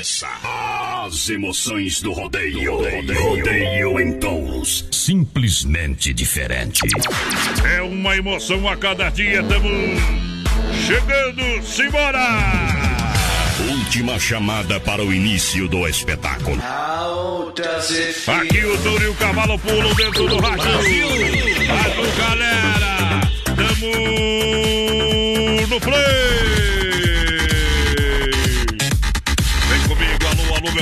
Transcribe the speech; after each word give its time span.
começar. 0.00 1.04
As 1.04 1.28
emoções 1.28 2.00
do 2.00 2.12
rodeio. 2.12 2.76
Rodeio, 2.76 3.22
rodeio 3.22 4.00
em 4.00 4.18
touros. 4.18 4.86
Simplesmente 4.90 6.14
diferente. 6.14 6.80
É 7.70 7.82
uma 7.82 8.16
emoção 8.16 8.66
a 8.66 8.76
cada 8.78 9.10
dia, 9.10 9.42
estamos 9.42 10.00
chegando, 10.86 11.62
simbora! 11.62 12.26
Última 13.68 14.18
chamada 14.18 14.80
para 14.80 15.04
o 15.04 15.12
início 15.12 15.68
do 15.68 15.86
espetáculo. 15.86 16.58
Aqui 18.26 18.64
o 18.64 18.78
touro 18.82 19.04
e 19.04 19.08
o 19.08 19.14
cavalo 19.16 19.58
pulam 19.58 19.94
dentro 19.94 20.26
do 20.28 20.38
rádio. 20.38 20.64
Rádio, 21.66 22.16
galera! 22.16 23.20
Tamo 23.54 23.90
no 25.68 25.80
play! 25.80 26.59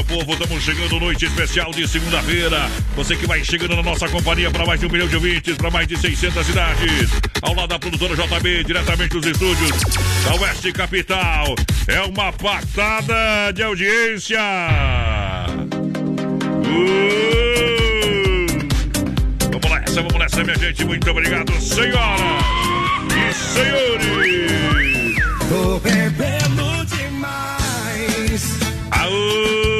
Povo. 0.08 0.32
Estamos 0.32 0.64
chegando 0.64 0.98
noite 0.98 1.26
especial 1.26 1.70
de 1.70 1.86
segunda-feira. 1.86 2.68
Você 2.96 3.14
que 3.14 3.26
vai 3.26 3.44
chegando 3.44 3.76
na 3.76 3.82
nossa 3.82 4.08
companhia 4.08 4.50
para 4.50 4.66
mais 4.66 4.80
de 4.80 4.86
um 4.86 4.88
milhão 4.88 5.06
de 5.06 5.14
ouvintes, 5.14 5.56
para 5.56 5.70
mais 5.70 5.86
de 5.86 5.96
600 5.96 6.46
cidades. 6.46 7.10
Ao 7.42 7.54
lado 7.54 7.68
da 7.68 7.78
produtora 7.78 8.16
JB, 8.16 8.64
diretamente 8.64 9.12
dos 9.12 9.26
estúdios 9.26 9.70
da 10.24 10.34
Oeste 10.42 10.72
Capital. 10.72 11.54
É 11.86 12.00
uma 12.00 12.32
patada 12.32 13.52
de 13.52 13.62
audiência. 13.62 14.40
Uh! 16.64 17.18
Vamos 19.52 19.70
nessa, 19.70 20.02
vamos 20.02 20.18
nessa, 20.18 20.42
minha 20.42 20.56
gente. 20.58 20.84
Muito 20.84 21.10
obrigado, 21.10 21.52
senhoras 21.60 22.20
e 23.14 23.34
senhores. 23.34 24.48
Tô 25.48 25.78
bebendo 25.80 26.84
demais. 26.86 28.58
Aô, 28.90 29.77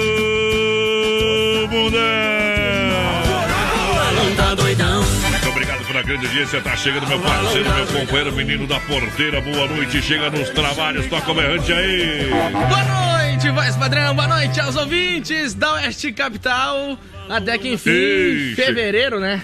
grande 6.09 6.27
audiência. 6.27 6.61
Tá 6.63 6.75
chegando 6.77 7.07
meu 7.07 7.21
parceiro, 7.21 7.71
meu 7.75 7.87
companheiro, 7.87 8.33
menino 8.33 8.67
da 8.67 8.81
porteira. 8.81 9.41
Boa 9.43 9.67
noite. 9.69 10.01
Chega 10.01 10.31
nos 10.31 10.49
trabalhos, 10.51 11.07
toca 11.07 11.31
o 11.31 11.35
berrante 11.35 11.73
aí. 11.73 12.31
Boa 12.51 12.85
noite, 12.85 13.51
voz 13.51 13.77
padrão. 13.77 14.15
Boa 14.15 14.27
noite 14.27 14.59
aos 14.59 14.75
ouvintes 14.75 15.55
da 15.55 15.75
Oeste 15.75 16.11
Capital. 16.13 16.99
Até 17.29 17.59
que 17.59 17.75
enfim, 17.75 18.55
fevereiro, 18.57 19.21
né? 19.21 19.43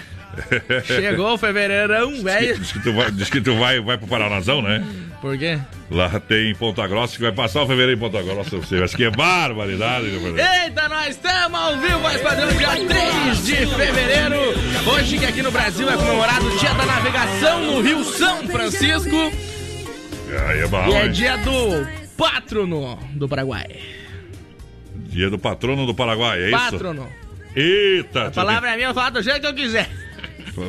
Chegou 0.85 1.33
o 1.33 1.37
fevereirão, 1.37 2.21
velho. 2.21 2.59
Diz 2.59 2.71
que 2.71 2.79
tu 2.79 2.93
vai, 2.93 3.11
diz 3.11 3.29
que 3.29 3.41
tu 3.41 3.55
vai, 3.57 3.79
vai 3.79 3.97
pro 3.97 4.07
Paranazão, 4.07 4.61
né? 4.61 4.83
Por 5.21 5.37
quê? 5.37 5.59
Lá 5.89 6.19
tem 6.19 6.53
Ponta 6.55 6.85
Grossa 6.87 7.15
que 7.15 7.21
vai 7.21 7.31
passar 7.31 7.61
o 7.63 7.67
fevereiro 7.67 7.93
em 7.93 7.99
Ponta 7.99 8.21
Grossa. 8.21 8.57
Você 8.57 8.75
acha 8.77 8.95
que 8.95 9.03
é 9.03 9.09
barbaridade, 9.11 10.09
parceiro. 10.09 10.37
Eita, 10.39 10.89
nós 10.89 11.09
estamos 11.09 11.59
ao 11.59 11.77
vivo, 11.79 11.99
voz 11.99 12.21
padrão, 12.21 12.47
dia 12.49 12.69
3 12.69 13.45
de 13.45 13.55
fevereiro. 13.55 14.35
Hoje 14.93 15.17
que 15.17 15.25
aqui 15.25 15.41
no 15.41 15.51
Brasil 15.51 15.89
é 15.89 15.95
comemorado 15.95 16.45
o 16.45 16.57
Dia 16.57 16.73
da 16.73 16.85
Navegação 16.85 17.61
no 17.65 17.81
Rio 17.81 18.03
São 18.03 18.47
Francisco. 18.47 19.31
Aí 20.47 20.59
é 20.59 20.67
bom, 20.67 20.87
E 20.89 20.93
é 20.95 21.07
dia 21.07 21.37
do 21.37 21.87
patrono 22.17 22.97
do 23.13 23.27
Paraguai. 23.27 23.67
Dia 24.95 25.29
do 25.29 25.39
patrono 25.39 25.85
do 25.85 25.93
Paraguai, 25.93 26.41
é 26.43 26.47
isso? 26.49 26.57
Patrono. 26.71 27.07
Eita, 27.55 28.27
A 28.27 28.31
palavra 28.31 28.71
é 28.71 28.75
minha, 28.75 28.89
eu 28.89 28.93
falo 28.93 29.11
do 29.11 29.21
jeito 29.23 29.39
que 29.41 29.47
eu 29.47 29.53
quiser. 29.53 29.89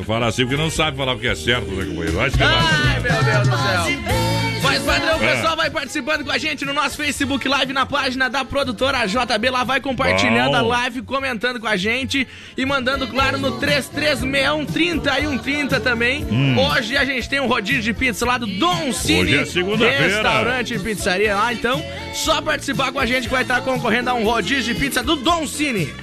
Fala 0.05 0.27
assim 0.27 0.43
porque 0.45 0.57
não 0.61 0.69
sabe 0.69 0.97
falar 0.97 1.13
o 1.13 1.19
que 1.19 1.27
é 1.27 1.35
certo, 1.35 1.71
né, 1.71 1.85
companheiro? 1.85 2.19
Acho 2.19 2.31
que 2.37 2.43
vai. 2.43 2.53
Ai, 2.55 2.99
meu 2.99 3.23
Deus 3.23 3.47
do 3.47 3.57
céu. 3.57 4.27
Voz 4.61 4.79
padrão, 4.81 5.19
o 5.19 5.23
É. 5.23 5.35
pessoal 5.35 5.55
vai 5.55 5.69
participando 5.69 6.25
com 6.25 6.31
a 6.31 6.37
gente 6.39 6.65
no 6.65 6.73
nosso 6.73 6.97
Facebook 6.97 7.47
Live, 7.47 7.71
na 7.73 7.85
página 7.85 8.27
da 8.27 8.43
produtora 8.43 9.05
JB. 9.05 9.49
Lá 9.51 9.63
vai 9.63 9.79
compartilhando 9.79 10.49
Bom. 10.51 10.55
a 10.57 10.61
live, 10.61 11.03
comentando 11.03 11.59
com 11.59 11.67
a 11.67 11.77
gente 11.77 12.27
e 12.57 12.65
mandando, 12.65 13.07
claro, 13.07 13.37
no 13.37 13.51
3361 13.59 14.65
30 14.65 15.19
e 15.19 15.27
130 15.27 15.79
também. 15.79 16.25
Hoje 16.57 16.97
a 16.97 17.05
gente 17.05 17.29
tem 17.29 17.39
um 17.39 17.45
rodízio 17.47 17.83
de 17.83 17.93
pizza 17.93 18.25
lá 18.25 18.37
do 18.39 18.47
Dom 18.47 18.91
Cine. 18.91 19.19
Hum. 19.19 19.21
Hoje 19.21 19.37
é 19.37 19.45
segunda-feira. 19.45 20.03
Restaurante 20.15 20.73
e 20.73 20.79
pizzaria 20.79 21.35
lá. 21.35 21.53
Então, 21.53 21.81
só 22.13 22.41
participar 22.41 22.91
com 22.91 22.99
a 22.99 23.05
gente 23.05 23.25
que 23.25 23.31
vai 23.33 23.43
estar 23.43 23.61
concorrendo 23.61 24.09
a 24.09 24.15
um 24.15 24.23
rodízio 24.23 24.73
de 24.73 24.79
pizza 24.79 25.03
do 25.03 25.15
Dom 25.17 25.45
Cine. 25.45 25.93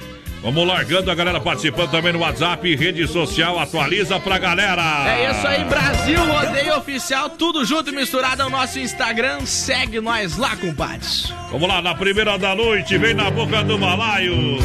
Vamos 0.45 0.67
largando 0.67 1.09
a 1.09 1.15
galera 1.15 1.41
participando 1.41 1.89
também 1.89 2.13
no 2.13 2.19
WhatsApp, 2.19 2.75
rede 2.75 3.07
social, 3.07 3.57
atualiza 3.57 4.19
pra 4.19 4.37
galera. 4.37 5.09
É 5.09 5.31
isso 5.31 5.47
aí, 5.47 5.63
Brasil 5.63 6.23
Rodeio 6.23 6.77
Oficial, 6.77 7.31
tudo 7.31 7.65
junto 7.65 7.89
e 7.89 7.95
misturado 7.95 8.43
ao 8.43 8.49
nosso 8.51 8.77
Instagram. 8.77 9.43
Segue 9.43 9.99
nós 9.99 10.37
lá, 10.37 10.55
compadres. 10.55 11.33
Vamos 11.51 11.67
lá, 11.67 11.81
na 11.81 11.95
primeira 11.95 12.37
da 12.37 12.53
noite, 12.53 12.95
vem 12.95 13.15
na 13.15 13.31
boca 13.31 13.63
do 13.63 13.75
balaio. 13.79 14.59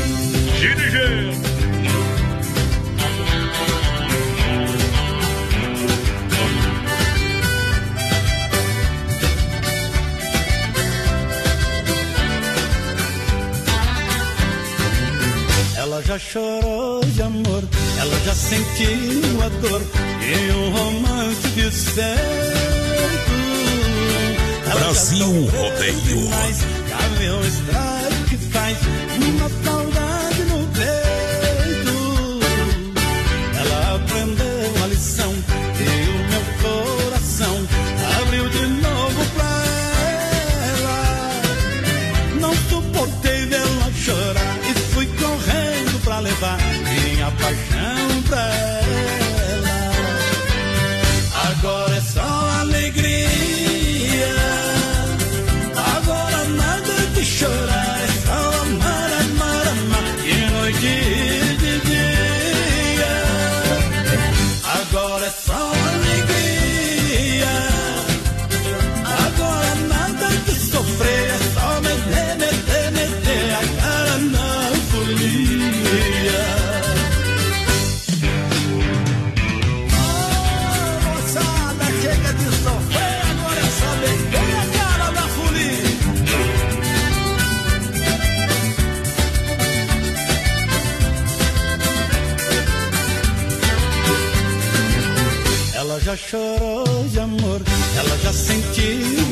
Dirigir. 0.59 1.50
Já 16.10 16.18
chorou 16.18 17.01
de 17.04 17.22
amor, 17.22 17.62
ela 18.01 18.21
já 18.24 18.34
sentiu 18.34 19.42
a 19.45 19.48
dor 19.60 19.80
e 20.21 20.53
um 20.53 20.71
romance 20.72 21.48
de 21.54 21.71
certo. 21.71 22.21
Brasil 24.72 25.27
Rodeio. 25.27 26.01
demais, 26.01 26.59
Já 26.89 26.98
viu 27.16 27.36
o 27.36 27.47
estrago 27.47 28.24
que 28.28 28.36
faz 28.39 28.78
uma 29.22 29.48
saudade 29.62 30.00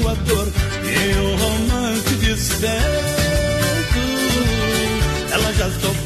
sentiu 0.09 0.11
a 0.11 0.15
dor 0.15 0.49
romance 1.37 2.15
desfeito. 2.17 2.79
Ela 5.33 5.53
já 5.53 5.71
sofreu 5.71 5.98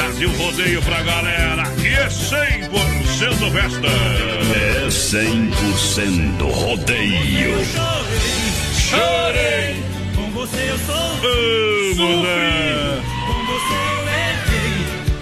Brasil 0.00 0.30
Rodeio 0.30 0.80
pra 0.80 1.02
galera. 1.02 1.60
Aqui 1.62 1.88
é 1.88 2.06
100% 2.08 2.70
festa. 3.52 3.86
É 4.56 4.88
100% 4.88 6.50
rodeio. 6.50 7.58
Chorei. 8.74 9.76
Com 10.14 10.30
você 10.30 10.70
eu 10.70 10.78
sou, 10.78 10.96
Vamos 11.96 12.24
lá. 12.24 13.02
com 13.26 13.44
você 13.44 13.76
eu 13.92 14.08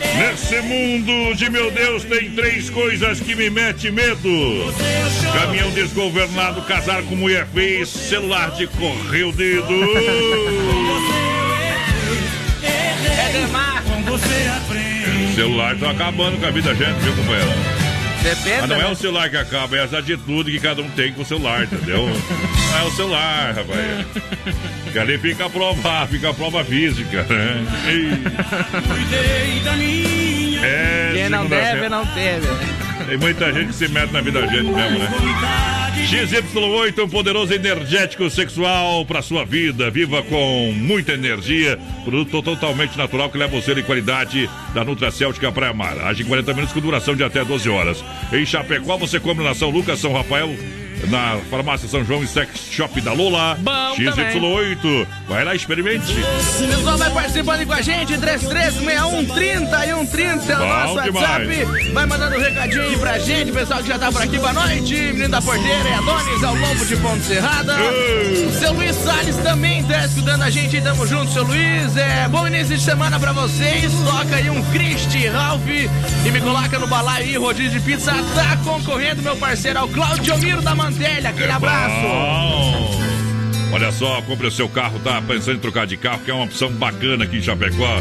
errei. 0.07 0.31
Nesse 0.31 0.61
mundo 0.61 1.35
de 1.35 1.51
meu 1.51 1.71
Deus 1.73 2.05
tem 2.05 2.31
três 2.31 2.71
coisas 2.71 3.19
que 3.19 3.35
me 3.35 3.51
mete 3.51 3.91
medo. 3.91 4.73
Caminhão 5.33 5.73
desgovernado, 5.73 6.63
casar 6.63 7.03
com 7.03 7.17
mulher 7.17 7.49
feia, 7.53 7.85
celular 7.85 8.53
de 8.53 8.69
correr 8.69 9.25
o 9.25 9.33
dedo. 9.33 9.67
celular 15.39 15.77
tá 15.79 15.91
acabando 15.93 16.41
com 16.41 16.47
a 16.47 16.51
vida 16.51 16.71
da 16.71 16.75
gente, 16.75 16.99
viu, 16.99 17.15
companheiro? 17.15 17.51
Depende. 18.25 18.61
Mas 18.61 18.69
não 18.71 18.77
é 18.77 18.81
né? 18.81 18.87
o 18.89 18.97
celular 18.97 19.31
que 19.31 19.37
acaba, 19.37 19.77
é 19.77 19.85
as 19.85 19.95
atitudes 19.95 20.53
que 20.53 20.61
cada 20.61 20.83
um 20.83 20.91
tem 20.91 21.13
com 21.13 21.23
o 21.23 21.25
celular, 21.25 21.63
entendeu? 21.63 22.09
Não 22.09 22.75
é 22.79 22.83
o 22.83 22.91
celular, 22.91 23.55
rapaz. 23.55 24.07
Que 24.93 24.99
ali 24.99 25.17
fica 25.19 25.47
a 25.47 25.51
prova, 25.51 26.09
fica 26.09 26.31
a 26.31 26.35
prova 26.35 26.65
física, 26.65 27.23
né? 27.23 27.65
Ei, 27.87 28.11
Cuidei 28.83 29.61
da 29.61 29.73
minha 29.75 30.67
É, 30.67 31.11
Quem 31.15 31.29
não 31.29 31.47
deve, 31.47 31.89
não 31.89 32.05
teve. 32.07 32.49
Tem 33.07 33.17
muita 33.17 33.53
gente 33.53 33.69
que 33.69 33.75
se 33.75 33.87
mete 33.87 34.11
na 34.11 34.21
vida 34.21 34.41
da 34.41 34.47
gente 34.49 34.73
mesmo, 34.73 34.99
né? 34.99 35.78
Vontade. 36.09 36.27
XY8, 36.27 37.05
um 37.05 37.09
poderoso 37.09 37.53
energético 37.53 38.29
sexual 38.31 39.05
para 39.05 39.23
sua 39.23 39.45
vida. 39.45 39.91
Viva 39.91 40.23
com 40.23 40.73
muita 40.73 41.13
energia. 41.13 41.79
Produto 42.05 42.43
totalmente 42.43 42.97
natural 42.97 43.31
que 43.31 43.39
leva 43.39 43.61
você 43.61 43.75
de 43.75 43.83
qualidade 43.83 44.49
da 44.75 44.85
Nutracêutica 44.85 45.53
Praia 45.53 45.73
Mar. 45.73 45.99
Age 46.07 46.23
em 46.23 46.27
40 46.27 46.55
minutos 46.55 46.73
com 46.73 46.81
duração 46.81 47.15
de 47.15 47.23
até 47.23 47.45
12 47.45 47.69
horas. 47.69 48.05
Em 48.33 48.45
Chapecó, 48.45 48.97
você 48.97 49.21
compra 49.21 49.45
na 49.45 49.55
São 49.55 49.71
Lucas, 49.71 49.99
São 49.99 50.13
Rafael. 50.13 50.51
Na 51.09 51.39
farmácia 51.51 51.89
São 51.89 52.05
João 52.05 52.23
e 52.23 52.27
Sex 52.27 52.51
Shop 52.71 53.01
da 53.01 53.13
Lola. 53.13 53.57
Bom 53.61 53.95
XY8. 53.97 55.07
Vai 55.29 55.45
lá, 55.45 55.55
experimente. 55.55 56.13
O 56.13 56.67
pessoal 56.69 56.99
vai 56.99 57.11
participando 57.11 57.67
com 57.67 57.73
a 57.73 57.81
gente, 57.83 58.19
336130 58.19 59.87
e 59.87 59.95
130 59.95 60.53
é 60.53 60.57
o 60.57 60.59
Bom 60.59 60.67
nosso 60.67 60.95
WhatsApp. 60.95 61.47
demais. 61.47 61.93
Vai 61.93 62.07
mandando 62.07 62.37
um 62.37 62.41
recadinho 62.41 62.83
aí 62.83 62.97
pra 62.99 63.19
gente, 63.19 63.53
pessoal 63.53 63.81
que 63.83 63.89
já 63.89 63.99
tá 63.99 64.11
por 64.13 64.23
aqui, 64.23 64.39
boa 64.39 64.53
noite. 64.53 64.95
Menino 64.95 65.29
da 65.29 65.41
Porteira, 65.41 65.89
é 65.89 65.95
Adonis, 65.95 66.45
ao 66.45 66.55
Lobo 66.55 66.85
de 66.85 66.97
Ponte 66.97 67.25
Serrada. 67.25 67.77
Seu 68.59 68.73
Luiz 68.73 68.97
Salles 68.97 69.37
também 69.37 69.83
tá 69.85 70.05
escutando 70.05 70.43
a 70.43 70.51
gente, 70.51 70.81
tamo 70.81 71.07
junto, 71.07 71.33
seu 71.33 71.45
Luiz. 71.45 71.97
É 71.97 72.29
bom 72.29 72.47
início 72.47 72.77
de 72.77 72.83
semana 72.83 73.19
pra 73.21 73.33
vocês. 73.33 73.93
Toca 74.05 74.37
aí 74.37 74.51
um 74.51 74.63
Christy 74.73 75.27
Ralph 75.29 75.67
e 75.69 76.31
me 76.31 76.41
coloca 76.41 76.79
no 76.79 76.87
balaio 76.87 77.25
aí, 77.25 77.37
rodízio 77.37 77.79
de 77.79 77.81
pizza. 77.81 78.13
Tá 78.35 78.57
concorrendo, 78.65 79.23
meu 79.23 79.37
parceiro, 79.37 79.79
ao 79.79 79.89
Claudio 79.89 80.37
Miro 80.39 80.61
da 80.63 80.75
Mantelha. 80.91 81.29
Aquele 81.31 81.49
É 81.51 81.53
abraço. 81.53 81.95
bom. 82.03 82.99
Olha 83.73 83.93
só, 83.93 84.23
compre 84.23 84.47
o 84.47 84.51
seu 84.51 84.69
carro, 84.69 84.99
tá 85.01 85.21
pensando 85.21 85.57
em 85.57 85.61
trocar 85.61 85.87
de 85.87 85.97
carro, 85.97 86.21
que 86.25 86.31
é 86.31 86.35
uma 86.35 86.45
opção 86.45 86.71
bacana 86.73 87.25
aqui 87.25 87.37
em 87.37 87.43
Chapecó. 87.43 88.01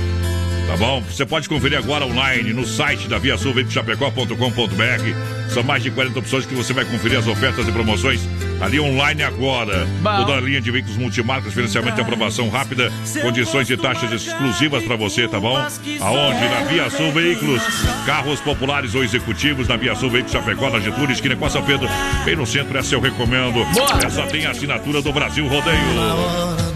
Tá 0.68 0.78
bom? 0.78 1.02
Você 1.02 1.26
pode 1.26 1.48
conferir 1.50 1.78
agora 1.78 2.06
online 2.06 2.54
no 2.54 2.66
site 2.66 3.08
da 3.08 3.18
Via 3.18 3.38
Sul, 3.38 3.54
chapecó.com.br. 3.70 5.54
São 5.54 5.64
mais 5.64 5.84
de 5.84 5.92
40 5.92 6.20
opções 6.20 6.46
que 6.46 6.56
você 6.56 6.74
vai 6.74 6.86
conferir 6.86 7.18
as 7.20 7.28
ofertas 7.28 7.68
e 7.68 7.72
promoções 7.72 8.22
ali 8.60 8.80
online 8.80 9.24
agora. 9.24 9.88
Bom. 10.02 10.18
Toda 10.18 10.38
a 10.38 10.42
linha 10.42 10.62
de 10.62 10.72
veículos 10.72 10.98
multimarcas, 10.98 11.54
financiamento 11.54 11.98
e 11.98 12.02
aprovação 12.02 12.50
rápida, 12.50 12.92
condições 13.22 13.70
e 13.70 13.78
taxas 13.78 14.12
exclusivas 14.12 14.84
para 14.84 14.96
você, 14.96 15.28
tá 15.28 15.40
bom? 15.40 15.58
Aonde? 16.02 16.50
Na 16.50 16.64
Via 16.68 16.90
Sul 16.90 17.12
Veículos. 17.12 17.62
Carros 18.06 18.40
populares 18.40 18.96
ou 18.96 19.04
executivos 19.04 19.68
na 19.68 19.78
Via 19.78 19.96
Sul 19.96 20.10
Veículos 20.10 20.32
Chapecó, 20.32 20.70
na 20.70 20.80
Getúlio, 20.80 21.12
esquina 21.12 21.36
com 21.36 21.50
São 21.50 21.64
Pedro. 21.64 21.88
Bem 22.26 22.36
no 22.36 22.46
centro, 22.46 22.78
essa 22.78 22.96
eu 22.96 23.00
recomendo. 23.00 23.66
Boa. 23.74 24.06
Essa 24.06 24.24
tem 24.24 24.46
a 24.46 24.52
assinatura 24.52 25.02
do 25.02 25.12
Brasil 25.12 25.48
Rodeio. 25.48 25.78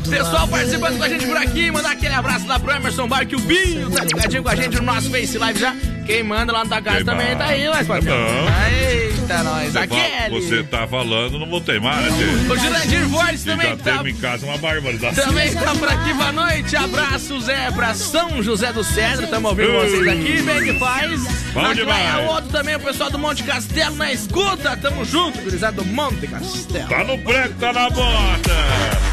Pessoal 0.10 0.48
participando 0.48 0.98
com 0.98 1.04
a 1.04 1.10
gente 1.10 1.26
por 1.26 1.38
aqui, 1.38 1.72
mandar 1.72 1.92
aquele 1.92 2.14
abraço 2.14 2.46
lá 2.48 2.60
pro 2.60 2.72
Emerson 2.72 3.08
Bar, 3.08 3.26
que 3.26 3.36
o 3.36 3.40
Binho 3.40 3.90
tá 3.92 4.04
ligadinho 4.04 4.44
com 4.44 4.50
a 4.50 4.56
gente 4.56 4.76
no 4.78 4.84
nosso 4.84 5.10
Face 5.10 5.38
Live 5.38 5.60
já. 5.60 5.76
Quem 6.06 6.24
manda 6.24 6.52
lá 6.52 6.64
na 6.64 6.70
tua 6.70 6.82
casa 6.82 7.06
também 7.06 7.36
tá 7.38 7.46
aí, 7.46 7.70
mas 7.70 7.88
patrão. 7.88 8.16
É 8.16 9.11
Eita, 9.32 9.44
nós. 9.44 9.76
Aquele. 9.76 10.02
fa- 10.02 10.30
você 10.30 10.64
tá 10.64 10.88
falando, 10.88 11.40
não 11.40 11.48
vou 11.50 11.62
teimar, 11.62 12.02
né? 12.02 12.10
Tê? 12.18 12.52
O 12.54 12.58
Jurandir 12.58 13.10
Fortes 13.10 13.44
Que 13.44 13.50
também 13.50 13.68
já 13.70 13.78
tá. 13.78 13.84
temos 13.84 14.08
em 14.08 14.16
casa 14.16 14.46
uma 14.46 14.58
barbaridade. 14.58 15.16
Também 15.16 15.54
tá 15.54 15.76
por 15.76 15.88
aqui, 15.90 16.14
boa 16.14 16.32
noite. 16.32 16.76
Abraços 16.76 17.48
é 17.50 17.72
pra 17.72 17.94
São 17.94 18.42
José 18.44 18.72
do 18.74 18.84
Cedro. 18.84 19.28
Tamo 19.28 19.48
ouvindo 19.50 19.70
Ei. 19.72 19.90
vocês 19.90 20.08
aqui, 20.08 20.42
bem 20.42 20.64
que 20.74 20.80
faz. 20.80 21.22
Bom 21.54 21.74
demais. 21.74 22.02
Claia 22.12 22.30
Outro 22.32 22.50
também, 22.52 22.76
o 22.76 22.80
pessoal 22.80 23.10
do 23.10 23.20
Monte 23.20 23.44
Castelo 23.44 23.96
na 23.96 24.12
escuta. 24.12 24.76
Tamo 24.78 25.04
junto, 25.06 25.40
gurizada 25.42 25.82
do 25.82 25.86
Monte 25.86 26.28
Castelo. 26.28 26.88
Tá 26.90 27.04
no 27.04 27.18
prego, 27.20 27.54
tá 27.60 27.74
na 27.74 27.90
bota. 27.90 29.11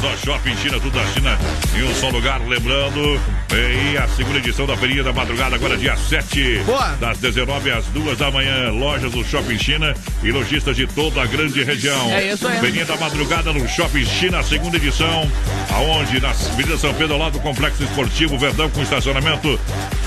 Só, 0.00 0.16
Shopping 0.16 0.56
China, 0.56 0.78
tudo 0.78 0.90
da 0.90 1.04
China 1.06 1.36
em 1.76 1.82
um 1.82 1.94
só 1.94 2.08
lugar. 2.08 2.40
Lembrando, 2.46 3.20
vem 3.48 3.96
a 3.96 4.06
segunda 4.08 4.38
edição 4.38 4.64
da 4.64 4.76
Feirinha 4.76 5.02
da 5.02 5.12
Madrugada, 5.12 5.56
agora 5.56 5.76
dia 5.76 5.96
7, 5.96 6.62
Boa. 6.64 6.96
das 7.00 7.18
19 7.18 7.70
às 7.72 7.84
2 7.86 8.16
da 8.16 8.30
manhã. 8.30 8.70
Lojas 8.70 9.10
do 9.10 9.24
Shopping 9.24 9.58
China 9.58 9.92
e 10.22 10.30
lojistas 10.30 10.76
de 10.76 10.86
toda 10.86 11.20
a 11.22 11.26
grande 11.26 11.64
região. 11.64 12.12
É 12.12 12.32
isso 12.32 12.46
aí. 12.46 12.60
Feirinha 12.60 12.84
da 12.84 12.96
Madrugada 12.96 13.52
no 13.52 13.68
Shopping 13.68 14.04
China, 14.04 14.40
segunda 14.44 14.76
edição, 14.76 15.28
aonde 15.74 16.20
na 16.20 16.30
Avenida 16.30 16.78
São 16.78 16.94
Pedro, 16.94 17.14
ao 17.14 17.20
lado 17.20 17.32
do 17.32 17.40
Complexo 17.40 17.82
Esportivo 17.82 18.38
Verdão, 18.38 18.70
com 18.70 18.80
estacionamento, 18.82 19.58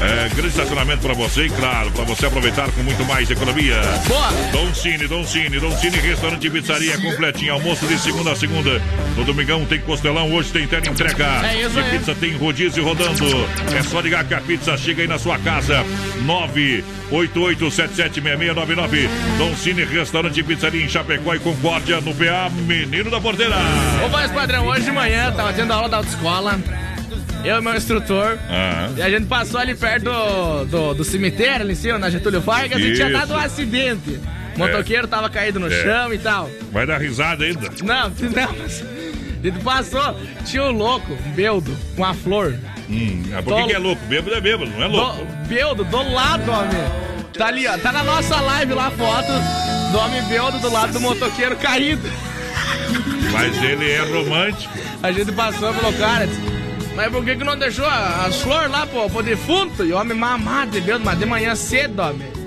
é, 0.01 0.29
grande 0.29 0.47
estacionamento 0.47 1.01
para 1.01 1.13
você 1.13 1.47
e, 1.47 1.49
claro, 1.49 1.91
para 1.91 2.05
você 2.05 2.27
aproveitar 2.27 2.71
com 2.71 2.81
muito 2.83 3.03
mais 3.05 3.29
economia. 3.29 3.75
Boa. 4.07 4.29
Dom 4.53 4.73
Cine, 4.73 5.05
Dom 5.07 5.25
Cine, 5.25 5.59
Dom 5.59 5.75
Cine, 5.77 5.97
restaurante 5.97 6.47
e 6.47 6.49
pizzaria 6.49 6.97
completinho, 6.97 7.53
almoço 7.53 7.85
de 7.87 7.99
segunda 7.99 8.31
a 8.31 8.35
segunda. 8.37 8.81
No 9.17 9.25
domingão 9.25 9.65
tem 9.65 9.80
costelão, 9.81 10.31
hoje 10.33 10.51
tem 10.51 10.67
tela 10.67 10.87
entrega. 10.87 11.25
É 11.47 11.61
isso 11.65 11.79
aí. 11.79 11.89
pizza 11.91 12.15
tem 12.15 12.35
rodízio 12.37 12.83
rodando. 12.83 13.25
É 13.77 13.81
só 13.83 13.99
ligar 13.99 14.23
que 14.25 14.33
a 14.33 14.41
pizza 14.41 14.77
chega 14.77 15.01
aí 15.01 15.07
na 15.07 15.19
sua 15.19 15.37
casa. 15.39 15.83
988776699. 16.25 19.09
Dom 19.37 19.55
Cine 19.55 19.83
Restaurante 19.83 20.41
Pizzaria 20.43 20.83
em 20.83 20.89
Chapecó 20.89 21.33
e 21.35 21.39
Concórdia 21.39 21.99
no 22.01 22.13
PA 22.13 22.49
Menino 22.65 23.09
da 23.09 23.19
Porteira. 23.19 23.55
Ô, 24.05 24.09
voz 24.09 24.31
padrão, 24.31 24.67
hoje 24.67 24.85
de 24.85 24.91
manhã 24.91 25.31
tava 25.31 25.53
tendo 25.53 25.71
aula 25.73 25.89
da 25.89 25.97
autoescola. 25.97 26.59
Eu 27.43 27.57
e 27.57 27.61
meu 27.61 27.75
instrutor. 27.75 28.37
Ah. 28.49 28.89
E 28.95 29.01
a 29.01 29.09
gente 29.09 29.25
passou 29.25 29.59
ali 29.59 29.73
perto 29.73 30.03
do, 30.03 30.65
do, 30.65 30.93
do 30.93 31.03
cemitério, 31.03 31.61
ali 31.63 31.73
em 31.73 31.75
cima, 31.75 31.97
na 31.97 32.07
Getúlio 32.09 32.39
Vargas, 32.39 32.79
e 32.79 32.93
tinha 32.93 33.07
Isso. 33.09 33.17
dado 33.17 33.33
um 33.33 33.37
acidente. 33.37 34.19
O 34.55 34.59
motoqueiro 34.59 35.07
tava 35.07 35.27
caído 35.29 35.59
no 35.59 35.67
É. 35.67 35.83
chão 35.83 36.13
e 36.13 36.19
tal. 36.19 36.49
Vai 36.71 36.85
dar 36.85 36.99
risada 36.99 37.43
ainda. 37.43 37.67
Não, 37.81 38.09
não, 38.13 39.00
gente 39.41 39.59
passou, 39.63 40.15
tinha 40.45 40.63
um 40.63 40.71
louco, 40.71 41.11
um 41.13 41.31
beldo, 41.31 41.75
com 41.95 42.05
a 42.05 42.13
flor. 42.13 42.57
Hum, 42.89 43.23
ah, 43.33 43.41
por 43.41 43.55
que, 43.55 43.67
que 43.67 43.73
é 43.73 43.77
louco? 43.77 44.03
Bêbado 44.05 44.35
é 44.35 44.41
bêbado, 44.41 44.69
não 44.71 44.83
é 44.83 44.87
louco. 44.87 45.17
Do, 45.17 45.47
beldo, 45.47 45.83
do 45.83 46.13
lado, 46.13 46.51
homem. 46.51 47.11
Tá 47.33 47.47
ali, 47.47 47.67
ó. 47.67 47.77
Tá 47.77 47.91
na 47.91 48.03
nossa 48.03 48.39
live 48.39 48.73
lá 48.73 48.87
a 48.87 48.91
foto 48.91 49.31
do 49.91 49.97
homem 49.97 50.21
beldo 50.23 50.59
do 50.59 50.71
lado 50.71 50.93
do 50.93 50.99
motoqueiro 50.99 51.55
caído. 51.55 52.09
Mas 53.31 53.63
ele 53.63 53.89
é 53.89 54.01
romântico. 54.01 54.73
A 55.01 55.11
gente 55.11 55.31
passou 55.31 55.71
e 55.71 55.73
falou, 55.73 55.93
cara, 55.93 56.27
mas 56.95 57.11
por 57.11 57.23
que 57.23 57.35
que 57.35 57.43
não 57.43 57.57
deixou 57.57 57.85
as 57.85 58.41
flores 58.41 58.69
lá, 58.69 58.85
pô, 58.85 59.09
pro 59.09 59.23
defunto? 59.23 59.85
E 59.85 59.93
o 59.93 59.97
homem 59.97 60.17
mamado, 60.17 60.71
de 60.71 60.81
Deus, 60.81 61.01
mas 61.01 61.17
de 61.17 61.25
manhã 61.25 61.55
cedo, 61.55 62.01
homem. 62.01 62.40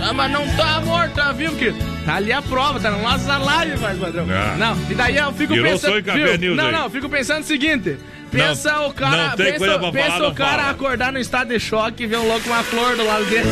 Ah, 0.00 0.12
mas 0.12 0.30
não 0.30 0.46
tá 0.56 0.80
morto, 0.80 1.14
tá 1.14 1.32
vivo, 1.32 1.56
que 1.56 1.72
tá 2.04 2.16
ali 2.16 2.32
a 2.32 2.42
prova, 2.42 2.78
tá 2.78 2.90
na 2.90 2.98
nossa 2.98 3.38
live, 3.38 3.78
mais 3.80 3.98
padrão. 3.98 4.26
Ah. 4.30 4.54
Não, 4.56 4.76
e 4.90 4.94
daí 4.94 5.16
eu 5.16 5.32
fico 5.32 5.54
Virou 5.54 5.72
pensando. 5.72 6.38
viu? 6.38 6.54
Não, 6.54 6.70
não, 6.70 6.90
fico 6.90 7.08
pensando 7.08 7.42
o 7.42 7.46
seguinte. 7.46 7.98
Pensa 8.30 8.72
Não, 8.72 8.88
o 8.88 8.94
cara, 8.94 9.36
pensa, 9.36 9.78
pensa 9.92 10.10
falar, 10.10 10.28
o 10.28 10.34
cara 10.34 10.70
acordar 10.70 11.12
no 11.12 11.18
estado 11.18 11.48
de 11.48 11.60
choque 11.60 12.02
e 12.02 12.06
ver 12.06 12.18
um 12.18 12.26
louco 12.26 12.42
com 12.42 12.50
uma 12.50 12.62
flor 12.62 12.96
do 12.96 13.06
lado 13.06 13.24
dele. 13.26 13.48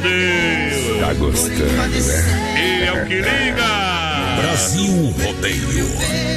Rodeio. 0.00 0.98
Tá 1.00 1.12
gostando, 1.14 1.62
né? 1.62 2.48
E 2.56 2.84
é 2.84 2.92
o 2.92 3.06
que 3.06 3.16
liga. 3.16 4.40
Brasil 4.40 5.14
Rodeio. 5.22 5.86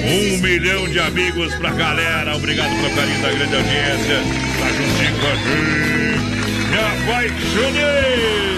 Um 0.05 0.38
milhão 0.41 0.88
de 0.89 1.00
amigos 1.00 1.55
pra 1.55 1.72
galera. 1.72 2.36
Obrigado 2.36 2.70
pelo 2.70 2.93
carinho 2.93 3.22
da 3.22 3.32
grande 3.32 3.55
audiência. 3.55 4.22
Tá 4.60 4.67
juntinho 4.67 5.20
com 5.20 5.27
a 5.27 5.36
gente. 5.36 6.03
Me 6.70 6.77
apaixonei. 7.03 8.53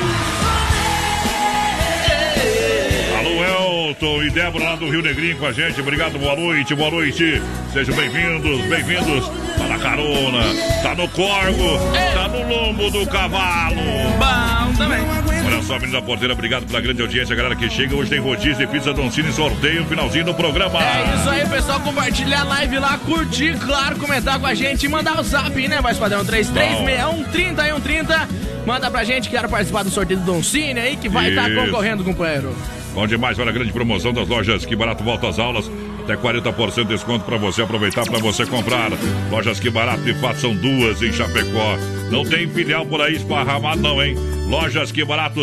Alô, 3.19 3.89
Elton 3.89 4.23
e 4.23 4.29
Débora 4.31 4.63
lá 4.63 4.75
do 4.75 4.89
Rio 4.89 5.03
Negrinho 5.03 5.37
com 5.37 5.45
a 5.45 5.51
gente. 5.51 5.79
Obrigado, 5.79 6.17
boa 6.17 6.35
noite, 6.35 6.73
boa 6.73 6.89
noite. 6.89 7.41
Sejam 7.73 7.95
bem-vindos, 7.95 8.61
bem-vindos. 8.61 9.44
Tá 9.85 9.91
na 9.91 9.97
carona, 9.97 10.43
tá 10.81 10.95
no 10.95 11.07
corgo, 11.09 11.77
tá 12.15 12.27
no 12.27 12.47
lombo 12.47 12.89
do 12.89 13.05
cavalo. 13.05 13.75
Bom 14.17 14.73
também. 14.73 15.05
Olha 15.45 15.61
só, 15.61 15.75
menino 15.75 15.91
da 15.91 16.01
porteira, 16.01 16.33
obrigado 16.33 16.65
pela 16.65 16.81
grande 16.81 17.03
audiência, 17.03 17.35
galera 17.35 17.55
que 17.55 17.69
chega. 17.69 17.95
Hoje 17.95 18.09
tem 18.09 18.19
rodízio 18.19 18.55
de 18.55 18.65
pizza 18.65 18.91
Doncini, 18.91 19.31
sorteio 19.31 19.85
finalzinho 19.85 20.25
do 20.25 20.33
programa. 20.33 20.83
É 20.83 21.13
isso 21.15 21.29
aí, 21.29 21.47
pessoal. 21.47 21.79
Compartilhar 21.81 22.41
a 22.41 22.45
live 22.45 22.79
lá, 22.79 22.97
curtir, 22.97 23.59
claro, 23.59 23.97
comentar 23.97 24.39
com 24.39 24.47
a 24.47 24.55
gente 24.55 24.87
e 24.87 24.89
mandar 24.89 25.19
o 25.19 25.23
zap, 25.23 25.55
né, 25.67 25.79
mais 25.79 25.99
padrão? 25.99 26.25
3361 26.25 28.65
Manda 28.65 28.89
pra 28.89 29.03
gente, 29.03 29.29
quero 29.29 29.47
participar 29.47 29.83
do 29.83 29.91
sorteio 29.91 30.19
do 30.19 30.25
Don 30.25 30.41
Cine 30.41 30.79
aí, 30.79 30.95
que 30.95 31.07
vai 31.07 31.29
estar 31.29 31.47
Isso. 31.47 31.63
concorrendo, 31.63 32.03
companheiro. 32.03 32.55
Bom 32.95 33.05
demais, 33.05 33.37
olha 33.37 33.51
a 33.51 33.53
grande 33.53 33.71
promoção 33.71 34.11
das 34.13 34.27
lojas 34.27 34.65
Que 34.65 34.75
Barato 34.75 35.03
volta 35.03 35.27
às 35.27 35.37
aulas. 35.37 35.69
Até 36.05 36.15
40% 36.15 36.75
de 36.75 36.83
desconto 36.85 37.25
para 37.25 37.35
você 37.35 37.63
aproveitar, 37.63 38.05
para 38.05 38.19
você 38.19 38.45
comprar. 38.45 38.91
Lojas 39.31 39.59
Que 39.59 39.71
Barato, 39.71 40.03
de 40.03 40.13
fato, 40.13 40.39
são 40.39 40.55
duas 40.55 41.01
em 41.01 41.11
Chapecó. 41.11 41.77
Não 42.11 42.23
tem 42.23 42.47
filial 42.47 42.85
por 42.85 43.01
aí 43.01 43.15
esparramado, 43.15 43.81
não, 43.81 44.01
hein? 44.03 44.15
Lojas 44.45 44.91
Que 44.91 45.03
Barato. 45.03 45.41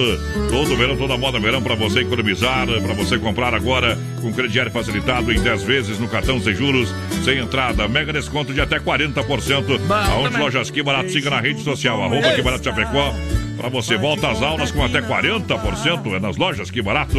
Todo 0.51 0.77
verão, 0.77 0.97
toda 0.97 1.17
moda 1.17 1.39
verão 1.41 1.63
para 1.63 1.75
você 1.75 2.01
economizar, 2.01 2.67
para 2.67 2.95
você 2.95 3.19
comprar 3.19 3.55
agora 3.55 3.99
com 4.21 4.33
crediário 4.33 4.71
facilitado 4.71 5.33
em 5.33 5.41
10 5.41 5.63
vezes 5.63 5.99
no 5.99 6.09
cartão 6.09 6.41
sem 6.41 6.55
juros, 6.55 6.95
sem 7.25 7.39
entrada. 7.39 7.89
Mega 7.89 8.13
desconto 8.13 8.55
de 8.55 8.61
até 8.61 8.79
40%. 8.79 9.81
Aonde 10.13 10.37
Lojas 10.39 10.71
Que 10.71 10.83
Barato 10.83 11.11
siga 11.11 11.31
na 11.31 11.41
rede 11.41 11.63
social, 11.63 12.03
arroba 12.03 12.33
Que 12.33 12.43
Barato 12.43 12.65
Chapecó. 12.65 13.15
Para 13.57 13.69
você, 13.69 13.97
volta 13.97 14.29
às 14.31 14.43
aulas 14.43 14.73
com 14.73 14.85
até 14.85 15.01
40%. 15.01 16.17
É 16.17 16.19
nas 16.19 16.37
lojas 16.37 16.71
Que 16.71 16.83
Barato. 16.83 17.19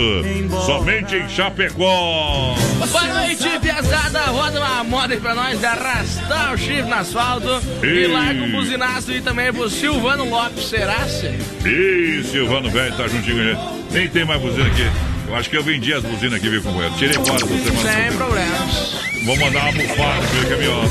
Somente 0.65 1.15
em 1.15 1.29
Chapecó. 1.29 2.55
Boa 2.91 3.13
noite, 3.13 3.47
piazada. 3.61 4.19
Roda 4.25 4.59
uma 4.59 4.83
moda 4.83 5.13
aí 5.13 5.19
pra 5.19 5.35
nós 5.35 5.59
de 5.59 5.65
arrastar 5.65 6.53
o 6.53 6.57
chifre 6.57 6.81
no 6.83 6.95
asfalto. 6.95 7.61
E 7.83 8.07
larga 8.07 8.43
o 8.43 8.51
buzinaço 8.51 9.11
e 9.11 9.21
também 9.21 9.53
pro 9.53 9.69
Silvano 9.69 10.29
Lopes. 10.29 10.65
Será, 10.65 11.07
senhor? 11.07 11.35
Ih, 11.73 12.23
Silvano 12.23 12.69
Velho 12.69 12.95
tá 12.95 13.07
juntinho 13.07 13.35
com 13.35 13.41
a 13.41 13.45
gente. 13.45 13.93
Nem 13.93 14.07
tem 14.07 14.25
mais 14.25 14.39
buzina 14.39 14.67
aqui. 14.67 14.87
Eu 15.27 15.35
acho 15.35 15.49
que 15.49 15.57
eu 15.57 15.63
vendi 15.63 15.91
as 15.93 16.03
buzinas 16.03 16.35
aqui, 16.35 16.47
viu, 16.49 16.61
companheiro? 16.61 16.93
Tirei 16.95 17.15
fora 17.15 17.35
essa 17.35 17.47
semana. 17.47 18.09
Sem 18.09 18.17
problemas. 18.17 19.02
Vou 19.23 19.37
mandar 19.37 19.63
uma 19.63 19.71
bufada 19.71 20.27
pro 20.27 20.49
caminhão. 20.49 20.81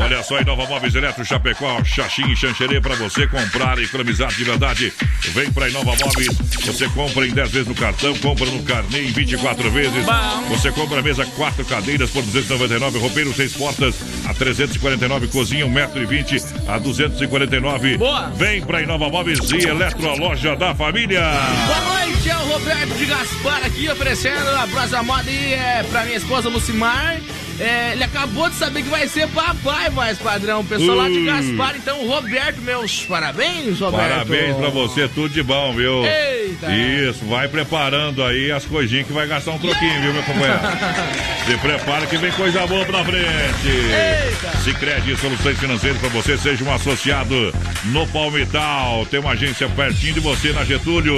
Olha 0.00 0.22
só, 0.22 0.38
em 0.38 0.44
Nova 0.44 0.64
Móveis 0.66 0.94
Eletro, 0.94 1.24
Chapecó, 1.24 1.82
Xaxim 1.84 2.30
e 2.30 2.36
Xanxerê 2.36 2.80
pra 2.80 2.94
você 2.94 3.26
comprar 3.26 3.78
e 3.78 3.84
economizar 3.84 4.28
de 4.28 4.44
verdade. 4.44 4.92
Vem 5.32 5.50
pra 5.50 5.68
Inova 5.68 5.96
Móveis, 5.96 6.28
você 6.64 6.88
compra 6.90 7.26
em 7.26 7.32
10 7.32 7.50
vezes 7.50 7.68
no 7.68 7.74
cartão, 7.74 8.16
compra 8.18 8.46
no 8.46 8.62
carnê 8.62 9.02
em 9.02 9.12
24 9.12 9.70
vezes. 9.70 10.06
Você 10.50 10.70
compra 10.70 11.00
a 11.00 11.02
mesa, 11.02 11.26
quatro 11.36 11.64
cadeiras 11.64 12.10
por 12.10 12.22
299, 12.22 12.98
roupeiro, 12.98 13.34
seis 13.34 13.52
portas 13.54 13.94
a 14.24 14.34
349, 14.34 15.26
cozinha 15.28 15.66
1,20m 15.66 16.68
a 16.68 16.78
249. 16.78 17.96
Boa. 17.98 18.30
Vem 18.36 18.62
pra 18.62 18.82
Inova 18.82 19.08
Móveis 19.08 19.38
e 19.50 19.66
Eletro, 19.66 20.08
a 20.08 20.14
loja 20.14 20.54
da 20.54 20.74
família. 20.74 21.20
Boa 21.66 21.80
noite, 21.98 22.30
é 22.30 22.36
o 22.36 22.44
Roberto 22.44 22.94
de 22.94 23.06
Gaspar 23.06 23.66
aqui 23.66 23.88
oferecendo 23.88 24.48
a 24.50 24.66
próxima 24.68 25.02
moda 25.02 25.28
aí 25.28 25.54
é 25.54 25.84
pra 25.90 26.04
minha 26.04 26.16
esposa 26.16 26.48
Lucimar. 26.48 27.20
É, 27.58 27.92
ele 27.92 28.04
acabou 28.04 28.48
de 28.48 28.56
saber 28.56 28.82
que 28.82 28.88
vai 28.88 29.06
ser 29.06 29.28
papai, 29.28 29.90
mais 29.90 30.18
padrão. 30.18 30.60
O 30.60 30.64
pessoal 30.64 30.96
lá 30.96 31.08
de 31.08 31.18
Ui. 31.18 31.26
Gaspar, 31.26 31.76
então, 31.76 32.06
Roberto, 32.06 32.60
meus 32.62 33.04
parabéns, 33.04 33.78
Roberto. 33.78 34.08
Parabéns 34.08 34.56
pra 34.56 34.68
você, 34.70 35.08
tudo 35.08 35.28
de 35.28 35.42
bom, 35.42 35.72
viu? 35.72 36.04
Eita. 36.04 36.72
Isso, 36.72 37.24
vai 37.26 37.48
preparando 37.48 38.22
aí 38.24 38.50
as 38.50 38.64
coisinhas 38.64 39.06
que 39.06 39.12
vai 39.12 39.26
gastar 39.26 39.52
um 39.52 39.58
troquinho, 39.58 40.00
viu, 40.00 40.12
meu 40.12 40.22
companheiro? 40.22 40.60
Se 41.46 41.56
prepara 41.58 42.06
que 42.06 42.16
vem 42.16 42.32
coisa 42.32 42.66
boa 42.66 42.84
pra 42.84 43.04
frente. 43.04 43.68
Eita. 43.68 44.58
Sicredi 44.62 45.16
Soluções 45.16 45.58
Financeiras 45.58 45.98
pra 46.00 46.08
você, 46.08 46.38
seja 46.38 46.64
um 46.64 46.72
associado 46.72 47.52
no 47.84 48.06
Palmital. 48.08 49.06
Tem 49.10 49.20
uma 49.20 49.32
agência 49.32 49.68
pertinho 49.68 50.14
de 50.14 50.20
você 50.20 50.52
na 50.52 50.64
Getúlio. 50.64 51.16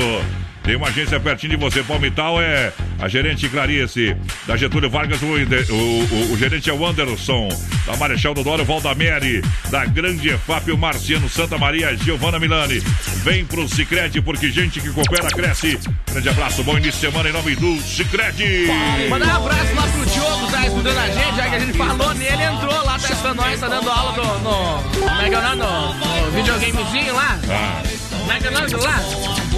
Tem 0.64 0.76
uma 0.76 0.88
agência 0.88 1.20
pertinho 1.20 1.50
de 1.50 1.56
você. 1.56 1.82
Palmital 1.82 2.40
é 2.40 2.72
a 2.98 3.06
gerente 3.06 3.46
Clarice. 3.50 4.16
Da 4.46 4.56
Getúlio 4.56 4.88
Vargas, 4.88 5.20
o, 5.20 5.26
o, 5.26 5.30
o- 5.30 6.32
o 6.32 6.36
gerente 6.38 6.70
é 6.70 6.72
o 6.72 6.86
Anderson. 6.86 7.48
Da 7.86 7.94
Marechal 7.98 8.32
Dodoro, 8.32 8.64
Valdamere. 8.64 9.42
Da 9.70 9.84
Grande 9.84 10.30
EFAP, 10.30 10.70
o 10.72 10.78
Marciano 10.78 11.28
Santa 11.28 11.58
Maria, 11.58 11.94
Giovana 11.96 12.38
Milani. 12.38 12.80
Vem 13.22 13.44
pro 13.44 13.68
Sicredi 13.68 14.22
porque 14.22 14.50
gente 14.50 14.80
que 14.80 14.88
coopera 14.90 15.28
cresce. 15.28 15.78
Grande 16.10 16.28
abraço, 16.30 16.64
bom 16.64 16.72
início 16.78 16.92
de 16.92 17.06
semana 17.12 17.28
em 17.28 17.32
nome 17.32 17.54
do 17.56 17.76
Sicredi. 17.82 18.66
Mandar 19.10 19.40
um 19.40 19.44
abraço 19.46 19.74
lá 19.74 19.82
pro 19.82 20.06
Diogo, 20.06 20.50
tá 20.50 20.66
escutando 20.66 20.98
a 20.98 21.06
gente, 21.08 21.36
já 21.36 21.48
que 21.50 21.56
a 21.56 21.58
gente 21.60 21.76
falou 21.76 22.14
nele, 22.14 22.42
entrou 22.42 22.84
lá 22.84 22.98
testando 22.98 23.34
nós, 23.34 23.60
tá 23.60 23.68
dando 23.68 23.90
aula 23.90 24.12
do, 24.12 24.22
no. 24.38 24.82
Como 24.98 25.20
é 25.20 25.28
que 25.28 25.34
é 25.34 25.38
o 25.38 25.42
nome? 25.42 25.56
No, 25.56 26.24
no 26.26 26.32
videogamezinho 26.32 27.14
lá. 27.14 27.38
Ah, 27.50 27.82
Como 28.18 28.32
é 28.32 28.38
que 28.38 28.46
é 28.46 28.50
o 28.50 28.52
nome 28.54 28.66
do 28.70 28.78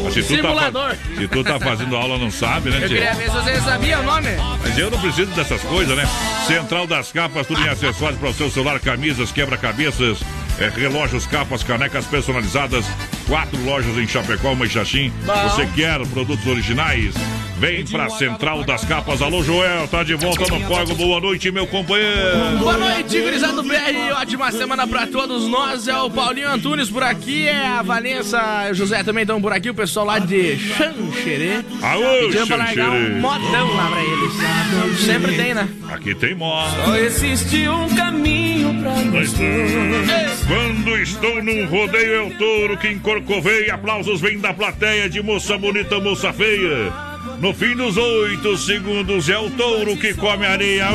lá? 0.02 0.10
se 0.10 0.22
tu, 0.22 0.42
tá, 0.42 0.96
se 1.18 1.28
tu 1.28 1.44
tá 1.44 1.60
fazendo 1.60 1.96
aula, 1.96 2.18
não 2.18 2.30
sabe, 2.30 2.70
né, 2.70 2.76
Eu 2.82 2.88
queria 2.88 3.14
ver 3.14 3.30
se 3.30 3.36
você 3.36 3.60
sabia 3.60 4.00
o 4.00 4.02
nome. 4.02 4.28
Mas 4.62 4.78
eu 4.78 4.90
não 4.90 5.00
preciso 5.00 5.30
dessas 5.32 5.62
coisas, 5.62 5.96
né? 5.96 6.04
Central 6.46 6.86
das 6.86 7.12
capas, 7.12 7.46
tudo 7.46 7.60
em 7.60 7.68
acessórios 7.68 8.18
para 8.18 8.28
o 8.30 8.34
seu 8.34 8.50
celular, 8.50 8.78
camisas, 8.80 9.32
quebra-cabeças, 9.32 10.20
é, 10.58 10.68
relógios, 10.68 11.26
capas, 11.26 11.62
canecas 11.62 12.06
personalizadas. 12.06 12.84
Quatro 13.26 13.62
lojas 13.64 13.96
em 13.96 14.06
Chapecó. 14.06 14.54
Bom. 14.54 14.64
Você 14.64 15.66
quer 15.74 16.06
produtos 16.08 16.46
originais? 16.46 17.14
Vem 17.58 17.86
pra 17.86 18.10
Central 18.10 18.64
das 18.64 18.84
Capas. 18.84 19.22
Alô, 19.22 19.42
Joel, 19.42 19.88
tá 19.88 20.02
de 20.02 20.14
volta 20.14 20.46
no 20.46 20.60
fogo. 20.66 20.94
Boa 20.94 21.20
noite, 21.20 21.50
meu 21.50 21.66
companheiro. 21.66 22.58
Boa 22.58 22.76
noite, 22.76 23.18
gurizada 23.18 23.54
do 23.54 23.62
BR. 23.62 24.12
Ótima 24.20 24.52
semana 24.52 24.86
pra 24.86 25.06
todos 25.06 25.48
nós. 25.48 25.88
É 25.88 25.96
o 25.96 26.10
Paulinho 26.10 26.50
Antunes 26.50 26.90
por 26.90 27.02
aqui, 27.02 27.48
é 27.48 27.66
a 27.66 27.82
Vanessa 27.82 28.36
o 28.70 28.74
José 28.74 29.02
também 29.02 29.22
estão 29.22 29.40
por 29.40 29.52
aqui, 29.52 29.70
o 29.70 29.74
pessoal 29.74 30.06
lá 30.06 30.18
de 30.18 30.56
Xanxerê. 30.56 31.64
Alô, 31.82 32.26
Pediram 32.26 32.46
pra 32.46 32.56
largar 32.56 32.90
um 32.90 33.20
modão 33.20 33.74
lá 33.74 33.90
pra 33.90 34.02
eles. 34.02 35.00
Sempre 35.00 35.36
tem, 35.36 35.54
né? 35.54 35.68
Aqui 35.88 36.14
tem 36.14 36.34
moto. 36.34 36.74
Só 36.84 36.96
existe 36.96 37.68
um 37.68 37.88
caminho 37.94 38.82
pra 38.82 38.90
nós 38.90 39.32
dois. 39.32 40.44
Quando 40.46 40.96
estou 40.98 41.42
num 41.42 41.66
rodeio 41.66 42.14
é 42.14 42.20
o 42.22 42.30
touro 42.36 42.76
que 42.76 42.88
encorcoveia. 43.16 43.74
Aplausos 43.74 44.20
vêm 44.20 44.38
da 44.38 44.52
plateia 44.52 45.08
de 45.08 45.22
moça 45.22 45.56
bonita, 45.56 45.98
moça 46.00 46.32
feia. 46.32 46.92
No 47.40 47.52
fim 47.52 47.74
dos 47.74 47.96
oito 47.96 48.56
segundos 48.56 49.28
é 49.28 49.38
o 49.38 49.50
touro 49.50 49.96
que 49.96 50.14
come 50.14 50.46
areia. 50.46 50.88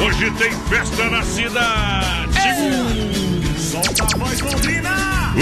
Hoje 0.00 0.30
tem 0.32 0.52
festa 0.68 1.10
na 1.10 1.22
cidade. 1.22 2.38
Solta 3.58 4.04
a 4.04 4.18
voz, 4.18 4.40
Londrina! 4.40 5.34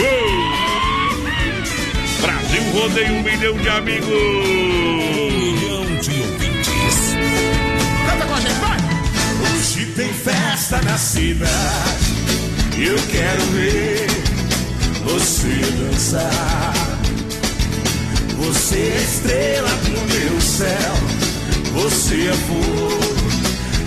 Brasil 2.21 2.63
rodeia 2.73 3.13
um 3.13 3.23
milhão 3.23 3.57
de 3.59 3.69
amigos. 3.69 4.09
milhão 4.09 5.85
de 6.01 6.21
ouvintes. 6.21 7.17
Canta 8.09 8.27
com 8.27 8.35
a 8.35 8.41
gente, 8.41 8.55
vai! 8.55 8.79
Hoje 9.55 9.87
tem 9.95 10.13
festa 10.13 10.81
na 10.83 10.97
cidade. 10.97 12.06
Eu 12.79 12.97
quero 13.11 13.43
ver 13.53 14.07
você 15.03 15.49
dançar. 15.81 16.75
Você 18.37 18.77
é 18.77 18.97
estrela 18.97 19.71
no 19.89 20.01
meu 20.15 20.41
céu. 20.43 20.95
Você 21.73 22.29
é 22.29 22.33
fogo, 22.35 23.17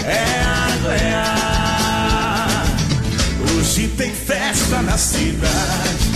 é 0.06 0.42
água, 0.42 0.94
é 0.96 1.14
ar. 1.14 2.66
Hoje 3.56 3.90
tem 3.90 4.12
festa 4.12 4.82
na 4.82 4.98
cidade. 4.98 6.10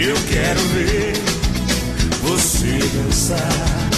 Eu 0.00 0.16
quero 0.30 0.60
ver 0.68 1.12
você 2.22 2.78
dançar. 2.94 3.88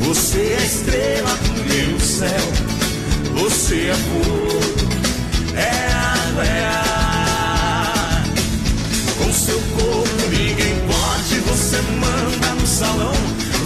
Você 0.00 0.38
é 0.38 0.64
estrela 0.64 1.36
do 1.44 1.52
meu 1.72 2.00
céu. 2.00 2.70
Você 3.34 3.90
é 3.90 3.94
fogo, 3.94 4.60
é 5.56 5.89
Com 9.18 9.32
seu 9.32 9.60
corpo 9.60 10.28
ninguém 10.30 10.74
pode, 10.86 11.40
você 11.40 11.80
manda 11.82 12.54
no 12.54 12.66
salão. 12.66 13.12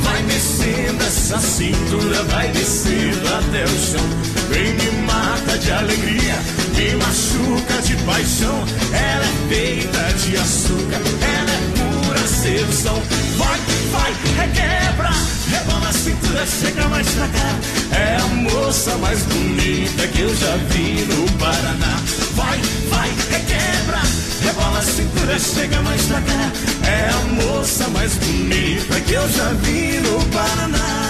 Vai 0.03 0.23
descendo 0.25 1.03
essa 1.05 1.39
cintura, 1.39 2.23
vai 2.25 2.49
descendo 2.49 3.29
até 3.29 3.65
o 3.65 3.69
chão. 3.69 4.07
Vem 4.51 4.75
me 4.75 4.91
mata 5.07 5.59
de 5.59 5.71
alegria, 5.71 6.37
me 6.77 6.95
machuca 6.97 7.83
de 7.83 7.97
paixão. 8.05 8.65
Ela 8.93 9.25
é 9.25 9.49
feita 9.49 10.13
de 10.19 10.37
açúcar, 10.37 11.01
ela 11.23 11.51
é 11.51 11.61
pura 11.79 11.94
sedução. 12.27 13.03
Vai, 13.37 13.59
vai, 13.91 14.13
requebra, 14.37 15.11
rebola 15.51 15.89
a 15.89 15.93
cintura, 15.93 16.47
chega 16.47 16.89
mais 16.89 17.09
pra 17.11 17.29
cá. 17.29 17.55
É 17.97 18.17
a 18.17 18.27
moça 18.27 18.97
mais 18.99 19.23
bonita 19.23 20.07
que 20.09 20.21
eu 20.21 20.35
já 20.35 20.57
vi 20.71 21.05
no 21.05 21.31
Paraná. 21.39 22.01
Vai, 22.35 22.59
vai, 22.89 23.11
requebra, 23.31 24.01
rebola 24.43 24.79
a 24.79 24.83
cintura, 24.83 25.39
chega 25.39 25.81
mais 25.83 26.03
pra 26.03 26.21
cá. 26.21 26.53
É 26.87 27.11
a 27.11 27.45
moça 27.45 27.89
mais 27.89 28.15
bonita 28.15 29.01
que 29.01 29.13
eu 29.13 29.29
já 29.31 29.53
vi 29.63 29.99
no 30.01 30.25
Paraná. 30.27 31.04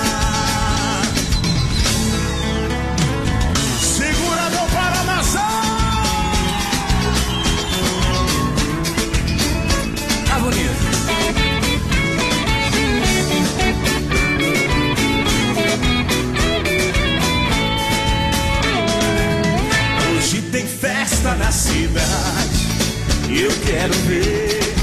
Cidade. 21.54 22.66
Eu 23.30 23.50
quero 23.64 23.94
ver 24.08 24.74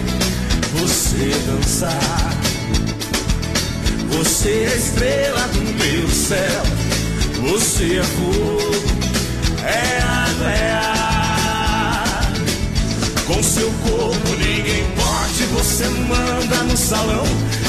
você 0.73 1.31
dançar. 1.45 2.31
Você 4.17 4.49
é 4.49 4.77
estrela 4.77 5.47
do 5.49 5.61
meu 5.61 6.07
céu. 6.09 6.63
Você 7.41 7.97
é 7.97 8.03
fogo, 8.03 8.71
é 9.63 10.01
água, 10.01 10.51
é 10.51 10.71
ar. 10.71 12.33
Com 13.25 13.43
seu 13.43 13.69
corpo 13.83 14.29
ninguém 14.37 14.85
pode, 14.95 15.43
você 15.53 15.85
manda 15.89 16.63
no 16.63 16.77
salão. 16.77 17.25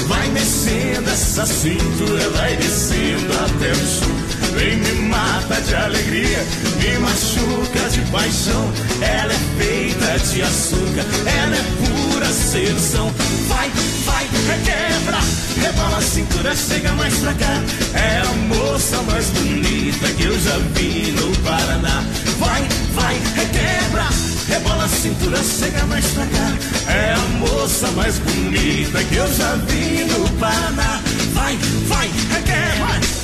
Vai 0.06 0.28
mexendo 0.28 1.08
essa 1.08 1.46
cintura, 1.46 2.28
vai 2.30 2.56
descendo 2.56 3.32
até 3.32 3.72
o 3.72 3.86
chão. 3.86 4.31
Vem 4.54 4.76
me 4.76 4.92
mata 5.08 5.60
de 5.62 5.74
alegria, 5.74 6.46
me 6.76 6.98
machuca 6.98 7.88
de 7.90 8.00
paixão. 8.10 8.70
Ela 9.00 9.32
é 9.32 9.38
feita 9.58 10.18
de 10.18 10.42
açúcar, 10.42 11.04
ela 11.26 11.56
é 11.56 12.12
pura 12.12 12.26
sedução. 12.26 13.10
Vai, 13.48 13.70
vai, 14.04 14.28
requebra, 14.46 15.18
rebola 15.58 15.96
a 15.96 16.02
cintura, 16.02 16.54
chega 16.54 16.92
mais 16.92 17.14
pra 17.18 17.32
cá. 17.32 17.62
É 17.94 18.18
a 18.20 18.54
moça 18.54 19.02
mais 19.02 19.26
bonita 19.30 20.08
que 20.16 20.24
eu 20.24 20.38
já 20.38 20.58
vi 20.74 21.12
no 21.12 21.34
Paraná. 21.38 22.04
Vai, 22.38 22.62
vai, 22.92 23.14
requebra, 23.34 24.06
rebola 24.48 24.84
a 24.84 24.88
cintura, 24.88 25.38
chega 25.42 25.86
mais 25.86 26.04
pra 26.08 26.26
cá. 26.26 26.92
É 26.92 27.14
a 27.14 27.38
moça 27.38 27.90
mais 27.92 28.18
bonita 28.18 29.02
que 29.04 29.16
eu 29.16 29.34
já 29.34 29.54
vi 29.66 30.04
no 30.04 30.28
Paraná. 30.38 31.00
Vai, 31.32 31.56
vai, 31.86 32.10
requebra. 32.30 33.21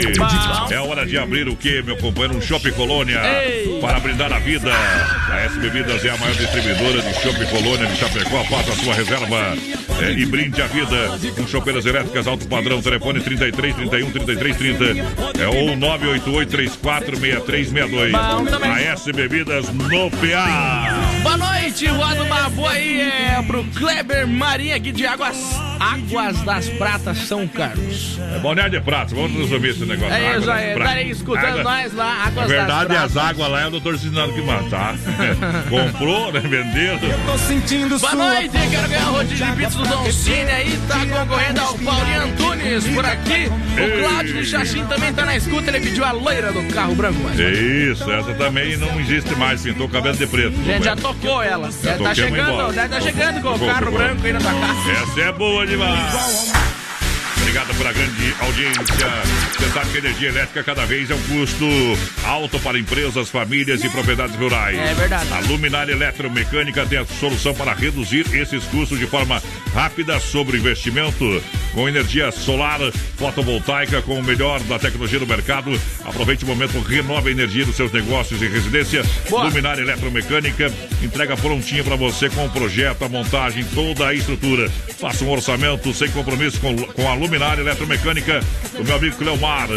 É 0.71 0.79
hora 0.81 1.07
de 1.07 1.17
abrir 1.17 1.49
o 1.49 1.57
que, 1.57 1.81
meu 1.83 1.97
companheiro? 1.97 2.37
Um 2.37 2.41
Shopping 2.41 2.73
Colônia. 2.73 3.21
Para 3.81 4.01
brindar 4.01 4.33
a 4.33 4.39
vida. 4.39 4.73
A 5.31 5.41
S 5.41 5.59
Bebidas 5.59 6.03
é 6.05 6.11
a 6.11 6.17
maior 6.17 6.35
distribuidora 6.35 7.03
de 7.03 7.15
Shopping 7.15 7.47
Colônia 7.47 7.87
de 7.87 7.97
Chapecó. 7.97 8.45
Faça 8.45 8.73
a 8.73 8.77
sua 8.77 8.95
reserva 8.95 9.57
é, 10.03 10.11
e 10.13 10.27
brinde 10.27 10.61
a 10.61 10.67
vida 10.67 11.17
com 11.37 11.47
chopeiras 11.47 11.87
elétricas 11.87 12.27
alto 12.27 12.49
padrão. 12.49 12.83
Telefone 12.83 13.21
33 13.21 13.75
31 13.75 14.11
33 14.11 14.57
30 14.57 14.85
é, 15.41 15.47
ou 15.47 15.77
988 15.77 16.51
34 16.51 17.17
6362. 17.17 18.13
Bom 18.13 18.45
também. 18.45 18.71
A 18.71 18.81
S 18.81 19.13
Bebidas 19.13 19.69
no 19.89 20.11
PA. 20.11 20.89
Boa 21.23 21.37
noite, 21.37 21.87
roda 21.87 22.23
uma 22.23 22.49
boa 22.51 22.71
aí 22.71 23.01
é 23.01 23.43
pro 23.47 23.65
Kleber 23.65 24.27
Marinha 24.27 24.77
aqui 24.77 24.93
de 24.93 25.07
Águas, 25.07 25.37
Águas 25.79 26.41
das 26.43 26.69
Pratas, 26.71 27.19
São 27.19 27.47
Carlos. 27.47 28.19
É 28.35 28.39
Balneário 28.39 28.79
de 28.79 28.85
Pratos, 28.85 29.13
vamos 29.15 29.33
resumir 29.39 29.69
esse 29.71 29.85
negócio. 29.85 30.15
É 30.15 30.37
isso 30.37 30.47
das 30.47 30.57
aí, 30.57 30.75
tá 30.75 31.03
escutando 31.03 31.45
Água- 31.47 31.63
nós 31.63 31.93
lá, 31.95 32.15
Na 32.15 32.25
Águas 32.25 32.49
verdade, 32.49 32.89
das 32.89 33.05
as 33.05 33.13
Pratas. 33.13 33.31
águas 33.31 33.51
lá 33.51 33.61
é 33.63 33.67
o 33.67 33.71
doutor 33.71 33.99
Cisnado 33.99 34.33
que 34.33 34.41
manda, 34.43 34.69
tá? 34.71 34.95
Comprou, 35.69 36.33
né? 36.33 36.41
Vendeu. 36.41 36.99
Tô 37.27 37.39
sentindo 37.39 37.99
Boa 37.99 38.15
noite, 38.15 38.51
quero 38.71 38.89
ganhar 38.89 39.09
o 39.11 39.13
rodízio 39.13 39.47
de 39.47 39.53
pizza 39.57 39.79
do 39.79 39.87
Don 39.89 40.13
Cine 40.13 40.51
aí, 40.51 40.79
tá 40.89 40.99
concorrendo 41.07 41.61
ao 41.61 41.75
Paulinho 41.79 42.23
Antunes 42.23 42.87
por 42.89 43.05
aqui. 43.05 43.47
O 43.49 44.09
Cláudio 44.09 44.35
de 44.35 44.47
Xaxim 44.47 44.85
também 44.87 45.13
tá 45.13 45.25
na 45.25 45.37
escuta, 45.37 45.71
ele 45.71 45.81
pediu 45.81 46.05
a 46.05 46.13
loira 46.13 46.53
do 46.53 46.63
carro 46.73 46.95
branco. 46.95 47.19
Mas... 47.25 47.39
É 47.41 47.51
Isso, 47.51 48.11
essa 48.11 48.33
também 48.35 48.77
não 48.77 49.01
existe 49.01 49.35
mais, 49.37 49.63
pintou 49.63 49.87
o 49.87 49.89
cabelo 49.89 50.17
de 50.17 50.27
preto. 50.27 50.59
A 50.61 50.65
gente 50.65 50.85
já 50.85 50.97
tocou 50.97 51.43
ela. 51.43 51.69
Deve 51.83 52.05
tá 52.05 52.15
chegando, 52.15 52.73
deve 52.73 52.89
tá 52.89 53.01
chegando 53.01 53.41
com 53.41 53.49
o 53.55 53.59
carro 53.67 53.91
branco 53.93 54.27
aí 54.27 54.33
na 54.33 54.41
tua 54.41 54.53
casa. 54.53 54.91
Essa 55.03 55.21
é 55.21 55.33
boa 55.33 55.64
demais. 55.67 56.74
Obrigado 57.55 57.79
pela 57.79 57.93
grande 57.93 58.35
audiência. 58.41 58.85
Você 59.57 59.69
sabe 59.69 59.91
que 59.91 59.97
a 59.99 60.01
energia 60.01 60.29
elétrica 60.29 60.65
cada 60.65 60.85
vez 60.87 61.09
é 61.09 61.15
um 61.15 61.23
custo 61.23 61.65
alto 62.25 62.59
para 62.59 62.77
empresas, 62.77 63.29
famílias 63.29 63.85
e 63.85 63.89
propriedades 63.89 64.35
rurais. 64.35 64.77
É 64.77 64.93
verdade. 64.93 65.33
A 65.33 65.39
Luminária 65.39 65.93
Eletromecânica 65.93 66.85
tem 66.85 66.99
a 66.99 67.07
solução 67.07 67.55
para 67.55 67.73
reduzir 67.73 68.27
esses 68.35 68.65
custos 68.65 68.99
de 68.99 69.07
forma 69.07 69.41
rápida 69.73 70.19
sobre 70.19 70.57
o 70.57 70.59
investimento. 70.59 71.41
Com 71.73 71.89
energia 71.89 72.31
solar 72.31 72.81
fotovoltaica, 73.17 74.03
com 74.03 74.19
o 74.19 74.23
melhor 74.23 74.61
da 74.65 74.79
tecnologia 74.79 75.19
do 75.19 75.27
mercado. 75.27 75.81
Aproveite 76.05 76.45
o 76.45 76.49
momento, 76.49 76.81
renove 76.81 77.29
a 77.29 77.33
energia 77.33 77.65
dos 77.65 77.77
seus 77.77 77.93
negócios 77.93 78.41
e 78.43 78.47
residência. 78.47 79.05
Boa. 79.29 79.45
Luminária 79.45 79.83
Eletromecânica 79.83 80.73
entrega 81.03 81.37
prontinha 81.37 81.83
para 81.83 81.97
você 81.97 82.29
com 82.31 82.47
o 82.47 82.51
projeto, 82.51 83.05
a 83.05 83.09
montagem, 83.09 83.65
toda 83.75 84.09
a 84.09 84.15
estrutura. 84.15 84.71
Faça 85.01 85.25
um 85.25 85.31
orçamento 85.31 85.93
sem 85.93 86.09
compromisso 86.11 86.61
com, 86.61 86.77
com 86.77 87.09
a 87.09 87.15
Luminária 87.15 87.44
Eletromecânica 87.59 88.41
do 88.73 88.85
meu 88.85 88.97
amigo 88.97 89.17
Cleomar. 89.17 89.69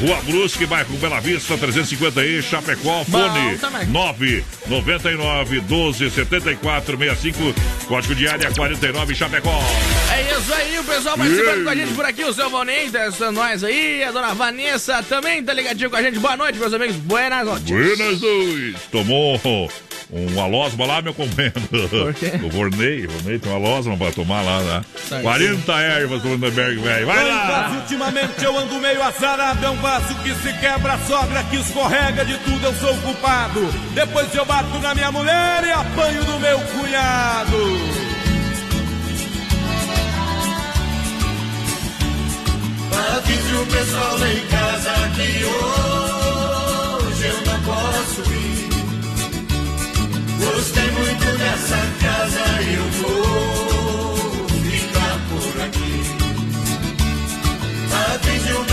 Rua 0.00 0.20
Brusque, 0.22 0.66
bairro 0.66 0.96
Bela 0.98 1.20
Vista, 1.20 1.56
350E, 1.56 2.42
Chapecó, 2.42 3.04
fone 3.04 3.58
também. 3.58 3.86
999 3.86 5.60
12 5.60 6.10
74 6.10 6.98
65, 6.98 7.54
código 7.86 8.14
de 8.14 8.28
área 8.28 8.50
49 8.50 9.14
Chapecó. 9.14 9.62
É 10.12 10.36
isso 10.36 10.54
aí, 10.54 10.78
o 10.78 10.84
pessoal 10.84 11.16
participando 11.16 11.64
com 11.64 11.70
a 11.70 11.74
gente 11.74 11.94
por 11.94 12.04
aqui, 12.04 12.24
o 12.24 12.32
seu 12.32 12.50
Valnei, 12.50 12.90
testando 12.90 13.32
nós 13.32 13.62
aí, 13.62 14.02
a 14.02 14.10
dona 14.10 14.34
Vanessa 14.34 15.02
também 15.02 15.42
tá 15.42 15.52
ligadinho 15.52 15.90
com 15.90 15.96
a 15.96 16.02
gente. 16.02 16.18
Boa 16.18 16.36
noite, 16.36 16.58
meus 16.58 16.72
amigos, 16.74 16.96
buenas 16.96 17.46
noites. 17.46 17.70
Buenas 17.70 18.20
noites. 18.20 18.80
Tomou 18.90 19.38
um 20.12 20.40
alosma 20.40 20.84
lá, 20.86 21.00
meu 21.00 21.14
companheiro. 21.14 21.60
Por 21.70 22.14
quê? 22.14 22.32
O 22.42 22.50
Vornei, 22.50 23.06
o 23.06 23.10
Vornei 23.10 23.38
tem 23.38 23.50
uma 23.50 23.58
alosma 23.58 23.96
pra 23.96 24.12
tomar 24.12 24.42
lá, 24.42 24.60
né? 24.60 24.84
Tá 25.08 25.20
40 25.20 25.72
ervas 25.80 26.22
do 26.22 26.28
Vandenberg, 26.28 26.80
velho. 26.80 27.06
Vai 27.06 27.28
lá! 27.28 27.72
Ultimamente 27.80 28.44
eu 28.44 28.58
ando 28.58 28.78
meio 28.78 29.02
azarado, 29.02 29.64
é 29.64 29.70
um 29.70 29.76
vaso 29.76 30.14
que 30.16 30.34
se 30.34 30.52
quebra, 30.58 30.98
sogra 31.06 31.42
que 31.44 31.56
escorrega, 31.56 32.24
de 32.24 32.36
tudo 32.38 32.66
eu 32.66 32.74
sou 32.74 32.94
culpado. 32.98 33.60
Depois 33.94 34.34
eu 34.34 34.44
bato 34.44 34.78
na 34.80 34.94
minha 34.94 35.10
mulher 35.10 35.64
e 35.64 35.70
apanho 35.70 36.24
do 36.24 36.38
meu 36.38 36.58
cunhado. 36.60 37.71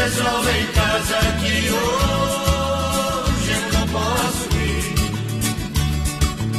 é 0.10 0.12
jovem 0.12 0.66
casa 0.74 1.20
que 1.40 1.70
hoje 1.72 3.52
eu 3.52 3.62
não 3.74 3.86
posso 3.88 4.48
ir. 4.58 4.96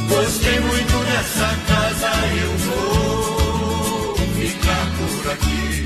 Gostei 0.07 0.59
muito 0.59 0.97
dessa 1.05 1.49
casa, 1.67 2.11
eu 2.41 2.51
vou 2.57 4.15
ficar 4.39 4.85
por 4.97 5.31
aqui. 5.31 5.85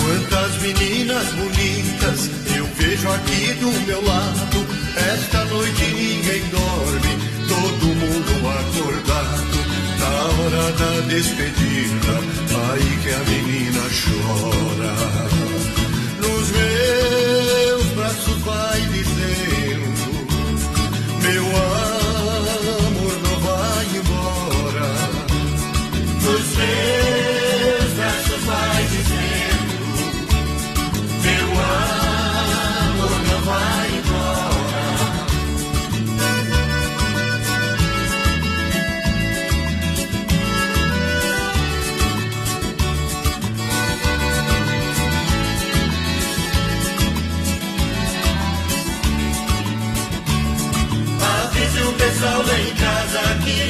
Quantas 0.00 0.52
meninas 0.62 1.26
bonitas 1.32 2.30
eu 2.56 2.66
vejo 2.76 3.08
aqui 3.08 3.54
do 3.54 3.70
meu 3.86 4.04
lado. 4.04 4.66
Esta 4.96 5.44
noite 5.46 5.84
ninguém 5.86 6.42
dorme, 6.50 7.18
todo 7.48 7.86
mundo 7.86 8.32
acordado. 8.48 9.60
Na 9.98 10.12
hora 10.38 10.72
da 10.72 10.92
despedida, 11.08 12.14
aí 12.72 12.90
que 13.02 13.10
a 13.12 13.18
menina 13.28 13.82
chora. 13.90 15.39
Nos 16.60 17.19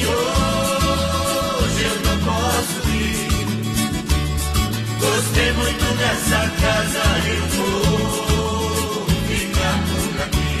hoje 0.07 1.81
eu 1.89 1.97
não 2.05 2.17
posso 2.27 2.79
ir. 2.89 3.29
Gostei 4.99 5.49
muito 5.53 5.85
dessa 5.97 6.41
casa, 6.61 7.03
eu 7.27 7.43
vou 7.57 9.05
ficar 9.27 9.77
por 9.89 10.13
aqui. 10.21 10.55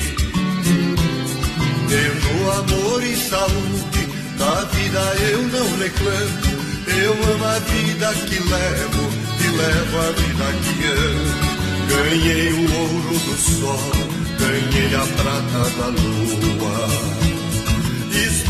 Tendo 1.89 2.31
amor 2.51 2.99
e 3.03 3.15
saúde, 3.15 4.01
da 4.37 4.55
vida 4.65 5.03
eu 5.31 5.41
não 5.47 5.67
reclamo. 5.77 6.51
Eu 6.87 7.13
amo 7.33 7.45
a 7.45 7.59
vida 7.59 8.13
que 8.27 8.37
levo 8.39 9.03
e 9.39 9.47
levo 9.57 9.97
a 9.97 10.11
vida 10.11 10.47
que 10.61 10.73
amo. 10.87 11.51
Ganhei 11.87 12.53
o 12.53 12.63
ouro 12.79 13.19
do 13.19 13.35
sol, 13.37 13.91
ganhei 14.39 14.95
a 14.95 15.05
prata 15.17 15.61
da 15.77 15.87
lua. 15.87 17.20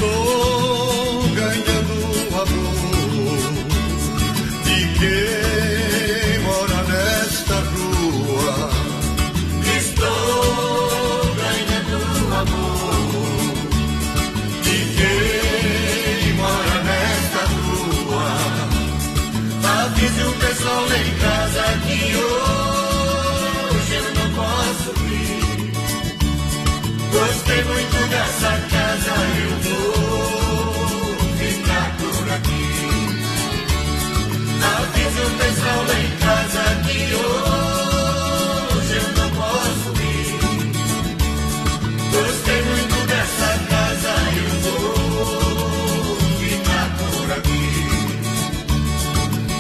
Estou 0.02 1.22
ganhando 1.36 1.96
amor 2.34 3.54
de 4.66 4.78
quem 4.98 6.40
mora 6.40 6.80
nesta 6.90 7.58
rua. 7.70 8.56
Estou 9.78 11.36
ganhando 11.36 12.00
amor 12.34 13.54
de 14.64 14.78
quem 14.98 16.34
mora 16.34 16.78
nesta 16.82 17.42
rua. 17.54 18.26
Avise 19.84 20.24
o 20.24 20.34
pessoal 20.34 20.86
em 20.88 21.10
casa 21.20 21.66
que 21.86 22.00
hoje 22.18 23.94
eu 23.94 24.08
não 24.16 24.28
posso 24.34 24.90
ir. 25.14 25.70
Gostei 27.12 27.62
muito 27.66 27.98
dessa 28.10 28.52
casa, 28.68 29.14
eu 29.38 29.54
vou 29.60 29.91
o 35.26 35.30
pessoal 35.38 35.82
lá 35.88 35.98
em 36.00 36.12
casa 36.18 36.64
que 36.86 37.00
hoje 37.16 38.94
eu 38.96 39.08
não 39.18 39.30
posso 39.32 39.90
ir. 40.02 40.30
Gostei 42.12 42.60
muito 42.64 42.98
dessa 43.08 43.50
casa, 43.70 44.14
eu 44.38 44.52
vou 44.62 46.16
ficar 46.40 46.88
por 46.98 47.28
aqui. 47.38 47.66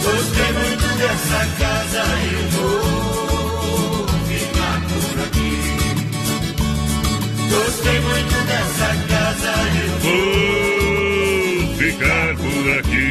Gostei 0.04 0.50
muito 0.54 0.88
dessa 0.97 1.41
casa, 1.60 2.04
eu 2.32 2.43
vou 2.50 4.08
ficar 4.28 4.78
por 4.89 5.15
aqui. 5.26 5.54
Gostei 7.50 8.00
muito 8.00 8.36
dessa 8.47 8.89
casa, 9.10 9.54
eu 9.84 9.91
Vou 10.02 11.78
ficar 11.78 12.28
por 12.36 12.65
aqui. 12.80 13.06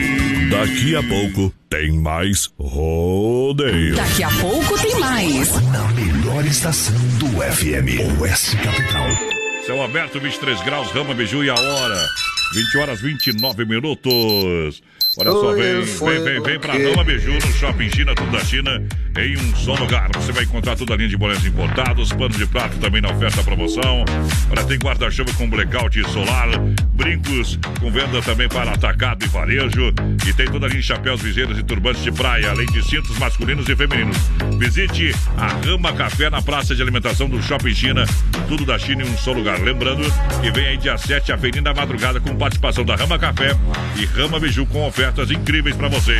Daqui 0.50 0.96
a 0.96 1.02
pouco 1.02 1.59
mais 2.00 2.50
rodeio. 2.58 3.94
Daqui 3.94 4.22
a 4.22 4.30
pouco 4.40 4.78
tem 4.80 4.98
mais. 4.98 5.52
Na 5.70 5.86
melhor 5.92 6.44
estação 6.46 6.96
do 7.18 7.26
FM, 7.42 8.18
Oeste 8.20 8.56
Capital. 8.56 9.06
Céu 9.66 9.82
aberto, 9.82 10.18
23 10.18 10.62
graus, 10.62 10.90
Rama 10.90 11.14
Biju 11.14 11.44
e 11.44 11.50
a 11.50 11.54
hora. 11.54 12.08
20 12.54 12.78
horas 12.78 13.00
29 13.00 13.64
minutos. 13.66 14.82
Olha 15.16 15.32
só, 15.32 15.52
vem, 15.54 15.82
vem, 15.82 16.22
vem, 16.22 16.42
vem 16.42 16.60
pra 16.60 16.72
Rama 16.72 17.02
Biju 17.02 17.32
no 17.32 17.52
Shopping 17.54 17.90
China, 17.90 18.14
tudo 18.14 18.30
da 18.30 18.44
China, 18.44 18.80
em 19.18 19.36
um 19.36 19.56
só 19.56 19.74
lugar. 19.74 20.08
Você 20.14 20.30
vai 20.30 20.44
encontrar 20.44 20.76
toda 20.76 20.94
a 20.94 20.96
linha 20.96 21.08
de 21.08 21.16
boletos 21.16 21.44
importados, 21.44 22.12
panos 22.12 22.36
de 22.36 22.46
prato 22.46 22.78
também 22.78 23.00
na 23.00 23.10
oferta 23.10 23.42
promoção. 23.42 24.04
Olha, 24.48 24.64
tem 24.64 24.78
guarda-chuva 24.78 25.32
com 25.32 25.50
blackout 25.50 26.00
solar, 26.12 26.48
brincos 26.94 27.58
com 27.80 27.90
venda 27.90 28.22
também 28.22 28.48
para 28.48 28.70
atacado 28.70 29.24
e 29.24 29.28
varejo. 29.28 29.92
E 30.28 30.32
tem 30.32 30.46
toda 30.46 30.66
a 30.66 30.68
linha 30.68 30.80
de 30.80 30.86
chapéus, 30.86 31.20
viseiras 31.20 31.58
e 31.58 31.62
turbantes 31.64 32.04
de 32.04 32.12
praia, 32.12 32.50
além 32.50 32.66
de 32.66 32.80
cintos 32.84 33.18
masculinos 33.18 33.68
e 33.68 33.74
femininos. 33.74 34.16
Visite 34.58 35.12
a 35.36 35.48
Rama 35.48 35.92
Café 35.92 36.30
na 36.30 36.40
praça 36.40 36.72
de 36.72 36.82
alimentação 36.82 37.28
do 37.28 37.42
Shopping 37.42 37.74
China, 37.74 38.04
tudo 38.46 38.64
da 38.64 38.78
China 38.78 39.02
em 39.02 39.10
um 39.10 39.18
só 39.18 39.32
lugar. 39.32 39.58
Lembrando 39.60 40.02
que 40.40 40.52
vem 40.52 40.66
aí 40.66 40.76
dia 40.76 40.96
7, 40.96 41.32
Avenida 41.32 41.74
Madrugada, 41.74 42.20
com 42.20 42.36
participação 42.36 42.84
da 42.84 42.94
Rama 42.94 43.18
Café 43.18 43.56
e 43.96 44.04
Rama 44.04 44.38
Biju 44.38 44.66
com 44.66 44.84
ofertas 45.00 45.30
incríveis 45.30 45.74
para 45.76 45.88
você. 45.88 46.18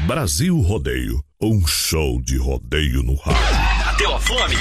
Brasil 0.00 0.60
Rodeio, 0.60 1.24
um 1.40 1.66
show 1.66 2.20
de 2.20 2.36
rodeio 2.36 3.02
no 3.02 3.14
rádio. 3.14 3.40
Bateu 3.82 4.14
a 4.14 4.20
fome? 4.20 4.56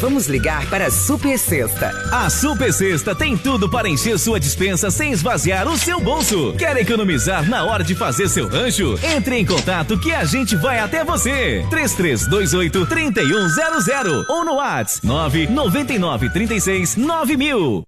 Vamos 0.00 0.28
ligar 0.28 0.68
para 0.70 0.86
a 0.86 0.90
Super 0.90 1.36
Sexta. 1.36 1.90
A 2.12 2.30
Super 2.30 2.72
Sexta 2.72 3.14
tem 3.16 3.36
tudo 3.36 3.68
para 3.68 3.88
encher 3.88 4.16
sua 4.18 4.38
dispensa 4.38 4.90
sem 4.90 5.10
esvaziar 5.12 5.66
o 5.66 5.76
seu 5.76 6.00
bolso. 6.00 6.54
Quer 6.56 6.76
economizar 6.76 7.48
na 7.48 7.64
hora 7.64 7.82
de 7.82 7.96
fazer 7.96 8.28
seu 8.28 8.48
rancho? 8.48 8.98
Entre 9.02 9.36
em 9.36 9.44
contato 9.44 9.98
que 9.98 10.12
a 10.12 10.24
gente 10.24 10.54
vai 10.54 10.78
até 10.78 11.04
você. 11.04 11.66
3328 11.68 12.86
3100 12.86 14.24
ou 14.28 14.44
no 14.44 14.54
WhatsApp 14.54 15.04
999 15.04 16.30
36 16.30 16.96
9000. 16.96 17.82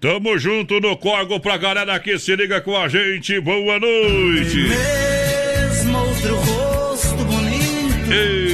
Tamo 0.00 0.38
junto 0.38 0.78
no 0.78 0.96
Corgo 0.96 1.40
pra 1.40 1.56
galera 1.56 1.98
que 1.98 2.16
se 2.18 2.36
liga 2.36 2.60
com 2.60 2.76
a 2.76 2.86
gente. 2.86 3.40
Boa 3.40 3.80
noite. 3.80 4.68
Mesmo 4.68 5.98
outro 5.98 6.36
rosto 6.36 7.24
bonito. 7.24 8.12
Ei. 8.12 8.45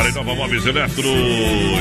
Para 0.00 0.12
Nova 0.12 0.34
Móveis 0.34 0.64
Eletro, 0.64 1.10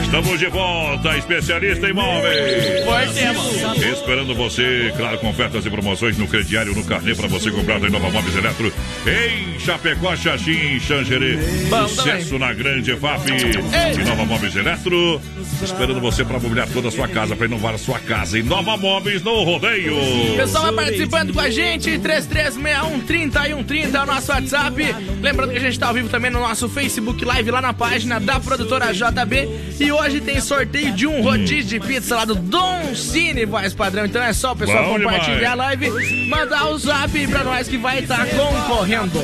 estamos 0.03 0.37
de 0.37 0.47
volta, 0.47 1.17
especialista 1.17 1.87
em 1.87 1.93
móveis. 1.93 2.83
Voltemos. 2.83 3.77
Esperando 3.77 4.35
você, 4.35 4.93
claro, 4.97 5.17
com 5.19 5.29
ofertas 5.29 5.65
e 5.65 5.69
promoções 5.69 6.17
no 6.17 6.27
crediário, 6.27 6.75
no 6.75 6.83
carnê, 6.83 7.15
para 7.15 7.29
você 7.29 7.49
comprar 7.49 7.79
da 7.79 7.89
Nova 7.89 8.09
Móveis 8.09 8.35
Eletro 8.35 8.73
em 9.07 9.57
Chapecó, 9.57 10.17
Xaxim, 10.17 10.81
Xangerê. 10.81 11.37
Bom 11.69 11.87
Sucesso 11.87 12.37
na 12.37 12.51
grande 12.51 12.91
EFAP 12.91 13.29
e 13.29 14.03
Nova 14.03 14.25
Móveis 14.25 14.53
Eletro. 14.53 15.21
Esperando 15.63 16.01
você 16.01 16.25
para 16.25 16.39
mobiliar 16.39 16.67
toda 16.67 16.89
a 16.89 16.91
sua 16.91 17.07
casa, 17.07 17.37
para 17.37 17.45
inovar 17.45 17.75
a 17.75 17.77
sua 17.77 17.99
casa. 17.99 18.37
E 18.37 18.43
Nova 18.43 18.75
Móveis 18.75 19.23
no 19.23 19.43
rodeio. 19.45 19.95
Pessoal 20.35 20.73
vai 20.73 20.87
participando 20.87 21.33
com 21.33 21.39
a 21.39 21.49
gente, 21.49 21.97
3361 21.97 22.99
3130 22.99 23.97
é 23.97 24.01
o 24.01 24.05
nosso 24.05 24.29
WhatsApp. 24.29 24.95
Lembrando 25.21 25.51
que 25.51 25.57
a 25.57 25.61
gente 25.61 25.79
tá 25.79 25.87
ao 25.87 25.93
vivo 25.93 26.09
também 26.09 26.29
no 26.29 26.41
nosso 26.41 26.67
Facebook 26.67 27.23
Live 27.23 27.49
lá 27.49 27.61
na 27.61 27.71
página 27.71 28.08
campanha 28.09 28.19
da 28.19 28.39
produtora 28.39 28.91
JB. 28.91 29.49
E 29.79 29.91
hoje 29.91 30.19
tem 30.19 30.41
sorteio 30.41 30.91
de 30.93 31.05
um 31.05 31.21
rodízio 31.21 31.79
de 31.79 31.79
pizza 31.79 32.15
lá 32.15 32.25
do 32.25 32.35
Don 32.35 32.95
Cine, 32.95 33.45
voz 33.45 33.73
padrão. 33.73 34.05
Então 34.05 34.21
é 34.21 34.33
só 34.33 34.53
o 34.53 34.55
pessoal 34.55 34.85
Bom 34.85 34.99
compartilhar 34.99 35.51
demais. 35.51 35.51
a 35.51 35.55
live, 35.55 36.27
mandar 36.27 36.69
o 36.69 36.77
zap 36.77 37.27
pra 37.27 37.43
nós 37.43 37.67
que 37.67 37.77
vai 37.77 37.99
estar 37.99 38.25
concorrendo. 38.25 39.19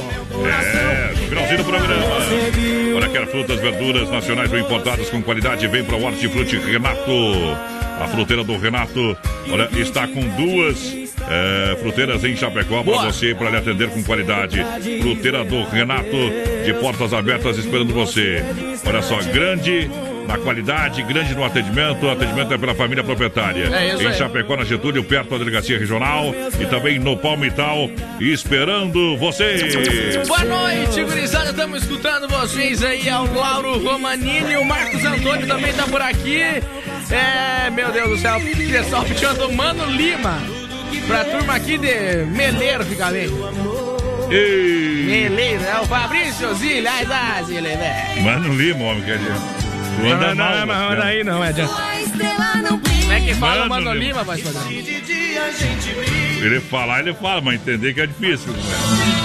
É, 0.45 1.15
finalzinho 1.30 1.58
do 1.58 1.63
programa. 1.63 2.06
Olha, 2.95 3.10
quer 3.10 3.28
frutas, 3.28 3.60
verduras 3.60 4.10
nacionais 4.10 4.52
ou 4.52 4.60
importadas 4.60 5.10
com 5.10 5.21
qualidade, 5.21 5.67
vem 5.67 5.84
para 5.84 5.95
o 5.95 6.04
Hortifruti 6.04 6.58
Renato. 6.58 7.12
A 8.00 8.08
fruteira 8.08 8.43
do 8.43 8.58
Renato, 8.58 9.17
olha, 9.50 9.69
está 9.80 10.06
com 10.06 10.21
duas 10.36 11.05
é, 11.30 11.76
fruteiras 11.78 12.24
em 12.24 12.36
Chapecó 12.36 12.84
para 12.84 13.06
você, 13.06 13.34
para 13.34 13.50
lhe 13.50 13.58
atender 13.58 13.90
com 13.90 14.04
qualidade. 14.04 14.64
Fruteira 15.02 15.44
do 15.44 15.64
Renato, 15.64 16.12
de 16.64 16.74
portas 16.76 17.14
abertas 17.14 17.58
esperando 17.58 17.94
você. 17.94 18.44
Olha 18.86 19.02
só, 19.02 19.18
grande 19.22 19.90
na 20.28 20.38
qualidade, 20.38 21.02
grande 21.04 21.34
no 21.36 21.44
atendimento. 21.44 22.06
O 22.06 22.10
atendimento 22.10 22.54
é 22.54 22.58
pela 22.58 22.76
família 22.76 23.04
proprietária. 23.04 23.66
É 23.66 23.94
em. 23.94 24.14
Chapecó, 24.14 24.56
na 24.56 24.64
Getúlio, 24.64 25.04
perto 25.04 25.32
da 25.32 25.38
delegacia 25.38 25.78
regional 25.78 26.34
e 26.60 26.66
também 26.66 27.00
no 27.00 27.18
Palmital, 27.18 27.90
esperando 28.20 29.18
você. 29.18 29.58
Boa 30.28 30.44
noite, 30.44 31.04
gurizada. 31.04 31.50
Estamos 31.50 31.84
escutando 31.84 32.28
vocês 32.28 32.84
aí. 32.84 33.08
É 33.08 33.18
o 33.18 33.34
Lauro 33.34 33.78
Romanini, 33.80 34.56
o 34.58 34.66
Marcos 34.66 35.04
Antônio 35.04 35.48
também 35.48 35.74
tá 35.74 35.84
por 35.84 36.02
aqui. 36.02 36.42
É, 36.42 37.70
meu 37.70 37.92
Deus 37.92 38.10
do 38.10 38.18
céu, 38.18 38.40
pessoal 38.40 39.04
pedindo 39.04 39.52
Mano 39.52 39.86
Lima. 39.92 40.55
Pra 41.08 41.24
turma 41.26 41.56
aqui 41.56 41.78
de 41.78 42.26
Meleiro, 42.32 42.84
fica 42.86 43.12
bem. 43.12 43.30
Ei. 44.32 45.04
Meleiro, 45.06 45.64
é 45.64 45.80
o 45.80 45.86
Fabrício 45.86 46.54
Zilha, 46.56 46.92
dá, 47.08 47.42
Zilha, 47.44 47.78
velho. 47.78 48.24
Mano 48.24 48.54
Lima, 48.56 48.84
homem, 48.86 49.04
quer 49.04 49.18
dizer. 49.20 49.34
Não, 49.34 50.10
mal, 50.36 50.36
não, 50.36 50.36
mas 50.36 50.78
Luciano. 50.78 50.92
anda 50.94 51.04
aí 51.06 51.24
não, 51.24 51.44
é 51.44 51.54
de... 51.54 51.62
Como 51.62 53.14
é 53.14 53.20
que 53.22 53.34
fala 53.36 53.68
Mano 53.70 53.86
Mano 53.86 54.00
Lima. 54.00 54.26
Padrão? 54.26 54.44
Ele 56.42 56.60
falar, 56.60 57.00
ele 57.00 57.14
fala, 57.14 57.40
mas 57.42 57.56
entender 57.56 57.94
que 57.94 58.02
é 58.02 58.08
difícil. 58.08 58.52
Né? 58.52 58.60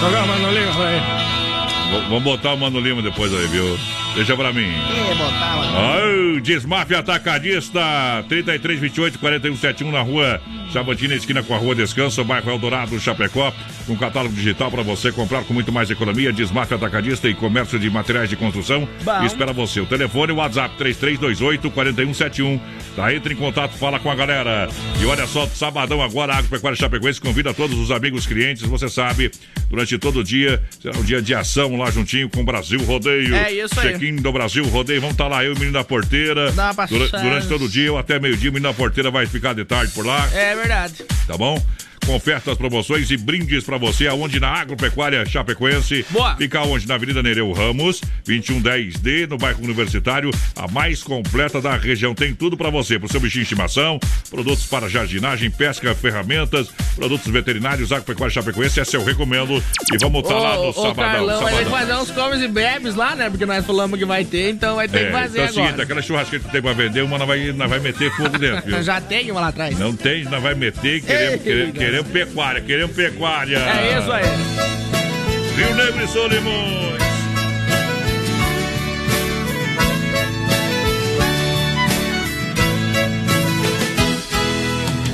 Jogar 0.00 0.24
o 0.24 0.28
Mano 0.28 0.52
Lima, 0.52 0.72
foi 0.74 0.86
aí. 0.86 1.00
V- 1.90 2.00
Vamos 2.08 2.22
botar 2.22 2.52
o 2.54 2.56
Mano 2.58 2.78
Lima 2.78 3.02
depois 3.02 3.32
aí, 3.34 3.46
viu? 3.48 3.78
Deixa 4.14 4.36
pra 4.36 4.52
mim. 4.52 4.72
Ai, 5.76 6.40
Desmafia 6.40 6.98
Atacadista, 6.98 7.80
3328 8.28 9.18
4171 9.18 9.90
na 9.90 10.02
rua 10.02 10.40
Chavantina, 10.72 11.14
esquina 11.14 11.42
com 11.42 11.54
a 11.54 11.58
rua 11.58 11.74
Descanso, 11.74 12.24
bairro 12.24 12.50
Eldorado, 12.50 12.98
Chapecó. 12.98 13.52
Um 13.88 13.96
catálogo 13.96 14.34
digital 14.34 14.70
para 14.70 14.82
você 14.82 15.10
comprar 15.10 15.42
com 15.44 15.52
muito 15.52 15.72
mais 15.72 15.90
economia. 15.90 16.32
Desmafia 16.32 16.76
Atacadista 16.76 17.28
e 17.28 17.34
comércio 17.34 17.78
de 17.78 17.90
materiais 17.90 18.28
de 18.28 18.36
construção. 18.36 18.88
Bom. 19.02 19.24
Espera 19.24 19.52
você. 19.52 19.80
O 19.80 19.86
telefone, 19.86 20.32
o 20.32 20.36
WhatsApp 20.36 20.76
3328 20.76 21.70
4171. 21.70 22.60
Tá, 22.94 23.14
entre 23.14 23.34
em 23.34 23.36
contato, 23.36 23.76
fala 23.76 23.98
com 23.98 24.10
a 24.10 24.14
galera. 24.14 24.68
E 25.00 25.06
olha 25.06 25.26
só, 25.26 25.46
sabadão 25.46 26.02
agora, 26.02 26.34
a 26.34 26.38
Agropecuária 26.38 26.76
Chapecoense 26.76 27.20
convida 27.20 27.54
todos 27.54 27.78
os 27.78 27.90
amigos 27.90 28.26
clientes, 28.26 28.62
você 28.62 28.88
sabe, 28.88 29.30
durante 29.68 29.96
todo 29.98 30.20
o 30.20 30.24
dia, 30.24 30.62
será 30.80 30.96
um 30.98 31.02
dia 31.02 31.22
de 31.22 31.34
ação 31.34 31.76
lá 31.76 31.90
juntinho 31.90 32.28
com 32.28 32.40
o 32.40 32.44
Brasil 32.44 32.80
Rodeio. 32.82 33.34
É 33.34 33.52
isso 33.52 33.78
aí. 33.80 33.99
Check-in 34.00 34.16
do 34.16 34.32
Brasil 34.32 34.64
Rodeio. 34.66 35.00
Vamos 35.00 35.14
estar 35.14 35.28
lá, 35.28 35.44
eu 35.44 35.50
e 35.52 35.54
o 35.54 35.58
menino 35.58 35.74
da 35.74 35.84
porteira. 35.84 36.50
Dá 36.52 36.72
uma 36.72 36.86
Dura- 36.86 37.04
passada. 37.04 37.22
durante 37.22 37.46
todo 37.48 37.66
o 37.66 37.68
dia, 37.68 37.92
ou 37.92 37.98
até 37.98 38.18
meio-dia, 38.18 38.50
o 38.50 38.52
menino 38.54 38.70
da 38.72 38.74
porteira 38.76 39.10
vai 39.10 39.26
ficar 39.26 39.52
de 39.54 39.64
tarde 39.64 39.92
por 39.92 40.06
lá, 40.06 40.26
É 40.32 40.54
verdade. 40.56 41.04
tá 41.26 41.36
bom? 41.36 41.62
Com 42.10 42.16
ofertas, 42.16 42.58
promoções 42.58 43.08
e 43.12 43.16
brindes 43.16 43.62
pra 43.62 43.78
você, 43.78 44.08
aonde 44.08 44.40
na 44.40 44.48
Agropecuária 44.48 45.24
Chapecoense. 45.24 46.04
Boa. 46.10 46.34
Fica 46.34 46.60
onde? 46.62 46.88
Na 46.88 46.96
Avenida 46.96 47.22
Nereu 47.22 47.52
Ramos, 47.52 48.00
2110D, 48.26 49.28
no 49.28 49.38
bairro 49.38 49.62
Universitário, 49.62 50.32
a 50.56 50.66
mais 50.66 51.04
completa 51.04 51.60
da 51.60 51.76
região. 51.76 52.12
Tem 52.12 52.34
tudo 52.34 52.56
pra 52.56 52.68
você, 52.68 52.98
pro 52.98 53.08
seu 53.08 53.20
bichinho 53.20 53.44
de 53.44 53.52
estimação, 53.52 54.00
produtos 54.28 54.66
para 54.66 54.88
jardinagem, 54.88 55.52
pesca, 55.52 55.94
ferramentas, 55.94 56.68
produtos 56.96 57.30
veterinários, 57.32 57.92
Agropecuária 57.92 58.34
Chapecoense, 58.34 58.80
essa 58.80 58.96
eu 58.96 59.04
recomendo. 59.04 59.62
E 59.92 59.98
vamos 60.00 60.24
estar 60.24 60.34
lá 60.36 60.56
no 60.56 60.70
Ô, 60.70 60.72
sabadão. 60.72 60.94
Carlão, 61.12 61.42
vai 61.42 61.52
ter 61.52 61.58
que 61.58 61.64
sabadão. 61.70 61.88
fazer 61.96 62.02
uns 62.02 62.10
comes 62.10 62.42
e 62.42 62.48
bebes 62.48 62.94
lá, 62.96 63.14
né? 63.14 63.30
Porque 63.30 63.46
nós 63.46 63.64
falamos 63.64 63.96
que 63.96 64.04
vai 64.04 64.24
ter, 64.24 64.50
então 64.50 64.74
vai 64.74 64.88
ter 64.88 64.98
É, 64.98 65.06
que 65.06 65.12
fazer 65.12 65.28
então 65.30 65.44
é 65.44 65.46
o 65.46 65.52
seguinte, 65.52 65.68
agora. 65.68 65.82
aquela 65.84 66.02
churrasqueira 66.02 66.44
que 66.44 66.50
tem 66.50 66.60
pra 66.60 66.72
vender, 66.72 67.02
uma 67.02 67.18
nós 67.18 67.28
vai, 67.28 67.52
nós 67.52 67.70
vai 67.70 67.78
meter 67.78 68.10
fogo 68.16 68.36
dentro, 68.36 68.66
viu? 68.66 68.82
Já 68.82 69.00
tem 69.00 69.30
uma 69.30 69.40
lá 69.42 69.48
atrás. 69.48 69.78
Não 69.78 69.94
tem, 69.94 70.24
nós 70.24 70.42
vai 70.42 70.56
meter, 70.56 71.00
queremos, 71.02 71.32
Ei, 71.34 71.38
queremos, 71.38 71.78
queremos 71.78 71.99
pecuária, 72.08 72.60
queremos 72.60 72.94
pecuária. 72.94 73.58
É 73.58 73.98
isso 73.98 74.12
aí. 74.12 74.24
Rio 75.56 75.74
Negro 75.74 76.04
e 76.04 76.08
Solimões. 76.08 77.00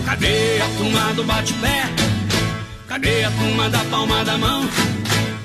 Cadê 0.04 0.60
a 0.62 0.78
turma 0.78 1.14
do 1.14 1.24
bate-pé? 1.24 1.82
Cadê 2.88 3.24
a 3.24 3.30
turma 3.30 3.68
da 3.68 3.78
palma 3.90 4.24
da 4.24 4.38
mão? 4.38 4.68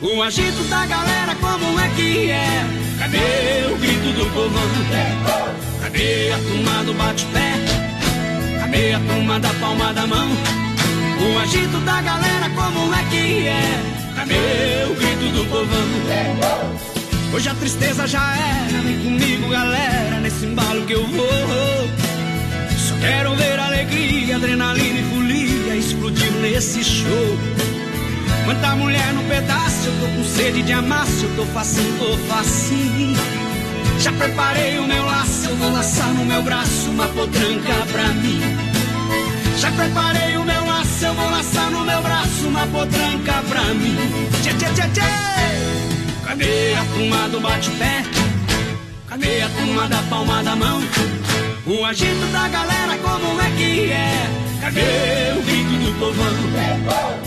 O 0.02 0.22
agito 0.24 0.64
da 0.66 0.86
galera, 0.86 1.36
como 1.36 1.80
é 1.80 1.90
que 1.96 2.32
é? 2.32 2.66
Cadê 3.00 3.72
o 3.72 3.78
grito 3.78 4.14
do 4.14 4.26
povão? 4.34 4.62
Cadê 5.82 6.32
a 6.32 6.38
turma 6.38 6.84
do 6.84 6.94
bate-pé? 6.94 7.54
Cadê 8.60 8.94
a 8.94 9.00
turma 9.00 9.40
da 9.40 9.50
palma 9.56 9.94
da 9.94 10.08
mão? 10.08 10.30
O 11.24 11.38
agito 11.38 11.78
da 11.82 12.02
galera, 12.02 12.50
como 12.56 12.94
é 12.96 13.04
que 13.12 13.48
é? 13.48 13.62
Cadê 14.16 14.92
o 14.92 14.96
grito 14.96 15.38
do 15.38 15.46
povão? 15.50 15.88
Hoje 17.34 17.48
a 17.48 17.54
tristeza 17.54 18.08
já 18.08 18.36
era, 18.36 18.82
vem 18.82 18.98
comigo, 19.00 19.50
galera, 19.50 20.20
nesse 20.20 20.46
embalo 20.46 20.84
que 20.86 20.94
eu 20.94 21.06
vou. 21.06 21.90
Só 22.76 22.96
quero 23.00 23.36
ver 23.36 23.60
alegria, 23.60 24.36
adrenalina 24.36 25.00
e 25.00 25.04
folia 25.04 25.76
explodir 25.76 26.32
nesse 26.42 26.84
show. 26.84 27.38
Quanta 28.44 28.76
mulher 28.76 29.14
no 29.14 29.24
pedaço, 29.24 29.88
eu 29.88 30.00
tô 30.00 30.08
com 30.16 30.24
sede 30.24 30.64
de 30.64 30.74
amasso, 30.74 31.26
eu 31.26 31.36
tô 31.36 31.46
facinho, 31.54 32.00
tô 32.00 32.18
facinho. 32.34 33.16
Já 34.00 34.12
preparei 34.14 34.80
o 34.80 34.88
meu 34.88 35.06
laço, 35.06 35.48
eu 35.48 35.56
vou 35.58 35.72
laçar 35.72 36.12
no 36.14 36.26
meu 36.26 36.42
braço 36.42 36.90
uma 36.90 37.08
potranca 37.10 37.74
pra 37.92 38.08
mim. 38.08 38.42
Já 39.58 39.72
preparei 39.72 40.38
o 40.38 40.44
meu 40.44 40.61
eu 41.04 41.14
vou 41.14 41.30
laçar 41.30 41.72
no 41.72 41.84
meu 41.84 42.02
braço 42.02 42.48
uma 42.48 42.68
potranca 42.68 43.44
pra 43.50 43.64
mim. 43.74 43.96
Tchê, 44.42 44.54
tchê, 44.54 44.66
tchê, 44.74 44.88
tchê. 44.90 46.26
Cadê 46.26 46.74
a 46.76 46.86
turma 46.94 47.30
do 47.30 47.40
bate-pé? 47.42 48.04
Cadê 49.08 49.42
a 49.42 49.50
turma 49.50 49.88
da 49.88 50.02
palma 50.04 50.44
da 50.44 50.56
mão? 50.56 50.82
O 51.66 51.86
agito 51.86 52.26
da 52.32 52.48
galera, 52.48 52.98
como 53.00 53.42
é 53.42 53.52
que 53.52 53.92
é? 53.92 54.30
Cadê 54.62 55.40
o 55.40 55.42
grito 55.44 55.86
do 55.86 56.00
povão? 56.00 57.22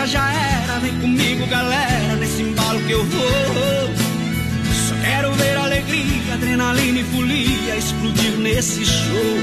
A 0.00 0.06
tristeza 0.06 0.06
já 0.06 0.32
era, 0.32 0.78
vem 0.78 0.98
comigo, 0.98 1.46
galera, 1.46 2.16
nesse 2.16 2.42
embalo 2.42 2.80
que 2.80 2.92
eu 2.92 3.04
vou. 3.04 3.94
Só 4.88 4.94
quero 5.02 5.32
ver 5.32 5.56
alegria, 5.56 6.34
adrenalina 6.34 7.00
e 7.00 7.04
folia 7.04 7.76
explodir 7.76 8.32
nesse 8.38 8.84
show. 8.84 9.36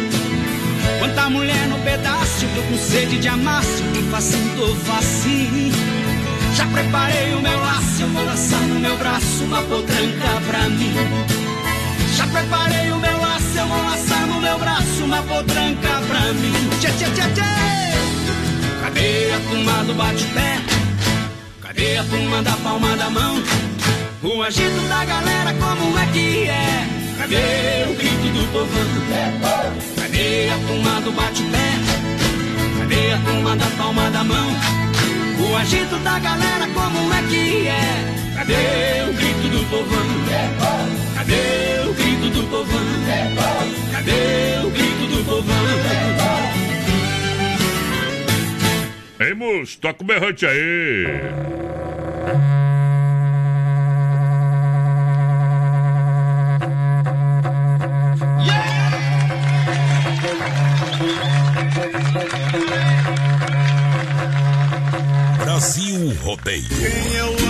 Quanta 1.00 1.30
mulher 1.30 1.68
no 1.68 1.78
pedaço, 1.80 2.46
tô 2.56 2.62
com 2.64 2.78
sede 2.78 3.20
de 3.20 3.28
amasso, 3.28 3.84
facinho, 4.12 4.56
tô 4.56 4.76
facinho. 4.76 5.74
Já 6.56 6.66
preparei 6.68 7.34
o 7.34 7.42
meu 7.42 7.60
laço, 7.60 8.02
eu 8.02 8.08
vou 8.08 8.26
laçar 8.26 8.62
no 8.62 8.80
meu 8.80 8.98
braço 8.98 9.44
uma 9.44 9.62
potranca 9.64 10.42
pra 10.48 10.70
mim. 10.70 10.94
Já 12.16 12.26
preparei 12.28 12.92
o 12.92 12.98
meu 12.98 13.18
laço, 13.20 13.58
eu 13.58 13.68
vou 13.68 13.84
laçar 13.84 14.26
no 14.26 14.42
meu 14.42 14.58
braço 14.58 15.04
uma 15.04 15.22
potranca 15.24 16.02
pra 16.08 16.34
mim. 16.34 16.70
Tchê, 16.80 16.88
tchê, 16.94 17.06
tchê, 17.12 17.30
tchê. 17.34 17.97
Cadê 18.88 19.34
a 19.34 19.40
turma 19.50 19.84
do 19.84 19.94
bate-pé? 19.96 20.62
Cadê 21.62 21.98
a 21.98 22.04
turma 22.06 22.42
da 22.42 22.54
palma 22.54 22.96
da 22.96 23.10
mão? 23.10 23.36
O 24.24 24.42
agito 24.42 24.80
da 24.88 25.04
galera, 25.04 25.54
como 25.56 26.00
é 26.00 26.06
que 26.14 26.48
é? 26.48 26.88
Cadê 27.18 27.92
o 27.92 27.96
grito 27.96 28.30
do 28.32 28.48
povão? 28.54 28.88
Cadê 29.98 30.50
a 30.50 30.58
turma 30.66 31.02
do 31.02 31.12
bate-pé? 31.12 31.70
Cadê 32.80 33.12
a 33.12 33.18
turma 33.18 33.58
da 33.58 33.66
palma 33.78 34.10
da 34.10 34.24
mão? 34.24 34.48
O 35.38 35.56
agito 35.58 35.98
da 35.98 36.20
galera, 36.20 36.68
como 36.74 37.14
é 37.14 37.22
que 37.24 37.68
é? 37.68 38.36
Cadê 38.38 39.04
o 39.10 39.14
grito 39.14 39.50
do 39.50 39.66
povão? 39.70 40.08
Cadê 41.14 41.90
o 41.90 41.94
grito 41.94 42.30
do 42.30 42.44
povão? 42.50 42.86
Cadê 43.92 44.66
o 44.66 44.70
grito 44.70 45.08
do 45.14 45.26
povão? 45.26 46.47
Moço, 49.34 49.80
toca 49.80 50.04
o 50.04 50.06
berrante 50.06 50.46
aí. 50.46 51.06
Brasil 65.44 66.14
Rodeio. 66.22 67.47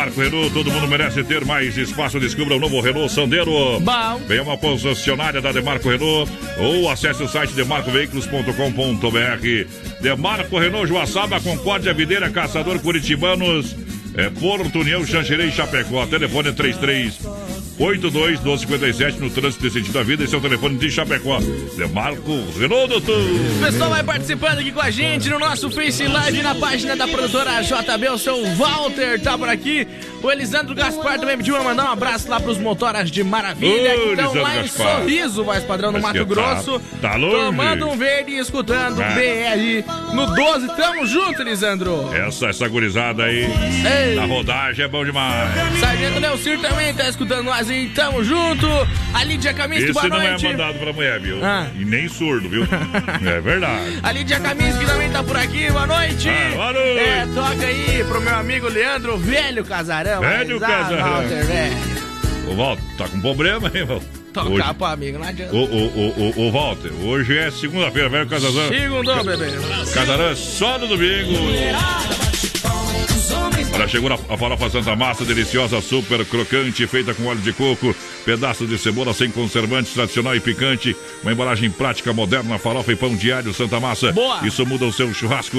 Demarco 0.00 0.20
Renault, 0.22 0.54
todo 0.54 0.72
mundo 0.72 0.88
merece 0.88 1.22
ter 1.22 1.44
mais 1.44 1.76
espaço. 1.76 2.18
Descubra 2.18 2.56
o 2.56 2.58
novo 2.58 2.80
Renault 2.80 3.12
Sandero. 3.12 3.78
Bom. 3.80 4.22
Venha 4.26 4.42
uma 4.42 4.56
concessionária 4.56 5.42
da 5.42 5.52
Demarco 5.52 5.90
Renault 5.90 6.32
ou 6.58 6.88
acesse 6.88 7.22
o 7.22 7.28
site 7.28 7.52
demarcoveículos.com.br. 7.52 10.00
Demarco 10.00 10.58
Renault, 10.58 10.88
Joaçaba, 10.88 11.38
Concórdia, 11.38 11.92
Videira, 11.92 12.30
Caçador, 12.30 12.80
Curitibanos, 12.80 13.76
é, 14.14 14.30
Porto 14.30 14.78
União, 14.78 15.04
Xanxerê 15.04 15.48
e 15.48 15.52
Chapecó. 15.52 16.06
Telefone 16.06 16.54
33 16.54 17.18
82 17.80 18.40
1257 18.40 19.18
no 19.20 19.30
trânsito 19.30 19.66
de 19.66 19.72
sentido 19.72 19.94
da 19.94 20.02
vida. 20.02 20.22
Esse 20.24 20.34
é 20.34 20.38
o 20.38 20.40
telefone 20.40 20.76
de 20.76 20.90
Chapecó. 20.90 21.38
Demarco 21.78 22.44
Renault, 22.58 22.88
doutor. 22.88 23.16
O 23.18 23.64
pessoal 23.64 23.88
vai 23.90 24.02
participando 24.02 24.58
aqui 24.58 24.70
com 24.70 24.82
a 24.82 24.90
gente 24.90 25.30
no 25.30 25.38
nosso 25.38 25.70
Face 25.70 26.06
Live, 26.06 26.42
na 26.42 26.54
página 26.54 26.94
da 26.94 27.08
produtora 27.08 27.62
JB. 27.62 28.08
O 28.10 28.18
seu 28.18 28.44
Walter 28.56 29.18
tá 29.22 29.38
por 29.38 29.48
aqui. 29.48 29.88
O 30.22 30.30
Elisandro 30.30 30.74
Gaspar 30.74 31.18
também 31.18 31.38
pediu 31.38 31.54
pra 31.54 31.64
mandar 31.64 31.84
um 31.86 31.92
abraço 31.92 32.28
lá 32.28 32.38
pros 32.38 32.58
motoras 32.58 33.10
de 33.10 33.24
Maravilha, 33.24 33.94
Ô, 33.96 34.00
que 34.02 34.08
estão 34.10 34.34
lá 34.34 34.56
em 34.58 34.62
Gaspar. 34.62 34.96
Sorriso, 35.00 35.42
voz 35.44 35.64
padrão, 35.64 35.90
no 35.90 35.98
Mas 36.00 36.12
Mato 36.14 36.18
tá- 36.18 36.24
Grosso. 36.34 36.80
tá 37.00 37.14
longe. 37.16 37.36
Tomando 37.46 37.88
um 37.88 37.96
verde 37.96 38.32
e 38.32 38.38
escutando 38.38 39.00
Ah. 39.00 39.14
BR 39.14 40.14
no 40.14 40.26
12. 40.34 40.66
Tamo 40.76 41.06
junto, 41.06 41.40
Elisandro. 41.40 42.10
Essa, 42.12 42.48
essa 42.48 42.68
gurizada 42.68 43.24
aí 43.24 43.46
Ei. 44.10 44.14
na 44.16 44.26
rodagem 44.26 44.84
é 44.84 44.88
bom 44.88 45.02
demais. 45.02 45.48
Sargento 45.80 46.18
Leocir 46.20 46.58
também 46.60 46.92
tá 46.92 47.08
escutando 47.08 47.44
nós 47.44 47.69
aí. 47.72 47.88
Tamo 47.94 48.22
junto. 48.24 48.66
A 49.14 49.24
Lídia 49.24 49.52
Kaminski, 49.54 49.84
Esse 49.90 49.92
boa 49.92 50.08
não 50.08 50.20
é 50.20 50.30
noite. 50.30 50.44
mandado 50.46 50.78
pra 50.78 50.92
mulher, 50.92 51.20
viu? 51.20 51.44
Ah. 51.44 51.66
E 51.78 51.84
nem 51.84 52.08
surdo, 52.08 52.48
viu? 52.48 52.64
é 53.26 53.40
verdade. 53.40 53.98
A 54.02 54.12
Lídia 54.12 54.38
Kaminski 54.40 54.84
também 54.86 55.10
tá 55.10 55.22
por 55.22 55.36
aqui, 55.36 55.70
boa 55.70 55.86
noite. 55.86 56.28
Ah, 56.28 56.50
boa 56.54 56.72
noite. 56.72 56.98
É, 56.98 57.26
toca 57.34 57.66
aí 57.66 58.04
pro 58.08 58.20
meu 58.20 58.34
amigo 58.36 58.68
Leandro, 58.68 59.18
velho 59.18 59.64
casarão. 59.64 60.20
Velho 60.20 60.60
Mas, 60.60 60.70
ah, 60.70 60.76
casarão. 60.76 61.10
Walter, 61.10 61.44
velho. 61.46 61.76
Ô, 62.48 62.54
Walter, 62.54 62.82
tá 62.98 63.08
com 63.08 63.20
problema, 63.20 63.70
hein, 63.74 63.84
Walter? 63.84 64.06
Tocar 64.32 64.48
Hoje- 64.48 64.74
pro 64.74 64.86
amigo, 64.86 65.18
não 65.18 65.26
adianta. 65.26 65.54
Ô, 65.56 65.58
ô, 65.64 65.64
ô, 65.66 66.14
ô, 66.16 66.46
ô, 66.46 66.52
Walter, 66.52 66.92
hoje 67.04 67.36
é 67.36 67.50
segunda-feira, 67.50 68.08
velho 68.08 68.28
Casazão. 68.28 68.68
Segundo, 68.68 69.24
bebê. 69.24 69.46
Casarão 69.92 70.28
é 70.30 70.34
só 70.36 70.78
no 70.78 70.86
domingo. 70.86 71.32
Olha, 73.72 73.86
chegou 73.86 74.10
a, 74.10 74.14
a 74.14 74.38
farofa 74.38 74.70
Santa 74.70 74.96
Massa, 74.96 75.24
deliciosa, 75.24 75.80
super 75.80 76.24
crocante, 76.24 76.86
feita 76.86 77.12
com 77.14 77.26
óleo 77.26 77.40
de 77.40 77.52
coco, 77.52 77.94
pedaços 78.24 78.68
de 78.68 78.78
cebola 78.78 79.12
sem 79.12 79.30
conservantes, 79.30 79.92
tradicional 79.92 80.34
e 80.34 80.40
picante, 80.40 80.96
uma 81.22 81.32
embalagem 81.32 81.70
prática, 81.70 82.12
moderna, 82.12 82.58
farofa 82.58 82.92
e 82.92 82.96
pão 82.96 83.14
diário 83.14 83.52
Santa 83.52 83.78
Massa. 83.78 84.12
Boa. 84.12 84.46
Isso 84.46 84.64
muda 84.64 84.86
o 84.86 84.92
seu 84.92 85.12
churrasco. 85.12 85.58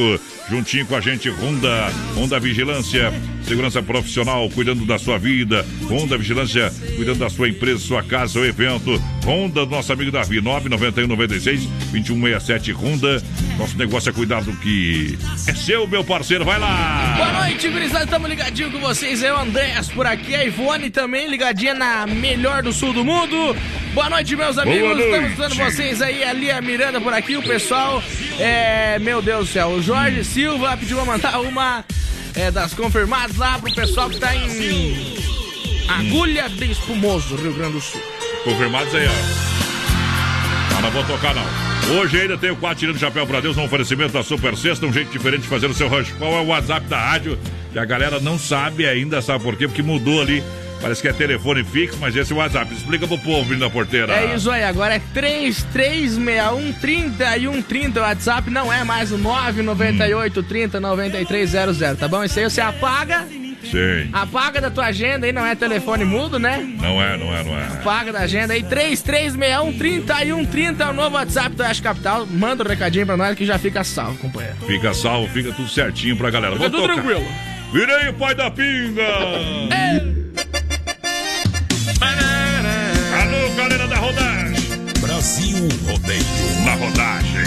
Juntinho 0.49 0.85
com 0.85 0.95
a 0.95 1.01
gente, 1.01 1.29
Honda, 1.29 1.91
Honda 2.15 2.39
Vigilância, 2.39 3.13
segurança 3.43 3.81
profissional, 3.81 4.49
cuidando 4.49 4.85
da 4.85 4.97
sua 4.97 5.17
vida, 5.17 5.65
Honda 5.89 6.17
Vigilância, 6.17 6.71
cuidando 6.95 7.19
da 7.19 7.29
sua 7.29 7.49
empresa, 7.49 7.79
sua 7.79 8.03
casa, 8.03 8.33
seu 8.33 8.45
evento, 8.45 9.01
Honda, 9.25 9.65
nosso 9.65 9.93
amigo 9.93 10.11
Davi, 10.11 10.41
991 10.41 11.07
96 11.07 11.65
2167 11.91 12.71
Honda. 12.71 13.21
Nosso 13.57 13.77
negócio 13.77 14.09
é 14.09 14.13
cuidar 14.13 14.41
do 14.41 14.53
que 14.53 15.17
é 15.47 15.53
seu, 15.53 15.87
meu 15.87 16.03
parceiro, 16.03 16.43
vai 16.43 16.59
lá! 16.59 17.13
Boa 17.17 17.33
noite, 17.33 17.69
Tamo 18.09 18.27
ligadinho 18.27 18.71
com 18.71 18.79
vocês. 18.79 19.23
É 19.23 19.33
o 19.33 19.37
Andréas 19.37 19.89
por 19.89 20.05
aqui. 20.05 20.35
A 20.35 20.43
Ivone 20.43 20.89
também 20.89 21.27
ligadinha 21.27 21.73
na 21.73 22.05
melhor 22.05 22.61
do 22.61 22.73
sul 22.73 22.93
do 22.93 23.05
mundo. 23.05 23.55
Boa 23.93 24.09
noite, 24.09 24.35
meus 24.35 24.57
amigos. 24.57 24.97
noite. 24.97 25.09
Estamos 25.09 25.37
dando 25.37 25.55
vocês 25.55 26.01
aí. 26.01 26.23
Ali 26.23 26.51
a 26.51 26.61
Miranda 26.61 26.99
por 26.99 27.13
aqui. 27.13 27.37
O 27.37 27.43
pessoal. 27.43 28.03
É. 28.39 28.99
Meu 28.99 29.21
Deus 29.21 29.47
do 29.47 29.53
céu. 29.53 29.69
O 29.69 29.81
Jorge 29.81 30.23
Silva 30.23 30.75
pediu 30.77 30.97
pra 30.97 31.05
mandar 31.05 31.39
uma 31.39 31.85
é, 32.35 32.51
das 32.51 32.73
confirmadas 32.73 33.37
lá 33.37 33.59
pro 33.59 33.73
pessoal 33.73 34.09
que 34.09 34.19
tá 34.19 34.35
em. 34.35 35.21
Agulha 35.87 36.47
de 36.49 36.71
Espumoso, 36.71 37.35
Rio 37.35 37.53
Grande 37.53 37.73
do 37.73 37.81
Sul. 37.81 38.01
Confirmados 38.43 38.93
aí, 38.95 39.07
ó. 39.07 40.73
Não, 40.73 40.81
não 40.81 40.91
vou 40.91 41.03
tocar, 41.03 41.33
não. 41.35 41.45
Hoje 41.97 42.21
ainda 42.21 42.37
tem 42.37 42.51
o 42.51 42.55
4 42.55 42.79
tirando 42.79 42.99
chapéu 42.99 43.27
pra 43.27 43.41
Deus 43.41 43.57
no 43.57 43.63
oferecimento 43.63 44.13
da 44.13 44.23
Super 44.23 44.55
Sexta, 44.55 44.85
um 44.85 44.93
jeito 44.93 45.11
diferente 45.11 45.41
de 45.41 45.47
fazer 45.47 45.67
o 45.67 45.73
seu 45.73 45.89
rancho. 45.89 46.15
Qual 46.17 46.31
é 46.33 46.41
o 46.41 46.47
WhatsApp 46.47 46.87
da 46.87 46.97
rádio? 46.97 47.37
Que 47.71 47.79
a 47.79 47.85
galera 47.85 48.19
não 48.19 48.37
sabe 48.37 48.85
ainda, 48.85 49.21
sabe 49.21 49.43
por 49.43 49.55
quê? 49.55 49.67
Porque 49.67 49.81
mudou 49.81 50.21
ali. 50.21 50.43
Parece 50.81 50.99
que 50.99 51.07
é 51.07 51.13
telefone 51.13 51.63
fixo, 51.63 51.97
mas 52.01 52.15
esse 52.15 52.31
é 52.33 52.35
o 52.35 52.39
WhatsApp. 52.39 52.73
Explica 52.73 53.07
pro 53.07 53.17
povo 53.19 53.47
vindo 53.47 53.59
da 53.59 53.69
porteira. 53.69 54.13
É 54.13 54.35
isso 54.35 54.49
aí, 54.49 54.63
agora 54.63 54.95
é 54.95 55.01
3361 55.13 56.73
30 56.73 57.37
e 57.37 57.47
130 57.47 57.99
o 57.99 58.03
WhatsApp, 58.03 58.49
não 58.49 58.73
é 58.73 58.83
mais 58.83 59.11
o 59.11 59.17
998 59.17 60.41
30 60.43 60.79
9300, 60.79 61.99
tá 61.99 62.07
bom? 62.07 62.23
Isso 62.23 62.39
aí 62.39 62.45
você 62.49 62.61
apaga, 62.61 63.27
Sim. 63.63 64.09
apaga 64.11 64.59
da 64.59 64.71
tua 64.71 64.85
agenda 64.87 65.27
aí, 65.27 65.31
não 65.31 65.45
é 65.45 65.53
telefone 65.53 66.03
mudo, 66.03 66.39
né? 66.39 66.57
Não 66.81 66.99
é, 66.99 67.15
não 67.15 67.31
é, 67.31 67.43
não 67.43 67.55
é. 67.55 67.63
Apaga 67.67 68.11
da 68.11 68.21
agenda 68.21 68.53
aí, 68.53 68.63
3361 68.63 69.77
30 69.77 70.23
e 70.25 70.27
130 70.33 70.83
é 70.83 70.89
o 70.89 70.93
novo 70.93 71.15
WhatsApp 71.15 71.55
do 71.55 71.61
Oeste 71.61 71.83
Capital. 71.83 72.25
Manda 72.25 72.63
um 72.63 72.67
recadinho 72.67 73.05
pra 73.05 73.15
nós 73.15 73.37
que 73.37 73.45
já 73.45 73.59
fica 73.59 73.83
salvo, 73.83 74.17
companheiro. 74.17 74.55
Fica 74.65 74.95
salvo, 74.95 75.27
fica 75.31 75.51
tudo 75.51 75.69
certinho 75.69 76.17
pra 76.17 76.31
galera. 76.31 76.55
Fica 76.55 76.69
Vou 76.69 76.79
tudo 76.79 76.89
tocar. 76.89 77.03
tranquilo. 77.03 77.50
Virei 77.71 78.09
o 78.09 78.13
pai 78.15 78.35
da 78.35 78.51
pinga! 78.51 79.07
Alô, 83.21 83.55
galera 83.55 83.87
da 83.87 83.95
rodagem! 83.95 84.77
Brasil 84.99 85.57
Rodeio. 85.87 86.25
Na 86.65 86.73
rodagem. 86.73 87.45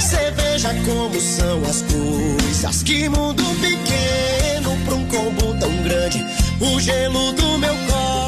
Cê 0.00 0.30
veja 0.36 0.72
como 0.84 1.20
são 1.20 1.62
as 1.64 1.82
coisas. 1.82 2.82
Que 2.84 3.08
mundo 3.08 3.42
pequeno 3.60 4.76
pra 4.84 4.94
um 4.94 5.04
combo 5.06 5.58
tão 5.58 5.82
grande. 5.82 6.24
O 6.60 6.78
gelo 6.78 7.32
do 7.32 7.58
meu 7.58 7.74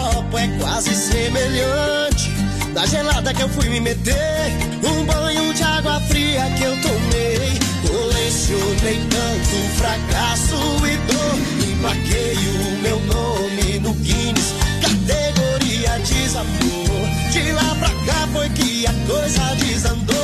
copo 0.02 0.36
é 0.36 0.48
quase 0.58 0.94
semelhante 0.94 2.30
da 2.74 2.84
gelada 2.86 3.32
que 3.32 3.42
eu 3.42 3.48
fui 3.48 3.68
me 3.68 3.80
meter. 3.80 4.50
Um 4.82 5.04
banho 5.04 5.54
de 5.54 5.62
água 5.62 6.00
fria 6.08 6.42
que 6.56 6.64
eu 6.64 6.72
tomei. 6.80 7.60
Colecionei 7.86 9.00
tanto 9.10 9.56
fracasso 9.76 10.56
e 10.86 10.96
dor. 11.12 11.70
Emplaquei 11.70 12.36
o 12.36 12.82
meu 12.82 13.00
nome 13.00 13.78
no 13.78 13.92
Guinness. 13.94 14.54
Categoria 14.80 15.98
desamor. 16.00 17.06
De 17.32 17.52
lá 17.52 17.74
pra 17.78 17.90
cá 18.06 18.28
foi 18.32 18.48
que 18.50 18.86
a 18.86 18.92
coisa 19.06 19.54
desandou. 19.56 20.14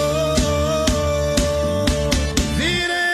Virei 2.56 3.08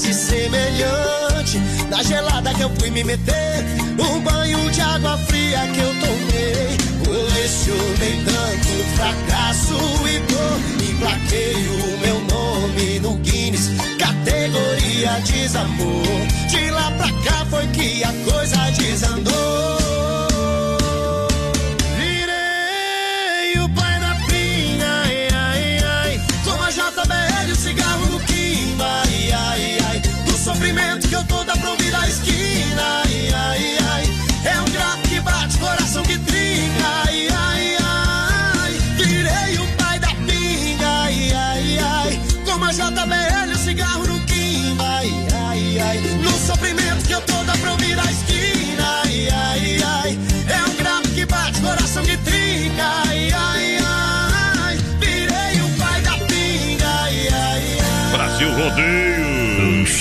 quase 0.00 0.14
semelhante 0.14 1.58
da 1.90 2.02
gelada 2.02 2.54
que 2.54 2.62
eu 2.62 2.70
fui 2.78 2.90
me 2.90 3.04
meter. 3.04 3.64
Um 3.98 4.20
banho 4.20 4.70
de 4.70 4.80
água 4.80 5.18
fria 5.18 5.60
que 5.74 5.80
eu 5.80 5.94
tomei. 6.00 6.78
Colecionei 7.04 8.24
tanto 8.24 8.68
fracasso 8.96 9.74
e 10.08 10.18
dor. 10.32 10.90
Emplaquei 10.90 11.54
o 11.68 11.98
meu 11.98 12.20
nome 12.22 13.00
no 13.00 13.14
Guinness, 13.18 13.70
categoria 13.98 15.20
desamor. 15.20 16.26
De 16.48 16.70
lá 16.70 16.90
pra 16.92 17.12
cá 17.22 17.46
foi 17.50 17.66
que 17.68 18.02
a 18.02 18.12
coisa 18.24 18.70
desandou. 18.70 19.79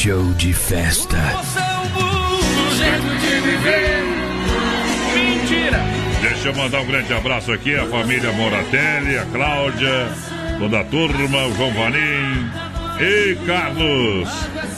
Show 0.09 0.33
de 0.33 0.51
festa. 0.51 1.17
Do 1.93 2.75
jeito 2.75 3.09
de 3.21 3.41
viver. 3.41 4.03
Mentira. 5.13 5.79
Deixa 6.19 6.47
eu 6.47 6.55
mandar 6.55 6.81
um 6.81 6.87
grande 6.87 7.13
abraço 7.13 7.51
aqui 7.51 7.75
à 7.75 7.85
família 7.85 8.31
Moratelli, 8.31 9.19
a 9.19 9.25
Cláudia, 9.25 10.07
toda 10.57 10.79
a 10.79 10.83
turma, 10.85 11.45
o 11.45 11.55
João 11.55 11.71
Vanim 11.73 12.49
e 12.99 13.37
Carlos. 13.45 14.29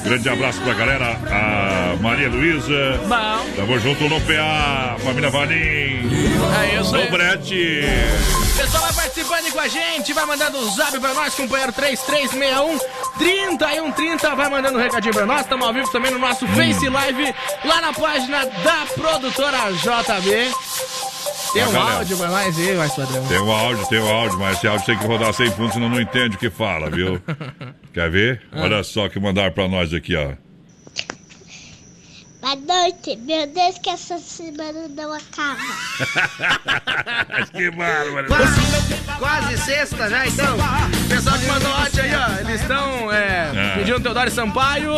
Grande 0.04 0.28
abraço 0.28 0.60
pra 0.64 0.74
galera, 0.74 1.18
a 1.30 1.96
Maria 2.02 2.28
Luísa. 2.28 3.00
Tamo 3.56 3.80
junto 3.80 4.10
no 4.10 4.20
PA, 4.20 4.98
família 5.00 5.30
Vanim. 5.30 6.12
É 6.62 6.82
isso 6.82 6.94
aí. 6.94 7.06
No 7.06 7.12
Brete. 7.12 7.86
Pessoal 8.58 8.84
vai 8.84 8.94
participando 8.94 9.52
com 9.52 9.60
a 9.60 9.68
gente, 9.68 10.14
vai 10.14 10.26
mandando 10.26 10.58
o 10.60 10.70
zap 10.72 11.00
pra 11.00 11.14
nós, 11.14 11.34
companheiro 11.34 11.72
3361 11.74 12.78
3130, 13.18 14.36
vai 14.36 14.50
mandando 14.50 14.78
um 14.78 14.82
recadinho 14.82 15.14
pra 15.14 15.26
nós. 15.26 15.42
Estamos 15.42 15.66
ao 15.66 15.74
vivo 15.74 15.92
também 15.92 16.12
no 16.12 16.20
nosso 16.20 16.46
Face 16.48 16.88
Live, 16.88 17.36
lá 17.66 17.82
na 17.82 17.94
página 17.94 18.46
da 18.46 18.86
produtora 18.94 19.72
JB. 19.72 20.52
Tem 21.54 21.66
um 21.68 21.72
galera. 21.72 21.98
áudio 21.98 22.18
pra 22.18 22.28
nós 22.30 22.58
aí, 22.60 22.76
mais 22.78 22.94
padrão. 22.94 23.28
Tem 23.28 23.40
um 23.40 23.52
áudio, 23.52 23.86
tem 23.88 24.00
um 24.00 24.10
áudio, 24.10 24.40
mas 24.40 24.58
esse 24.58 24.68
áudio 24.68 24.86
tem 24.86 24.98
que 24.98 25.06
rodar 25.06 25.34
sem 25.34 25.52
fundo, 25.52 25.74
senão 25.74 25.90
não 25.90 26.00
entende 26.00 26.36
o 26.36 26.40
que 26.40 26.50
fala, 26.50 26.90
viu? 26.90 27.22
Quer 27.94 28.10
ver? 28.10 28.42
Ah. 28.52 28.62
Olha 28.62 28.84
só 28.84 29.10
que 29.10 29.20
mandaram 29.20 29.52
pra 29.52 29.68
nós 29.68 29.94
aqui, 29.94 30.16
ó. 30.16 30.32
Boa 32.42 32.56
noite. 32.56 33.16
Meu 33.18 33.46
Deus, 33.46 33.78
que 33.78 33.90
essa 33.90 34.18
semana 34.18 34.88
não 34.96 35.14
acaba. 35.14 35.58
que 37.54 37.70
bárbaro. 37.70 38.28
Quase 39.20 39.58
sexta 39.60 40.10
já, 40.10 40.26
então. 40.26 40.56
O 40.58 41.08
pessoal 41.08 41.38
que 41.38 41.46
mandou 41.46 41.72
áudio 41.72 42.02
aí, 42.04 42.12
ó. 42.16 42.40
Eles 42.40 42.62
estão 42.62 43.12
é, 43.12 43.52
É. 43.56 43.74
pedindo 43.78 44.00
Teodoro 44.00 44.32
Sampaio. 44.32 44.92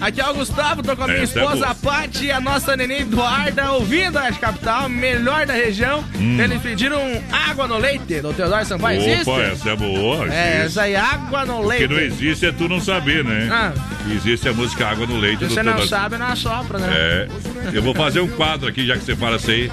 Aqui 0.00 0.20
é 0.20 0.26
o 0.28 0.34
Gustavo, 0.34 0.82
tô 0.82 0.96
com 0.96 1.04
a 1.04 1.06
minha 1.08 1.22
Essa 1.22 1.38
é 1.38 1.42
esposa, 1.42 1.66
a 1.66 1.74
Paty 1.74 2.26
e 2.26 2.32
a 2.32 2.40
nossa 2.40 2.76
neném 2.76 3.00
Eduarda, 3.00 3.72
ouvindo 3.72 4.18
a 4.18 4.22
Rádio 4.22 4.40
Capital, 4.40 4.88
melhor 4.88 5.46
da 5.46 5.52
região. 5.54 6.02
Hum. 6.18 6.40
Eles 6.40 6.60
pediram 6.62 7.00
água 7.30 7.66
no 7.66 7.76
leite 7.78 8.20
do 8.20 8.32
Teodoro 8.32 8.64
Sampaio. 8.64 9.00
Existe? 9.00 9.28
Opa, 9.30 9.42
essa 9.42 9.70
é 9.70 9.76
boa. 9.76 10.24
É, 10.32 10.48
existe. 10.60 10.66
essa 10.66 10.82
aí, 10.82 10.96
água 10.96 11.44
no 11.44 11.58
O 11.58 11.62
que 11.62 11.68
leite. 11.68 11.88
não 11.88 12.00
existe 12.00 12.46
é 12.46 12.52
tu 12.52 12.68
não 12.68 12.80
saber, 12.80 13.22
né? 13.24 13.48
Ah. 13.50 13.72
Existe 14.08 14.48
a 14.48 14.52
música 14.52 14.86
Água 14.86 15.04
no 15.04 15.18
Leite 15.18 15.40
Se 15.40 15.46
do 15.46 15.54
você 15.54 15.62
não 15.64 15.84
sabe, 15.84 16.16
não 16.16 16.26
assopra, 16.28 16.78
né? 16.78 16.85
É. 16.88 17.28
Eu 17.72 17.82
vou 17.82 17.94
fazer 17.94 18.20
um 18.20 18.28
quadro 18.28 18.68
aqui, 18.68 18.86
já 18.86 18.96
que 18.96 19.04
você 19.04 19.16
fala 19.16 19.36
isso 19.36 19.50
aí. 19.50 19.70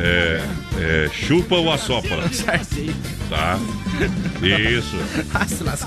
É, 0.00 0.40
é, 0.80 1.10
chupa 1.12 1.56
ou 1.56 1.72
assopra? 1.72 2.18
Tá? 3.28 3.58
Isso. 4.40 4.96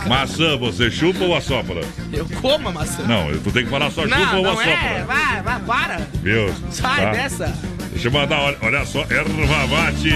Maçã, 0.08 0.58
você 0.58 0.92
chupa 0.92 1.24
ou 1.24 1.36
assopra? 1.36 1.82
Eu 2.12 2.26
como 2.42 2.70
a 2.70 2.72
maçã. 2.72 3.04
Não, 3.04 3.32
tu 3.40 3.52
tem 3.52 3.64
que 3.64 3.70
falar 3.70 3.90
só 3.90 4.04
chupa 4.04 4.18
não, 4.18 4.38
ou 4.38 4.44
não 4.44 4.52
assopra. 4.52 4.72
é. 4.72 5.04
Vai, 5.06 5.42
vai, 5.42 5.60
para. 5.62 5.98
Viu? 6.22 6.54
Sai 6.72 7.02
Tá? 7.06 7.12
dessa. 7.12 7.54
Deixa 7.92 8.08
eu 8.08 8.12
mandar, 8.12 8.40
olha, 8.42 8.58
olha 8.62 8.86
só, 8.86 9.02
erva 9.10 9.68
mate. 9.68 10.10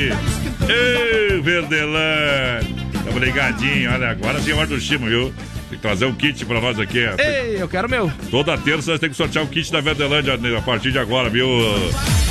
Ei, 0.67 1.41
Verdelã. 1.41 2.59
Tamo 3.03 3.19
ligadinho, 3.19 3.91
olha, 3.93 4.09
agora 4.09 4.39
é 4.45 4.53
hora 4.53 4.67
do 4.67 4.79
chimo, 4.79 5.07
viu? 5.07 5.33
Tem 5.69 5.77
que 5.77 5.81
trazer 5.81 6.05
um 6.05 6.13
kit 6.13 6.45
pra 6.45 6.61
nós 6.61 6.79
aqui. 6.79 6.99
é. 6.99 7.15
Ei, 7.49 7.61
eu 7.61 7.67
quero 7.67 7.87
o 7.87 7.91
meu. 7.91 8.11
Toda 8.29 8.57
terça 8.57 8.91
nós 8.91 8.99
temos 8.99 9.17
que 9.17 9.23
sortear 9.23 9.43
o 9.43 9.47
kit 9.47 9.71
da 9.71 9.81
Verdelândia 9.81 10.37
a 10.57 10.61
partir 10.61 10.91
de 10.91 10.99
agora, 10.99 11.29
viu? 11.29 11.47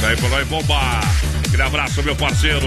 Daí 0.01 0.17
pra 0.17 0.29
nós 0.29 0.47
bombar. 0.49 1.01
Aquele 1.47 1.63
abraço, 1.63 2.03
meu 2.03 2.17
parceiro. 2.17 2.67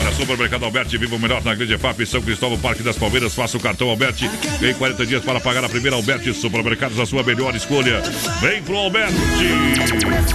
Olha, 0.00 0.12
Supermercado 0.12 0.64
Alberti, 0.64 0.96
viva 0.96 1.14
o 1.14 1.18
melhor 1.18 1.42
na 1.44 1.54
Grande 1.54 1.76
FAP, 1.76 2.00
São 2.06 2.22
Cristóvão, 2.22 2.58
Parque 2.58 2.82
das 2.82 2.96
Palmeiras. 2.96 3.34
Faça 3.34 3.58
o 3.58 3.60
cartão 3.60 3.88
Alberti. 3.90 4.30
Tem 4.58 4.72
40 4.74 5.04
dias 5.06 5.22
para 5.22 5.38
pagar 5.40 5.62
a 5.64 5.68
primeira 5.68 5.96
Alberti. 5.96 6.32
Supermercados, 6.32 6.98
a 6.98 7.04
sua 7.04 7.22
melhor 7.22 7.54
escolha. 7.54 8.00
Vem 8.40 8.62
pro 8.62 8.76
Alberti. 8.76 9.14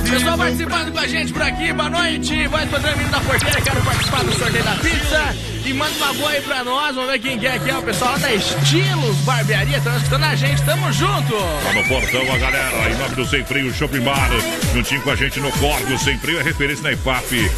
Pessoal 0.09 0.37
participando 0.37 0.91
com 0.91 0.99
a 0.99 1.07
gente 1.07 1.33
por 1.33 1.41
aqui, 1.41 1.73
boa 1.73 1.89
noite. 1.89 2.47
Voz 2.47 2.69
padrão 2.69 2.91
menino 2.91 3.11
da 3.11 3.19
porteira, 3.21 3.61
quero 3.61 3.81
participar 3.81 4.23
do 4.23 4.33
sorteio 4.33 4.63
da 4.63 4.75
pizza. 4.75 5.54
E 5.65 5.73
manda 5.73 5.91
uma 5.97 6.13
boa 6.13 6.29
aí 6.29 6.41
pra 6.41 6.63
nós, 6.63 6.93
vamos 6.93 7.11
ver 7.11 7.17
quem 7.17 7.39
que 7.39 7.47
é 7.47 7.55
aqui, 7.55 7.71
é 7.71 7.75
o 7.75 7.81
pessoal 7.81 8.11
lá 8.11 8.17
da 8.19 8.35
Estilos 8.35 9.17
Barbearia, 9.25 9.77
estão 9.77 9.97
escutando 9.97 10.23
a 10.23 10.35
gente, 10.35 10.61
tamo 10.61 10.91
junto. 10.93 11.33
Tá 11.63 11.73
no 11.73 11.83
portão 11.87 12.21
a 12.21 12.37
galera, 12.37 12.91
em 12.91 12.95
nome 12.99 13.15
do 13.15 13.25
Sem 13.25 13.43
Freio 13.43 13.73
Shopping 13.73 14.01
Bar, 14.01 14.29
juntinho 14.71 15.01
com 15.01 15.09
a 15.09 15.15
gente 15.15 15.39
no 15.39 15.51
Corvo, 15.53 15.97
Sem 15.97 16.19
Freio 16.19 16.39
é 16.39 16.43
referência 16.43 16.83
na 16.83 16.91
IFAP. 16.91 17.49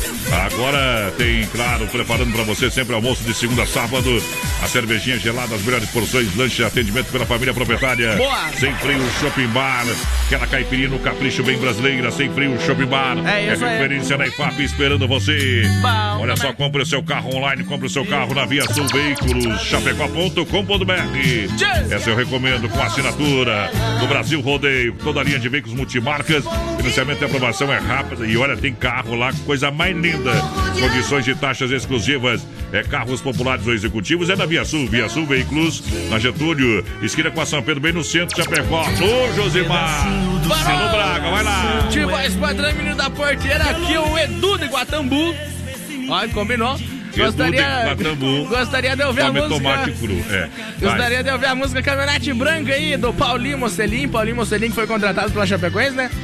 Agora 0.45 1.13
tem, 1.17 1.45
claro, 1.47 1.85
preparando 1.87 2.31
pra 2.31 2.43
você 2.43 2.71
sempre 2.71 2.95
almoço 2.95 3.23
de 3.25 3.33
segunda 3.33 3.63
a 3.63 3.67
sábado, 3.67 4.23
a 4.63 4.67
cervejinha 4.69 5.19
gelada, 5.19 5.53
as 5.53 5.61
melhores 5.61 5.89
porções, 5.89 6.33
lanche, 6.37 6.63
atendimento 6.63 7.11
pela 7.11 7.25
família 7.25 7.53
proprietária. 7.53 8.15
Boa. 8.15 8.49
Sem 8.57 8.73
Freio 8.75 9.03
Shopping 9.19 9.47
Bar, 9.47 9.85
aquela 10.27 10.47
caipirinha 10.47 10.87
no 10.87 10.99
capricho 10.99 11.43
bem 11.43 11.57
brasileira, 11.57 12.09
Sem 12.11 12.31
Freio 12.31 12.57
Shopping 12.61 12.85
Bar. 12.85 13.17
É 13.27 13.53
isso 13.53 13.65
aí. 13.65 13.79
referência 13.79 14.17
na 14.17 14.27
IFAP 14.27 14.63
esperando 14.63 15.05
você. 15.09 15.63
Bom 15.81 16.21
Olha 16.21 16.35
só, 16.35 16.53
compre 16.53 16.81
o 16.81 16.85
seu 16.85 17.03
carro 17.03 17.35
online, 17.35 17.63
compre 17.63 17.87
o 17.87 17.89
seu 17.89 17.96
carro 18.05 18.33
na 18.33 18.45
Via 18.45 18.63
Sul 18.73 18.85
Veículos, 18.87 19.61
chapecó.com.br. 19.61 21.91
Essa 21.91 22.09
eu 22.09 22.15
recomendo 22.15 22.69
com 22.69 22.81
assinatura 22.81 23.71
do 23.99 24.07
Brasil 24.07 24.41
Rodeio. 24.41 24.93
Toda 25.03 25.21
a 25.21 25.23
linha 25.23 25.39
de 25.39 25.49
veículos 25.49 25.75
multimarcas. 25.75 26.43
Financiamento 26.77 27.21
e 27.21 27.25
aprovação 27.25 27.71
é 27.71 27.77
rápida. 27.77 28.25
E 28.25 28.37
olha, 28.37 28.57
tem 28.57 28.73
carro 28.73 29.15
lá, 29.15 29.31
coisa 29.45 29.71
mais 29.71 29.95
linda. 29.95 30.31
Condições 30.79 31.25
de 31.25 31.35
taxas 31.35 31.71
exclusivas. 31.71 32.45
É 32.71 32.83
carros 32.83 33.21
populares 33.21 33.65
ou 33.65 33.73
executivos. 33.73 34.29
É 34.29 34.35
da 34.35 34.45
Via 34.45 34.65
Sul. 34.65 34.87
Via 34.87 35.09
Sul 35.09 35.25
Veículos, 35.25 35.83
na 36.09 36.19
Getúlio. 36.19 36.83
Esquina 37.01 37.31
com 37.31 37.41
a 37.41 37.45
São 37.45 37.61
Pedro, 37.61 37.81
bem 37.81 37.93
no 37.93 38.03
centro 38.03 38.35
Chapecó. 38.35 38.81
Ô, 38.81 39.33
Josimar. 39.33 40.07
Alô, 40.07 40.91
Braga, 40.91 41.29
vai 41.29 41.43
lá. 41.43 41.87
Voz 42.09 42.35
padrão 42.35 42.73
menino 42.73 42.95
da 42.95 43.09
porteira, 43.09 43.63
aqui 43.63 43.93
é 43.93 43.99
o 43.99 44.17
Edu 44.17 44.57
de 44.57 44.65
Guatambu. 44.65 45.35
Olha, 46.09 46.29
combinou. 46.29 46.77
Gostaria, 47.17 47.95
gostaria 48.47 48.95
de 48.95 49.03
ouvir 49.03 49.21
a 49.21 49.31
música. 49.31 49.49
tomate 49.49 49.91
cru. 49.91 50.23
É. 50.29 50.49
Gostaria 50.79 51.23
de 51.23 51.31
ouvir 51.31 51.45
a 51.45 51.55
música 51.55 51.81
Caminhonete 51.81 52.33
Branca 52.33 52.73
aí, 52.73 52.95
do 52.97 53.13
Paulinho 53.13 53.57
Mocelin. 53.57 54.07
Paulinho 54.07 54.35
Mocelin 54.35 54.69
que 54.69 54.75
foi 54.75 54.87
contratado 54.87 55.31
pela 55.31 55.45
Chapecoense, 55.45 55.95
né? 55.95 56.09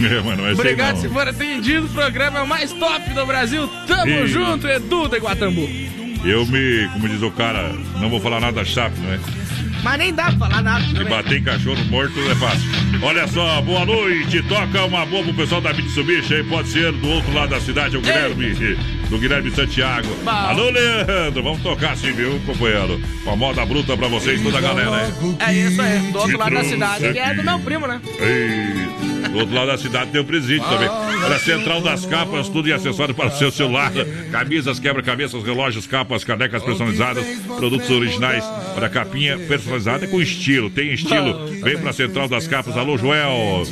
É, 0.00 0.20
mano, 0.20 0.42
sei 0.42 0.52
Obrigado 0.54 0.96
se 1.00 1.08
for 1.08 1.26
atendido. 1.28 1.86
O 1.86 1.90
programa 1.90 2.40
é 2.40 2.44
mais 2.44 2.72
top 2.72 3.10
do 3.10 3.24
Brasil. 3.24 3.68
Tamo 3.86 4.26
junto, 4.26 4.66
Edu 4.66 5.08
de 5.08 5.18
Guatambu. 5.18 5.68
Eu 6.24 6.44
me, 6.46 6.88
como 6.92 7.08
diz 7.08 7.22
o 7.22 7.30
cara, 7.30 7.72
não 8.00 8.10
vou 8.10 8.20
falar 8.20 8.40
nada 8.40 8.56
da 8.56 8.64
chape, 8.64 8.98
não 8.98 9.12
é? 9.12 9.18
Mas 9.82 9.98
nem 9.98 10.14
dá 10.14 10.24
pra 10.24 10.48
falar 10.48 10.62
nada. 10.62 10.84
Se 10.84 11.04
bater 11.04 11.38
em 11.38 11.42
cachorro 11.42 11.84
morto 11.86 12.18
é 12.30 12.34
fácil. 12.34 12.68
Olha 13.02 13.26
só, 13.28 13.60
boa 13.62 13.84
noite. 13.84 14.42
Toca 14.42 14.84
uma 14.84 15.06
boa 15.06 15.22
pro 15.24 15.34
pessoal 15.34 15.60
da 15.60 15.72
Mitsubishi 15.72 16.34
aí. 16.34 16.44
Pode 16.44 16.68
ser 16.68 16.92
do 16.92 17.08
outro 17.08 17.32
lado 17.32 17.50
da 17.50 17.60
cidade, 17.60 17.96
o 17.96 18.00
Guilherme. 18.00 18.76
Do 19.08 19.18
Guilherme 19.18 19.50
Santiago. 19.50 20.08
Bom. 20.24 20.30
Alô, 20.30 20.70
Leandro. 20.70 21.42
Vamos 21.42 21.62
tocar 21.62 21.96
sim, 21.96 22.12
viu, 22.12 22.40
companheiro? 22.44 23.00
Com 23.24 23.30
a 23.30 23.36
moda 23.36 23.64
bruta 23.64 23.96
pra 23.96 24.08
vocês, 24.08 24.42
toda 24.42 24.58
a 24.58 24.60
galera, 24.60 24.90
né? 24.90 25.12
É 25.40 25.54
isso 25.54 25.80
aí, 25.80 25.98
do 26.12 26.18
outro 26.18 26.38
lado 26.38 26.54
da 26.54 26.64
cidade, 26.64 27.12
que 27.12 27.18
é 27.18 27.24
aqui. 27.26 27.36
do 27.36 27.44
meu 27.44 27.58
primo, 27.60 27.86
né? 27.86 28.00
Ei. 28.18 28.77
Do 29.32 29.38
outro 29.40 29.54
lado 29.54 29.66
da 29.68 29.78
cidade 29.78 30.10
tem 30.10 30.20
o 30.20 30.24
presídio 30.24 30.66
também. 30.68 30.88
Olha, 30.88 31.38
Central 31.38 31.80
das 31.82 32.06
Capas, 32.06 32.48
tudo 32.48 32.68
e 32.68 32.72
acessório 32.72 33.14
para 33.14 33.26
o 33.28 33.30
seu 33.30 33.50
celular. 33.50 33.92
Camisas, 34.32 34.78
quebra-cabeças, 34.80 35.42
relógios, 35.44 35.86
capas, 35.86 36.24
canecas 36.24 36.62
personalizadas, 36.62 37.24
produtos 37.56 37.90
originais 37.90 38.42
para 38.74 38.88
capinha 38.88 39.38
personalizada 39.38 40.06
com 40.06 40.20
estilo. 40.20 40.70
Tem 40.70 40.92
estilo. 40.92 41.46
Vem 41.62 41.76
pra 41.78 41.92
Central 41.92 42.28
das 42.28 42.46
Capas. 42.46 42.76
Alô, 42.76 42.96
Joel. 42.96 43.64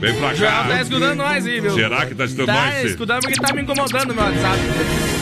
Vem 0.00 0.14
pra 0.18 0.34
Joel 0.34 0.50
tá 0.50 0.64
cá. 0.68 0.82
escutando 0.82 1.14
nós 1.16 1.46
aí, 1.46 1.60
viu? 1.60 1.74
Será 1.74 2.06
que 2.06 2.14
tá 2.14 2.24
escutando 2.24 2.46
Tá 2.46 2.66
nós? 2.66 2.84
escutando 2.90 3.20
porque 3.22 3.40
tá 3.40 3.54
me 3.54 3.62
incomodando 3.62 4.14
meu 4.14 4.24
WhatsApp. 4.24 4.58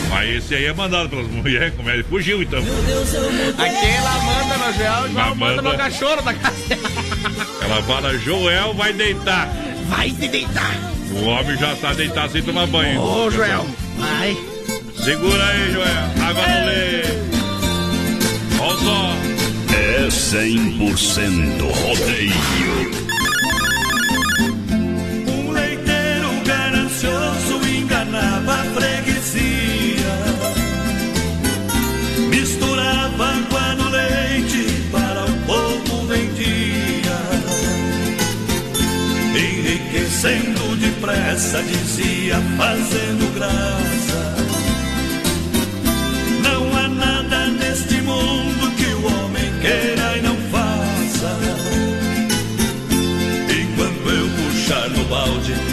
Mas 0.09 0.29
esse 0.35 0.55
aí 0.55 0.65
é 0.65 0.73
mandado 0.73 1.09
pelas 1.09 1.27
mulheres, 1.27 1.73
como 1.75 1.89
ele 1.89 2.03
fugiu 2.03 2.41
então. 2.41 2.59
Aquela 2.59 4.19
manda 4.23 4.57
no 4.57 4.73
Joel 4.73 5.09
manda 5.09 5.35
manda. 5.35 5.61
no 5.61 5.77
cachorro 5.77 6.21
da 6.21 6.33
casa. 6.33 6.55
Ela 7.61 7.81
fala, 7.83 8.17
Joel 8.17 8.73
vai 8.73 8.91
deitar. 8.93 9.47
Vai 9.91 10.09
se 10.09 10.27
deitar. 10.29 10.73
O 11.11 11.25
homem 11.25 11.57
já 11.57 11.75
tá 11.75 11.93
deitado 11.93 12.31
sem 12.31 12.41
tomar 12.41 12.65
banho. 12.67 13.01
Ô, 13.01 13.29
Joel. 13.29 13.65
Vai. 13.97 14.37
Segura 15.03 15.45
aí, 15.45 15.71
Joel. 15.73 16.27
Água 16.27 16.47
no 16.47 16.65
leite. 16.65 17.11
Olha 18.59 18.77
só. 18.79 19.13
É 19.75 20.07
100% 20.07 21.61
rodeio. 21.61 22.31
Um 25.27 25.51
leiteiro 25.51 26.29
ganancioso 26.45 27.67
enganava 27.69 28.53
a 28.53 28.63
freguesia. 28.73 29.60
Enriquecendo 40.21 40.75
depressa, 40.75 41.63
dizia, 41.63 42.35
fazendo 42.55 43.33
graça. 43.33 44.35
Não 46.43 46.77
há 46.77 46.87
nada 46.87 47.47
neste 47.47 47.95
mundo 48.01 48.71
que 48.75 48.85
o 48.85 49.05
homem 49.07 49.51
queira 49.61 50.17
e 50.17 50.21
não 50.21 50.35
faça. 50.51 51.39
Enquanto 53.49 54.09
eu 54.09 54.29
puxar 54.29 54.89
no 54.89 55.03
balde 55.05 55.70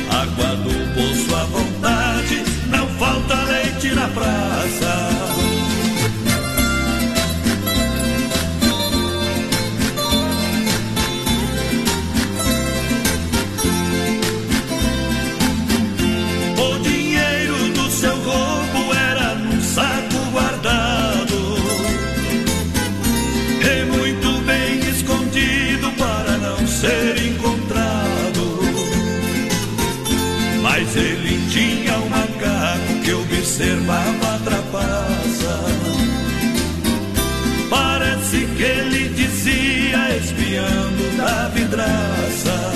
observava 33.59 34.35
a 34.35 34.39
trapaça. 34.39 35.65
Parece 37.69 38.47
que 38.57 38.63
ele 38.63 39.09
dizia 39.09 40.17
espiando 40.17 41.17
da 41.17 41.49
vidraça. 41.49 42.73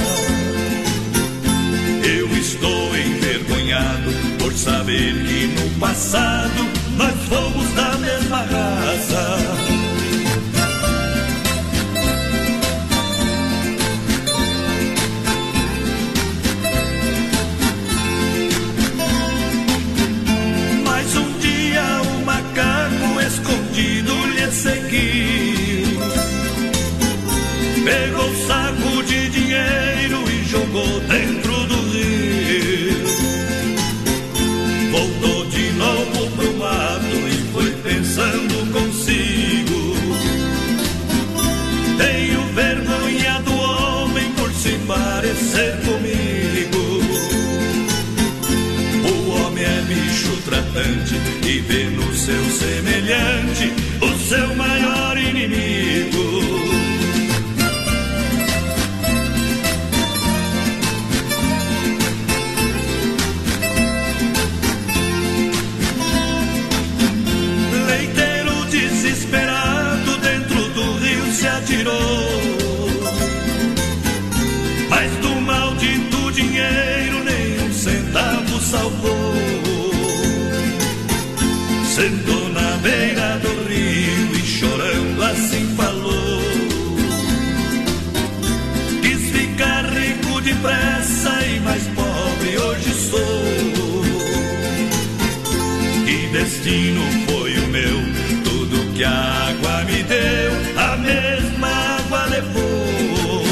Eu 2.05 2.27
estou 2.37 2.97
envergonhado 2.97 4.11
por 4.41 4.53
saber 4.55 5.25
que 5.25 5.47
no 5.47 5.71
passado 5.79 6.69
nós 6.97 7.15
fomos 7.29 7.73
da 7.75 7.97
mesma 7.99 8.39
raça. 8.39 9.62
Seu 52.25 52.45
semelhante 52.53 53.73
o 54.01 54.29
seu 54.29 54.55
maior 54.55 55.19
inimigo. 55.19 56.23
Leiteiro 67.89 68.67
desesperado 68.67 70.17
dentro 70.19 70.69
do 70.75 70.99
rio 70.99 71.33
se 71.33 71.49
atirou. 71.49 72.29
Mas 74.89 75.11
do 75.17 75.41
maldito 75.41 76.31
dinheiro 76.31 77.25
nem 77.25 77.67
um 77.67 77.73
centavo 77.73 78.61
salvou. 78.61 79.32
Destino 96.63 97.03
foi 97.27 97.59
o 97.59 97.69
meu? 97.69 97.99
Tudo 98.45 98.93
que 98.95 99.03
a 99.03 99.49
água 99.49 99.85
me 99.85 100.03
deu, 100.05 100.53
a 100.77 100.97
mesma 100.97 101.69
água 101.69 102.27
levou. 102.27 103.43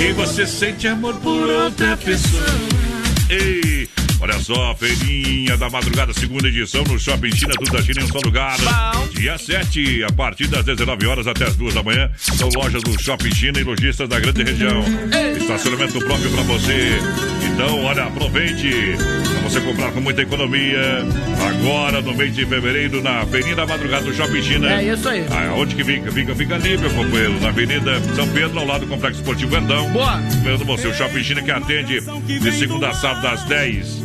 E 0.00 0.12
você 0.12 0.46
sente 0.46 0.88
amor 0.88 1.14
por 1.16 1.48
outra 1.48 1.96
pessoa. 1.96 2.44
Ei, 3.30 3.63
só, 4.44 4.74
feirinha 4.74 5.56
da 5.56 5.70
madrugada, 5.70 6.12
segunda 6.12 6.48
edição 6.48 6.84
no 6.84 6.98
Shopping 6.98 7.34
China, 7.34 7.54
tudo 7.58 7.72
da 7.72 7.82
China 7.82 8.02
em 8.02 8.04
um 8.04 8.08
só 8.08 8.18
lugar. 8.22 8.58
Dia 9.14 9.38
7, 9.38 10.04
a 10.04 10.12
partir 10.12 10.48
das 10.48 10.62
19 10.66 11.06
horas 11.06 11.26
até 11.26 11.46
as 11.46 11.56
2 11.56 11.72
da 11.72 11.82
manhã, 11.82 12.10
são 12.18 12.50
lojas 12.50 12.82
do 12.82 13.02
Shopping 13.02 13.34
China 13.34 13.58
e 13.58 13.64
lojistas 13.64 14.06
da 14.06 14.20
grande 14.20 14.42
região. 14.42 14.84
Estacionamento 15.40 15.98
próprio 15.98 16.30
para 16.30 16.42
você. 16.42 16.98
Então, 17.54 17.84
olha, 17.84 18.04
aproveite 18.04 18.68
para 19.40 19.48
você 19.48 19.60
comprar 19.62 19.92
com 19.92 20.02
muita 20.02 20.20
economia. 20.20 21.06
Agora, 21.48 22.02
no 22.02 22.14
mês 22.14 22.34
de 22.34 22.44
fevereiro, 22.44 23.02
na 23.02 23.24
feirinha 23.24 23.56
da 23.56 23.66
madrugada 23.66 24.04
do 24.04 24.12
Shopping 24.12 24.42
China. 24.42 24.74
É 24.74 24.92
isso 24.92 25.08
aí. 25.08 25.26
Ah, 25.30 25.54
onde 25.56 25.74
que 25.74 25.82
fica? 25.82 26.12
Fica, 26.12 26.34
fica 26.34 26.54
ali, 26.56 26.76
meu 26.76 26.90
companheiro, 26.90 27.40
na 27.40 27.48
Avenida 27.48 27.98
São 28.14 28.28
Pedro, 28.28 28.58
ao 28.58 28.66
lado 28.66 28.82
do 28.82 28.88
Complexo 28.88 29.20
Esportivo 29.20 29.52
Verdão. 29.52 29.90
Boa. 29.90 30.20
Esperando 30.28 30.66
você, 30.66 30.86
o 30.86 30.94
Shopping 30.94 31.24
China 31.24 31.40
que 31.40 31.50
atende 31.50 32.00
de 32.00 32.52
segunda 32.52 32.90
a 32.90 32.92
sábado 32.92 33.26
às 33.28 33.42
10 33.44 34.03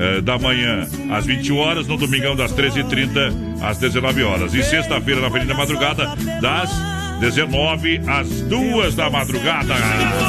eh, 0.00 0.20
da 0.22 0.38
manhã 0.38 0.88
às 1.10 1.26
20 1.26 1.52
horas, 1.52 1.86
no 1.86 1.96
domingão 1.96 2.34
das 2.34 2.52
13h30 2.54 3.62
às 3.62 3.78
19 3.78 4.22
horas. 4.22 4.54
E 4.54 4.62
sexta-feira 4.62 5.20
na 5.20 5.26
Avenida 5.26 5.52
Madrugada, 5.52 6.16
das 6.40 6.70
19 7.20 8.00
às 8.06 8.28
2 8.28 8.94
da 8.94 9.10
madrugada. 9.10 9.74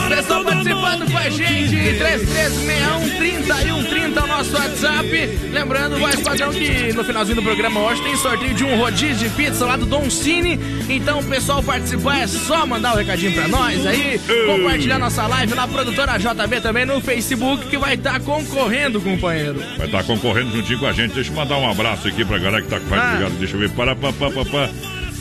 Pessoal 0.09 0.43
participando 0.43 1.09
com 1.09 1.17
a 1.17 1.29
gente, 1.29 1.97
3361 1.97 4.17
é 4.17 4.21
o 4.21 4.27
nosso 4.27 4.53
WhatsApp. 4.53 5.39
Lembrando, 5.51 5.97
voz 5.97 6.21
padrão, 6.21 6.51
que 6.51 6.91
no 6.91 7.03
finalzinho 7.05 7.37
do 7.37 7.43
programa 7.43 7.79
hoje 7.79 8.03
tem 8.03 8.17
sorteio 8.17 8.53
de 8.53 8.65
um 8.65 8.77
rodízio 8.77 9.29
de 9.29 9.35
pizza 9.35 9.65
lá 9.65 9.77
do 9.77 9.85
Don 9.85 10.09
Cine. 10.09 10.59
Então, 10.89 11.19
o 11.19 11.23
pessoal 11.23 11.63
participar 11.63 12.19
é 12.19 12.27
só 12.27 12.65
mandar 12.65 12.91
o 12.91 12.95
um 12.95 12.97
recadinho 12.97 13.33
pra 13.33 13.47
nós 13.47 13.87
aí, 13.87 14.19
compartilhar 14.45 14.99
nossa 14.99 15.25
live 15.27 15.55
na 15.55 15.69
produtora 15.69 16.17
JB 16.17 16.59
também 16.61 16.85
no 16.85 16.99
Facebook, 16.99 17.67
que 17.67 17.77
vai 17.77 17.93
estar 17.93 18.19
concorrendo, 18.19 18.99
companheiro. 18.99 19.63
Vai 19.77 19.85
estar 19.85 20.03
concorrendo 20.03 20.51
juntinho 20.51 20.79
com 20.79 20.87
a 20.87 20.91
gente. 20.91 21.13
Deixa 21.13 21.31
eu 21.31 21.35
mandar 21.35 21.57
um 21.57 21.71
abraço 21.71 22.09
aqui 22.09 22.25
pra 22.25 22.37
galera 22.37 22.61
que 22.61 22.67
tá 22.67 22.81
com 22.81 22.93
a 22.93 22.97
Ah. 22.97 23.13
ligado. 23.13 23.31
Deixa 23.39 23.55
eu 23.55 23.61
ver. 23.61 23.69
Para, 23.69 23.95
pa, 23.95 24.11
pa, 24.11 24.29
pa, 24.29 24.43
pa. 24.43 24.69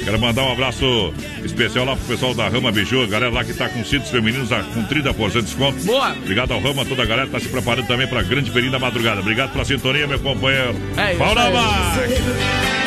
Quero 0.03 0.19
mandar 0.19 0.43
um 0.45 0.53
abraço 0.53 1.13
especial 1.45 1.85
lá 1.85 1.95
pro 1.95 2.05
pessoal 2.07 2.35
da 2.35 2.49
Rama 2.49 2.73
Biju, 2.73 3.07
galera 3.07 3.31
lá 3.33 3.45
que 3.45 3.53
tá 3.53 3.69
com 3.69 3.85
cintos 3.85 4.11
femininos 4.11 4.51
a- 4.51 4.63
com 4.63 4.83
30% 4.85 5.33
de 5.41 5.43
desconto. 5.43 5.85
Boa! 5.85 6.13
Obrigado 6.13 6.53
ao 6.53 6.61
Rama, 6.61 6.85
toda 6.85 7.03
a 7.03 7.07
galera 7.07 7.27
que 7.27 7.33
tá 7.33 7.41
se 7.41 7.49
preparando 7.49 7.87
também 7.87 8.07
pra 8.07 8.23
grande 8.23 8.51
feirinha 8.51 8.73
da 8.73 8.79
madrugada. 8.79 9.21
Obrigado 9.21 9.53
pela 9.53 9.65
sintonia, 9.65 10.07
meu 10.07 10.19
companheiro. 10.19 10.75
É 10.97 11.13
isso 11.13 11.19
mais! 11.53 12.81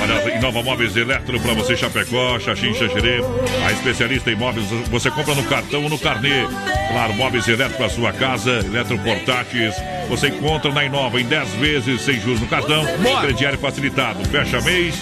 Olha, 0.00 0.36
em 0.36 0.40
Nova 0.40 0.62
Móveis 0.62 0.96
Eletro 0.96 1.40
pra 1.40 1.54
você, 1.54 1.76
Chapecó, 1.76 2.38
Xaxim, 2.38 2.72
Xaxerê. 2.74 3.20
A 3.66 3.72
especialista 3.72 4.30
em 4.30 4.36
móveis, 4.36 4.66
você 4.90 5.10
compra 5.10 5.34
no 5.34 5.42
cartão 5.44 5.82
ou 5.82 5.88
no 5.90 5.98
carnê. 5.98 6.46
Claro, 6.92 7.14
móveis 7.14 7.48
eletro 7.48 7.76
pra 7.76 7.88
sua 7.88 8.12
casa, 8.12 8.60
eletroportáteis. 8.64 9.74
Você 10.08 10.28
encontra 10.28 10.70
na 10.72 10.84
Inova 10.84 11.20
em 11.20 11.24
10 11.24 11.48
vezes 11.54 12.00
sem 12.02 12.20
juros 12.20 12.40
no 12.40 12.46
cartão. 12.46 12.84
Crediário 13.22 13.58
facilitado. 13.58 14.24
Fecha 14.28 14.60
mês. 14.60 14.94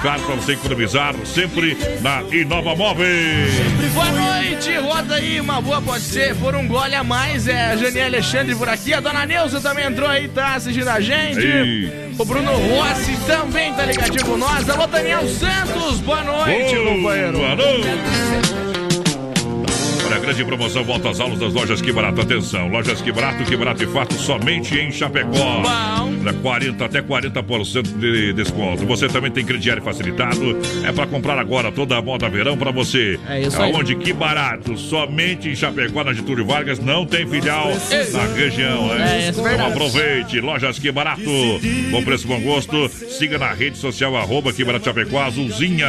Claro, 0.00 0.22
pra 0.22 0.34
você 0.34 0.52
economizar 0.52 1.14
sempre 1.24 1.76
na 2.00 2.22
Inova 2.32 2.74
Móveis. 2.74 3.52
Boa 3.94 4.10
noite, 4.10 4.76
roda 4.78 5.14
aí, 5.16 5.40
uma 5.40 5.60
boa 5.60 5.80
pode 5.82 6.02
ser, 6.04 6.34
por 6.36 6.54
um 6.54 6.66
gole 6.66 6.94
a 6.94 7.04
mais, 7.04 7.46
é 7.46 7.72
a 7.72 7.76
Jani 7.76 8.00
Alexandre 8.00 8.54
por 8.54 8.68
aqui, 8.68 8.92
a 8.94 9.00
dona 9.00 9.26
Neuza 9.26 9.60
também 9.60 9.86
entrou 9.86 10.08
aí, 10.08 10.28
tá 10.28 10.54
assistindo 10.54 10.88
a 10.88 11.00
gente. 11.00 11.38
Aí. 11.38 12.12
O 12.18 12.24
Bruno 12.24 12.52
Rossi 12.52 13.16
também 13.26 13.72
tá 13.74 13.84
ligadinho 13.84 14.24
com 14.24 14.36
nós. 14.36 14.68
Alô, 14.68 14.86
Daniel 14.86 15.26
Santos, 15.28 16.00
boa 16.00 16.22
noite, 16.22 16.74
Boa 16.74 16.94
companheiro. 16.96 17.38
noite. 17.38 18.61
Grande 20.22 20.44
promoção 20.44 20.84
volta 20.84 21.10
às 21.10 21.18
aulas 21.18 21.38
das 21.40 21.52
lojas 21.52 21.80
Que 21.80 21.92
Barato. 21.92 22.20
Atenção, 22.20 22.68
lojas 22.68 23.00
Que 23.00 23.10
Barato, 23.10 23.42
Que 23.44 23.56
Barato 23.56 23.82
e 23.82 23.86
Fato 23.88 24.14
somente 24.14 24.78
em 24.78 24.92
Chapecó. 24.92 25.62
Olha, 25.64 26.32
40 26.32 26.84
até 26.84 27.02
40% 27.02 27.98
de 27.98 28.32
desconto. 28.32 28.86
Você 28.86 29.08
também 29.08 29.32
tem 29.32 29.44
crediário 29.44 29.82
facilitado. 29.82 30.56
É 30.84 30.92
para 30.92 31.08
comprar 31.08 31.38
agora 31.38 31.72
toda 31.72 31.96
a 31.96 32.02
moda 32.02 32.28
verão 32.28 32.56
para 32.56 32.70
você. 32.70 33.18
É 33.28 33.40
isso 33.40 33.60
aí. 33.60 33.72
Aonde 33.72 33.96
Que 33.96 34.12
Barato, 34.12 34.78
somente 34.78 35.48
em 35.48 35.56
Chapecó, 35.56 36.04
na 36.04 36.12
Getúlio 36.12 36.46
Vargas, 36.46 36.78
não 36.78 37.04
tem 37.04 37.26
filial 37.26 37.68
na 38.12 38.24
região, 38.36 38.86
né? 38.94 39.02
É, 39.02 39.18
isso 39.18 39.26
é 39.26 39.28
então 39.30 39.44
verdade. 39.44 39.72
aproveite, 39.72 40.40
lojas 40.40 40.78
Que 40.78 40.92
Barato. 40.92 41.20
Bom 41.90 42.02
preço, 42.04 42.28
bom 42.28 42.40
gosto. 42.40 42.88
Siga 42.88 43.38
na 43.38 43.52
rede 43.52 43.76
social, 43.76 44.16
arroba 44.16 44.52
Que 44.52 44.64
Barato 44.64 44.84
Chapecó, 44.84 45.20
azulzinha. 45.20 45.86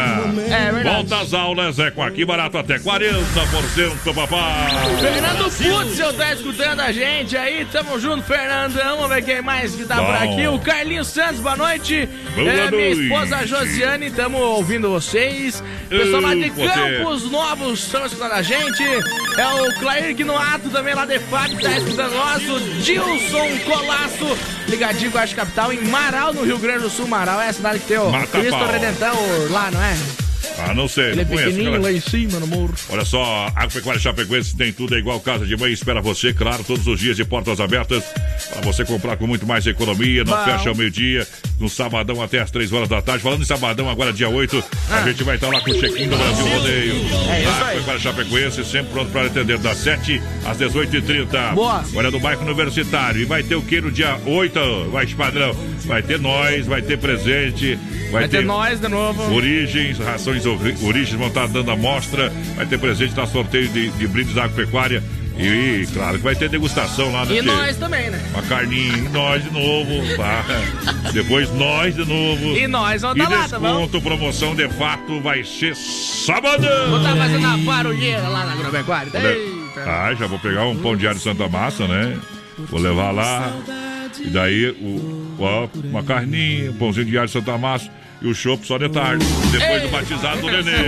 É 0.50 0.72
verdade. 0.72 0.96
Volta 0.96 1.20
às 1.22 1.34
aulas 1.36 1.78
é 1.78 1.92
com 1.92 2.02
aqui 2.02 2.26
barato 2.26 2.58
até 2.58 2.80
40%, 2.80 4.14
papai. 4.28 4.98
Fernando 5.00 5.44
Putzel 5.52 6.14
tá 6.14 6.34
escutando 6.34 6.80
a 6.80 6.92
gente 6.92 7.36
aí, 7.38 7.66
tamo 7.66 8.00
junto, 8.00 8.24
Fernandão. 8.24 8.98
Vamos 8.98 9.10
ver 9.10 9.24
quem 9.24 9.42
mais 9.42 9.76
que 9.76 9.86
tá 9.86 9.96
Bom. 9.96 10.06
por 10.06 10.16
aqui. 10.16 10.48
O 10.48 10.60
Carlinhos 10.60 11.08
Santos, 11.08 11.40
boa 11.40 11.56
noite. 11.56 12.08
Boa 12.36 12.50
é, 12.50 12.54
minha 12.54 12.72
noite. 12.72 13.04
esposa 13.04 13.46
Josiane, 13.46 14.12
tamo 14.12 14.38
ouvindo 14.38 14.90
vocês. 14.90 15.64
Pessoal 15.90 16.22
lá 16.22 16.36
de. 16.36 16.50
Campos 16.50 17.30
Novos 17.30 17.80
estão 17.80 18.06
escutando 18.06 18.32
a 18.32 18.42
gente. 18.42 18.84
É 18.84 19.48
o 19.48 19.80
Clair 19.80 20.16
Gnoato 20.16 20.70
também 20.70 20.94
lá 20.94 21.06
de 21.06 21.20
Fábio, 21.20 21.60
tá 21.60 21.78
escutando 21.78 22.14
nós. 22.14 22.50
O 22.50 22.60
Dilson 22.82 23.60
Colasso, 23.66 24.38
ligadinho 24.68 25.12
com 25.12 25.18
a 25.18 25.28
Capital 25.28 25.74
em 25.74 25.84
Marau, 25.86 26.34
no 26.34 26.44
Rio 26.44 26.60
Grande 26.60 26.84
do 26.84 26.90
Sul. 26.90 27.08
Marau 27.08 27.42
é 27.42 27.50
a 27.50 27.54
cidade 27.54 27.80
que 27.80 27.88
tem 27.88 27.98
o 27.98 28.10
Mata 28.10 28.28
Cristo. 28.28 28.64
Redentor 28.64 29.52
lá, 29.52 29.70
não 29.72 29.84
é? 29.84 30.23
Ah, 30.58 30.74
não 30.74 30.88
sei, 30.88 31.12
Ele 31.12 31.12
é 31.14 31.16
não 31.18 31.26
conheço. 31.26 31.44
pequenininho 31.46 31.72
cara. 31.72 31.84
lá 31.84 31.92
em 31.92 32.00
cima, 32.00 32.40
no 32.40 32.48
morro. 32.48 32.74
Olha 32.90 33.06
só, 33.06 33.52
Agropecuária 33.56 34.00
Chapecoense 34.00 34.56
tem 34.56 34.72
tudo, 34.72 34.96
é 34.96 35.00
igual 35.00 35.20
casa 35.20 35.46
de 35.46 35.56
mãe, 35.58 35.72
espera 35.72 36.02
você, 36.02 36.34
claro, 36.34 36.64
todos 36.64 36.86
os 36.88 37.00
dias 37.00 37.18
de 37.18 37.26
portas 37.26 37.60
abertas, 37.60 38.04
para 38.52 38.62
você 38.62 38.86
comprar 38.86 39.18
com 39.18 39.26
muito 39.28 39.46
mais 39.46 39.66
economia, 39.66 40.24
não 40.24 40.36
Bom. 40.38 40.44
fecha 40.46 40.70
ao 40.70 40.76
meio-dia, 40.76 41.28
no 41.60 41.70
sabadão 41.70 42.22
até 42.22 42.40
as 42.40 42.52
3 42.52 42.72
horas 42.74 42.90
da 42.90 43.02
tarde. 43.02 43.24
Falando 43.24 43.42
em 43.42 43.46
sabadão, 43.46 43.90
agora 43.90 44.12
dia 44.14 44.30
8, 44.30 44.64
a 44.90 45.02
gente 45.08 45.24
vai 45.24 45.36
estar 45.36 45.48
lá 45.50 45.62
com 45.62 45.72
o 45.72 45.80
check-in 45.80 46.08
do 46.10 46.18
Brasil 46.18 46.46
Rodeio. 46.46 46.94
É 46.94 47.42
isso 47.42 47.64
aí. 47.64 47.78
Agropecuária 47.78 48.00
Chapecoense, 48.02 48.66
sempre 48.66 48.92
pronto 48.94 49.12
para 49.12 49.26
atender, 49.28 49.58
das 49.58 49.78
7 49.78 50.22
às 50.46 50.58
18h30. 50.58 51.54
Boa. 51.54 51.84
Olha, 51.96 52.12
do 52.12 52.20
bairro 52.20 52.44
universitário. 52.44 53.22
E 53.22 53.26
vai 53.26 53.44
ter 53.44 53.56
o 53.56 53.62
que 53.62 53.82
no 53.82 53.92
dia 53.92 54.18
8, 54.26 54.90
vai, 54.92 55.06
padrão? 55.08 55.56
Vai 55.86 56.02
ter 56.02 56.20
nós, 56.20 56.66
vai 56.66 56.82
ter 56.82 56.98
presente, 56.98 57.76
vai, 58.12 58.22
Vai 58.22 58.28
ter 58.28 58.44
nós 58.44 58.80
de 58.80 58.88
novo. 58.88 59.34
Origens, 59.34 59.98
rações 60.00 60.43
ori- 60.50 60.76
Origens 60.84 61.18
vão 61.18 61.28
estar 61.28 61.48
dando 61.48 61.72
amostra. 61.72 62.32
Vai 62.56 62.66
ter 62.66 62.80
presente 62.80 63.16
na 63.16 63.26
sorteio 63.28 63.68
de, 63.70 63.90
de 63.92 64.08
brindes 64.08 64.34
da 64.36 64.44
agropecuária. 64.46 65.04
E, 65.38 65.88
claro 65.92 66.18
que 66.18 66.24
vai 66.24 66.36
ter 66.36 66.48
degustação 66.48 67.12
lá 67.12 67.26
no 67.26 67.34
E 67.34 67.42
nós 67.42 67.76
também, 67.78 68.08
né? 68.12 68.22
Uma 68.34 68.44
carninha, 68.44 68.98
e 68.98 69.02
nós 69.10 69.44
de 69.44 69.50
novo. 69.52 70.16
tá? 70.16 70.46
Depois 71.12 71.52
nós 71.56 71.96
de 71.96 72.06
novo. 72.06 72.56
E 72.56 72.68
nós 72.68 73.02
vamos 73.02 73.18
tá 73.18 73.30
lá, 73.30 73.48
tá 73.50 73.58
desconto, 73.58 74.00
promoção 74.02 74.56
de 74.56 74.70
fato 74.70 75.20
vai 75.22 75.44
ser 75.44 75.76
sabadão. 75.76 76.90
Vou 76.90 77.00
estar 77.00 77.16
fazendo 77.16 77.48
a 77.48 77.58
barulheira 77.58 78.28
lá 78.28 78.46
na 78.46 78.54
agropecuária. 78.54 79.10
Eita. 79.16 79.82
Ah, 79.90 80.14
já 80.14 80.28
vou 80.28 80.38
pegar 80.38 80.68
um 80.68 80.78
pão 80.78 80.96
diário 80.96 81.20
Santa 81.20 81.48
Massa, 81.50 81.88
né? 81.88 82.16
Vou 82.70 82.80
levar 82.80 83.10
lá. 83.10 83.52
E 84.20 84.28
daí, 84.30 84.70
o, 84.70 85.36
ó, 85.40 85.68
uma 85.84 86.04
carninha, 86.04 86.70
um 86.70 86.76
pãozinho 86.76 87.08
diário 87.08 87.28
Santa 87.30 87.58
Massa 87.58 87.90
e 88.24 88.28
o 88.28 88.34
chopp 88.34 88.66
só 88.66 88.78
de 88.78 88.90
tarde. 88.90 89.26
Depois 89.52 89.82
do 89.84 89.90
batizado 89.90 90.42
do 90.42 90.50
nenê. 90.50 90.88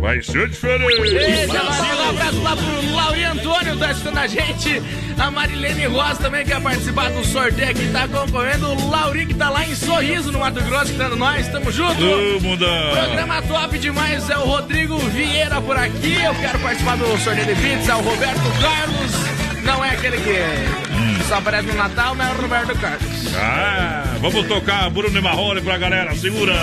Vai 0.00 0.22
ser 0.22 0.48
diferente. 0.48 1.14
Eita, 1.14 1.64
Maria, 1.64 1.94
um 1.94 2.08
abraço 2.10 2.42
lá 2.42 2.56
pro 2.56 2.94
Lauri 2.94 3.24
Antônio, 3.24 3.76
tá 3.76 3.90
assistindo 3.90 4.18
a 4.18 4.26
gente. 4.26 4.82
A 5.18 5.30
Marilene 5.30 5.86
Rosa 5.86 6.16
também 6.16 6.44
quer 6.44 6.60
participar 6.60 7.10
do 7.10 7.24
sorteio 7.24 7.70
aqui, 7.70 7.88
tá 7.90 8.06
concorrendo. 8.06 8.72
O 8.72 8.90
Lauri 8.90 9.26
que 9.26 9.34
tá 9.34 9.50
lá 9.50 9.66
em 9.66 9.74
Sorriso, 9.74 10.30
no 10.30 10.38
Mato 10.38 10.62
Grosso, 10.62 10.92
que 10.92 10.98
tá 10.98 11.08
no 11.08 11.16
nós. 11.16 11.48
Tamo 11.48 11.72
junto. 11.72 12.00
Mundão. 12.40 12.90
Programa 12.92 13.42
top 13.42 13.78
demais, 13.78 14.30
é 14.30 14.38
o 14.38 14.44
Rodrigo 14.44 14.96
Vieira 14.98 15.60
por 15.60 15.76
aqui. 15.76 16.14
Eu 16.22 16.34
quero 16.36 16.58
participar 16.60 16.96
do 16.96 17.18
sorteio 17.18 17.46
de 17.46 17.54
pizza, 17.60 17.96
o 17.96 18.02
Roberto 18.02 18.60
Carlos. 18.60 19.35
Não 19.62 19.84
é 19.84 19.90
aquele 19.90 20.18
que 20.18 21.24
só 21.28 21.36
aparece 21.36 21.66
no 21.68 21.74
Natal, 21.74 22.14
mas 22.14 22.28
é 22.28 22.32
o 22.32 22.42
Roberto 22.42 22.78
Carlos. 22.78 23.34
Ah, 23.36 24.04
vamos 24.20 24.46
tocar 24.46 24.88
Bruno 24.90 25.18
e 25.18 25.22
Marrone 25.22 25.60
pra 25.60 25.76
galera. 25.78 26.14
Segura. 26.14 26.54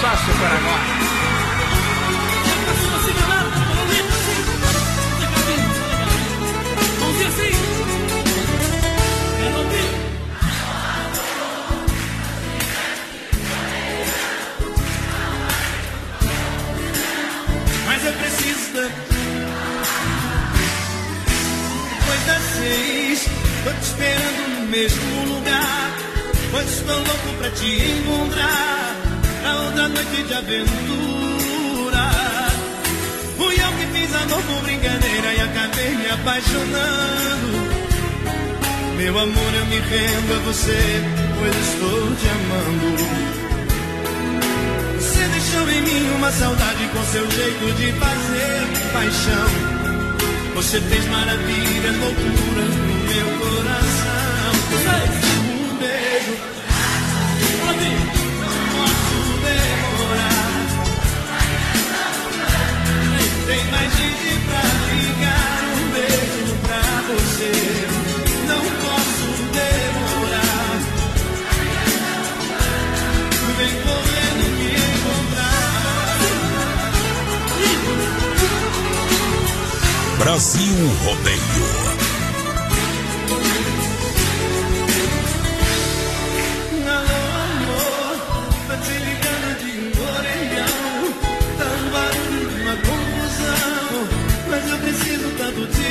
Só 0.00 0.10
super 0.16 0.46
agora. 0.46 1.07
Das 22.28 22.42
seis, 22.42 23.26
tô 23.64 23.70
te 23.72 23.82
esperando 23.82 24.60
no 24.60 24.66
mesmo 24.66 25.34
lugar. 25.34 25.96
Pois 26.50 26.68
estou 26.70 26.96
louco 26.96 27.28
pra 27.38 27.50
te 27.50 27.66
encontrar. 27.66 28.96
Na 29.42 29.62
outra 29.64 29.88
noite 29.88 30.22
de 30.24 30.34
aventura. 30.34 32.04
Fui 33.36 33.54
eu 33.54 33.72
que 33.78 33.86
fiz 33.94 34.14
amor 34.14 34.42
por 34.42 34.60
brincadeira 34.62 35.28
e 35.34 35.40
acabei 35.40 35.90
me 35.96 36.10
apaixonando. 36.10 37.48
Meu 38.98 39.18
amor, 39.18 39.54
eu 39.54 39.66
me 39.66 39.78
rendo 39.78 40.34
a 40.34 40.38
você, 40.40 40.80
pois 41.38 41.56
estou 41.56 42.14
te 42.16 42.28
amando. 42.36 42.88
Você 44.98 45.24
deixou 45.28 45.70
em 45.70 45.82
mim 45.82 46.10
uma 46.16 46.32
saudade 46.32 46.88
com 46.92 47.02
seu 47.04 47.30
jeito 47.30 47.72
de 47.76 47.92
fazer 47.92 48.92
paixão. 48.92 49.77
Você 50.58 50.80
fez 50.80 51.06
maravilhas, 51.06 51.96
loucuras 51.98 52.74
no 52.74 52.94
meu 53.04 53.28
coração. 53.38 54.52
Um 55.38 55.78
beijo, 55.78 56.34
não 58.40 58.54
posso 58.74 59.18
demorar. 59.44 60.50
Tem 63.46 63.62
mais 63.70 63.90
gente 63.96 64.30
pra 64.46 64.62
ligar. 64.90 65.58
Um 65.78 65.86
beijo 65.92 66.52
pra 66.66 66.82
você. 67.06 67.87
Brasil 80.18 80.74
Rodeio. 81.04 81.38
Amor, 86.88 88.16
te 88.78 88.96
de 89.62 89.74
orelhão. 90.00 91.14
Tá 91.56 91.64
um 91.64 91.90
barulho, 91.90 92.50
uma 92.62 92.76
confusão. 92.76 93.92
Mas 94.50 94.68
eu 94.68 94.78
preciso 94.78 95.28
tanto 95.38 95.66
te. 95.68 95.88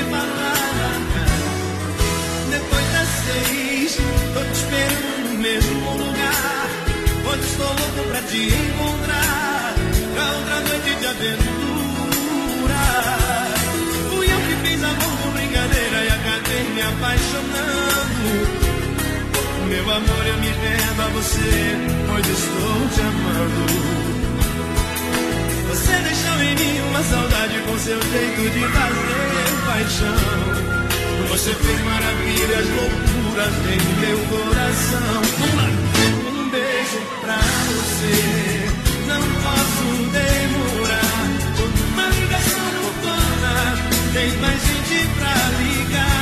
Depois 2.51 2.85
das 2.91 3.09
seis, 3.25 3.97
tô 4.33 4.41
te 4.41 4.51
esperando 4.53 5.29
no 5.29 5.37
mesmo 5.39 5.97
lugar. 5.97 6.69
Hoje 7.25 7.43
estou 7.43 7.67
louco 7.67 8.09
pra 8.09 8.21
te 8.23 8.47
encontrar. 8.47 9.75
aventura. 11.07 11.56
Apaixonando. 17.07 18.27
Meu 19.69 19.91
amor, 19.91 20.27
eu 20.27 20.37
me 20.37 20.47
rendo 20.47 21.01
a 21.01 21.07
você, 21.09 21.75
pois 22.07 22.27
estou 22.27 22.87
te 22.93 23.01
amando. 23.01 23.63
Você 25.69 25.93
deixou 26.01 26.43
em 26.43 26.55
mim 26.55 26.79
uma 26.89 27.03
saudade 27.03 27.59
com 27.65 27.79
seu 27.79 28.01
jeito 28.01 28.49
de 28.51 28.59
fazer 28.59 29.47
paixão. 29.65 30.19
Você 31.29 31.53
fez 31.53 31.79
maravilhas, 31.83 32.67
loucuras 32.75 33.55
em 33.73 33.81
meu 34.01 34.19
coração. 34.27 35.21
Um 36.29 36.49
beijo 36.49 36.99
pra 37.21 37.39
você, 37.67 38.17
não 39.07 39.21
posso 39.43 39.87
demorar. 40.11 41.25
Uma 41.93 42.07
ligação 42.09 42.67
urbana, 42.85 43.53
tem 44.13 44.29
mais 44.39 44.61
gente 44.61 44.97
pra 45.17 45.35
ligar. 45.61 46.16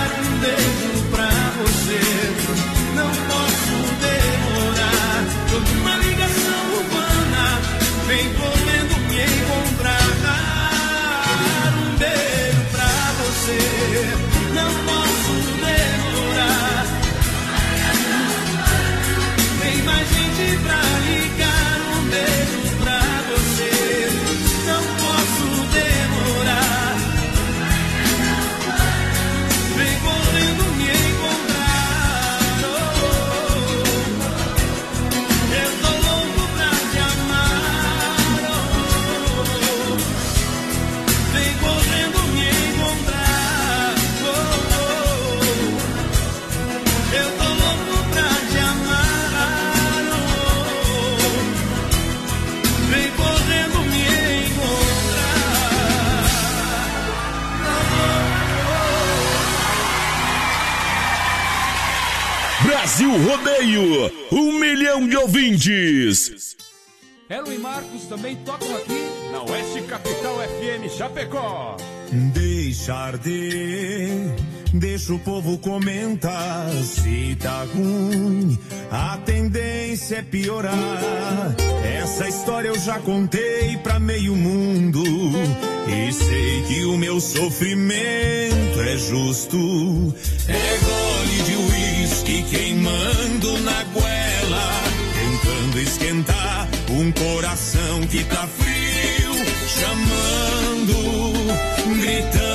Gente 20.68 20.95
Rodeio, 63.18 64.12
um 64.30 64.60
milhão 64.60 65.08
de 65.08 65.16
ouvintes. 65.16 66.58
Elo 67.30 67.54
e 67.54 67.58
Marcos 67.58 68.04
também 68.10 68.36
tocam 68.36 68.76
aqui 68.76 69.02
na 69.32 69.42
Oeste 69.44 69.82
Capital 69.84 70.36
FM 70.40 70.92
Chapecó. 70.92 71.78
Deixar 72.12 73.18
de, 73.18 74.10
deixa 74.74 75.14
o 75.14 75.20
povo 75.20 75.58
comentar. 75.60 76.70
Se 76.84 77.38
tá 77.40 77.64
ruim, 77.74 78.60
a 78.92 79.18
tendência 79.20 80.18
é 80.18 80.22
piorar. 80.22 81.56
Essa 81.86 82.28
história 82.28 82.68
eu 82.68 82.78
já 82.78 83.00
contei 83.00 83.78
pra 83.78 83.98
meio 83.98 84.36
mundo. 84.36 85.02
E 85.88 86.12
sei 86.12 86.64
que 86.64 86.84
o 86.84 86.98
meu 86.98 87.22
sofrimento 87.22 88.82
é 88.82 88.98
justo. 88.98 89.58
É 90.50 90.78
gole 90.80 91.44
de 91.44 91.56
uísque 91.56 91.95
queimando 92.44 93.60
na 93.60 93.84
goela. 93.94 94.84
Tentando 95.14 95.80
esquentar 95.80 96.68
um 96.90 97.12
coração 97.12 98.02
que 98.08 98.24
tá 98.24 98.48
frio. 98.48 99.34
Chamando, 99.68 100.94
gritando 102.02 102.55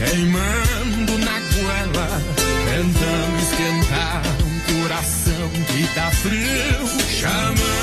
queimando 0.00 1.18
na 1.18 1.38
goela, 1.52 2.08
tentando 2.64 3.36
esquentar 3.42 4.22
um 4.42 4.80
coração 4.80 5.50
que 5.66 5.94
tá 5.94 6.10
frio, 6.10 6.88
chamando, 7.10 7.79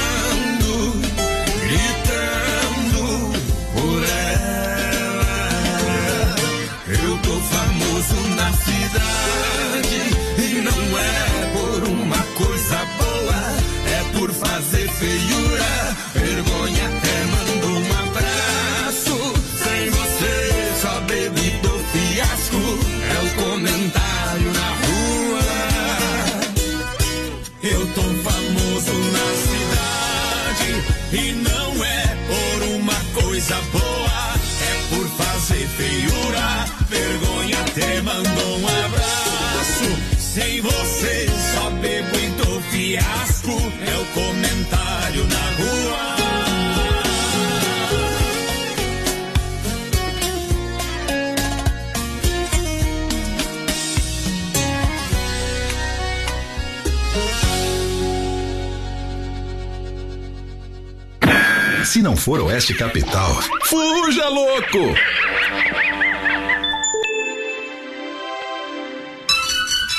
Se 61.98 62.04
não 62.04 62.16
for 62.16 62.40
Oeste 62.42 62.76
Capital, 62.76 63.34
fuja 63.66 64.30
louco! 64.30 64.94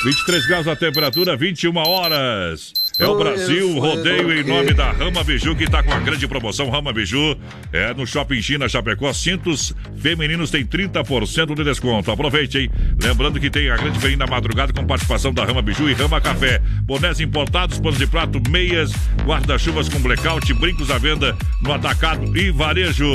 Vinte 0.05 0.19
e 0.21 0.25
três 0.25 0.47
graus 0.47 0.65
a 0.65 0.77
temperatura, 0.77 1.35
21 1.35 1.75
horas. 1.75 2.71
É 2.97 3.05
o 3.05 3.17
Brasil 3.17 3.77
Rodeio 3.77 4.31
em 4.31 4.45
nome 4.45 4.73
da 4.73 4.91
Rama 4.91 5.25
Biju, 5.25 5.57
que 5.57 5.65
está 5.65 5.83
com 5.83 5.91
a 5.91 5.99
grande 5.99 6.25
promoção 6.25 6.69
Rama 6.69 6.93
Biju. 6.93 7.37
É 7.73 7.93
no 7.93 8.07
Shopping 8.07 8.41
China 8.41 8.69
Chapecó. 8.69 9.11
Cintos 9.11 9.73
femininos 9.99 10.49
tem 10.49 10.65
30% 10.65 11.55
de 11.55 11.63
desconto. 11.63 12.11
Aproveite, 12.11 12.57
hein? 12.57 12.69
Lembrando 13.01 13.39
que 13.39 13.49
tem 13.49 13.69
a 13.69 13.77
grande 13.77 13.99
feirinha 13.99 14.19
da 14.19 14.27
madrugada 14.27 14.73
com 14.73 14.85
participação 14.85 15.33
da 15.33 15.43
Rama 15.43 15.61
Biju 15.61 15.89
e 15.89 15.93
Rama 15.93 16.19
Café. 16.19 16.61
Bonés 16.83 17.19
importados, 17.19 17.79
panos 17.79 17.97
de 17.97 18.07
prato, 18.07 18.41
meias, 18.49 18.91
guarda-chuvas 19.25 19.89
com 19.89 19.99
blackout, 19.99 20.53
brincos 20.53 20.89
à 20.89 20.97
venda 20.97 21.37
no 21.61 21.73
atacado 21.73 22.35
e 22.37 22.51
varejo. 22.51 23.05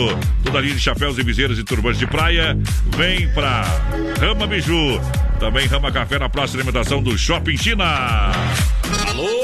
Toda 0.44 0.60
linha 0.60 0.74
de 0.74 0.80
chapéus 0.80 1.18
e 1.18 1.22
viseiras 1.22 1.58
e 1.58 1.64
turbantes 1.64 1.98
de 1.98 2.06
praia. 2.06 2.56
Vem 2.96 3.28
pra 3.32 3.62
Rama 4.20 4.46
Biju. 4.46 5.00
Também 5.40 5.66
Rama 5.66 5.90
Café 5.90 6.18
na 6.18 6.28
próxima 6.28 6.62
alimentação 6.62 7.02
do 7.02 7.18
Shopping 7.18 7.56
China. 7.56 7.84
Alô, 9.08 9.43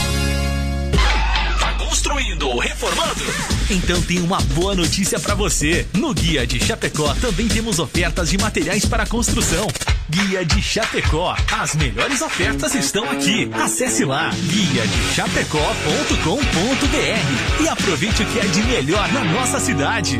Construindo 1.91 2.47
ou 2.47 2.57
reformando? 2.57 3.21
Então 3.69 4.01
tem 4.03 4.19
uma 4.19 4.39
boa 4.55 4.73
notícia 4.73 5.19
pra 5.19 5.35
você. 5.35 5.85
No 5.93 6.13
Guia 6.13 6.47
de 6.47 6.57
Chapecó 6.57 7.13
também 7.15 7.49
temos 7.49 7.79
ofertas 7.79 8.29
de 8.29 8.37
materiais 8.37 8.85
para 8.85 9.05
construção. 9.05 9.67
Guia 10.09 10.45
de 10.45 10.61
Chapecó. 10.61 11.35
As 11.51 11.75
melhores 11.75 12.21
ofertas 12.21 12.73
estão 12.75 13.03
aqui. 13.11 13.51
Acesse 13.53 14.05
lá 14.05 14.29
guia 14.29 14.87
de 14.87 15.13
chapecó.com.br 15.13 17.61
e 17.61 17.67
aproveite 17.67 18.23
o 18.23 18.25
que 18.25 18.39
é 18.39 18.45
de 18.45 18.63
melhor 18.63 19.11
na 19.11 19.25
nossa 19.25 19.59
cidade. 19.59 20.17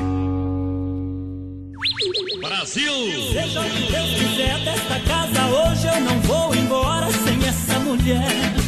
Brasil! 2.41 2.91
Seja 3.31 3.61
o 3.61 3.63
que 3.63 3.89
Deus 3.89 4.09
quiser 4.09 4.59
desta 4.65 4.99
casa, 5.07 5.45
hoje 5.45 5.87
eu 5.87 6.01
não 6.01 6.19
vou 6.19 6.53
embora 6.53 7.09
sem 7.11 7.47
essa 7.47 7.79
mulher. 7.79 8.60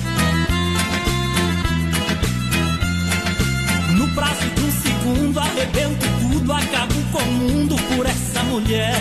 Segundo, 5.34 5.40
arrebento 5.40 6.06
tudo, 6.32 6.54
acabo 6.54 6.94
com 7.12 7.20
o 7.20 7.32
mundo 7.34 7.76
por 7.96 8.06
essa 8.06 8.44
mulher. 8.44 8.96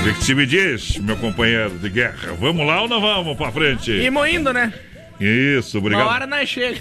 O 0.00 0.04
que, 0.04 0.14
que 0.14 0.24
se 0.24 0.34
me 0.34 0.46
diz, 0.46 0.98
meu 0.98 1.16
companheiro 1.16 1.78
de 1.78 1.88
guerra? 1.88 2.34
Vamos 2.38 2.66
lá 2.66 2.82
ou 2.82 2.88
não 2.88 3.00
vamos 3.00 3.36
pra 3.36 3.50
frente? 3.50 3.90
E 3.90 4.10
moindo, 4.10 4.52
né? 4.52 4.72
Isso, 5.20 5.78
obrigado. 5.78 6.02
Uma 6.02 6.10
hora 6.12 6.26
nós 6.26 6.48
chega. 6.48 6.80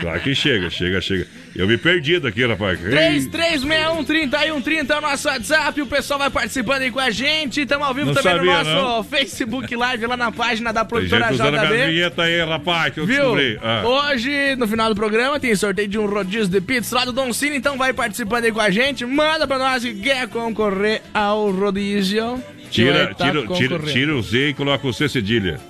Claro 0.00 0.20
que 0.20 0.34
chega, 0.34 0.70
chega, 0.70 1.00
chega. 1.00 1.26
Eu 1.54 1.68
me 1.68 1.76
perdi 1.76 2.18
daqui, 2.18 2.44
rapaz. 2.46 2.80
Ei, 2.82 3.20
3361-3130 3.28 4.90
é 4.90 4.98
o 4.98 5.00
nosso 5.00 5.28
WhatsApp. 5.28 5.82
O 5.82 5.86
pessoal 5.86 6.18
vai 6.18 6.30
participando 6.30 6.82
aí 6.82 6.90
com 6.90 6.98
a 6.98 7.10
gente. 7.10 7.60
Estamos 7.60 7.86
ao 7.86 7.94
vivo 7.94 8.06
Não 8.06 8.14
também 8.14 8.32
sabia, 8.36 8.64
no 8.64 8.82
nosso 8.82 9.08
Facebook 9.10 9.76
Live, 9.76 10.06
lá 10.06 10.16
na 10.16 10.32
página 10.32 10.72
da 10.72 10.84
Tem 10.84 11.00
gente 11.02 11.10
produtora 11.10 11.60
a 11.60 11.66
minha 11.66 11.84
JB. 11.84 11.92
vinheta 11.92 12.22
aí, 12.22 12.44
rapaz, 12.44 12.94
que 12.94 13.00
eu 13.00 13.06
Viu? 13.06 13.16
descobri. 13.16 13.58
Ah. 13.62 13.82
Hoje, 13.86 14.56
no 14.56 14.66
final 14.66 14.88
do 14.88 14.94
programa, 14.96 15.38
tem 15.38 15.54
sorteio 15.54 15.86
de 15.88 15.98
um 15.98 16.06
rodízio 16.06 16.48
de 16.48 16.60
pizza 16.60 16.96
lá 16.96 17.04
do 17.04 17.12
Don 17.12 17.32
Cine, 17.32 17.56
então 17.56 17.76
vai 17.76 17.92
participando 17.92 18.44
aí 18.44 18.52
com 18.52 18.60
a 18.60 18.70
gente. 18.70 19.04
Manda 19.04 19.46
pra 19.46 19.58
nós 19.58 19.82
que 19.82 19.94
quer 19.94 20.26
concorrer 20.28 21.02
ao 21.12 21.50
rodízio. 21.50 22.42
Tira, 22.70 23.14
tá 23.14 23.30
tira, 23.30 23.46
tira, 23.54 23.78
tira 23.80 24.16
o 24.16 24.22
Z 24.22 24.48
e 24.48 24.54
coloca 24.54 24.86
o 24.88 24.92
C 24.92 25.08
cedilha. 25.08 25.60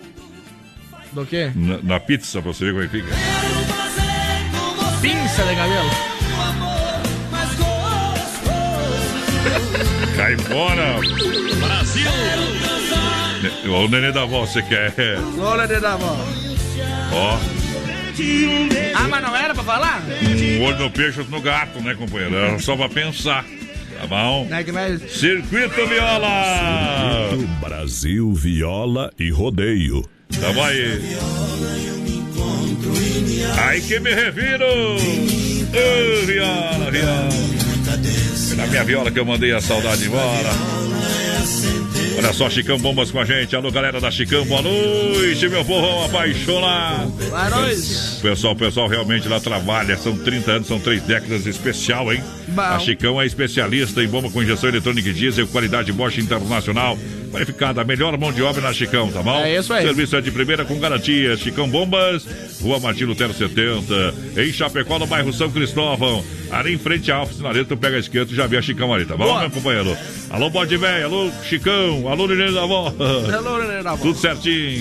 Do 1.15 1.25
quê? 1.27 1.51
Na, 1.55 1.79
na 1.83 2.01
pizza, 2.01 2.43
pra 2.43 2.53
você 2.53 2.65
ver 2.67 2.73
como 2.73 2.85
é 2.85 2.89
que 2.89 3.01
fica. 3.01 3.15
Pinça 5.01 5.45
de 5.45 5.55
cabelo. 5.55 5.91
Cai 10.17 10.37
fora! 10.39 10.95
Brasil! 11.61 12.11
Ne- 13.43 13.69
Ô, 13.71 13.85
o 13.85 13.89
nenê 13.89 14.11
da 14.13 14.23
avó, 14.23 14.41
você 14.47 14.63
quer? 14.63 14.93
Olha 15.39 15.67
de 15.67 15.79
da 15.81 15.99
mão. 15.99 16.19
Ó, 17.13 17.39
Ah, 18.95 19.09
mas 19.09 19.23
não 19.23 19.37
era 19.37 19.55
pra 19.55 19.63
falar? 19.63 20.03
um 20.59 20.63
olho 20.65 20.79
no 20.79 20.91
peixe, 20.91 21.19
outro 21.21 21.35
no 21.35 21.43
gato, 21.43 21.81
né, 21.81 21.95
companheiro? 21.95 22.35
Era 22.35 22.59
só 22.59 22.77
pra 22.77 22.89
pensar. 22.89 23.45
Tá 24.01 24.07
bom? 24.07 24.47
Não 24.51 24.57
é 24.57 24.65
nós... 24.73 25.01
Circuito 25.13 25.87
Viola! 25.87 27.29
Circuito 27.31 27.53
Brasil, 27.61 28.33
Viola 28.33 29.13
e 29.19 29.31
Rodeio. 29.31 30.03
Tamo 30.41 30.63
aí. 30.63 31.17
Ai 33.59 33.81
que 33.81 34.01
me 34.01 34.13
reviro! 34.13 34.65
Ô, 34.67 36.27
viola, 36.27 36.91
viola. 36.91 37.29
Na 38.57 38.67
minha 38.67 38.85
viola 38.85 39.11
que 39.11 39.19
eu 39.19 39.25
mandei 39.25 39.53
a 39.53 39.61
saudade 39.61 40.07
embora. 40.07 40.51
Olha 42.17 42.33
só, 42.33 42.49
Chicão 42.49 42.79
Bombas 42.79 43.11
com 43.11 43.19
a 43.21 43.25
gente. 43.25 43.55
Alô, 43.57 43.71
galera 43.71 44.01
da 44.01 44.11
Chicão, 44.11 44.45
boa 44.47 44.63
noite, 44.63 45.49
meu 45.49 45.65
povo 45.65 46.05
apaixonado. 46.05 47.11
Boa 47.11 47.51
noite. 47.51 48.21
Pessoal, 48.23 48.53
o 48.53 48.57
pessoal 48.57 48.89
realmente 48.89 49.29
lá 49.29 49.41
trabalha. 49.41 49.97
São 49.97 50.17
30 50.17 50.53
anos, 50.53 50.69
são 50.69 50.79
três 50.79 51.03
décadas 51.03 51.45
especial, 51.47 52.13
hein? 52.13 52.23
Bom. 52.49 52.63
A 52.63 52.79
Chicão 52.79 53.21
é 53.21 53.27
especialista 53.27 54.03
em 54.03 54.07
bomba 54.09 54.31
com 54.31 54.43
injeção 54.43 54.69
eletrônica 54.69 55.09
e 55.09 55.13
diesel, 55.13 55.47
qualidade 55.49 55.93
Bosch 55.93 56.19
Internacional. 56.19 56.97
Qualificada, 57.35 57.81
a 57.81 57.85
melhor 57.85 58.17
mão 58.17 58.33
de 58.33 58.41
obra 58.43 58.63
na 58.63 58.73
Chicão, 58.73 59.11
tá 59.11 59.21
bom? 59.21 59.41
É 59.41 59.57
isso 59.57 59.73
aí. 59.73 59.85
Serviço 59.85 60.15
é 60.15 60.21
de 60.21 60.31
primeira 60.31 60.65
com 60.65 60.79
garantia. 60.79 61.37
Chicão 61.37 61.69
Bombas, 61.69 62.25
Rua 62.63 62.79
Martim 62.79 63.05
Lutero 63.05 63.35
70, 63.35 64.15
em 64.41 64.53
Chapecó, 64.53 65.01
no 65.01 65.07
bairro 65.07 65.33
São 65.33 65.51
Cristóvão. 65.51 66.25
Ali 66.55 66.75
em 66.75 66.79
frente 66.79 67.11
à 67.11 67.17
Alfa 67.17 67.35
tu 67.69 67.77
pega 67.77 67.97
a 67.97 67.99
esquerda, 67.99 68.27
tu 68.27 68.35
já 68.35 68.47
vê 68.47 68.57
a 68.57 68.63
Chicão 68.63 68.95
ali, 68.95 69.05
tá 69.05 69.17
bom, 69.17 69.25
Boa. 69.25 69.41
meu 69.41 69.51
companheiro? 69.51 69.97
Alô, 70.31 70.49
Bode 70.51 70.77
Velho, 70.77 71.05
alô, 71.07 71.31
Chicão, 71.49 72.09
alô, 72.09 72.29
Nenê 72.29 72.53
da 72.53 72.63
Avó. 72.63 72.95
Alô, 73.37 73.59
nenê 73.59 73.83
da 73.83 73.91
avó. 73.91 74.03
Tudo 74.03 74.17
certinho. 74.19 74.81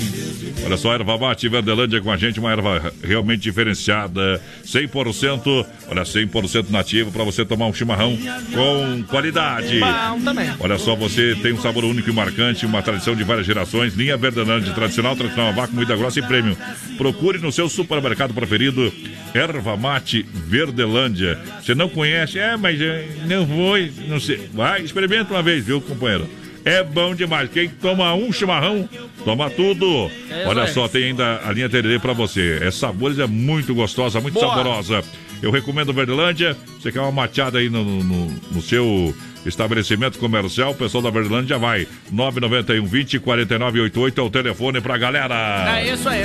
Olha 0.65 0.77
só, 0.77 0.93
erva 0.93 1.17
mate 1.17 1.49
Verdelândia 1.49 1.99
com 1.99 2.11
a 2.11 2.15
gente, 2.15 2.39
uma 2.39 2.51
erva 2.51 2.93
realmente 3.03 3.41
diferenciada, 3.41 4.41
100%, 4.65 5.65
olha, 5.89 6.03
100% 6.03 6.69
nativa 6.69 7.11
para 7.11 7.23
você 7.23 7.43
tomar 7.43 7.65
um 7.65 7.73
chimarrão 7.73 8.17
com 8.53 9.03
qualidade. 9.09 9.79
Bom 9.79 10.21
também. 10.21 10.49
Olha 10.59 10.77
só, 10.77 10.95
você 10.95 11.35
tem 11.41 11.53
um 11.53 11.61
sabor 11.61 11.83
único 11.83 12.09
e 12.09 12.13
marcante, 12.13 12.65
uma 12.65 12.81
tradição 12.81 13.15
de 13.15 13.23
várias 13.23 13.45
gerações, 13.45 13.93
linha 13.93 14.15
Verdelândia, 14.15 14.73
tradicional, 14.73 15.15
tradicional, 15.15 15.53
vácuo, 15.53 15.75
moída 15.75 15.95
grossa 15.95 16.19
e 16.19 16.21
prêmio. 16.21 16.55
Procure 16.97 17.39
no 17.39 17.51
seu 17.51 17.67
supermercado 17.67 18.33
preferido, 18.33 18.93
erva 19.33 19.75
mate 19.75 20.25
Verdelândia. 20.31 21.39
Você 21.63 21.73
não 21.73 21.87
conhece? 21.87 22.37
É, 22.39 22.57
mas 22.57 22.79
eu 22.81 22.93
não 23.25 23.45
vou, 23.45 23.75
não 24.07 24.19
sei. 24.19 24.49
Vai, 24.53 24.81
experimenta 24.81 25.33
uma 25.33 25.41
vez, 25.41 25.65
viu, 25.65 25.79
companheiro? 25.79 26.29
É 26.65 26.83
bom 26.83 27.13
demais. 27.13 27.49
Quem 27.49 27.67
toma 27.69 28.13
um 28.13 28.31
chimarrão, 28.31 28.87
toma 29.23 29.49
tudo. 29.49 30.09
É, 30.29 30.45
Olha 30.45 30.67
só, 30.67 30.87
tem 30.87 31.05
ainda 31.05 31.41
a 31.45 31.51
linha 31.51 31.69
Tererê 31.69 31.99
pra 31.99 32.13
você. 32.13 32.59
É 32.61 32.71
sabores, 32.71 33.19
é 33.19 33.27
muito 33.27 33.73
gostosa, 33.75 34.19
muito 34.21 34.35
Boa. 34.35 34.47
saborosa. 34.47 35.03
Eu 35.41 35.51
recomendo 35.51 35.93
Verdelândia. 35.93 36.55
Você 36.79 36.91
quer 36.91 37.01
uma 37.01 37.11
mateada 37.11 37.59
aí 37.59 37.69
no, 37.69 37.83
no, 37.83 38.27
no 38.51 38.61
seu 38.61 39.13
estabelecimento 39.45 40.17
comercial, 40.17 40.71
o 40.71 40.75
pessoal 40.75 41.03
da 41.03 41.09
Verdelândia 41.09 41.57
vai. 41.57 41.85
991 42.09 42.85
20 42.85 43.19
49 43.19 43.81
88 43.81 44.21
é 44.21 44.23
o 44.23 44.29
telefone 44.29 44.79
pra 44.79 44.97
galera. 44.97 45.79
É 45.79 45.93
isso 45.93 46.07
aí. 46.07 46.23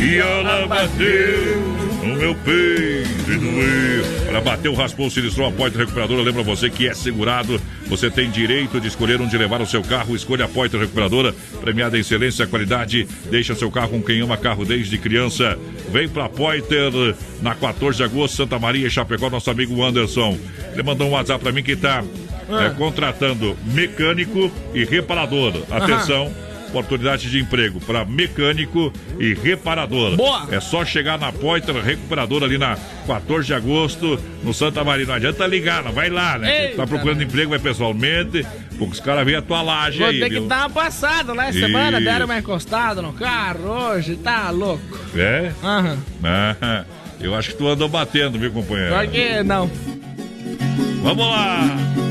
E 0.00 0.16
ela 0.16 0.66
bateu 0.66 1.60
no 2.02 2.14
meu 2.16 2.34
peito 2.34 3.30
e 3.30 3.36
doeu. 3.36 4.28
Ela 4.28 4.40
bateu, 4.40 4.72
raspou, 4.74 5.10
sinistrou 5.10 5.48
a 5.48 5.52
Poitra 5.52 5.80
Recuperadora. 5.80 6.22
Lembra 6.22 6.42
você 6.42 6.70
que 6.70 6.88
é 6.88 6.94
segurado. 6.94 7.60
Você 7.86 8.10
tem 8.10 8.30
direito 8.30 8.80
de 8.80 8.88
escolher 8.88 9.20
onde 9.20 9.36
levar 9.36 9.60
o 9.60 9.66
seu 9.66 9.82
carro. 9.82 10.16
Escolha 10.16 10.46
a 10.46 10.48
Poitra 10.48 10.80
Recuperadora, 10.80 11.34
premiada 11.60 11.98
em 11.98 12.00
excelência 12.00 12.44
e 12.44 12.46
qualidade. 12.46 13.06
Deixa 13.30 13.54
seu 13.54 13.70
carro 13.70 13.90
com 13.90 14.02
quem 14.02 14.20
ama 14.20 14.36
carro 14.36 14.64
desde 14.64 14.96
criança. 14.96 15.58
Vem 15.90 16.08
pra 16.08 16.28
Poiter 16.28 16.92
na 17.42 17.54
14 17.54 17.98
de 17.98 18.04
agosto, 18.04 18.36
Santa 18.36 18.58
Maria, 18.58 18.88
Chapecó, 18.88 19.28
nosso 19.28 19.50
amigo 19.50 19.84
Anderson. 19.84 20.38
Ele 20.72 20.82
mandou 20.82 21.08
um 21.08 21.12
WhatsApp 21.12 21.42
pra 21.42 21.52
mim 21.52 21.62
que 21.62 21.76
tá 21.76 22.02
é, 22.48 22.70
contratando 22.70 23.56
mecânico 23.66 24.50
e 24.72 24.84
reparador. 24.84 25.52
Atenção. 25.70 26.32
Oportunidade 26.70 27.28
de 27.28 27.38
emprego 27.40 27.80
para 27.80 28.04
mecânico 28.04 28.92
e 29.18 29.34
reparador. 29.34 30.16
Boa. 30.16 30.46
É 30.52 30.60
só 30.60 30.84
chegar 30.84 31.18
na 31.18 31.32
Poitra 31.32 31.82
Recuperadora 31.82 32.44
ali 32.46 32.56
na 32.56 32.78
14 33.08 33.46
de 33.48 33.54
agosto, 33.54 34.18
no 34.44 34.54
Santa 34.54 34.84
Maria. 34.84 35.04
Não 35.04 35.14
adianta 35.14 35.46
ligar, 35.48 35.82
não 35.82 35.90
vai 35.92 36.08
lá, 36.08 36.38
né? 36.38 36.66
Eita, 36.66 36.76
tá 36.76 36.86
procurando 36.86 37.22
emprego, 37.22 37.50
vai 37.50 37.58
pessoalmente, 37.58 38.46
porque 38.78 38.92
os 38.92 39.00
caras 39.00 39.24
veem 39.24 39.36
a 39.38 39.42
tua 39.42 39.62
laje 39.62 39.98
Vou 39.98 40.06
aí, 40.06 40.20
ter 40.20 40.28
que 40.28 40.34
viu? 40.34 40.46
dar 40.46 40.60
uma 40.60 40.70
passada 40.70 41.32
lá 41.32 41.48
essa 41.48 41.58
semana, 41.58 41.98
Isso. 41.98 42.08
deram 42.08 42.24
uma 42.26 42.38
encostada 42.38 43.02
no 43.02 43.12
carro 43.12 43.68
hoje, 43.68 44.14
tá 44.16 44.48
louco. 44.50 44.96
É? 45.16 45.50
Aham. 45.64 45.98
Ah, 46.22 46.84
eu 47.20 47.34
acho 47.34 47.50
que 47.50 47.56
tu 47.56 47.66
andou 47.68 47.88
batendo, 47.88 48.38
viu, 48.38 48.52
companheiro? 48.52 48.94
Por 48.94 49.06
que 49.08 49.42
não? 49.42 49.68
Vamos 51.02 51.26
lá! 51.26 52.09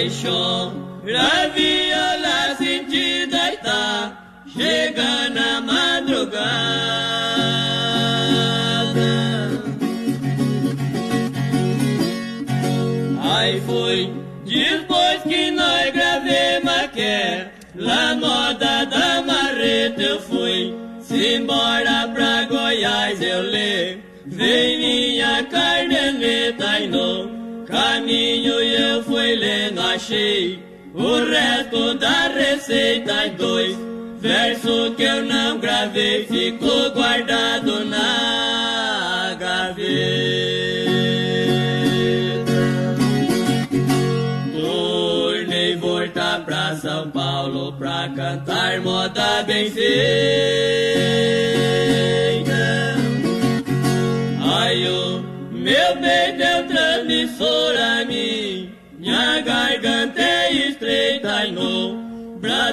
Paixão, 0.00 0.72
a 1.04 1.48
viola 1.48 2.56
sentida 2.56 3.52
está 3.52 4.16
chegando 4.48 5.38
a 5.38 5.60
madrugada. 5.60 6.40
Aí 13.22 13.60
foi 13.60 14.10
depois 14.46 15.22
que 15.24 15.50
nós 15.50 15.92
gravemos 15.92 16.72
a 16.72 16.88
quer, 16.88 17.52
lá 17.74 18.14
moda 18.14 18.86
da 18.86 19.20
marreta 19.20 20.00
eu 20.00 20.20
embora 21.12 22.08
pra 22.08 22.46
Goiás 22.46 23.20
eu 23.20 23.42
levei 23.42 24.78
minha 24.78 25.44
carneleta 25.44 26.80
e 26.80 26.86
no 26.86 27.64
caminho 27.66 28.54
eu 28.54 28.89
lendo, 29.40 29.80
achei 29.80 30.62
o 30.94 31.24
resto 31.24 31.94
da 31.94 32.28
receita 32.28 33.26
e 33.26 33.30
dois 33.30 33.76
versos 34.20 34.94
que 34.96 35.02
eu 35.02 35.24
não 35.24 35.58
gravei 35.58 36.26
ficou 36.26 36.90
guardado 36.90 37.86
na 37.86 39.34
gaveta. 39.38 39.80
Tornei 44.60 45.76
voltar 45.76 46.44
pra 46.44 46.76
São 46.76 47.10
Paulo 47.10 47.72
pra 47.78 48.10
cantar 48.14 48.80
moda 48.82 49.42
bem 49.44 49.70
feita. 49.70 50.89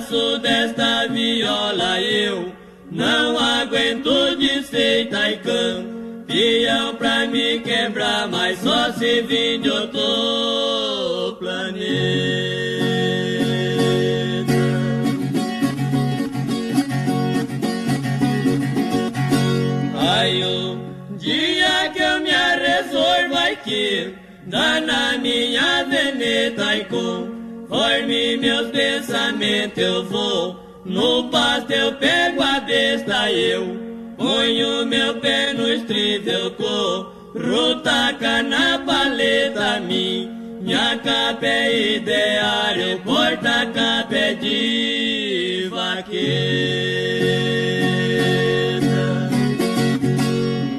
Braço 0.08 0.40
desta 0.40 1.08
viola 1.08 2.02
eu 2.02 2.54
não 2.90 3.38
aguento 3.38 4.38
desfeita 4.38 5.32
e 5.32 5.38
campeão 5.38 6.96
pra 6.96 7.26
me 7.28 7.60
quebrar, 7.60 8.28
mas 8.30 8.60
só 8.60 8.92
se 8.94 9.22
vir 9.24 9.60
de 9.60 9.70
outro 9.70 11.36
planeta. 11.40 11.68
Ai, 20.00 20.44
o 20.44 20.78
dia 21.18 21.90
que 21.94 22.00
eu 22.00 22.22
me 22.22 22.32
arresorvo 22.32 23.36
aqui, 23.36 24.16
dá 24.46 24.80
na 24.80 25.18
minha 25.18 25.84
veneta 25.84 26.78
e 26.78 26.86
conforme 27.68 28.38
meus 28.38 28.72
pensamentos 28.72 29.78
eu 29.78 30.06
vou, 30.06 30.56
no 30.86 31.30
pasto 31.30 31.72
eu 31.72 31.94
pego 31.96 32.42
a 32.42 32.60
besta 32.62 33.32
eu 33.32 33.78
ponho 34.18 34.86
meu 34.86 35.16
pé 35.20 35.54
no 35.54 35.68
estribo, 35.68 36.30
eu 36.30 36.52
corro, 36.52 37.76
taca 37.84 38.42
na 38.42 38.80
paleta 38.80 39.80
minha 39.82 40.98
capa 40.98 41.46
é 41.46 41.98
ideário, 41.98 43.00
porta-capa 43.04 44.16
é 44.16 44.34
de 44.34 45.68
vaqueta. 45.70 46.18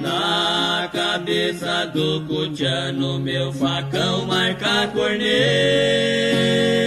Na 0.02 0.90
cabeça 0.92 1.86
do 1.86 2.22
cutiano, 2.26 3.18
meu 3.18 3.52
facão 3.52 4.26
marca 4.26 4.88
corneta. 4.88 6.77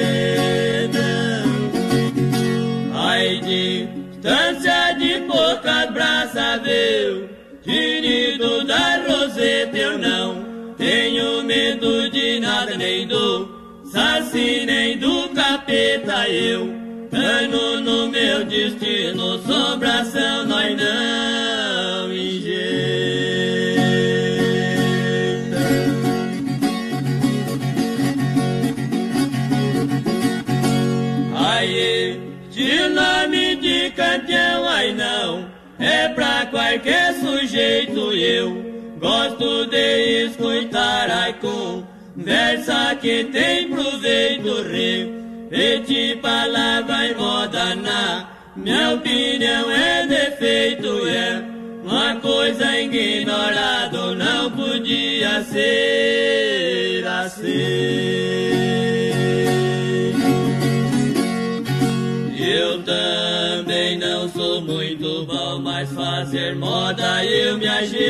De 5.52 5.56
poucas 5.56 5.92
braças, 5.92 6.62
viu? 6.62 7.30
Tinido 7.64 8.64
da 8.66 9.04
roseta, 9.08 9.78
eu 9.78 9.98
não 9.98 10.74
tenho 10.78 11.44
medo 11.44 12.10
de 12.10 12.40
nada, 12.40 12.76
nem 12.78 13.08
do 13.08 13.82
saci, 13.86 14.64
nem 14.66 14.98
do 14.98 15.30
capeta, 15.30 16.28
eu 16.30 16.80
Cano 17.12 17.82
no 17.82 18.08
meu 18.08 18.46
destino, 18.46 19.38
sobração 19.46 20.46
nós 20.46 20.78
não 20.78 21.31
pra 36.72 36.80
qualquer 36.80 37.14
sujeito 37.16 38.14
eu 38.14 38.64
gosto 39.00 39.66
de 39.66 40.28
escutar 40.28 41.10
a 41.10 41.34
conversa 41.34 42.96
que 43.02 43.26
tem 43.26 43.68
proveito 43.70 44.64
repetir 45.50 46.22
palavra 46.22 47.08
em 47.08 47.16
moda 47.16 47.76
na 47.76 48.30
minha 48.56 48.94
opinião 48.94 49.70
é 49.72 50.08
defeito 50.08 51.08
é 51.08 51.44
uma 51.84 52.16
coisa 52.18 52.80
ignorada 52.80 54.16
não 54.16 54.52
podia 54.52 55.44
ser 55.44 57.06
assim. 57.06 57.42
Eu 62.38 62.84
também 62.84 63.31
fazer 66.02 66.56
moda 66.56 67.24
eu 67.24 67.60
me 67.60 67.68
ajeito. 67.68 68.02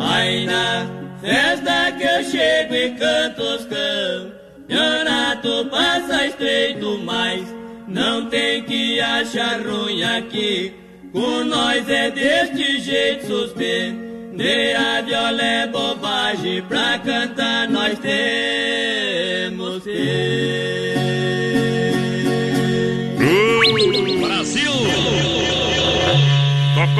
Aí 0.00 0.46
na 0.46 0.86
festa 1.20 1.92
que 1.92 2.02
eu 2.02 2.24
chego 2.24 2.74
e 2.74 2.90
canto 2.94 3.42
os 3.42 3.64
campeonato 3.66 5.64
passa 5.70 6.26
estreito, 6.26 6.98
mas 7.04 7.46
não 7.86 8.26
tem 8.26 8.64
que 8.64 9.00
achar 9.00 9.60
ruim 9.60 10.02
aqui. 10.02 10.74
Com 11.12 11.44
nós 11.44 11.88
é 11.88 12.10
deste 12.10 12.80
jeito 12.80 13.26
suspender 13.28 14.74
a 14.74 15.00
viola 15.02 15.40
é 15.40 15.68
bobagem 15.68 16.62
pra 16.62 16.98
cantar 16.98 17.68
nós 17.68 17.96
temos 18.00 19.84
que 19.84 20.75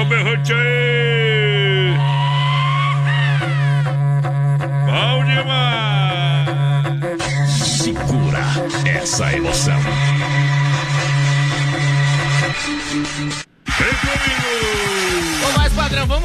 Berrante 0.04 0.52
aí! 0.52 1.94
Bom 4.86 5.24
demais! 5.24 6.48
Segura 7.48 8.44
essa 8.84 9.32
emoção. 9.32 9.80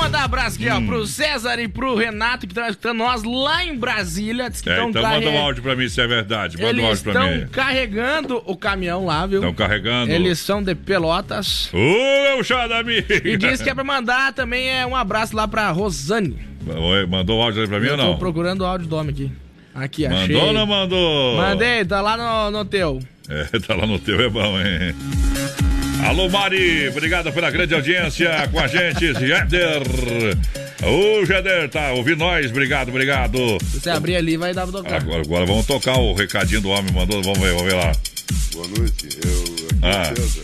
Mandar 0.02 0.22
um 0.22 0.26
abraço 0.26 0.56
aqui, 0.58 0.70
ó, 0.70 0.82
pro 0.82 1.06
César 1.06 1.60
e 1.60 1.68
pro 1.68 1.96
Renato, 1.96 2.48
que 2.48 2.54
estão 2.54 2.68
escutando 2.68 2.98
nós 2.98 3.24
lá 3.24 3.64
em 3.64 3.76
Brasília. 3.78 4.50
Diz 4.50 4.62
que 4.62 4.70
É, 4.70 4.76
tão 4.78 4.90
então 4.90 5.02
carre- 5.02 5.24
manda 5.26 5.30
um 5.30 5.40
áudio 5.40 5.62
pra 5.64 5.76
mim 5.76 5.88
se 5.88 6.02
é 6.02 6.08
verdade. 6.08 6.58
Manda 6.58 6.68
um 6.68 6.70
Eles 6.72 6.86
áudio 6.86 7.04
pra 7.04 7.24
mim. 7.28 7.34
estão 7.36 7.50
carregando 7.50 8.42
o 8.46 8.56
caminhão 8.58 9.06
lá, 9.06 9.26
viu? 9.26 9.40
Estão 9.40 9.54
carregando. 9.54 10.12
Eles 10.12 10.40
são 10.40 10.62
de 10.64 10.74
Pelotas. 10.76 11.70
Ô, 11.74 11.78
meu 12.36 12.44
chá 12.44 12.68
da 12.68 12.80
amiga! 12.80 13.28
E 13.28 13.38
diz 13.38 13.62
que 13.62 13.70
é 13.70 13.76
pra 13.76 13.84
mandar 13.84 14.34
também 14.34 14.70
é 14.70 14.86
um 14.86 14.96
abraço 14.96 15.36
lá 15.36 15.48
pra 15.48 15.70
Rosane. 15.72 16.38
Oi, 16.68 17.06
Mandou 17.08 17.40
o 17.40 17.42
áudio 17.44 17.62
aí 17.62 17.68
pra 17.68 17.80
mim 17.80 17.86
Eu 17.88 17.92
ou 17.94 17.98
tô 17.98 18.04
não? 18.06 18.18
procurando 18.18 18.62
o 18.62 18.66
áudio 18.66 18.88
do 18.88 18.96
homem 18.96 19.12
aqui. 19.12 19.32
Aqui, 19.74 20.06
achei. 20.06 20.36
Mandou 20.36 20.48
ou 20.48 20.54
não 20.54 20.66
mandou? 20.68 21.38
Mandei, 21.38 21.86
tá 21.86 22.02
lá 22.02 22.18
no, 22.52 22.58
no 22.60 22.66
teu. 22.66 23.00
É, 23.30 23.46
tá 23.60 23.74
lá 23.76 23.86
no 23.88 23.98
teu, 24.00 24.20
é 24.20 24.30
bom, 24.30 24.60
hein? 24.60 24.94
Alô, 26.08 26.30
Mari, 26.30 26.90
obrigado 26.90 27.32
pela 27.32 27.50
grande 27.52 27.74
audiência 27.74 28.30
com 28.52 28.60
a 28.60 28.68
gente, 28.68 29.14
Jeder. 29.14 29.82
Ô, 30.84 31.26
Jeder, 31.26 31.70
tá 31.70 31.94
ouvindo 31.94 32.20
nós? 32.20 32.50
Obrigado, 32.50 32.90
obrigado. 32.90 33.38
Se 33.72 33.80
você 33.80 33.90
abrir 33.92 34.16
ali, 34.16 34.36
vai 34.36 34.54
dar 34.54 34.68
pra 34.68 34.80
tocar. 34.82 34.96
Agora, 35.02 35.22
agora 35.22 35.46
vamos 35.46 35.66
tocar 35.66 35.98
o 35.98 36.14
recadinho 36.14 36.62
do 36.62 36.70
homem, 36.70 36.92
mandou, 36.94 37.22
vamos 37.22 37.40
ver, 37.40 37.50
vamos 37.54 37.64
ver 37.64 37.76
lá. 37.76 37.92
Boa 38.54 38.68
noite, 38.68 39.08
eu 39.26 39.44
aqui 39.44 39.86
é 39.86 39.90
Ah. 39.90 40.14
César. 40.16 40.42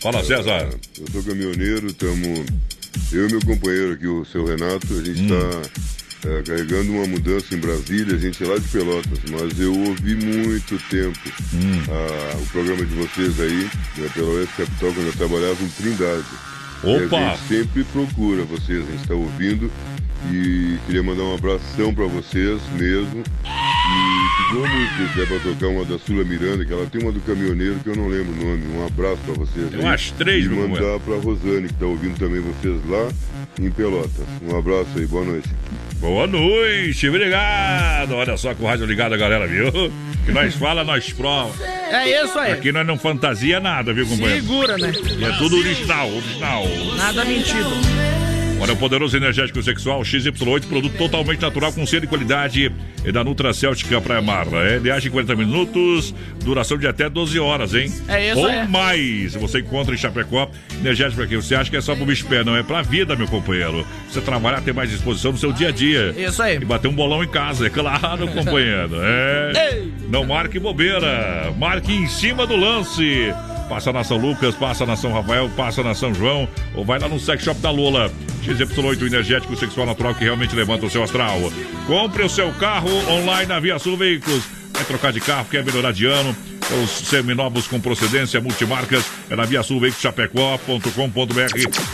Fala, 0.00 0.24
César. 0.24 0.68
Eu 1.00 1.06
sou 1.12 1.22
caminhoneiro, 1.22 1.86
estamos. 1.86 2.40
Eu 3.12 3.28
e 3.28 3.30
meu 3.32 3.40
companheiro 3.44 3.92
aqui, 3.92 4.06
o 4.06 4.24
seu 4.24 4.44
Renato, 4.46 4.86
a 4.92 5.04
gente 5.04 5.22
está 5.22 5.34
Hum. 5.34 5.62
Carregando 6.44 6.92
uma 6.92 7.06
mudança 7.06 7.54
em 7.54 7.58
Brasília, 7.58 8.14
a 8.16 8.18
gente 8.18 8.42
é 8.42 8.46
lá 8.46 8.58
de 8.58 8.68
Pelotas, 8.68 9.18
mas 9.30 9.58
eu 9.60 9.74
ouvi 9.78 10.14
muito 10.14 10.78
tempo 10.88 11.18
Hum. 11.54 11.82
ah, 11.88 12.36
o 12.40 12.46
programa 12.46 12.84
de 12.84 12.94
vocês 12.94 13.40
aí, 13.40 13.68
né, 13.98 14.08
pela 14.14 14.28
Oeste 14.30 14.54
Capital, 14.56 14.92
quando 14.92 15.06
eu 15.06 15.12
trabalhava 15.12 15.62
em 15.62 15.68
Trindade. 15.68 16.24
Opa! 16.82 17.16
E 17.16 17.24
a 17.24 17.34
gente 17.36 17.48
sempre 17.48 17.84
procura 17.84 18.44
vocês, 18.44 18.80
a 18.86 18.90
gente 18.90 19.02
está 19.02 19.14
ouvindo 19.14 19.70
e 20.30 20.78
queria 20.86 21.02
mandar 21.02 21.22
um 21.22 21.34
abração 21.34 21.94
para 21.94 22.06
vocês 22.06 22.60
mesmo. 22.78 23.22
E 23.44 24.42
pediu 24.48 24.64
uma 24.64 24.68
música, 24.68 25.08
se 25.08 25.16
der 25.16 25.26
pra 25.28 25.38
tocar 25.40 25.66
uma 25.68 25.84
da 25.84 25.98
Sula 25.98 26.24
Miranda, 26.24 26.64
que 26.64 26.72
ela 26.72 26.86
tem 26.86 27.02
uma 27.02 27.12
do 27.12 27.20
caminhoneiro 27.20 27.76
que 27.82 27.88
eu 27.90 27.96
não 27.96 28.08
lembro 28.08 28.32
o 28.32 28.44
nome. 28.44 28.62
Um 28.76 28.86
abraço 28.86 29.18
pra 29.24 29.34
vocês. 29.34 29.70
Tem 29.70 29.80
umas 29.80 30.10
três, 30.12 30.44
E 30.46 30.48
mandar 30.48 30.98
pra 31.00 31.16
Rosane, 31.16 31.68
que 31.68 31.74
tá 31.74 31.86
ouvindo 31.86 32.18
também 32.18 32.40
vocês 32.40 32.80
lá 32.88 33.10
em 33.60 33.70
Pelotas. 33.70 34.26
Um 34.42 34.56
abraço 34.58 34.88
aí, 34.96 35.06
boa 35.06 35.24
noite. 35.24 35.48
Boa 36.04 36.26
noite, 36.26 37.08
obrigado. 37.08 38.12
Olha 38.12 38.36
só 38.36 38.54
com 38.54 38.64
o 38.64 38.66
rádio 38.66 38.84
ligado, 38.84 39.14
a 39.14 39.16
galera, 39.16 39.46
viu? 39.46 39.72
Que 40.26 40.32
nós 40.32 40.54
fala, 40.54 40.84
nós 40.84 41.10
prova. 41.14 41.50
É 41.64 42.22
isso 42.22 42.38
aí. 42.38 42.52
Aqui 42.52 42.70
nós 42.70 42.86
não 42.86 42.98
fantasia 42.98 43.58
nada, 43.58 43.90
viu, 43.94 44.06
companheiro? 44.06 44.42
Segura, 44.42 44.76
né? 44.76 44.92
E 45.18 45.24
é 45.24 45.32
tudo 45.38 45.56
original, 45.56 46.10
original. 46.10 46.64
Nada 46.98 47.24
mentido. 47.24 47.70
Olha, 48.60 48.72
o 48.72 48.76
poderoso 48.76 49.16
energético 49.16 49.62
sexual 49.62 50.00
XY8, 50.00 50.66
produto 50.66 50.96
totalmente 50.96 51.40
natural 51.40 51.72
com 51.72 51.84
selo 51.84 52.04
e 52.04 52.06
qualidade 52.06 52.72
é 53.04 53.12
da 53.12 53.22
Nutra 53.22 53.52
Céltica 53.52 54.00
Praia 54.00 54.22
Mar. 54.22 54.46
É, 54.52 54.76
ele 54.76 54.90
age 54.90 55.08
em 55.08 55.10
40 55.10 55.36
minutos, 55.36 56.14
duração 56.42 56.78
de 56.78 56.86
até 56.86 57.10
12 57.10 57.38
horas, 57.38 57.74
hein? 57.74 57.92
É 58.08 58.30
isso 58.30 58.40
Ou 58.40 58.46
aí. 58.46 58.66
mais. 58.68 59.34
Você 59.34 59.58
encontra 59.58 59.94
em 59.94 59.98
Chapecó 59.98 60.50
energético 60.80 61.16
pra 61.16 61.26
quê? 61.26 61.36
Você 61.36 61.54
acha 61.54 61.68
que 61.68 61.76
é 61.76 61.80
só 61.80 61.94
pro 61.94 62.06
bicho 62.06 62.26
pé, 62.26 62.42
não 62.42 62.56
é 62.56 62.62
pra 62.62 62.80
vida, 62.80 63.14
meu 63.16 63.26
companheiro. 63.26 63.86
Você 64.08 64.20
trabalhar, 64.20 64.62
ter 64.62 64.72
mais 64.72 64.88
disposição 64.88 65.32
no 65.32 65.38
seu 65.38 65.52
dia 65.52 65.68
a 65.68 65.72
dia. 65.72 66.14
Isso 66.16 66.42
aí. 66.42 66.56
E 66.56 66.64
bater 66.64 66.88
um 66.88 66.94
bolão 66.94 67.22
em 67.22 67.28
casa, 67.28 67.66
é 67.66 67.70
claro, 67.70 68.26
companheiro. 68.28 68.94
É. 69.02 69.82
Não 70.08 70.24
marque 70.24 70.58
bobeira, 70.58 71.52
marque 71.58 71.92
em 71.92 72.06
cima 72.06 72.46
do 72.46 72.56
lance. 72.56 73.32
Passa 73.68 73.92
na 73.92 74.04
São 74.04 74.16
Lucas, 74.16 74.54
passa 74.54 74.84
na 74.84 74.96
São 74.96 75.12
Rafael, 75.12 75.50
passa 75.56 75.82
na 75.82 75.94
São 75.94 76.14
João, 76.14 76.48
ou 76.74 76.84
vai 76.84 76.98
lá 76.98 77.08
no 77.08 77.18
sex 77.18 77.42
shop 77.42 77.60
da 77.60 77.70
Lola. 77.70 78.10
XY8 78.42 79.06
energético 79.06 79.56
sexual 79.56 79.86
natural 79.86 80.14
que 80.14 80.24
realmente 80.24 80.54
levanta 80.54 80.84
o 80.84 80.90
seu 80.90 81.02
astral. 81.02 81.38
Compre 81.86 82.22
o 82.22 82.28
seu 82.28 82.52
carro 82.52 82.90
online 83.10 83.46
na 83.46 83.58
Via 83.58 83.78
Sul 83.78 83.96
Veículos. 83.96 84.44
Quer 84.74 84.84
trocar 84.84 85.12
de 85.12 85.20
carro, 85.20 85.46
quer 85.50 85.64
melhorar 85.64 85.92
de 85.92 86.04
ano? 86.04 86.36
Os 86.82 86.90
seminovos 87.08 87.66
com 87.66 87.78
procedência 87.78 88.40
multimarcas 88.40 89.04
é 89.28 89.36
na 89.36 89.44
Via 89.44 89.62
Sul 89.62 89.82
Chapecó.com.br. 89.92 90.78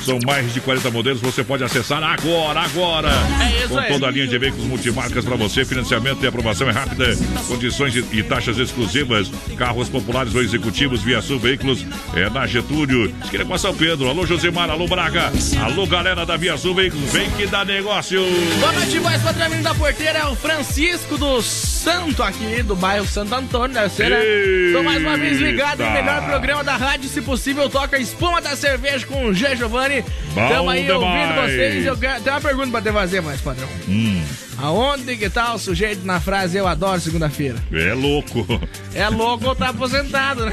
São 0.04 0.18
mais 0.24 0.54
de 0.54 0.60
40 0.60 0.90
modelos. 0.90 1.20
Você 1.20 1.42
pode 1.42 1.64
acessar 1.64 2.02
agora, 2.02 2.60
agora. 2.60 3.10
É 3.42 3.64
isso 3.64 3.74
com 3.74 3.82
toda 3.82 4.06
a 4.06 4.10
linha 4.10 4.28
de 4.28 4.38
veículos 4.38 4.66
multimarcas 4.66 5.24
para 5.24 5.34
você. 5.34 5.64
Financiamento 5.64 6.22
e 6.22 6.26
aprovação 6.26 6.68
é 6.68 6.72
rápida. 6.72 7.16
Condições 7.48 7.96
e, 7.96 8.22
taxas 8.22 8.58
exclusivas. 8.58 9.30
Carros 9.56 9.88
populares 9.88 10.34
ou 10.34 10.42
executivos 10.42 11.02
Via 11.02 11.20
Sul 11.20 11.40
Veículos 11.40 11.84
é 12.14 12.30
na 12.30 12.46
Getúlio. 12.46 13.12
Esquina 13.24 13.44
com 13.44 13.54
a 13.54 13.58
São 13.58 13.74
Pedro. 13.74 14.08
Alô, 14.08 14.24
Josimar. 14.24 14.70
Alô, 14.70 14.86
Braga. 14.86 15.32
Alô, 15.62 15.86
galera 15.86 16.24
da 16.24 16.36
Via 16.36 16.56
Sul 16.56 16.74
Veículos. 16.76 17.10
Vem 17.12 17.28
que 17.32 17.46
dá 17.46 17.64
negócio. 17.64 18.24
Boa 18.60 18.72
noite, 18.72 18.98
voz 19.00 19.20
patrão 19.22 19.62
da 19.62 19.74
porteira 19.74 20.20
é 20.20 20.26
o 20.26 20.36
Francisco 20.36 21.18
do 21.18 21.42
Santo 21.42 22.22
aqui, 22.22 22.62
do 22.62 22.76
bairro 22.76 23.06
Santo 23.06 23.34
Antônio, 23.34 23.74
deve 23.74 23.88
ser, 23.88 24.10
né? 24.10 24.59
Tô 24.72 24.82
mais 24.82 25.02
uma 25.02 25.16
vez 25.16 25.38
ligado 25.38 25.82
no 25.84 25.90
melhor 25.90 26.24
programa 26.24 26.62
da 26.64 26.76
rádio, 26.76 27.08
se 27.08 27.20
possível, 27.22 27.68
toca 27.68 27.98
espuma 27.98 28.40
da 28.40 28.54
cerveja 28.56 29.06
com 29.06 29.26
o 29.26 29.34
G. 29.34 29.56
Giovanni. 29.56 30.04
Tamo 30.34 30.70
aí 30.70 30.84
demais. 30.84 31.02
ouvindo 31.02 31.34
vocês. 31.42 31.86
Eu 31.86 31.96
quero... 31.96 32.20
Tem 32.22 32.32
uma 32.32 32.40
pergunta 32.40 32.70
pra 32.70 32.82
te 32.82 32.92
fazer, 32.92 33.20
mais 33.20 33.40
padrão. 33.40 33.68
Hum, 33.88 34.22
Aonde 34.58 35.16
que 35.16 35.30
tá 35.30 35.54
o 35.54 35.58
sujeito 35.58 36.04
na 36.04 36.20
frase 36.20 36.58
Eu 36.58 36.66
adoro 36.68 37.00
segunda-feira? 37.00 37.56
é 37.72 37.94
louco. 37.94 38.46
É 38.94 39.08
louco 39.08 39.46
ou 39.46 39.54
tá 39.56 39.70
aposentado, 39.70 40.44
né? 40.46 40.52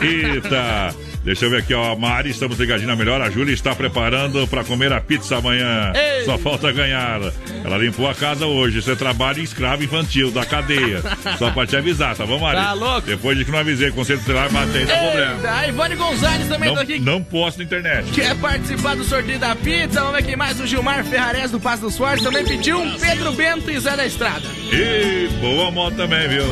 Eita! 0.00 0.94
Deixa 1.28 1.44
eu 1.44 1.50
ver 1.50 1.58
aqui, 1.58 1.74
ó. 1.74 1.92
A 1.92 1.94
Mari, 1.94 2.30
estamos 2.30 2.58
ligadinho 2.58 2.88
na 2.88 2.96
melhor. 2.96 3.20
A 3.20 3.28
Júlia 3.28 3.52
está 3.52 3.74
preparando 3.74 4.48
para 4.48 4.64
comer 4.64 4.90
a 4.94 4.98
pizza 4.98 5.36
amanhã. 5.36 5.92
Ei. 5.94 6.24
Só 6.24 6.38
falta 6.38 6.72
ganhar. 6.72 7.20
Ela 7.62 7.76
limpou 7.76 8.08
a 8.08 8.14
casa 8.14 8.46
hoje. 8.46 8.80
Você 8.80 8.96
trabalha 8.96 9.38
em 9.38 9.42
escravo 9.42 9.84
infantil 9.84 10.30
da 10.30 10.46
cadeia. 10.46 11.02
Só 11.38 11.50
pra 11.50 11.66
te 11.66 11.76
avisar, 11.76 12.16
tá 12.16 12.24
bom, 12.24 12.38
Mari? 12.38 12.56
Tá 12.56 12.72
louco? 12.72 13.02
Depois 13.08 13.36
de 13.36 13.44
que 13.44 13.50
não 13.50 13.58
avisei, 13.58 13.90
conselho 13.90 14.20
tutelar, 14.20 14.50
matei, 14.50 14.86
não 14.86 14.96
problema. 14.96 15.50
A 15.58 15.68
Ivone 15.68 15.96
Gonzalez 15.96 16.48
também 16.48 16.68
Não, 16.70 16.76
tá 16.76 16.80
aqui. 16.80 16.98
não 16.98 17.22
posto 17.22 17.58
na 17.58 17.64
internet. 17.64 18.10
Quer 18.12 18.34
participar 18.36 18.96
do 18.96 19.04
sorteio 19.04 19.38
da 19.38 19.54
pizza? 19.54 20.00
Vamos 20.00 20.16
ver 20.16 20.22
quem 20.24 20.34
mais. 20.36 20.58
O 20.58 20.66
Gilmar 20.66 21.04
Ferrares 21.04 21.50
do 21.50 21.60
Passo 21.60 21.82
dos 21.82 21.98
Fortes 21.98 22.24
também 22.24 22.42
pediu 22.42 22.80
um 22.80 22.98
Pedro 22.98 23.32
Bento 23.34 23.70
e 23.70 23.78
Zé 23.78 23.94
da 23.94 24.06
Estrada. 24.06 24.46
E 24.72 25.28
boa 25.42 25.70
moto 25.70 25.94
também, 25.94 26.26
viu? 26.26 26.44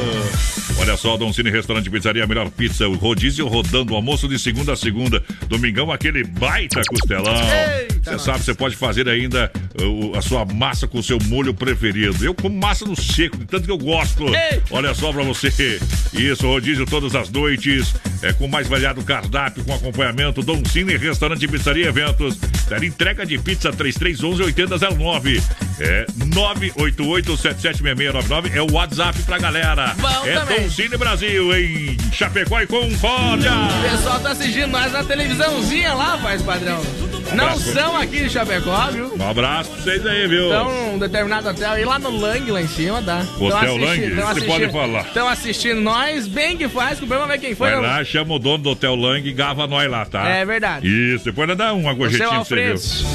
Olha 0.78 0.96
só, 0.96 1.16
Dom 1.16 1.32
Cine 1.32 1.50
Restaurante 1.50 1.90
Pizzaria, 1.90 2.26
melhor 2.26 2.50
pizza, 2.50 2.86
o 2.88 2.94
rodízio 2.94 3.46
rodando, 3.46 3.94
almoço 3.94 4.28
de 4.28 4.38
segunda 4.38 4.74
a 4.74 4.76
segunda, 4.76 5.22
domingão 5.48 5.90
aquele 5.90 6.22
baita 6.24 6.82
costelão. 6.88 7.34
Você 8.06 8.18
sabe, 8.20 8.44
você 8.44 8.54
pode 8.54 8.76
fazer 8.76 9.08
ainda 9.08 9.50
uh, 9.82 10.16
a 10.16 10.22
sua 10.22 10.44
massa 10.44 10.86
com 10.86 10.98
o 10.98 11.02
seu 11.02 11.18
molho 11.24 11.52
preferido. 11.52 12.24
Eu 12.24 12.32
como 12.34 12.56
massa 12.56 12.84
no 12.84 12.94
seco, 12.94 13.36
de 13.36 13.46
tanto 13.46 13.64
que 13.64 13.70
eu 13.70 13.78
gosto. 13.78 14.24
Olha 14.70 14.94
só 14.94 15.12
pra 15.12 15.24
você. 15.24 15.80
Isso, 16.14 16.46
rodízio 16.46 16.86
todas 16.86 17.16
as 17.16 17.28
noites, 17.30 17.94
é 18.22 18.32
com 18.32 18.46
mais 18.46 18.68
variado 18.68 19.02
cardápio, 19.02 19.64
com 19.64 19.74
acompanhamento, 19.74 20.40
Dom 20.42 20.62
Cine 20.64 20.96
Restaurante 20.96 21.48
Pizzaria 21.48 21.88
Eventos. 21.88 22.38
Entrega 22.82 23.26
de 23.26 23.38
pizza 23.38 23.72
3311-8009. 23.72 25.42
É 25.78 26.06
988-776699 26.06 28.54
é 28.54 28.62
o 28.62 28.72
WhatsApp 28.72 29.20
pra 29.22 29.38
galera. 29.38 29.94
Bom 29.98 30.26
é 30.26 30.34
também. 30.34 30.60
Dom 30.60 30.70
Cine 30.70 30.96
Brasil 30.96 31.54
em 31.56 31.96
Chapecó 32.12 32.60
e 32.60 32.66
Concórdia. 32.66 33.52
O 33.52 33.90
pessoal 33.90 34.20
tá 34.20 34.30
assistindo 34.30 34.68
nós 34.68 34.92
na 34.92 35.04
televisãozinha 35.04 35.92
lá, 35.94 36.18
faz 36.18 36.42
padrão. 36.42 36.80
Não 37.34 37.44
Abraço. 37.44 37.72
São 37.96 38.02
aqui 38.02 38.24
de 38.24 38.30
Chapecó, 38.30 38.90
viu? 38.90 39.14
Um 39.18 39.30
abraço 39.30 39.70
pra 39.70 39.82
vocês 39.82 40.06
aí, 40.06 40.26
viu? 40.26 40.44
Estão 40.44 40.94
um 40.94 40.98
determinado 40.98 41.48
hotel 41.48 41.78
e 41.78 41.84
lá 41.84 41.98
no 41.98 42.10
Lang, 42.10 42.50
lá 42.50 42.60
em 42.60 42.68
cima, 42.68 43.00
tá? 43.02 43.24
Hotel 43.40 43.76
Lang? 43.78 44.10
Você 44.10 44.40
pode 44.42 44.68
falar. 44.70 45.00
Estão 45.00 45.28
assistindo 45.28 45.80
nós, 45.80 46.28
bem 46.28 46.56
que 46.58 46.68
faz, 46.68 46.98
que 46.98 47.04
o 47.04 47.08
problema 47.08 47.32
é 47.34 47.38
quem 47.38 47.54
foi. 47.54 47.70
Vai 47.70 47.80
lá, 47.80 48.04
chama 48.04 48.34
o 48.34 48.38
dono 48.38 48.58
do 48.58 48.70
Hotel 48.70 48.94
Lang 48.94 49.26
e 49.26 49.32
gava 49.32 49.66
nós 49.66 49.90
lá, 49.90 50.04
tá? 50.04 50.28
É 50.28 50.44
verdade. 50.44 50.86
Isso, 50.86 51.24
depois 51.24 51.56
dá 51.56 51.72
uma 51.72 51.94
gorjetinha 51.94 52.28
pra 52.28 52.38
você, 52.40 52.74
viu? 52.74 53.06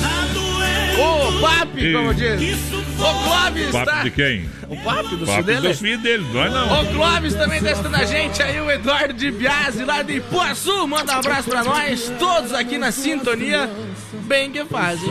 O 1.02 1.42
Papi, 1.42 1.94
como 1.94 2.14
diz. 2.14 2.58
O 3.00 3.24
Clóvis 3.24 3.72
Papo 3.72 3.86
tá. 3.86 4.04
de 4.04 4.12
quem? 4.12 4.50
O 4.68 4.78
Papi 4.78 5.16
do 5.16 5.26
Papo 5.26 5.32
filho 5.32 5.44
dele. 5.44 5.68
dos 5.68 5.80
filhos 5.80 6.02
dele, 6.02 6.26
nós 6.32 6.52
não. 6.52 6.82
O 6.82 6.86
Clóvis 6.94 7.34
também 7.34 7.62
tá 7.62 7.72
assistindo 7.72 7.96
a 7.96 8.06
gente 8.06 8.44
aí, 8.44 8.62
o 8.62 8.70
Eduardo 8.70 9.14
de 9.14 9.32
Biase 9.32 9.84
lá 9.84 10.04
de 10.04 10.18
Ipuaçu. 10.18 10.88
Manda 10.88 11.16
um 11.16 11.20
abraço 11.20 11.50
pra 11.50 11.64
nós, 11.64 12.12
todos 12.20 12.54
aqui 12.54 12.78
na 12.78 12.92
sintonia. 12.92 13.70
Bem 14.14 14.52
que 14.52 14.64
fazem. 14.66 15.10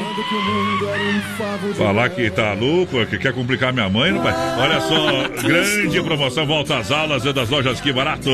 Falar 1.76 2.10
que 2.10 2.30
tá 2.30 2.52
louco, 2.52 3.04
que 3.06 3.18
quer 3.18 3.32
complicar 3.32 3.72
minha 3.72 3.88
mãe, 3.88 4.12
não 4.12 4.22
vai? 4.22 4.34
Olha 4.58 4.80
só, 4.80 5.28
grande 5.42 6.02
promoção, 6.02 6.46
volta 6.46 6.76
às 6.78 6.90
aulas 6.90 7.24
é 7.24 7.32
das 7.32 7.48
lojas 7.48 7.80
Que 7.80 7.92
Barato. 7.92 8.30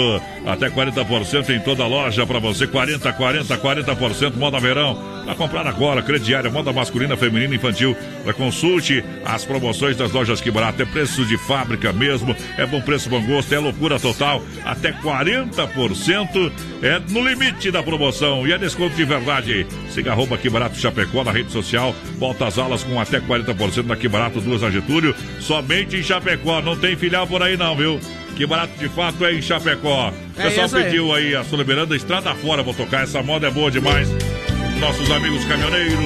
Até 0.47 0.69
40% 0.69 1.51
em 1.51 1.61
toda 1.61 1.85
a 1.85 1.87
loja 1.87 2.27
pra 2.27 2.39
você. 2.39 2.67
40, 2.67 3.13
40, 3.13 3.57
40% 3.57 4.37
moda 4.37 4.59
verão. 4.59 5.17
Pra 5.25 5.35
comprar 5.35 5.67
agora, 5.67 6.03
crediária, 6.03 6.51
moda 6.51 6.73
masculina, 6.73 7.17
feminina, 7.17 7.55
infantil. 7.55 7.97
Pra 8.23 8.33
consulte 8.33 9.05
as 9.25 9.45
promoções 9.45 9.97
das 9.97 10.13
lojas 10.13 10.41
Que 10.41 10.51
Barato. 10.51 10.83
É 10.83 10.85
preço 10.85 11.25
de 11.25 11.37
fábrica 11.39 11.93
mesmo. 11.93 12.35
É 12.57 12.67
bom 12.67 12.81
preço, 12.81 13.09
bom 13.09 13.21
gosto. 13.25 13.53
É 13.55 13.59
loucura 13.59 13.99
total. 13.99 14.43
Até 14.65 14.93
40% 14.93 16.53
é 16.83 17.01
no 17.11 17.27
limite 17.27 17.71
da 17.71 17.83
promoção. 17.83 18.47
E 18.47 18.53
é 18.53 18.59
desconto 18.59 18.95
de 18.95 19.05
verdade. 19.05 19.67
Siga 19.91 20.13
arroba 20.13 20.37
Que 20.39 20.49
Barato 20.57 20.79
Chapecó 20.79 21.23
na 21.23 21.33
rede 21.33 21.53
social. 21.53 21.95
Volta 22.19 22.47
às 22.47 22.57
aulas 22.57 22.83
com 22.83 22.99
até 22.99 23.21
40% 23.21 23.83
da 23.83 23.95
Que 23.95 24.09
Barato, 24.09 24.41
duas 24.41 24.63
na 24.63 24.71
Getúlio. 24.71 25.15
Somente 25.39 25.97
em 25.97 26.03
Chapecó. 26.03 26.63
Não 26.63 26.75
tem 26.75 26.97
filial 26.97 27.27
por 27.27 27.43
aí 27.43 27.59
não, 27.59 27.77
viu? 27.77 28.01
Que 28.35 28.47
barato 28.47 28.73
de 28.79 28.89
fato 28.89 29.23
é 29.27 29.35
em 29.35 29.43
Chapecó. 29.43 30.11
O 30.11 30.41
É 30.41 30.45
pessoal 30.45 30.67
isso 30.67 30.77
aí. 30.79 30.85
pediu 30.85 31.15
aí 31.15 31.35
a 31.35 31.45
Sul 31.45 31.63
Miranda, 31.65 31.95
estrada 31.95 32.35
fora, 32.37 32.63
vou 32.63 32.73
tocar. 32.73 33.03
Essa 33.03 33.23
moda 33.23 33.49
é 33.49 33.51
boa 33.51 33.71
demais. 33.71 34.09
Nossos 34.81 35.11
amigos 35.11 35.45
caminhoneiros. 35.45 35.99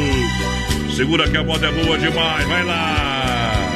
Segura 0.96 1.28
que 1.28 1.36
a 1.36 1.44
moda 1.44 1.68
é 1.68 1.72
boa 1.84 1.96
demais. 1.96 2.46
Vai 2.48 2.64
lá. 2.64 3.69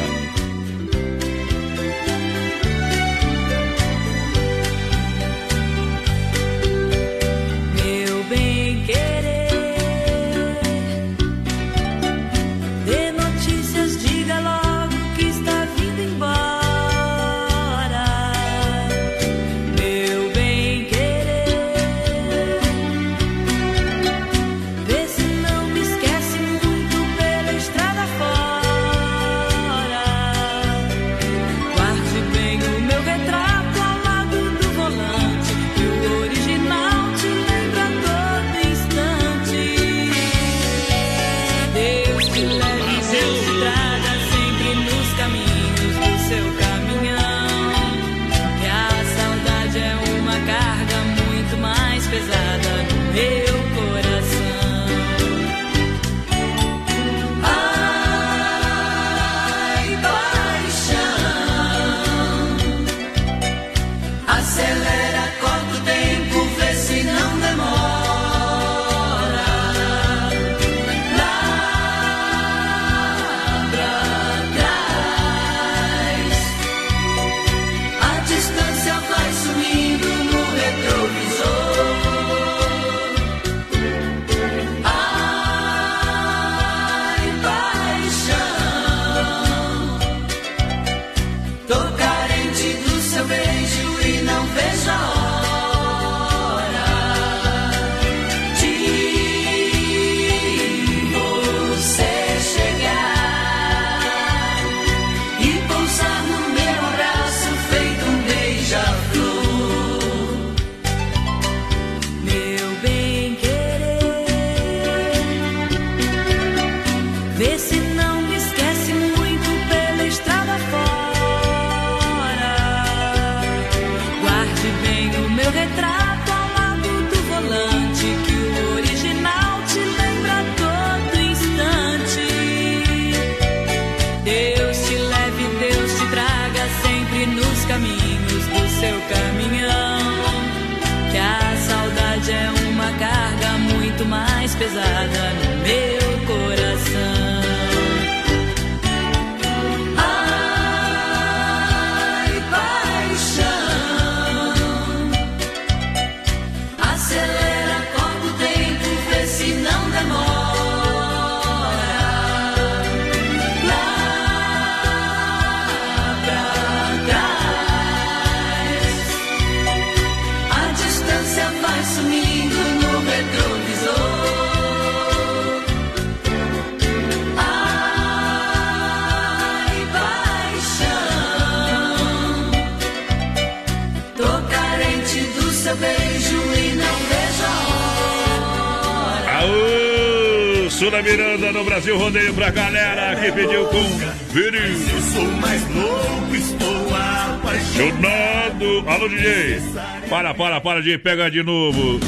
Para, 200.84 200.84
para, 200.84 200.84
para 200.84 200.84
de 200.84 200.98
pegar 200.98 201.30
de 201.30 201.42
novo. 201.42 201.98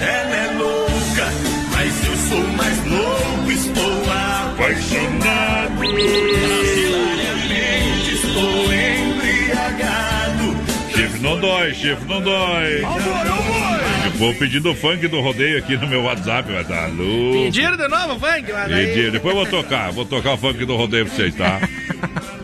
Ela 0.00 0.36
é 0.36 0.50
louca, 0.58 1.30
mas 1.70 2.04
eu 2.06 2.16
sou 2.16 2.44
mais 2.56 2.84
louco, 2.84 3.52
estou 3.52 4.02
apaixonado. 4.10 5.78
Brasileiramente 5.78 8.14
estou 8.14 8.64
embriagado. 8.74 10.56
Chifre 10.92 11.20
não 11.20 11.38
dói, 11.38 11.72
chifre 11.72 12.04
não 12.08 12.20
dói. 12.20 12.82
Eu 14.04 14.10
vou 14.18 14.34
pedindo 14.34 14.74
funk 14.74 15.06
do 15.06 15.20
rodeio 15.20 15.58
aqui 15.58 15.76
no 15.76 15.86
meu 15.86 16.02
WhatsApp, 16.02 16.50
vai 16.50 16.64
dar 16.64 16.88
louco. 16.88 17.44
Pediram 17.44 17.76
de 17.76 17.86
novo, 17.86 18.18
Funk? 18.18 18.52
Pediram. 18.68 19.12
Depois 19.12 19.36
eu 19.36 19.44
vou 19.44 19.62
tocar, 19.62 19.92
vou 19.92 20.04
tocar 20.04 20.32
o 20.34 20.36
funk 20.36 20.64
do 20.64 20.74
rodeio 20.74 21.06
pra 21.06 21.14
vocês, 21.14 21.32
tá? 21.34 21.60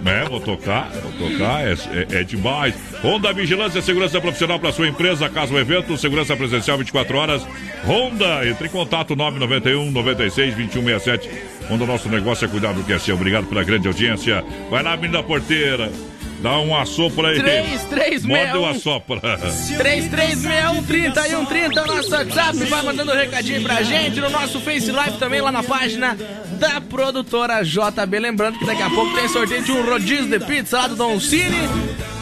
É, 0.04 0.28
vou 0.28 0.40
tocar, 0.40 0.90
vou 0.90 1.12
tocar, 1.12 1.64
é, 1.64 1.72
é, 1.72 2.06
é 2.20 2.24
demais. 2.24 2.74
Honda 3.02 3.32
Vigilância 3.32 3.80
e 3.80 3.82
Segurança 3.82 4.20
Profissional 4.20 4.60
para 4.60 4.70
sua 4.72 4.86
empresa, 4.86 5.28
caso 5.28 5.54
o 5.54 5.58
evento, 5.58 5.98
segurança 5.98 6.36
presencial 6.36 6.78
24 6.78 7.16
horas. 7.16 7.44
Honda, 7.84 8.48
entre 8.48 8.68
em 8.68 8.70
contato 8.70 9.16
991 9.16 9.90
96 9.90 10.54
2167. 10.54 11.28
Honda, 11.68 11.84
nosso 11.84 12.08
negócio 12.08 12.44
é 12.44 12.48
cuidar 12.48 12.72
do 12.72 12.84
que 12.84 12.92
é 12.92 13.00
seu. 13.00 13.16
Obrigado 13.16 13.46
pela 13.46 13.64
grande 13.64 13.88
audiência. 13.88 14.44
Vai 14.70 14.84
lá, 14.84 14.96
menina 14.96 15.20
porteira. 15.22 15.90
Dá 16.40 16.58
um 16.58 16.76
assopro 16.76 17.26
aí. 17.26 17.40
3361. 17.40 18.28
Manda 18.28 18.60
um 18.60 18.66
assopra. 18.66 19.20
3361-3130 19.20 21.76
é 21.76 21.82
o 21.82 21.86
nosso 21.86 22.10
WhatsApp. 22.10 22.56
Vai 22.64 22.82
mandando 22.82 23.12
um 23.12 23.14
recadinho 23.14 23.62
pra 23.62 23.80
gente 23.82 24.20
no 24.20 24.28
nosso 24.28 24.60
Face 24.60 24.90
Live 24.90 25.18
também, 25.18 25.40
lá 25.40 25.52
na 25.52 25.62
página 25.62 26.18
da 26.58 26.80
produtora 26.80 27.62
JB. 27.62 28.18
Lembrando 28.18 28.58
que 28.58 28.66
daqui 28.66 28.82
a 28.82 28.90
pouco 28.90 29.14
tem 29.14 29.28
sorteio 29.28 29.62
de 29.62 29.70
um 29.70 29.88
rodízio 29.88 30.26
de 30.26 30.40
pizza 30.40 30.78
lá 30.78 30.88
do 30.88 30.96
Don 30.96 31.20
Cine. 31.20 31.68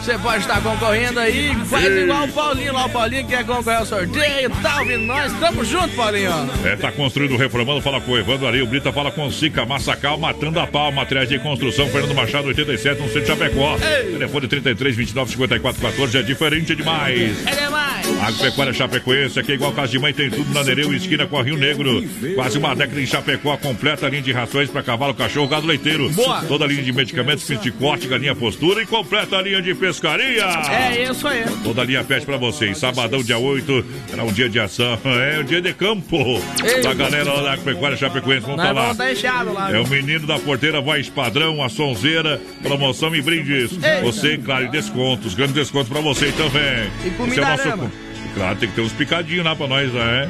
Você 0.01 0.17
pode 0.17 0.39
estar 0.39 0.59
concorrendo 0.63 1.19
aí. 1.19 1.55
Faz 1.65 1.85
igual 1.85 2.23
o 2.23 2.27
Paulinho 2.31 2.73
lá, 2.73 2.85
o 2.87 2.89
Paulinho 2.89 3.23
que 3.23 3.35
quer 3.35 3.45
concorrer 3.45 3.77
ao 3.77 3.85
sorteio. 3.85 4.49
Tá 4.59 4.79
ouvindo 4.79 5.05
nós? 5.05 5.31
Tamo 5.39 5.63
junto, 5.63 5.89
Paulinho. 5.95 6.31
É, 6.65 6.75
tá 6.75 6.91
construindo, 6.91 7.37
reformando, 7.37 7.81
fala 7.81 8.01
com 8.01 8.13
o 8.13 8.17
Evandro 8.17 8.47
o 8.47 8.65
Brita 8.65 8.91
fala 8.91 9.11
com 9.11 9.27
o 9.27 9.31
Sica, 9.31 9.63
Massacal, 9.63 10.17
Matando 10.17 10.59
a 10.59 10.65
Pau, 10.65 10.91
Materiais 10.91 11.29
de 11.29 11.37
Construção, 11.37 11.87
Fernando 11.87 12.15
Machado, 12.15 12.47
87, 12.47 12.99
no 12.99 13.07
centro 13.09 13.21
de 13.21 13.27
Chapecó. 13.27 13.77
Telefone 13.77 14.47
33 14.47 14.95
29 14.95 15.31
54 15.31 15.81
14, 15.81 16.17
é 16.17 16.21
diferente 16.23 16.75
demais. 16.75 17.45
É 17.45 17.55
demais. 17.55 17.91
Agropecuária 18.21 18.73
Chapecoense, 18.73 19.39
aqui 19.39 19.51
é 19.51 19.55
igual 19.55 19.71
casa 19.71 19.91
de 19.91 19.99
mãe, 19.99 20.13
tem 20.13 20.29
tudo 20.29 20.51
na 20.53 20.63
Nereu, 20.63 20.93
esquina 20.93 21.25
com 21.27 21.37
a 21.37 21.43
Rio 21.43 21.57
Negro. 21.57 22.03
Quase 22.35 22.57
uma 22.57 22.75
década 22.75 22.99
em 22.99 23.05
Chapecó, 23.05 23.55
completa 23.57 24.05
a 24.07 24.09
linha 24.09 24.21
de 24.21 24.31
rações 24.31 24.69
para 24.69 24.83
cavalo, 24.83 25.13
cachorro, 25.13 25.47
gado 25.47 25.67
leiteiro. 25.67 26.09
Boa. 26.09 26.41
Toda 26.43 26.65
a 26.65 26.67
linha 26.67 26.83
de 26.83 26.91
medicamentos, 26.91 27.45
kit 27.45 27.61
de 27.61 27.71
corte, 27.71 28.07
galinha 28.07 28.35
postura 28.35 28.81
e 28.81 28.85
completa 28.85 29.37
a 29.37 29.41
linha 29.41 29.61
de 29.61 29.73
pescaria. 29.91 30.45
É 30.69 31.03
isso 31.03 31.27
aí. 31.27 31.43
Toda 31.63 31.83
linha 31.83 32.03
pede 32.03 32.25
pra 32.25 32.37
vocês. 32.37 32.77
Sabadão, 32.77 33.21
dia 33.21 33.37
8, 33.37 33.85
era 34.13 34.23
um 34.23 34.31
dia 34.31 34.49
de 34.49 34.59
ação. 34.59 34.99
É 35.21 35.39
o 35.39 35.43
dia 35.43 35.61
de 35.61 35.73
campo. 35.73 36.17
Ei. 36.63 36.81
Da 36.81 36.93
galera 36.93 37.31
lá 37.33 37.41
da 37.41 37.53
Agropecuária 37.53 37.97
Chapecoense, 37.97 38.45
vamos 38.45 38.61
tá 38.63 38.71
lá. 38.71 38.91
estar 38.91 39.11
enxado 39.11 39.53
lá. 39.53 39.71
É 39.71 39.79
o 39.79 39.87
menino 39.87 40.25
da 40.25 40.39
porteira, 40.39 40.81
voz 40.81 41.09
padrão, 41.09 41.61
a 41.63 41.69
sonzeira, 41.69 42.41
promoção 42.61 43.13
e 43.15 43.21
brindes. 43.21 43.71
Ei. 43.83 44.01
Você, 44.01 44.37
claro, 44.37 44.65
e 44.65 44.69
descontos, 44.69 45.33
grandes 45.33 45.53
descontos 45.53 45.89
pra 45.89 46.01
você 46.01 46.31
também. 46.31 46.89
E 47.05 47.09
comida 47.11 47.53
Esse 47.53 47.67
é 47.67 47.73
o 47.73 47.77
nosso. 47.77 47.91
E 48.25 48.33
Claro, 48.33 48.55
tem 48.57 48.69
que 48.69 48.75
ter 48.75 48.81
uns 48.81 48.93
picadinhos 48.93 49.45
lá 49.45 49.55
pra 49.55 49.67
nós, 49.67 49.91
né? 49.91 50.29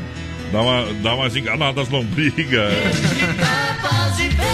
Dá, 0.52 0.62
uma, 0.62 0.94
dá 1.02 1.16
umas 1.16 1.36
enganadas 1.36 1.88
lombrigas. 1.90 2.74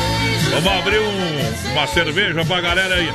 Vamos 0.51 0.71
abrir 0.79 0.99
um- 0.99 1.71
uma 1.73 1.87
cerveja 1.87 2.43
pra 2.45 2.61
galera 2.61 2.95
aí. 2.95 3.09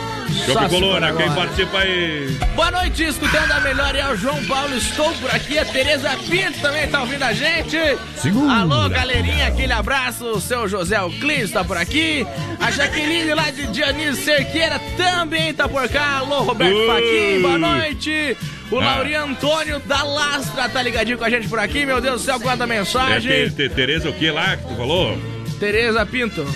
Chope 0.46 0.62
se 0.64 0.68
Colônia, 0.70 1.12
quem 1.12 1.30
participa 1.32 1.78
aí? 1.78 2.38
Boa 2.54 2.70
noite, 2.70 3.04
escutando 3.04 3.50
a 3.52 3.60
melhor 3.60 3.94
é 3.94 4.06
o 4.12 4.16
João 4.16 4.42
Paulo. 4.46 4.74
Estou 4.76 5.12
por 5.14 5.30
aqui. 5.30 5.59
A 5.59 5.64
Tereza 5.64 6.10
Pinto 6.28 6.59
também 6.60 6.88
tá 6.88 7.00
ouvindo 7.00 7.22
a 7.22 7.32
gente. 7.32 7.76
Segura. 8.16 8.52
Alô, 8.60 8.88
galerinha, 8.88 9.48
aquele 9.48 9.72
abraço. 9.72 10.24
O 10.26 10.40
seu 10.40 10.66
José 10.68 10.96
Euclides 10.96 11.50
tá 11.50 11.62
por 11.64 11.76
aqui. 11.76 12.26
A 12.60 12.70
Jaqueline 12.70 13.34
lá 13.34 13.50
de 13.50 13.66
Dionísio 13.66 14.24
Cerqueira 14.24 14.80
também 14.96 15.52
tá 15.52 15.68
por 15.68 15.86
cá. 15.88 16.18
Alô, 16.18 16.40
Roberto. 16.42 16.86
Faquin, 16.86 17.42
boa 17.42 17.59
noite. 17.59 18.36
O 18.70 18.78
Ah. 18.80 18.84
Lauri 18.84 19.14
Antônio 19.14 19.80
da 19.80 20.02
Lastra 20.02 20.68
tá 20.68 20.82
ligadinho 20.82 21.18
com 21.18 21.24
a 21.24 21.30
gente 21.30 21.46
por 21.48 21.59
aqui. 21.59 21.84
Meu 21.84 22.00
Deus 22.00 22.22
do 22.22 22.24
céu, 22.24 22.40
É, 22.64 22.66
mensagem. 22.66 23.50
te, 23.50 23.68
Tereza, 23.68 24.09
o 24.09 24.12
que 24.14 24.30
lá 24.30 24.56
que 24.56 24.66
tu 24.66 24.74
falou? 24.76 25.18
Tereza 25.60 26.04
Pinto. 26.06 26.46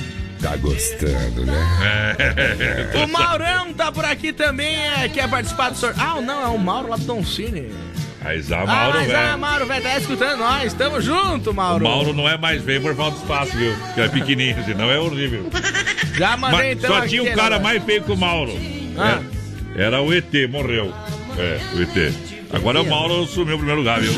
Tá 0.40 0.56
gostando, 0.56 1.44
né? 1.44 2.16
É. 2.18 2.98
O 3.02 3.08
Maurão 3.08 3.72
tá 3.72 3.90
por 3.90 4.04
aqui 4.04 4.32
também. 4.32 4.76
É, 4.76 5.08
quer 5.08 5.28
participar 5.28 5.70
do 5.70 5.76
sorteio. 5.76 6.06
Ah, 6.06 6.20
não, 6.20 6.42
é 6.42 6.48
o 6.48 6.58
Mauro 6.58 6.88
lá 6.88 6.96
do 6.96 7.04
Don 7.04 7.24
Cine. 7.24 7.70
Mas 8.22 8.50
a 8.50 8.62
ah, 8.62 8.66
Mauro, 8.66 8.98
mas 8.98 9.06
velho. 9.06 9.18
ah, 9.18 9.36
Mauro, 9.36 9.66
velho, 9.66 9.82
tá 9.82 9.98
escutando 9.98 10.38
nós. 10.38 10.72
Tamo 10.72 11.00
junto, 11.00 11.50
O 11.50 11.54
Mauro. 11.54 11.84
Mauro 11.84 12.12
não 12.12 12.28
é 12.28 12.36
mais 12.36 12.62
feio 12.62 12.80
por 12.80 12.94
falta 12.96 13.16
de 13.16 13.22
espaço, 13.22 13.56
viu? 13.56 13.72
Que 13.94 14.00
é 14.00 14.08
pequenininho, 14.08 14.64
senão 14.64 14.90
é 14.90 14.98
horrível. 14.98 15.48
Já 16.14 16.36
mandei 16.36 16.74
Mas 16.74 16.78
então 16.78 16.90
só 16.90 17.06
tinha 17.06 17.22
um 17.22 17.34
cara 17.34 17.60
mais 17.60 17.82
feio 17.84 18.02
que 18.02 18.10
o 18.10 18.16
Mauro. 18.16 18.52
Ah. 18.98 19.20
É, 19.76 19.82
Era 19.82 20.02
o 20.02 20.12
ET, 20.12 20.32
morreu. 20.50 20.92
É, 21.38 21.60
o 21.76 21.82
ET. 21.82 22.14
Agora 22.52 22.82
o 22.82 22.86
Mauro 22.86 23.26
sumiu 23.26 23.54
em 23.54 23.58
primeiro 23.58 23.80
lugar, 23.80 24.00
viu? 24.00 24.12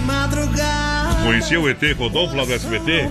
Madrugada. 0.00 1.22
Conhecia 1.22 1.60
o 1.60 1.68
ET 1.68 1.82
Rodolfo 1.98 2.34
lá 2.34 2.44
do 2.44 2.52
SBT? 2.52 3.08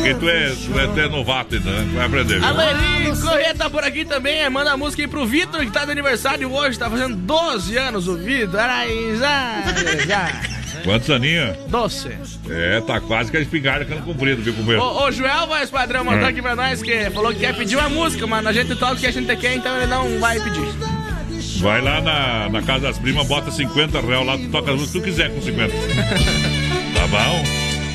Dorme 0.00 0.14
se 0.14 0.14
deu 0.14 0.14
É 0.14 0.14
que 0.14 0.14
tu 0.14 0.28
é, 0.28 0.50
tu 0.50 0.78
é, 0.80 0.86
tu 0.94 1.00
é 1.00 1.08
novato 1.08 1.54
ainda, 1.54 1.70
né? 1.70 1.90
Vai 1.94 2.06
aprender, 2.06 2.40
viu? 2.40 2.48
A 2.48 2.52
Leli 2.52 3.20
Corrêa 3.20 3.54
tá 3.54 3.70
por 3.70 3.84
aqui 3.84 4.04
também. 4.04 4.48
Manda 4.50 4.72
a 4.72 4.76
música 4.76 5.02
aí 5.02 5.08
pro 5.08 5.26
Vitor, 5.26 5.60
que 5.60 5.70
tá 5.70 5.84
de 5.84 5.92
aniversário 5.92 6.50
hoje. 6.52 6.78
Tá 6.78 6.88
fazendo 6.90 7.16
12 7.16 7.76
anos 7.76 8.08
o 8.08 8.16
Vitor. 8.16 8.60
Quantos 10.84 11.10
aninhos? 11.10 11.56
Doce. 11.68 12.08
É, 12.48 12.80
tá 12.80 13.00
quase 13.00 13.30
que 13.30 13.36
a 13.36 13.40
espingarda 13.40 13.84
ficando 13.84 14.02
comprida, 14.04 14.40
viu, 14.40 14.54
companheiro? 14.54 14.82
Ô, 14.82 15.04
ô, 15.04 15.12
Joel, 15.12 15.46
voz 15.46 15.70
padrão, 15.70 16.04
mandou 16.04 16.24
Ah. 16.24 16.28
aqui 16.30 16.40
pra 16.40 16.56
nós 16.56 16.82
que 16.82 17.10
falou 17.10 17.32
que 17.32 17.40
quer 17.40 17.54
pedir 17.54 17.76
uma 17.76 17.88
música, 17.88 18.26
mano. 18.26 18.48
A 18.48 18.52
gente 18.52 18.74
toca 18.76 18.94
o 18.94 18.96
que 18.96 19.06
a 19.06 19.10
gente 19.12 19.34
quer, 19.36 19.56
então 19.56 19.76
ele 19.76 19.86
não 19.86 20.18
vai 20.18 20.40
pedir. 20.40 20.64
Vai 21.60 21.82
lá 21.82 22.00
na, 22.00 22.48
na 22.48 22.62
casa 22.62 22.80
das 22.86 22.98
primas, 22.98 23.26
bota 23.26 23.50
50 23.50 24.00
reais 24.00 24.26
lá, 24.26 24.38
tu 24.38 24.48
toca 24.48 24.70
as 24.72 24.78
músicas 24.80 24.92
que 24.92 24.98
tu 25.00 25.04
quiser 25.04 25.30
com 25.34 25.42
50. 25.42 25.72
tá 26.94 27.06
bom? 27.08 27.44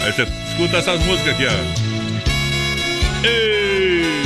Aí 0.03 0.11
você 0.11 0.23
escuta 0.51 0.77
essas 0.77 1.03
músicas 1.05 1.33
aqui, 1.33 1.45
ó. 1.47 1.94
Ei! 3.25 4.23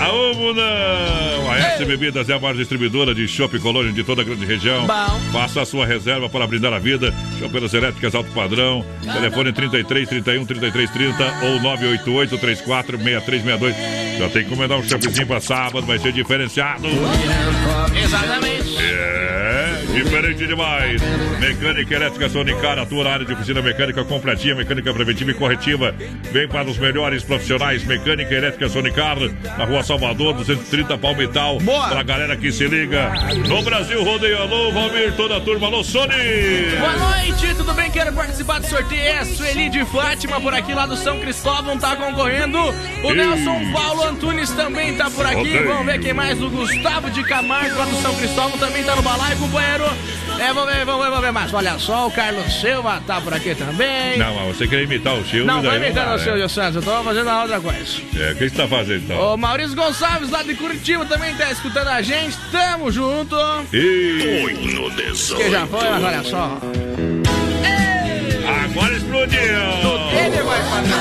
Aô, 0.00 0.34
Munão! 0.34 1.50
A 1.50 1.58
S 1.58 1.84
Bebidas 1.84 2.28
é 2.28 2.34
a 2.34 2.38
maior 2.38 2.54
distribuidora 2.54 3.14
de 3.14 3.26
chopp 3.26 3.58
colônia 3.58 3.92
de 3.92 4.04
toda 4.04 4.22
a 4.22 4.24
grande 4.24 4.44
região. 4.44 4.86
Bom. 4.86 5.20
Faça 5.32 5.62
a 5.62 5.66
sua 5.66 5.86
reserva 5.86 6.28
para 6.28 6.46
brindar 6.46 6.72
a 6.72 6.78
vida. 6.78 7.12
Chopeiras 7.38 7.72
elétricas 7.74 8.14
alto 8.14 8.30
padrão. 8.32 8.84
Telefone 9.02 9.52
33 9.52 10.08
31 10.08 10.44
33 10.44 10.90
30 10.90 11.24
ou 11.42 11.60
988 11.60 12.38
34 12.38 12.98
6362. 12.98 14.18
Já 14.18 14.28
tem 14.28 14.42
que 14.42 14.48
encomendar 14.48 14.78
um 14.78 14.82
choppzinho 14.82 15.26
para 15.26 15.40
sábado, 15.40 15.86
vai 15.86 15.98
ser 15.98 16.12
diferenciado. 16.12 16.88
Exatamente. 18.02 18.76
É, 18.82 19.47
Diferente 19.92 20.46
demais. 20.46 21.00
Mecânica 21.40 21.94
elétrica 21.94 22.28
Sonicar, 22.28 22.78
atua 22.78 23.04
na 23.04 23.10
área 23.10 23.26
de 23.26 23.32
oficina 23.32 23.62
mecânica 23.62 24.04
completinha, 24.04 24.54
mecânica 24.54 24.92
preventiva 24.92 25.30
e 25.30 25.34
corretiva. 25.34 25.94
Vem 26.30 26.46
para 26.46 26.68
os 26.68 26.78
melhores 26.78 27.24
profissionais. 27.24 27.84
Mecânica 27.84 28.34
elétrica 28.34 28.68
Sonicar, 28.68 29.16
na 29.56 29.64
rua 29.64 29.82
Salvador, 29.82 30.34
230 30.34 30.96
Palmital. 30.98 31.58
Boa! 31.60 31.88
Pra 31.88 32.02
galera 32.02 32.36
que 32.36 32.52
se 32.52 32.66
liga. 32.66 33.12
No 33.48 33.62
Brasil, 33.62 34.02
rodeio. 34.04 34.38
Alô, 34.38 34.70
Valmir, 34.72 35.12
toda 35.14 35.38
a 35.38 35.40
turma. 35.40 35.66
Alô, 35.66 35.82
Sony! 35.82 36.14
Boa 36.78 36.96
noite, 36.96 37.54
tudo 37.56 37.72
bem? 37.74 37.90
Quero 37.90 38.12
participar 38.12 38.60
do 38.60 38.66
sorteio. 38.66 39.00
É 39.00 39.18
a 39.18 39.24
Sueli 39.24 39.68
de 39.70 39.84
Fátima 39.86 40.40
por 40.40 40.54
aqui, 40.54 40.74
lá 40.74 40.86
do 40.86 40.96
São 40.96 41.18
Cristóvão, 41.18 41.78
tá 41.78 41.96
concorrendo. 41.96 42.58
O 43.02 43.12
Nelson 43.12 43.72
Paulo 43.72 44.04
Antunes 44.04 44.50
também 44.50 44.94
tá 44.94 45.10
por 45.10 45.26
aqui. 45.26 45.58
Vamos 45.58 45.86
ver 45.86 45.98
quem 45.98 46.12
mais. 46.12 46.40
O 46.40 46.50
Gustavo 46.50 47.10
de 47.10 47.22
Camargo, 47.24 47.76
lá 47.76 47.84
do 47.86 47.96
São 47.96 48.14
Cristóvão, 48.14 48.58
também 48.58 48.84
tá 48.84 48.94
no 48.94 49.02
balaio, 49.02 49.36
companheiro. 49.38 49.77
É, 50.38 50.52
vamos 50.52 50.72
ver, 50.72 50.84
vamos 50.84 51.04
ver, 51.04 51.10
vamos 51.10 51.20
ver 51.24 51.32
mais. 51.32 51.52
Olha 51.52 51.78
só, 51.78 52.06
o 52.06 52.10
Carlos 52.10 52.60
Silva 52.60 53.02
tá 53.06 53.20
por 53.20 53.34
aqui 53.34 53.54
também. 53.54 54.18
Não, 54.18 54.34
mas 54.34 54.56
você 54.56 54.66
quer 54.66 54.82
imitar 54.82 55.14
o 55.14 55.24
Silvio? 55.24 55.44
Não, 55.46 55.62
vai 55.62 55.76
imitando 55.76 56.08
o 56.08 56.16
né? 56.16 56.18
Silvio 56.18 56.48
Santos, 56.48 56.76
eu 56.76 56.82
tô 56.82 57.02
fazendo 57.02 57.28
a 57.30 57.42
outra 57.42 57.60
coisa. 57.60 58.00
É, 58.16 58.32
o 58.32 58.36
que 58.36 58.48
você 58.48 58.56
tá 58.56 58.68
fazendo 58.68 59.04
então? 59.04 59.34
O 59.34 59.36
Maurício 59.36 59.76
Gonçalves, 59.76 60.30
lá 60.30 60.42
de 60.42 60.54
Curitiba, 60.54 61.04
também 61.04 61.34
tá 61.34 61.50
escutando 61.50 61.88
a 61.88 62.00
gente. 62.02 62.36
Tamo 62.50 62.90
junto. 62.90 63.36
E... 63.72 64.56
18. 64.62 65.36
Que 65.36 65.50
já 65.50 65.66
foi, 65.66 65.88
mas 65.90 66.04
olha 66.04 66.24
só. 66.24 66.58
Agora 68.64 68.94
explodiu! 68.94 69.38
Ele 69.38 70.42
vai 70.42 70.62
fazer. 70.62 70.94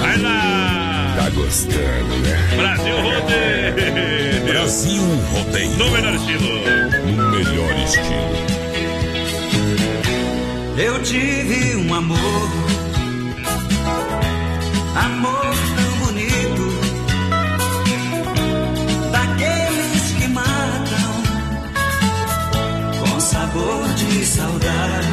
Vai 0.00 0.18
lá! 0.18 0.61
Gostando, 1.34 2.16
né? 2.18 2.56
Brasil 2.56 2.96
Rodeio! 2.96 4.44
Brasil 4.46 5.02
Rodeio. 5.32 5.70
No 5.78 5.90
melhor 5.90 6.14
estilo. 6.14 6.48
No 7.16 7.30
melhor 7.30 7.72
estilo. 7.84 8.52
Eu 10.76 11.02
tive 11.02 11.76
um 11.76 11.94
amor, 11.94 12.50
amor 14.96 15.54
tão 15.76 16.06
bonito, 16.06 16.64
daqueles 19.12 20.12
que 20.18 20.28
matam 20.28 21.22
com 23.00 23.20
sabor 23.20 23.88
de 23.94 24.24
saudade. 24.24 25.11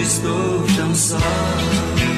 E 0.00 0.02
hoje 0.02 2.09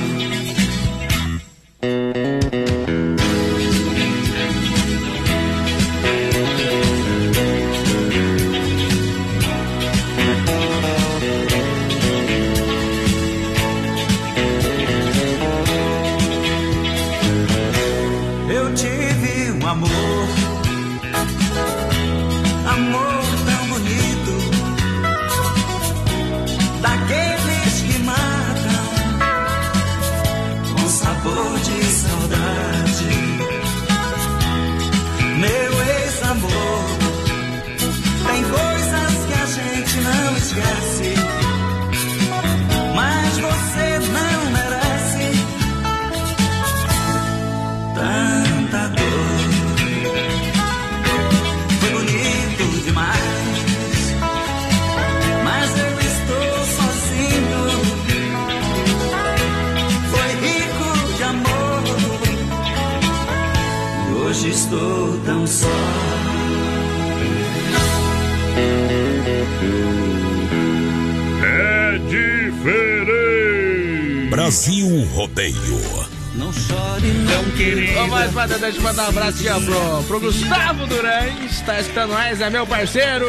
mandar 78.93 79.05
um 79.07 79.09
abraço 79.09 79.49
aqui, 79.49 79.65
pro, 79.65 80.03
pro 80.05 80.21
Gustavo 80.21 80.87
Durães, 80.87 81.61
tá 81.63 81.81
escutando 81.81 82.11
nós, 82.11 82.41
é 82.41 82.51
meu 82.51 82.67
parceiro. 82.67 83.27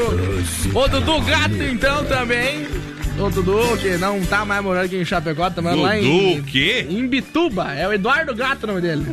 O 0.74 0.88
Dudu 0.90 1.22
Gato, 1.22 1.64
então, 1.64 2.04
também. 2.04 2.68
O 3.18 3.30
Dudu, 3.30 3.78
que 3.78 3.96
não 3.98 4.22
tá 4.26 4.44
mais 4.44 4.62
morando 4.62 4.86
aqui 4.86 4.98
em 4.98 5.06
Chapecó, 5.06 5.50
tá 5.50 5.62
morando 5.62 5.84
lá 5.84 5.98
em. 5.98 6.02
Dudu 6.02 6.42
o 6.42 6.44
quê? 6.44 6.86
Em 6.90 7.08
Bituba. 7.08 7.74
É 7.74 7.88
o 7.88 7.94
Eduardo 7.94 8.36
Gato 8.36 8.64
o 8.64 8.68
nome 8.68 8.82
dele. 8.82 9.06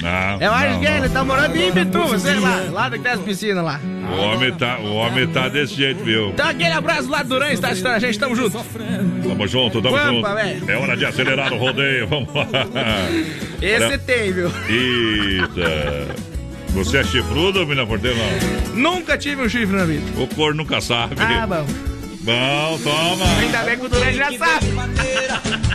Não, 0.00 0.40
Eu 0.40 0.52
acho 0.52 0.74
não, 0.74 0.80
que 0.80 0.88
não. 0.88 0.96
ele 0.96 1.08
tá 1.08 1.24
morando 1.24 1.56
em 1.56 1.72
Bituba, 1.72 2.18
sei 2.20 2.38
lá, 2.38 2.66
lá 2.70 2.90
que 2.90 2.98
tem 3.00 3.12
as 3.12 3.20
piscinas 3.20 3.64
lá. 3.64 3.80
O 4.10 4.20
homem 4.20 4.54
tá, 4.54 4.78
o 4.78 4.94
homem 4.94 5.26
tá 5.26 5.48
desse 5.48 5.74
jeito, 5.74 6.02
viu? 6.04 6.28
Então 6.30 6.48
aquele 6.48 6.72
abraço 6.72 7.10
lá 7.10 7.22
do 7.22 7.28
Durães, 7.30 7.60
tá 7.60 7.72
escutando 7.72 7.94
a 7.94 7.98
gente, 7.98 8.18
tamo 8.18 8.34
junto. 8.34 8.64
Tamo 8.64 9.46
junto, 9.48 9.82
tamo 9.82 9.96
Vamos, 9.96 10.22
junto. 10.22 10.34
velho. 10.34 10.70
É 10.70 10.76
hora 10.76 10.96
de 10.96 11.04
acelerar 11.04 11.52
o 11.52 11.58
rodeio, 11.58 12.06
vamos 12.06 12.32
lá. 12.32 12.46
Esse 13.60 13.84
Olha- 13.84 13.98
tem, 13.98 14.32
viu? 14.32 14.52
Eita. 14.68 16.28
Você 16.70 16.98
é 16.98 17.04
chifrudo, 17.04 17.60
menina 17.60 17.86
porteira? 17.86 18.16
Nunca 18.74 19.16
tive 19.18 19.42
um 19.42 19.48
chifre 19.48 19.76
na 19.76 19.84
vida. 19.84 20.04
O 20.20 20.26
cor 20.28 20.54
nunca 20.54 20.80
sabe. 20.80 21.16
Ah, 21.18 21.46
bom. 21.46 21.66
Bom, 22.20 22.78
toma. 22.84 23.24
Ainda 23.40 23.62
bem 23.62 23.78
que 23.78 23.86
o 23.86 23.88
Durães 23.88 24.14
já 24.16 24.30
sabe. 24.36 24.66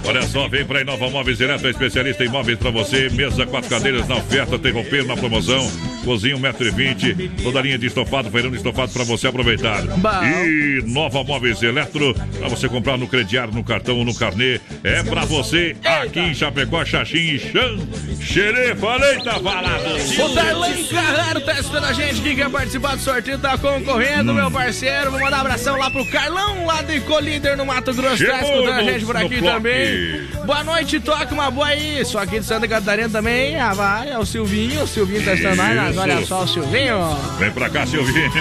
Olha 0.06 0.22
só, 0.24 0.48
vem 0.48 0.64
pra 0.66 0.82
Inova 0.82 1.10
Móveis 1.10 1.42
Eletro, 1.42 1.68
especialista 1.70 2.24
em 2.24 2.30
móveis 2.30 2.60
pra 2.60 2.70
você. 2.70 3.10
Mesa, 3.10 3.46
quatro 3.46 3.70
cadeiras 3.70 4.08
na 4.08 4.16
oferta, 4.18 4.60
tem 4.60 4.72
roupeiro 4.72 5.08
na 5.08 5.18
promoção. 5.18 5.70
Cozinha 6.04 6.38
1,20m. 6.38 7.44
Toda 7.44 7.62
linha 7.62 7.78
de 7.78 7.88
estofado, 7.88 8.30
feirão 8.30 8.52
de 8.52 8.58
estofado 8.58 8.92
pra 8.92 9.04
você 9.04 9.28
aproveitar. 9.28 9.84
Bom. 9.84 10.24
E 10.24 10.82
Nova 10.86 11.24
Móveis 11.24 11.62
Eletro, 11.62 12.14
pra 12.38 12.48
você 12.48 12.68
comprar 12.68 12.98
no 12.98 13.08
crediário, 13.08 13.54
no 13.54 13.64
cartão 13.64 13.98
ou 13.98 14.06
no 14.06 14.14
carnê. 14.14 14.60
É 14.84 15.04
pra 15.04 15.26
você 15.26 15.76
aqui 15.84 16.20
em 16.20 16.34
Chapecó, 16.34 16.84
Xaxim 16.84 17.36
e 17.36 17.40
Xan. 17.40 17.78
Xerê, 18.24 18.76
falei, 18.76 19.18
tá 19.20 19.34
falado. 19.40 19.84
O 20.24 20.30
Darlan 20.34 20.84
Carraro 20.86 21.42
tá 21.42 21.54
escutando 21.60 21.86
a 21.86 21.94
gente. 21.94 22.22
Quem 22.22 22.36
quer 22.36 22.50
participar 22.50 22.96
do 22.96 23.02
sorteio 23.02 23.38
tá 23.38 23.58
concorrendo, 23.58 24.34
meu 24.34 24.50
parceiro. 24.50 25.12
Vou 25.12 25.20
mandar 25.20 25.38
um 25.38 25.42
abração 25.42 25.78
lá 25.78 25.92
pro 25.92 26.06
Carlão, 26.10 26.66
lá 26.66 26.82
de 26.82 27.00
Colíder, 27.02 27.58
no 27.58 27.66
Mato 27.66 27.94
Grosso. 27.94 28.26
Tá 28.26 28.40
Chegou 28.40 28.54
escutando 28.54 28.80
a 28.80 28.84
gente 28.84 29.06
por 29.06 29.18
aqui 29.18 29.42
também. 29.42 30.28
Boa 30.46 30.64
noite, 30.64 31.00
toca 31.00 31.34
uma 31.34 31.52
boa 31.52 31.68
aí. 31.68 32.04
Só 32.06 32.20
aqui 32.20 32.40
de 32.40 32.46
Santa 32.46 32.68
Catarina 32.68 33.10
também. 33.10 33.60
Ah, 33.60 33.74
vai, 33.74 34.12
é 34.12 34.18
o 34.18 34.26
Silvinho. 34.26 34.84
O 34.84 34.88
Silvinho 34.88 35.24
tá 35.24 35.34
escutando 35.34 35.58
nós. 35.76 35.98
Olha 35.98 36.26
só 36.26 36.44
o 36.44 36.48
Silvinho. 36.48 37.00
Vem 37.38 37.52
pra 37.52 37.70
cá, 37.70 37.86
Silvinho. 37.86 38.32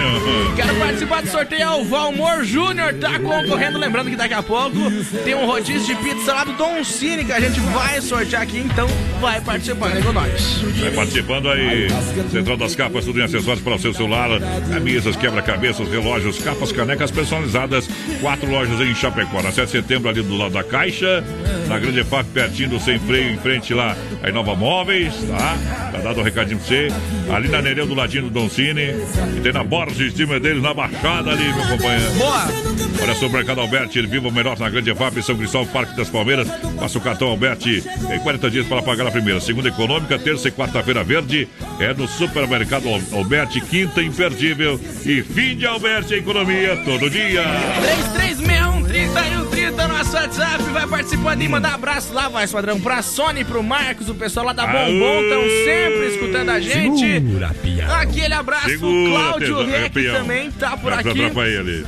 Quero 0.55 0.75
participar 0.75 1.21
do 1.21 1.29
sorteio. 1.29 1.61
é 1.61 1.69
O 1.69 1.85
Valmor 1.85 2.43
Júnior 2.43 2.93
tá 2.95 3.19
concorrendo. 3.19 3.77
Lembrando 3.77 4.09
que 4.09 4.15
daqui 4.15 4.33
a 4.33 4.43
pouco 4.43 4.77
tem 5.23 5.35
um 5.35 5.45
rodízio 5.45 5.85
de 5.85 5.95
pizza 6.03 6.33
lá 6.33 6.43
do 6.43 6.53
Don 6.53 6.83
Cine 6.83 7.25
que 7.25 7.31
a 7.31 7.39
gente 7.39 7.59
vai 7.59 8.01
sortear 8.01 8.41
aqui. 8.41 8.59
Então 8.59 8.87
vai 9.19 9.39
participando 9.75 9.95
aí 9.95 10.03
com 10.03 10.13
nós. 10.13 10.63
Vai 10.79 10.91
participando 10.91 11.49
aí. 11.49 11.87
Central 12.31 12.57
das 12.57 12.75
Capas, 12.75 13.05
tudo 13.05 13.19
em 13.19 13.23
acessórios 13.23 13.63
para 13.63 13.75
o 13.75 13.79
seu 13.79 13.93
celular. 13.93 14.29
Camisas, 14.69 15.15
quebra-cabeças, 15.15 15.87
relógios, 15.89 16.39
capas, 16.39 16.71
canecas 16.71 17.11
personalizadas. 17.11 17.89
Quatro 18.21 18.49
lojas 18.49 18.79
em 18.79 18.93
Chapecó. 18.95 19.41
Na 19.41 19.51
7 19.51 19.65
de 19.65 19.71
setembro, 19.71 20.09
ali 20.09 20.21
do 20.21 20.35
lado 20.35 20.53
da 20.53 20.63
Caixa. 20.63 21.23
na 21.67 21.79
Grande 21.79 21.99
EFAP, 22.01 22.27
pertinho 22.33 22.69
do 22.69 22.79
Sem 22.79 22.99
Freio, 22.99 23.31
em 23.31 23.37
frente 23.37 23.73
lá, 23.73 23.95
a 24.21 24.29
Inova 24.29 24.55
Móveis, 24.55 25.13
tá? 25.27 25.57
Tá 25.91 25.97
dado 25.99 26.19
o 26.19 26.23
recadinho 26.23 26.59
pra 26.59 26.67
você. 26.67 26.87
Ali 27.31 27.47
na 27.49 27.61
Nereu, 27.61 27.85
do 27.85 27.93
ladinho 27.93 28.23
do 28.23 28.29
Don 28.29 28.49
Cine. 28.49 28.93
E 29.37 29.41
tem 29.41 29.51
na 29.51 29.63
Borges, 29.63 30.13
time 30.13 30.39
deles, 30.39 30.61
na 30.61 30.73
Baixada 30.73 31.31
ali, 31.31 31.43
meu 31.43 31.67
companheiro. 31.67 32.11
Boa! 32.13 32.92
Olha 33.03 33.15
só 33.15 33.27
o 33.27 33.29
Mercado 33.29 33.59
Alberti, 33.59 34.01
viva 34.07 34.29
o 34.29 34.31
melhor 34.31 34.57
na 34.57 34.69
Grande 34.69 34.89
EFAP, 34.89 35.21
São 35.21 35.35
Cristóvão, 35.35 35.67
Parque 35.73 35.93
das 35.97 36.09
Palmeiras. 36.09 36.47
Passa 36.79 36.97
o 36.97 37.01
cartão 37.01 37.27
Alberti, 37.27 37.83
tem 38.07 38.19
40 38.19 38.49
dias 38.49 38.65
para 38.65 38.81
pagar 38.81 39.05
a 39.07 39.11
primeira. 39.11 39.41
Segunda 39.41 39.67
econômica, 39.67 40.17
terça 40.17 40.47
e 40.47 40.51
quarta-feira 40.51 41.03
verde. 41.03 41.47
É 41.81 41.93
no 41.93 42.07
Supermercado 42.07 42.87
Al- 42.87 43.01
Alberti, 43.19 43.59
quinta 43.59 44.01
imperdível. 44.01 44.79
E 45.05 45.21
fim 45.21 45.57
de 45.57 45.65
Alberti, 45.65 46.13
economia 46.13 46.77
todo 46.85 47.09
dia. 47.09 47.43
3361 47.81 48.83
3130 48.83 49.87
nosso 49.89 50.13
WhatsApp. 50.15 50.63
Vai 50.71 50.87
participando 50.87 51.41
e 51.41 51.47
mandar 51.49 51.73
abraço 51.73 52.13
lá, 52.13 52.29
vai, 52.29 52.47
padrão. 52.47 52.79
Pra 52.79 53.01
Sony, 53.01 53.43
pro 53.43 53.61
Marcos, 53.61 54.07
o 54.07 54.15
pessoal 54.15 54.45
lá 54.45 54.53
da 54.53 54.65
Bombom 54.65 55.21
estão 55.23 55.41
sempre 55.65 56.07
escutando 56.15 56.49
a 56.49 56.59
gente. 56.61 56.99
Segura. 57.05 57.51
Aquele 57.99 58.33
abraço. 58.33 58.69
Segura, 58.69 59.09
Cláudio 59.11 59.61
é, 59.73 59.79
Rec 59.81 59.93
peão. 59.93 60.15
também 60.15 60.51
tá 60.51 60.77
por 60.77 60.93
aqui. 60.93 61.09
atrapalhar 61.09 61.59
ele. 61.61 61.85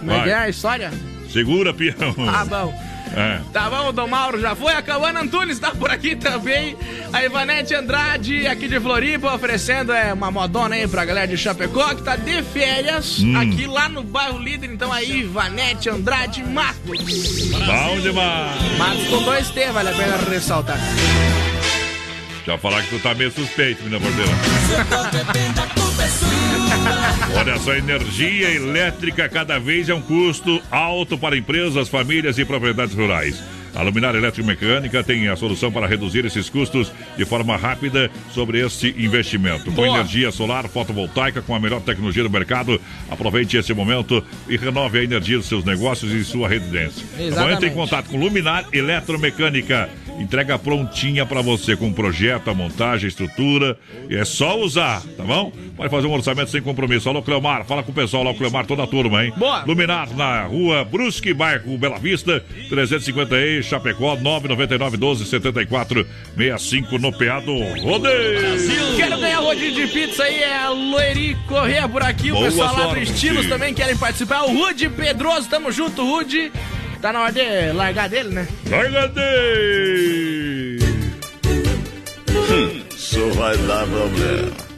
Como 0.00 0.12
é 0.12 0.22
que 0.24 0.30
é 0.30 0.34
a 0.34 0.48
história? 0.48 0.90
Segura, 1.30 1.72
peão. 1.72 1.94
Ah, 2.28 2.44
bom. 2.44 2.90
É. 3.16 3.40
Tá 3.52 3.68
bom, 3.68 3.88
o 3.88 3.92
Dom 3.92 4.06
Mauro 4.06 4.40
já 4.40 4.54
foi. 4.54 4.72
A 4.72 4.80
Cauana 4.82 5.20
Antunes 5.20 5.58
tá 5.58 5.72
por 5.72 5.90
aqui 5.90 6.14
também. 6.14 6.76
A 7.12 7.24
Ivanete 7.24 7.74
Andrade, 7.74 8.46
aqui 8.46 8.68
de 8.68 8.78
Floripa, 8.78 9.34
oferecendo 9.34 9.92
é, 9.92 10.12
uma 10.12 10.30
modona 10.30 10.76
aí 10.76 10.86
pra 10.86 11.04
galera 11.04 11.26
de 11.26 11.36
Chapecó, 11.36 11.92
que 11.94 12.02
tá 12.02 12.14
de 12.14 12.40
férias 12.44 13.18
Hum. 13.20 13.36
aqui 13.36 13.66
lá 13.66 13.88
no 13.88 14.02
bairro 14.04 14.38
Líder. 14.38 14.70
Então 14.70 14.92
aí, 14.92 15.20
Ivanete 15.22 15.90
Andrade 15.90 16.42
Matos. 16.44 16.78
Bom 16.86 18.00
demais. 18.00 18.78
Matos 18.78 19.08
com 19.08 19.22
dois 19.24 19.50
T, 19.50 19.66
vale 19.72 19.88
a 19.88 19.92
pena 19.92 20.16
ressaltar. 20.30 20.78
Já 22.46 22.56
falar 22.58 22.82
que 22.82 22.90
tu 22.90 22.98
tá 23.00 23.12
meio 23.14 23.30
suspeito, 23.32 23.82
menina 23.82 23.98
bordeira. 24.00 24.30
Olha 27.36 27.58
só, 27.58 27.74
energia 27.74 28.50
elétrica 28.50 29.28
cada 29.28 29.58
vez 29.58 29.88
é 29.88 29.94
um 29.94 30.00
custo 30.02 30.60
alto 30.70 31.16
para 31.16 31.36
empresas, 31.36 31.88
famílias 31.88 32.38
e 32.38 32.44
propriedades 32.44 32.94
rurais. 32.94 33.42
A 33.74 33.82
Luminária 33.82 34.18
Eletromecânica 34.18 35.02
tem 35.04 35.28
a 35.28 35.36
solução 35.36 35.70
para 35.70 35.86
reduzir 35.86 36.24
esses 36.24 36.50
custos 36.50 36.92
de 37.16 37.24
forma 37.24 37.56
rápida 37.56 38.10
sobre 38.32 38.58
este 38.58 38.88
investimento. 38.98 39.66
Com 39.66 39.72
Boa. 39.72 39.88
energia 39.88 40.32
solar 40.32 40.68
fotovoltaica 40.68 41.40
com 41.40 41.54
a 41.54 41.60
melhor 41.60 41.80
tecnologia 41.80 42.22
do 42.22 42.30
mercado, 42.30 42.80
aproveite 43.08 43.56
esse 43.56 43.72
momento 43.72 44.24
e 44.48 44.56
renove 44.56 44.98
a 44.98 45.04
energia 45.04 45.38
dos 45.38 45.46
seus 45.46 45.64
negócios 45.64 46.12
e 46.12 46.24
sua 46.24 46.48
residência. 46.48 47.06
Bom? 47.06 47.14
Entre 47.14 47.24
em 47.24 47.28
Exatamente. 47.28 47.74
contato 47.74 48.10
com 48.10 48.18
Luminar 48.18 48.66
Eletromecânica. 48.72 49.88
Entrega 50.20 50.58
prontinha 50.58 51.24
pra 51.24 51.40
você 51.40 51.74
com 51.74 51.90
projeto, 51.92 52.50
a 52.50 52.54
montagem, 52.54 53.06
a 53.06 53.08
estrutura. 53.08 53.78
E 54.08 54.14
é 54.14 54.24
só 54.24 54.58
usar, 54.58 55.02
tá 55.16 55.24
bom? 55.24 55.50
Pode 55.74 55.90
fazer 55.90 56.06
um 56.06 56.12
orçamento 56.12 56.50
sem 56.50 56.60
compromisso. 56.60 57.08
Alô, 57.08 57.22
Cleomar, 57.22 57.64
fala 57.64 57.82
com 57.82 57.90
o 57.90 57.94
pessoal 57.94 58.22
lá, 58.22 58.30
o 58.30 58.34
Cleomar, 58.34 58.66
toda 58.66 58.82
a 58.82 58.86
turma, 58.86 59.24
hein? 59.24 59.32
Boa. 59.34 59.64
Luminar 59.64 60.14
na 60.14 60.44
rua 60.44 60.84
Brusque, 60.84 61.32
bairro 61.32 61.78
Bela 61.78 61.98
Vista, 61.98 62.44
350 62.68 63.34
E, 63.34 63.62
Chapecó, 63.62 64.14
999 64.16 64.98
12 64.98 65.24
74 65.24 66.06
65 66.36 66.98
no 66.98 67.12
PA 67.12 67.40
do 67.40 67.58
Rodeio. 67.82 68.96
Quero 68.96 69.18
ganhar 69.18 69.38
rodízio 69.38 69.86
de 69.86 69.92
pizza 69.92 70.22
aí, 70.22 70.42
é 70.42 70.56
a 70.58 70.68
Loeri 70.68 71.34
Corrêa 71.48 71.88
por 71.88 72.02
aqui. 72.02 72.30
Boa 72.30 72.42
o 72.42 72.44
pessoal 72.44 72.76
lá 72.76 72.86
do. 72.92 73.00
Estilos 73.00 73.46
também 73.46 73.72
querem 73.72 73.96
participar. 73.96 74.42
O 74.42 74.52
Rude 74.52 74.90
Pedroso, 74.90 75.48
tamo 75.48 75.72
junto, 75.72 76.04
Rude. 76.04 76.52
Tá 77.00 77.12
na 77.14 77.22
hora 77.22 77.32
de 77.32 77.72
largar 77.72 78.10
dele, 78.10 78.28
né? 78.28 78.46
Larga 78.68 79.08
dele! 79.08 80.78
Isso 82.94 83.30
vai 83.30 83.56
dar 83.56 83.86
problema. 83.86 84.69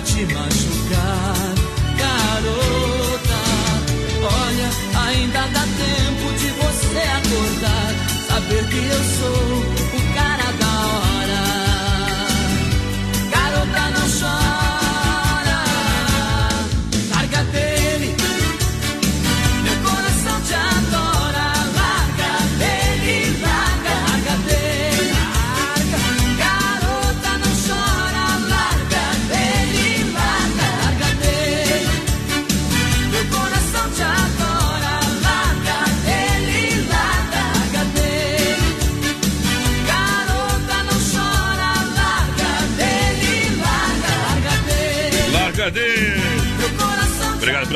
Te 0.00 0.24
machucar. 0.26 1.54
Garota, 1.98 3.40
olha, 4.22 4.70
ainda 5.06 5.40
dá 5.48 5.60
tempo 5.60 6.32
de 6.38 6.48
você 6.50 6.98
acordar. 7.18 7.94
Saber 8.28 8.68
que 8.68 8.76
eu 8.76 9.04
sou 9.18 9.57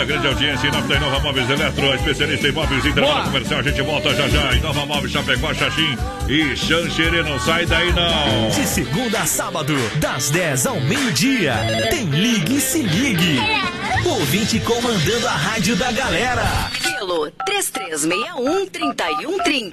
pela 0.02 0.04
grande 0.04 0.26
audiência. 0.26 0.68
Em 0.68 0.70
nome 0.70 0.86
da 0.88 0.96
Inova 0.96 1.20
Móveis 1.20 1.48
Eletro, 1.48 1.94
especialista 1.94 2.48
em 2.48 2.52
móveis 2.52 2.84
interno 2.84 3.24
comercial. 3.24 3.60
A 3.60 3.62
gente 3.62 3.80
volta 3.82 4.14
já 4.14 4.28
já. 4.28 4.52
Inova 4.54 4.84
Móveis, 4.86 5.12
Chapecó, 5.12 5.54
Xaxim 5.54 5.96
e 6.28 6.56
Xanxerê. 6.56 7.22
Não 7.22 7.38
sai 7.38 7.64
daí, 7.66 7.92
não. 7.92 8.48
De 8.48 8.66
segunda 8.66 9.20
a 9.20 9.26
sábado, 9.26 9.76
das 9.96 10.30
10 10.30 10.66
ao 10.66 10.80
meio-dia, 10.80 11.54
tem 11.90 12.06
Ligue 12.06 12.56
e 12.56 12.60
Se 12.60 12.82
Ligue. 12.82 13.38
Ouvinte 14.04 14.58
comandando 14.60 15.28
a 15.28 15.32
rádio 15.32 15.76
da 15.76 15.92
galera. 15.92 16.42
Pelo 16.82 17.30
3361-3130. 17.48 19.70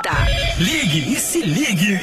Ligue 0.59 1.13
e 1.13 1.15
Se 1.15 1.41
Ligue. 1.41 1.97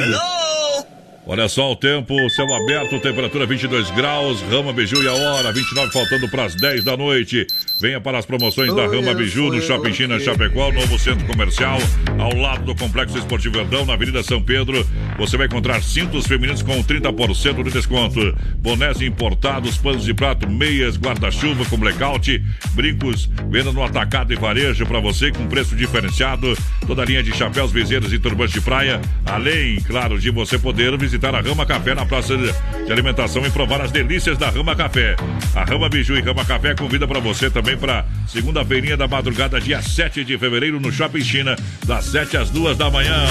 Olha 1.28 1.48
só 1.48 1.72
o 1.72 1.74
tempo, 1.74 2.14
céu 2.30 2.46
aberto, 2.54 3.00
temperatura 3.00 3.46
22 3.46 3.90
graus, 3.90 4.40
Rama 4.42 4.72
Biju 4.72 5.02
e 5.02 5.08
a 5.08 5.12
hora, 5.12 5.50
29 5.50 5.92
faltando 5.92 6.28
para 6.28 6.44
as 6.44 6.54
10 6.54 6.84
da 6.84 6.96
noite. 6.96 7.44
Venha 7.78 8.00
para 8.00 8.18
as 8.18 8.24
promoções 8.24 8.74
da 8.74 8.86
Rama 8.86 9.12
Biju 9.12 9.52
no 9.52 9.60
Shopping 9.60 9.92
China 9.92 10.18
Chapecó, 10.18 10.72
novo 10.72 10.98
centro 10.98 11.26
comercial, 11.26 11.78
ao 12.18 12.34
lado 12.34 12.64
do 12.64 12.74
Complexo 12.74 13.18
Esportivo 13.18 13.54
Verdão, 13.56 13.84
na 13.84 13.92
Avenida 13.92 14.22
São 14.22 14.40
Pedro. 14.40 14.86
Você 15.18 15.36
vai 15.36 15.46
encontrar 15.46 15.82
cintos 15.82 16.26
femininos 16.26 16.62
com 16.62 16.82
30% 16.82 17.62
de 17.62 17.70
desconto, 17.70 18.34
bonés 18.56 19.02
importados, 19.02 19.76
panos 19.76 20.04
de 20.04 20.14
prato, 20.14 20.48
meias, 20.48 20.96
guarda-chuva 20.96 21.66
com 21.66 21.76
blackout, 21.76 22.42
brincos, 22.72 23.28
venda 23.50 23.70
no 23.70 23.84
atacado 23.84 24.32
e 24.32 24.36
varejo 24.36 24.86
para 24.86 24.98
você 24.98 25.30
com 25.30 25.46
preço 25.46 25.76
diferenciado, 25.76 26.56
toda 26.86 27.02
a 27.02 27.04
linha 27.04 27.22
de 27.22 27.34
chapéus, 27.36 27.72
viseiras 27.72 28.10
e 28.10 28.18
turbantes 28.18 28.54
de 28.54 28.60
praia, 28.62 29.00
além, 29.26 29.80
claro, 29.82 30.18
de 30.18 30.30
você 30.30 30.58
poder 30.58 30.96
visitar 30.96 31.34
a 31.34 31.40
Rama 31.40 31.66
Café 31.66 31.94
na 31.94 32.06
praça 32.06 32.36
de 32.36 32.46
de 32.86 32.92
alimentação 32.92 33.44
e 33.44 33.50
provar 33.50 33.80
as 33.80 33.90
delícias 33.90 34.38
da 34.38 34.48
Rama 34.48 34.74
Café. 34.76 35.16
A 35.54 35.64
Rama 35.64 35.88
Biju 35.88 36.16
e 36.16 36.20
Rama 36.20 36.44
Café 36.44 36.72
convida 36.74 37.06
para 37.06 37.18
você 37.18 37.50
também 37.50 37.65
para 37.74 38.04
segunda-feirinha 38.28 38.98
da 38.98 39.08
madrugada, 39.08 39.58
dia 39.58 39.80
7 39.80 40.22
de 40.22 40.36
fevereiro, 40.36 40.78
no 40.78 40.92
Shopping 40.92 41.24
China, 41.24 41.56
das 41.86 42.04
7 42.04 42.36
às 42.36 42.50
2 42.50 42.76
da 42.76 42.90
manhã. 42.90 43.26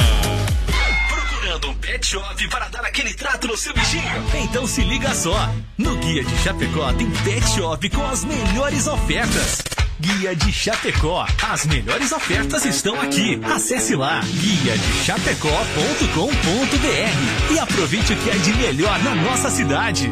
Procurando 1.07 1.69
um 1.69 1.75
pet 1.75 2.05
shop 2.05 2.47
para 2.49 2.67
dar 2.69 2.83
aquele 2.83 3.13
trato 3.13 3.47
no 3.47 3.55
seu 3.55 3.71
bichinho? 3.73 4.03
Então 4.43 4.65
se 4.65 4.83
liga 4.83 5.13
só. 5.13 5.53
No 5.77 5.95
Guia 5.97 6.23
de 6.23 6.35
Chapecó 6.39 6.91
tem 6.93 7.09
pet 7.23 7.47
shop 7.51 7.89
com 7.91 8.05
as 8.07 8.25
melhores 8.25 8.87
ofertas. 8.87 9.61
Guia 9.99 10.35
de 10.35 10.51
Chapecó. 10.51 11.25
As 11.49 11.65
melhores 11.65 12.11
ofertas 12.11 12.65
estão 12.65 12.99
aqui. 12.99 13.39
Acesse 13.43 13.95
lá 13.95 14.19
guia 14.21 14.77
de 14.77 15.05
chapecó.com.br 15.05 17.53
e 17.53 17.59
aproveite 17.59 18.13
o 18.13 18.17
que 18.17 18.29
é 18.29 18.35
de 18.35 18.53
melhor 18.55 19.01
na 19.03 19.15
nossa 19.15 19.49
cidade. 19.49 20.11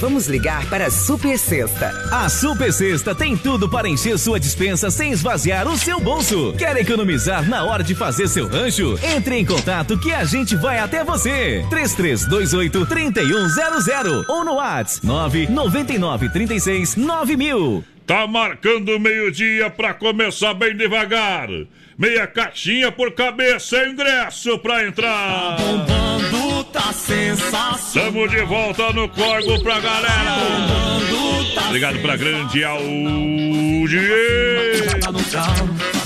Vamos 0.00 0.26
ligar 0.28 0.64
para 0.70 0.86
a 0.86 0.90
Super 0.90 1.38
Sexta. 1.38 1.92
A 2.10 2.26
Super 2.30 2.72
Sexta 2.72 3.14
tem 3.14 3.36
tudo 3.36 3.68
para 3.68 3.86
encher 3.86 4.18
sua 4.18 4.40
dispensa 4.40 4.90
sem 4.90 5.12
esvaziar 5.12 5.68
o 5.68 5.76
seu 5.76 6.00
bolso. 6.00 6.54
Quer 6.56 6.74
economizar 6.78 7.46
na 7.46 7.64
hora 7.64 7.84
de 7.84 7.94
fazer 7.94 8.26
seu 8.26 8.48
rancho? 8.48 8.98
Entre 9.02 9.36
em 9.36 9.44
contato 9.44 9.98
que 9.98 10.10
a 10.10 10.24
gente 10.24 10.56
vai 10.56 10.78
até 10.78 11.04
você. 11.04 11.62
3328 11.68 12.86
3100 12.86 14.24
ou 14.26 14.42
no 14.42 14.54
WhatsApp 14.54 15.06
999 15.06 16.30
36 16.30 16.96
9000. 16.96 17.84
Tá 18.06 18.26
marcando 18.26 18.98
meio-dia 18.98 19.68
pra 19.68 19.92
começar 19.92 20.54
bem 20.54 20.74
devagar. 20.74 21.48
Meia 21.98 22.26
caixinha 22.26 22.90
por 22.90 23.12
cabeça, 23.12 23.76
é 23.76 23.90
ingresso 23.90 24.58
pra 24.60 24.86
entrar. 24.86 25.58
Bombando 25.58 26.29
tá 26.80 26.92
sensacional. 26.92 28.12
Tamo 28.12 28.28
de 28.28 28.40
volta 28.44 28.92
no 28.92 29.08
Corgo 29.08 29.62
pra 29.62 29.80
galera. 29.80 30.36
Obrigado 31.66 31.98
pela 32.00 32.16
grande 32.16 32.64
audiência. 32.64 32.90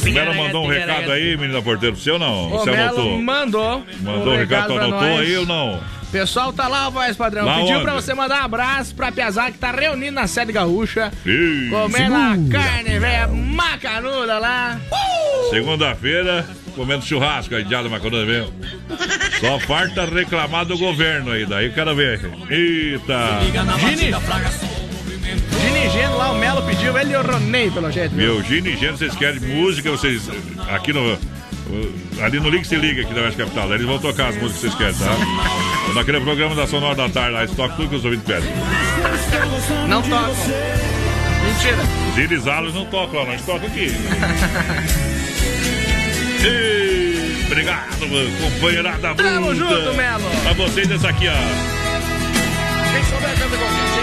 O 0.07 0.13
Melo 0.13 0.35
mandou 0.35 0.65
um 0.65 0.69
recado 0.69 1.11
aí, 1.13 1.37
menina 1.37 1.63
porteiro, 1.63 1.95
pro 1.95 2.05
seu 2.05 2.15
ou 2.15 2.21
não? 2.21 2.47
O 2.47 2.51
Você 2.59 2.71
Melo 2.71 2.89
anotou? 3.01 3.23
mandou. 3.23 3.87
Mandou 4.01 4.35
o 4.35 4.37
recado, 4.37 4.75
pra 4.75 4.85
anotou 4.85 5.09
nós. 5.09 5.21
aí 5.21 5.37
ou 5.37 5.47
não? 5.47 5.81
Pessoal 6.15 6.53
tá 6.53 6.69
lá, 6.69 6.89
voz 6.91 7.17
padrão. 7.17 7.45
Lá 7.45 7.57
Pediu 7.57 7.75
onde? 7.75 7.83
pra 7.83 7.95
você 7.95 8.15
mandar 8.15 8.43
um 8.43 8.45
abraço 8.45 8.95
pra 8.95 9.11
Piazá 9.11 9.51
que 9.51 9.59
tá 9.59 9.73
reunindo 9.73 10.13
na 10.13 10.29
sede 10.29 10.53
gaúcha. 10.53 11.11
Ih, 11.27 11.69
Comendo 11.71 12.15
a 12.15 12.37
carne, 12.53 13.01
velha, 13.01 13.27
macanuda 13.27 14.39
lá. 14.39 14.81
Segunda-feira, 15.51 16.47
comendo 16.77 17.05
churrasco, 17.05 17.57
aí, 17.57 17.65
diado 17.65 17.91
macarona 17.91 18.25
mesmo. 18.25 18.53
Só 19.41 19.59
farta 19.59 20.05
reclamar 20.05 20.65
do 20.65 20.79
governo 20.79 21.33
aí, 21.33 21.45
daí 21.47 21.73
quero 21.73 21.97
ver. 21.97 22.21
Eita! 22.49 23.41
Gini. 23.81 24.13
Gini 25.63 25.91
Geno 25.91 26.17
lá, 26.17 26.31
o 26.31 26.39
Melo 26.39 26.63
pediu, 26.63 26.97
ele 26.97 27.13
e 27.13 27.17
o 27.17 27.23
Ronei, 27.23 27.73
pelo 27.73 27.91
jeito. 27.91 28.15
Meu, 28.15 28.41
Gino 28.45 28.69
e 28.69 28.77
Gênero, 28.77 28.99
vocês 28.99 29.17
querem 29.17 29.41
música, 29.41 29.91
vocês. 29.91 30.31
Aqui 30.71 30.93
no. 30.93 31.19
Ali 32.23 32.41
no 32.41 32.49
Link 32.49 32.67
Se 32.67 32.77
Liga, 32.77 33.03
aqui 33.03 33.13
da 33.13 33.23
Oeste 33.23 33.39
Capital. 33.39 33.73
Eles 33.75 33.87
vão 33.87 33.99
tocar 33.99 34.29
as 34.29 34.37
músicas 34.37 34.75
que 34.75 34.83
vocês 34.83 34.95
querem, 34.95 34.95
tá? 34.95 35.95
Naquele 35.95 36.21
programa 36.21 36.55
da 36.55 36.67
Sonora 36.67 36.95
da 36.95 37.09
Tarde, 37.09 37.33
lá, 37.33 37.43
eles 37.45 37.55
tocam 37.55 37.77
tudo 37.77 37.89
que 37.91 37.97
os 37.97 38.05
ouvintes 38.05 38.27
pedem. 38.27 38.51
Não 39.89 40.03
tocam. 40.03 40.35
Mentira. 41.45 41.79
Os 42.11 42.19
irisalos 42.19 42.75
não 42.75 42.87
tocam 42.87 43.21
lá, 43.21 43.27
mas 43.27 43.43
tocam 43.43 43.67
aqui. 43.67 43.93
Ei, 46.45 47.47
obrigado, 47.47 47.99
companheirada 48.41 49.15
bruta. 49.15 49.33
Tamo 49.33 49.55
junto, 49.55 49.95
Melo. 49.95 50.31
Pra 50.43 50.53
vocês, 50.55 50.91
essa 50.91 51.09
aqui, 51.09 51.29
ó. 51.29 51.33
Quem 52.93 53.05
souber 53.05 53.39
canta 53.39 53.57
com 53.57 53.94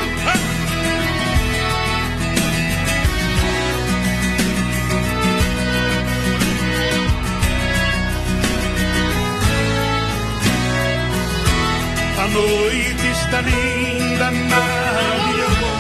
noite 12.32 13.08
está 13.12 13.42
linda, 13.42 14.32
maravilhosa. 14.32 15.72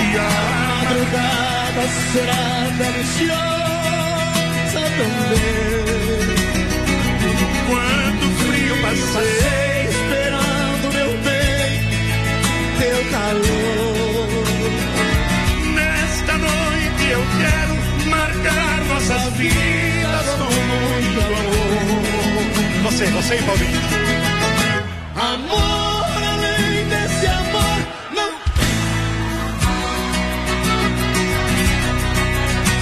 E 0.00 0.02
a 0.18 0.20
madrugada 0.80 1.84
será 2.12 2.44
deliciosa 2.78 4.82
também. 4.98 5.84
Quanto 7.68 8.26
frio 8.40 8.74
passei 8.82 9.88
esperando 9.88 10.86
meu 10.92 11.12
bem, 11.24 11.72
teu 12.78 12.98
calor. 13.10 14.28
Nesta 15.74 16.34
noite 16.38 17.04
eu 17.10 17.22
quero 17.40 17.74
marcar 18.10 18.76
nossas 18.88 19.24
vidas 19.34 20.26
com 20.38 20.44
muito 20.44 21.20
amor. 21.20 21.53
Você, 22.84 23.06
você 23.06 23.36
e 23.36 23.42
Paulinho. 23.42 23.80
Amor 25.16 26.04
além 26.28 26.86
desse 26.86 27.26
amor, 27.26 27.78
não. 28.14 28.30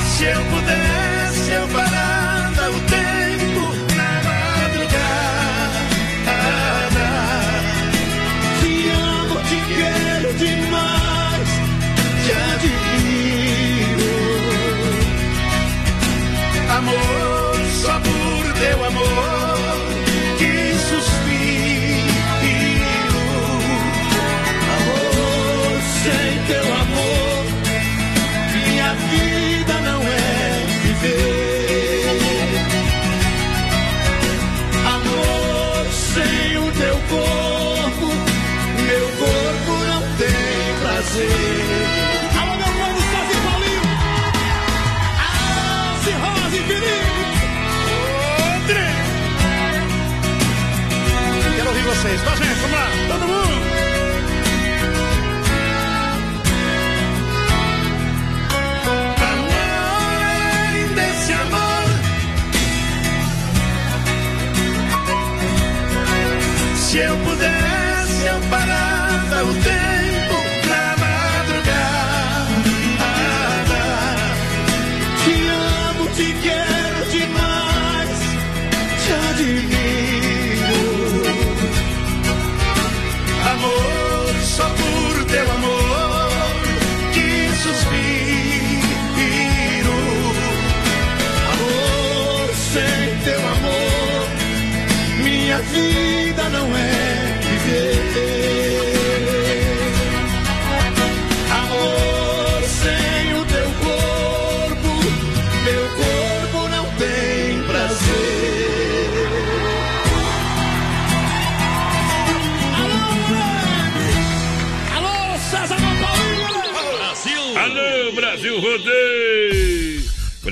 Se 0.04 0.24
eu 0.24 0.44
pudesse, 0.46 0.81
prazer. 41.12 41.28
Alô, 42.40 42.56
meu 42.56 42.66
povo, 42.66 43.00
Paulinho! 43.44 43.82
Alce, 45.20 46.12
Rosa 46.12 46.56
e 46.56 46.62
Felipe! 46.62 47.22
André! 48.56 48.88
Quero 51.56 51.68
ouvir 51.68 51.84
vocês. 51.84 52.20
A 52.26 52.34
gente, 52.36 52.61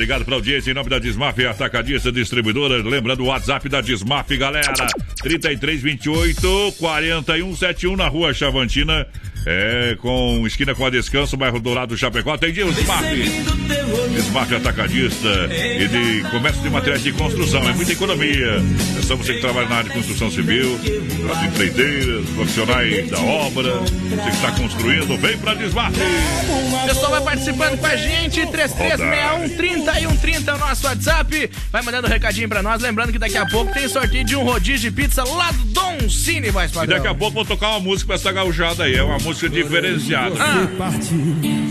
Obrigado 0.01 0.24
pela 0.24 0.39
audiência 0.39 0.70
em 0.70 0.74
nome 0.74 0.89
da 0.89 0.98
Desmaf 0.98 1.39
Atacadista 1.44 2.10
Distribuidora. 2.10 2.82
Lembrando 2.82 3.22
o 3.22 3.27
WhatsApp 3.27 3.68
da 3.68 3.82
Desmaf, 3.82 4.35
galera. 4.35 4.86
3328 5.22 6.72
4171 6.78 7.97
na 7.97 8.09
rua 8.09 8.32
Chavantina. 8.32 9.06
É, 9.46 9.96
com 10.00 10.46
esquina 10.46 10.74
com 10.74 10.84
a 10.84 10.90
Descanso, 10.90 11.36
bairro 11.36 11.58
Dourado, 11.60 11.96
Chapecó. 11.96 12.34
Atende 12.34 12.62
o 12.62 12.72
Desmaf. 12.72 13.02
Desmaf 14.14 14.54
Atacadista 14.54 15.28
e 15.50 15.88
de 15.88 16.28
comércio 16.30 16.60
de 16.62 16.68
materiais 16.68 17.02
de 17.02 17.12
construção. 17.12 17.66
É 17.68 17.72
muita 17.72 17.92
economia. 17.92 18.62
É 18.98 19.02
só 19.02 19.16
você 19.16 19.34
que 19.34 19.40
trabalha 19.40 19.68
na 19.68 19.76
área 19.76 19.88
de 19.88 19.96
construção 19.96 20.30
civil, 20.30 20.78
as 21.32 21.42
empreiteiras, 21.44 22.28
profissionais 22.30 23.08
da 23.10 23.18
obra. 23.18 23.72
Você 23.78 24.16
que 24.22 24.28
está 24.36 24.52
construindo, 24.52 25.16
vem 25.16 25.38
pra 25.38 25.54
Desmaf. 25.54 25.94
O 25.96 26.86
pessoal 26.86 27.10
vai 27.12 27.22
participando 27.22 27.78
com 27.78 27.86
a 27.86 27.96
gente. 27.96 28.46
3361 28.46 29.56
3130 29.56 30.50
é 30.50 30.54
o 30.54 30.58
nosso 30.58 30.86
WhatsApp. 30.86 31.50
Vai 31.72 31.82
mandando 31.82 32.06
um 32.08 32.10
recadinho 32.10 32.48
pra 32.48 32.62
nós. 32.62 32.82
Lembrando 32.82 33.10
que 33.10 33.18
daqui 33.18 33.38
a 33.38 33.46
pouco 33.46 33.72
tem 33.72 33.88
sorteio 33.88 34.24
de 34.24 34.36
um 34.36 34.42
rodízio 34.44 34.90
de 34.90 34.96
pizza 34.96 35.24
lá 35.24 35.50
do 35.50 35.64
Dom 35.64 36.10
Cine, 36.10 36.50
mais 36.52 36.70
E 36.70 36.74
padrão. 36.74 36.96
daqui 36.98 37.08
a 37.08 37.14
pouco 37.14 37.34
vou 37.34 37.44
tocar 37.46 37.70
uma 37.70 37.80
música 37.80 38.08
pra 38.08 38.16
essa 38.16 38.30
gauchada 38.32 38.84
aí. 38.84 38.94
É 38.96 39.02
uma 39.02 39.14
música 39.14 39.30
diferenciada. 39.48 40.35
Ah. 40.39 40.69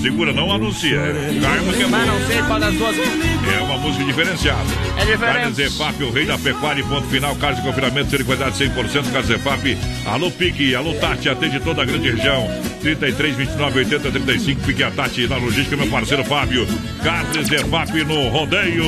Segura, 0.01 0.33
não 0.33 0.51
anuncia. 0.51 0.95
É 0.95 1.39
Carmo 1.41 1.73
que 1.73 1.83
é 1.83 1.87
Mas 1.87 2.07
não 2.07 2.27
sei 2.27 2.41
qual 2.43 2.59
das 2.59 2.73
duas. 2.75 2.95
É 2.97 3.61
uma 3.61 3.77
música 3.77 4.03
diferenciada. 4.05 4.69
É 4.97 5.05
diferente. 5.05 5.19
Carne 5.19 5.53
Zefap, 5.53 6.03
o 6.03 6.11
rei 6.11 6.25
da 6.25 6.37
pecuária 6.37 6.83
ponto 6.83 7.07
final. 7.07 7.35
Carne 7.35 7.57
de 7.57 7.67
confinamento, 7.67 8.09
ser 8.09 8.17
de 8.19 8.23
qualidade 8.23 8.63
100%. 8.63 9.11
Carne 9.11 9.27
Zefap. 9.27 9.77
Alô, 10.05 10.31
Pique. 10.31 10.75
Alô, 10.75 10.93
Tati. 10.95 11.29
Atende 11.29 11.59
toda 11.59 11.81
a 11.81 11.85
grande 11.85 12.11
região. 12.11 12.47
33, 12.81 13.35
29, 13.35 13.79
80, 13.79 14.11
35. 14.11 14.61
Pique 14.61 14.83
a 14.83 14.91
Tati 14.91 15.27
na 15.27 15.37
logística, 15.37 15.75
meu 15.75 15.87
parceiro 15.87 16.23
Fábio. 16.23 16.67
Carne 17.03 17.43
Zefap 17.43 17.91
no 18.05 18.29
rodeio. 18.29 18.83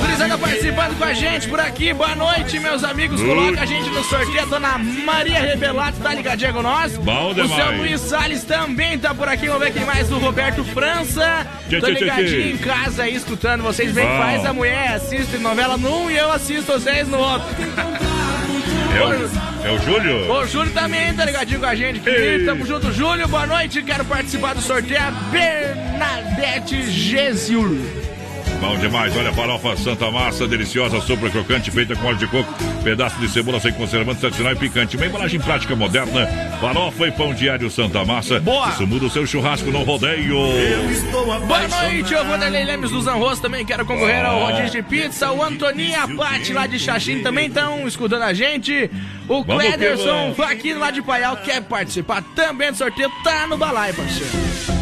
Gurizada 0.00 0.38
participando 0.38 0.96
com 0.98 1.04
a 1.04 1.12
gente 1.12 1.48
por 1.48 1.60
aqui. 1.60 1.92
Boa 1.92 2.14
noite, 2.14 2.58
meus 2.60 2.84
amigos. 2.84 3.20
Oi. 3.20 3.26
Coloca 3.26 3.60
a 3.60 3.66
gente 3.66 3.88
no 3.90 4.02
sorteio. 4.04 4.42
A 4.42 4.44
dona 4.44 4.78
Maria 4.78 5.40
Rebelato 5.40 5.98
tá 6.00 6.14
ligadinha 6.14 6.52
com 6.52 6.62
nós. 6.62 6.96
Bom 6.98 7.30
o 7.30 7.34
seu 7.34 7.44
demais. 7.44 7.78
Luiz 7.78 8.00
Salles 8.00 8.44
também 8.44 8.98
tá 8.98 9.14
por 9.14 9.28
aqui. 9.28 9.46
Vamos 9.46 9.64
ver 9.64 9.72
quem 9.72 9.84
mais. 9.84 10.10
O 10.10 10.18
Roberto 10.18 10.64
França. 10.64 11.46
Tchê, 11.68 11.80
Tô 11.80 11.86
tchê, 11.86 11.94
tchê, 11.94 12.04
ligadinho 12.04 12.28
tchê. 12.42 12.50
em 12.50 12.58
casa 12.58 13.02
aí, 13.02 13.14
escutando 13.14 13.62
vocês. 13.62 13.92
Bem, 13.92 14.06
Bom. 14.06 14.18
faz 14.18 14.46
a 14.46 14.52
mulher, 14.52 14.94
assiste 14.94 15.36
novela 15.38 15.76
num 15.76 16.10
e 16.10 16.16
eu 16.16 16.30
assisto 16.30 16.72
vocês 16.72 17.08
no 17.08 17.18
outro. 17.18 17.48
É 18.94 19.04
o, 19.04 19.68
é 19.68 19.72
o 19.72 19.78
Júlio? 19.80 20.30
O 20.30 20.46
Júlio 20.46 20.72
também 20.72 21.14
tá 21.14 21.24
ligadinho 21.24 21.60
com 21.60 21.66
a 21.66 21.74
gente. 21.74 22.00
Tamo 22.44 22.66
junto, 22.66 22.92
Júlio. 22.92 23.26
Boa 23.26 23.46
noite. 23.46 23.82
Quero 23.82 24.04
participar 24.04 24.54
do 24.54 24.60
sorteio. 24.60 25.00
Bernadette 25.30 26.90
Gesil. 26.90 28.01
Bom 28.62 28.78
demais, 28.78 29.14
olha 29.16 29.30
a 29.30 29.32
farofa 29.32 29.76
Santa 29.76 30.08
Massa, 30.08 30.46
deliciosa, 30.46 31.00
sopa 31.00 31.28
crocante, 31.28 31.68
feita 31.68 31.96
com 31.96 32.06
óleo 32.06 32.16
de 32.16 32.28
coco, 32.28 32.54
pedaço 32.84 33.18
de 33.18 33.28
cebola 33.28 33.58
sem 33.58 33.72
conservante, 33.72 34.20
tradicional 34.20 34.52
e 34.52 34.56
picante. 34.56 34.96
Uma 34.96 35.06
embalagem 35.06 35.40
prática 35.40 35.74
moderna, 35.74 36.28
farofa 36.60 37.08
e 37.08 37.10
pão 37.10 37.34
diário 37.34 37.68
Santa 37.68 38.04
Massa. 38.04 38.38
Boa. 38.38 38.68
Isso 38.68 38.86
muda 38.86 39.06
o 39.06 39.10
seu 39.10 39.26
churrasco 39.26 39.68
no 39.72 39.82
rodeio. 39.82 40.36
Boa 41.44 41.68
noite, 41.68 42.14
eu 42.14 42.24
vou 42.24 42.32
Vanderlei 42.32 42.64
Lemes 42.64 42.92
dos 42.92 43.08
Anros 43.08 43.40
também 43.40 43.66
quero 43.66 43.84
concorrer 43.84 44.24
ao 44.24 44.46
rodízio 44.46 44.70
de 44.70 44.82
pizza. 44.84 45.32
O 45.32 45.42
Antoninho 45.42 45.90
e 45.90 45.94
a 45.96 46.06
Paty 46.06 46.52
lá 46.52 46.68
de 46.68 46.78
Xaxim 46.78 47.20
também 47.20 47.48
estão 47.48 47.88
escutando 47.88 48.22
a 48.22 48.32
gente. 48.32 48.88
O 49.28 49.42
Vamos 49.44 49.64
Clederson 49.64 50.34
aqui 50.42 50.74
lá 50.74 50.90
de 50.90 51.00
Paial 51.02 51.36
quer 51.38 51.62
participar 51.62 52.22
também 52.34 52.70
do 52.70 52.76
sorteio. 52.76 53.10
Tá 53.24 53.46
no 53.46 53.56
balaio, 53.56 53.94
parceiro. 53.94 54.30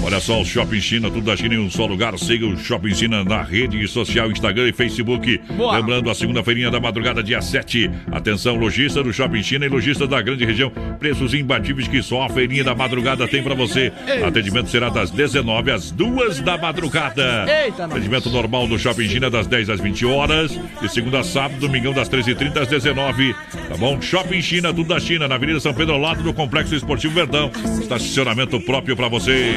Olha 0.02 0.18
só, 0.18 0.40
o 0.40 0.44
Shopping 0.46 0.80
China, 0.80 1.10
tudo 1.10 1.26
da 1.26 1.36
China 1.36 1.54
em 1.54 1.58
um 1.58 1.70
só 1.70 1.84
lugar. 1.84 2.18
Siga 2.18 2.46
o 2.46 2.56
Shopping 2.56 2.94
China 2.94 3.22
na 3.22 3.42
rede 3.42 3.86
social, 3.86 4.30
Instagram 4.30 4.68
e 4.68 4.72
Facebook. 4.72 5.38
Boa. 5.50 5.76
Lembrando, 5.76 6.08
a 6.08 6.14
segunda-feirinha 6.14 6.70
da 6.70 6.80
madrugada, 6.80 7.22
dia 7.22 7.42
7. 7.42 7.90
Atenção, 8.10 8.56
lojista 8.56 9.02
do 9.02 9.12
Shopping 9.12 9.42
China 9.42 9.66
e 9.66 9.68
lojista 9.68 10.06
da 10.06 10.20
grande 10.22 10.44
região. 10.44 10.72
Preços 10.98 11.34
imbatíveis 11.34 11.86
que 11.86 12.02
só 12.02 12.22
a 12.22 12.30
feirinha 12.30 12.64
da 12.64 12.74
madrugada 12.74 13.28
tem 13.28 13.42
pra 13.42 13.54
você. 13.54 13.92
Ei. 14.06 14.24
Atendimento 14.24 14.70
será 14.70 14.88
das 14.88 15.10
19 15.10 15.70
às 15.70 15.90
2 15.90 16.40
da 16.40 16.56
madrugada. 16.56 17.44
Eita, 17.46 17.82
nós. 17.86 17.92
Atendimento 17.92 18.30
normal 18.30 18.66
do 18.66 18.78
Shopping 18.78 19.08
China 19.08 19.28
das 19.28 19.46
10 19.46 19.68
às 19.68 19.80
20 19.80 20.06
horas. 20.06 20.58
De 20.80 20.88
segunda 20.90 21.20
a 21.20 21.24
sábado, 21.24 21.60
domingão 21.60 21.92
das 21.92 22.08
13h30 22.08 22.62
às 22.62 22.68
19 22.68 23.34
Tá 23.68 23.76
bom? 23.76 24.00
Shopping 24.00 24.29
China, 24.42 24.72
tudo 24.72 24.94
da 24.94 25.00
China, 25.00 25.26
na 25.26 25.34
Avenida 25.34 25.58
São 25.60 25.74
Pedro, 25.74 25.94
ao 25.94 26.00
lado 26.00 26.22
do 26.22 26.32
Complexo 26.32 26.74
Esportivo 26.74 27.14
Verdão. 27.14 27.50
Estacionamento 27.80 28.60
próprio 28.60 28.94
pra 28.94 29.08
você. 29.08 29.56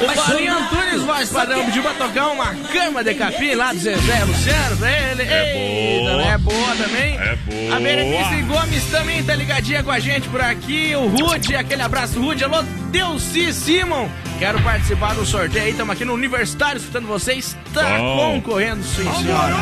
O 0.00 0.14
Paulinho 0.14 0.56
Antunes, 0.56 1.02
voz 1.02 1.30
padrão, 1.30 1.64
pediu 1.66 1.82
pra 1.82 1.94
tocar 1.94 2.28
uma 2.28 2.54
cama 2.72 3.04
de 3.04 3.14
capim 3.14 3.54
lá 3.54 3.72
do 3.72 3.78
Zezé 3.78 4.24
Luciano 4.24 4.76
pra 4.76 4.90
ele. 4.90 5.22
É 5.22 5.98
Eita, 5.98 6.10
boa. 6.10 6.22
É 6.22 6.38
boa 6.38 6.76
também. 6.76 7.16
É 7.16 7.36
boa. 7.36 7.76
A 7.76 7.80
Berenice 7.80 8.42
Gomes 8.42 8.84
também 8.90 9.22
tá 9.22 9.34
ligadinha 9.34 9.82
com 9.82 9.90
a 9.90 9.98
gente 9.98 10.28
por 10.28 10.40
aqui. 10.40 10.94
O 10.96 11.06
Rude, 11.08 11.54
aquele 11.54 11.82
abraço, 11.82 12.20
Rude. 12.20 12.44
Alô, 12.44 12.62
Delci 12.90 13.52
Simon. 13.52 14.08
Quero 14.38 14.60
participar 14.62 15.14
do 15.14 15.26
sorteio 15.26 15.64
aí. 15.64 15.70
Estamos 15.70 15.92
aqui 15.92 16.04
no 16.04 16.14
Universitário 16.14 16.78
escutando 16.78 17.06
vocês. 17.06 17.56
Tá 17.74 17.98
Bom. 17.98 18.40
concorrendo, 18.40 18.82
sim, 18.84 19.04
senhora. 19.20 19.56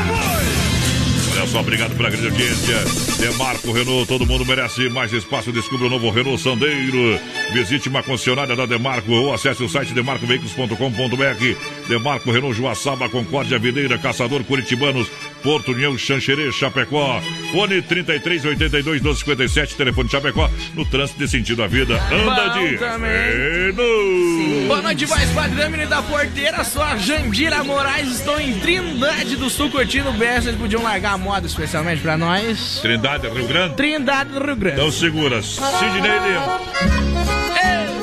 Olha 1.37 1.47
só, 1.47 1.61
obrigado 1.61 1.95
pela 1.95 2.09
grande 2.09 2.29
audiência. 2.29 2.77
Demarco 3.19 3.71
Renault, 3.71 4.09
todo 4.09 4.25
mundo 4.25 4.47
merece 4.47 4.89
mais 4.89 5.13
espaço. 5.13 5.53
Descubra 5.53 5.87
o 5.87 5.91
novo 5.91 6.11
Renault 6.11 6.41
Sandeiro. 6.43 7.21
Visite 7.53 7.91
uma 7.91 8.03
concessionária 8.03 8.57
da 8.57 8.65
Demarco 8.65 9.13
ou 9.13 9.35
acesse 9.35 9.63
o 9.63 9.69
site 9.69 9.93
demarcoveículos.com.br. 9.93 11.89
Demarco 11.89 12.33
Renault 12.33 12.57
Joaçaba, 12.57 13.11
Concórdia, 13.11 13.59
Videira, 13.59 13.99
Caçador, 13.99 14.45
Curitibanos, 14.45 15.09
Porto 15.43 15.73
União, 15.73 15.97
Xanxerê, 15.99 16.51
Chapecó. 16.51 17.21
Fone 17.53 17.83
33 17.83 18.47
82 18.47 19.03
12 19.03 19.21
57, 19.21 19.77
telefone 19.77 20.09
Chapecó. 20.09 20.51
No 20.75 20.87
trânsito 20.87 21.19
de 21.19 21.29
sentido 21.29 21.63
à 21.63 21.67
vida. 21.67 22.01
Anda 22.11 22.49
de. 22.49 22.77
Renault. 22.77 24.67
Boa 24.67 24.83
noite, 24.83 25.05
voz 25.05 25.31
padrão, 25.33 25.71
da 25.87 26.03
porteira. 26.03 26.65
Sou 26.65 26.83
a 26.83 26.97
Jandira 26.97 27.63
Moraes. 27.63 28.21
Estou 28.21 28.41
em 28.41 28.59
Trindade 28.59 29.37
do 29.37 29.51
Sul 29.51 29.71
curtindo 29.71 30.09
o 30.09 30.13
BS. 30.15 30.47
Vocês 30.47 30.57
podiam 30.57 30.83
largar 30.83 31.13
a 31.13 31.19
moda 31.27 31.47
especialmente 31.49 32.01
pra 32.01 32.17
nós. 32.17 32.79
Trindade, 32.81 33.29
Rio 33.29 33.49
Grande. 33.49 33.75
Trindade 33.75 34.31
do 34.31 34.45
Rio 34.45 34.55
Grande. 34.55 34.77
Então 34.77 34.93
segura, 34.93 35.43
Sidney 35.43 36.21
Leão. 36.21 36.61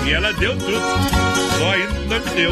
E 0.06 0.12
ela 0.12 0.34
deu 0.34 0.58
tudo. 0.58 0.82
Só 1.58 1.72
ainda 1.72 2.20
não 2.20 2.26
me 2.26 2.32
deu. 2.36 2.52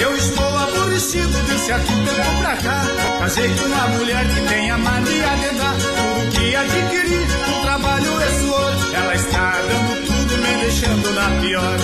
Eu 0.00 0.16
estou 0.16 0.58
aborrecido 0.58 1.42
desse 1.46 1.70
aqui 1.70 1.86
tempo 1.86 2.38
pra 2.40 2.56
cá. 2.56 2.82
Casei 3.20 3.54
com 3.54 3.66
uma 3.66 3.88
mulher 3.88 4.24
que 4.26 4.40
tem 4.48 4.70
a 4.70 4.78
mania 4.78 5.36
de 5.36 5.58
dar 5.58 5.74
tudo 5.74 6.30
que 6.30 6.56
adquiri. 6.56 7.26
O 7.58 7.62
trabalho 7.62 8.22
é 8.22 8.30
suor. 8.40 8.72
Ela 8.94 9.14
está 9.14 9.52
dando 9.68 10.06
tudo, 10.06 10.38
me 10.38 10.62
deixando 10.62 11.12
na 11.12 11.28
pior. 11.42 11.78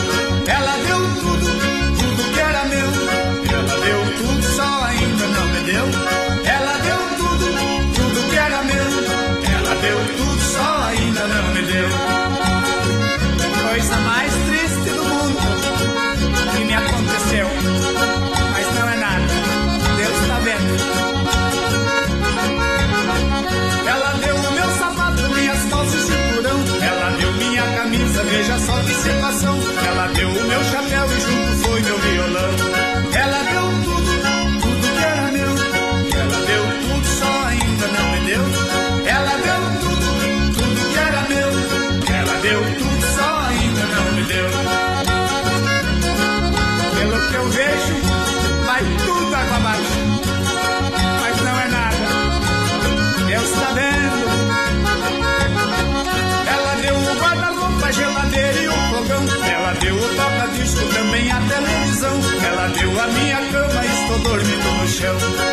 Ela 0.47 0.80
się 65.01 65.50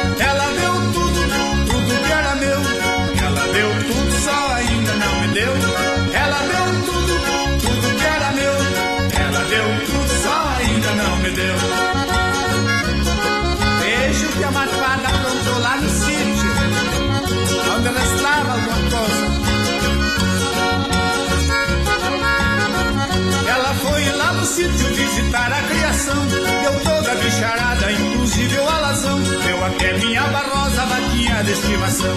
estimação. 31.58 32.16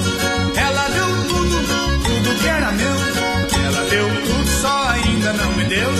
Ela 0.56 0.88
deu 0.90 1.06
tudo, 1.28 1.56
tudo 2.04 2.40
que 2.40 2.48
era 2.48 2.72
meu. 2.72 2.96
Ela 3.66 3.82
deu 3.88 4.08
tudo, 4.24 4.48
só 4.60 4.88
ainda 4.90 5.32
não 5.32 5.52
me 5.54 5.64
deu. 5.64 5.90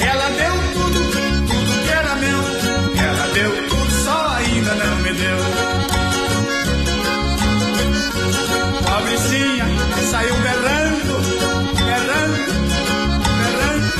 Ela 0.00 0.28
deu 0.30 0.54
tudo, 0.74 1.00
tudo 1.48 1.84
que 1.84 1.90
era 1.90 2.14
meu. 2.16 2.40
Ela 3.08 3.26
deu 3.34 3.68
tudo, 3.68 3.90
só 4.04 4.28
ainda 4.36 4.74
não 4.74 4.96
me 4.96 5.12
deu. 5.12 5.38
Pobrecinha 8.86 9.66
saiu 10.10 10.34
berrando, 10.36 11.14
berrando, 11.86 12.52
berrando. 13.40 13.90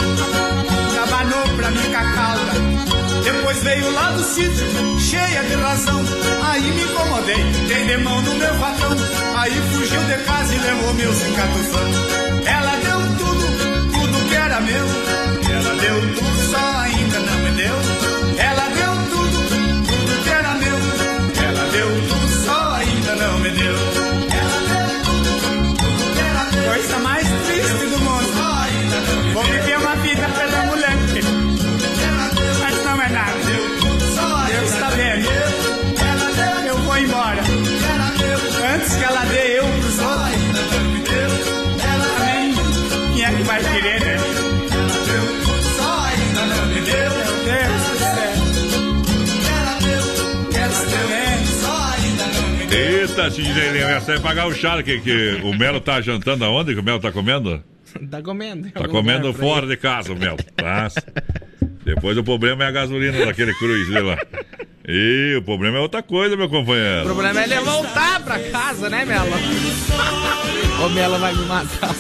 Trabalhou 0.94 1.56
pra 1.56 1.70
mim 1.70 1.90
com 1.92 1.96
a 1.96 2.12
cauda. 2.12 2.52
Depois 3.22 3.62
veio 3.62 3.90
lá 3.92 4.10
do 4.10 4.22
sítio, 4.24 4.66
cheia 4.98 5.42
de 5.44 5.54
razão. 5.54 6.29
Incomodei, 7.30 7.66
dei 7.68 7.86
de 7.86 7.96
mão 8.02 8.20
no 8.22 8.34
meu 8.34 8.54
patrão. 8.54 8.96
Aí 9.36 9.52
fugiu 9.72 10.02
de 10.04 10.24
casa 10.24 10.54
e 10.54 10.58
levou 10.58 10.94
meu 10.94 11.12
cincatufão. 11.12 11.90
Ela 12.46 12.76
deu 12.76 13.00
tudo, 13.18 13.92
tudo 13.92 14.28
que 14.28 14.34
era 14.34 14.60
meu. 14.60 14.86
Ela 15.52 15.74
deu 15.76 16.14
tudo, 16.14 16.50
só 16.50 16.78
ainda 16.80 17.09
Eita, 53.20 53.30
Sidney, 53.30 53.82
essa 53.82 54.12
é 54.14 54.18
pagar 54.18 54.46
o 54.46 54.54
chá 54.54 54.82
que, 54.82 55.40
o 55.44 55.52
Melo 55.54 55.78
tá 55.78 56.00
jantando 56.00 56.42
aonde 56.42 56.72
que 56.72 56.80
o 56.80 56.82
Melo 56.82 56.98
tá 56.98 57.12
comendo? 57.12 57.62
Tá 58.10 58.22
comendo. 58.22 58.70
Tá 58.70 58.88
comendo 58.88 59.34
fora 59.34 59.66
de 59.66 59.76
casa, 59.76 60.12
o 60.12 60.16
Melo. 60.16 60.38
Tá? 60.56 60.88
Depois 61.84 62.16
o 62.16 62.24
problema 62.24 62.64
é 62.64 62.68
a 62.68 62.70
gasolina 62.70 63.26
daquele 63.26 63.52
cruz 63.54 63.88
lá. 63.90 64.16
E 64.88 65.36
o 65.36 65.42
problema 65.42 65.76
é 65.76 65.80
outra 65.80 66.02
coisa, 66.02 66.34
meu 66.34 66.46
O 66.46 66.48
companheiro. 66.48 67.04
problema 67.04 67.40
é 67.42 67.44
ele 67.44 67.60
voltar 67.60 68.20
pra 68.24 68.38
casa, 68.38 68.88
né, 68.88 69.04
Melo? 69.04 69.30
Ô, 70.82 70.88
Melo 70.88 71.18
vai 71.18 71.34
me 71.34 71.44
matar. 71.44 71.90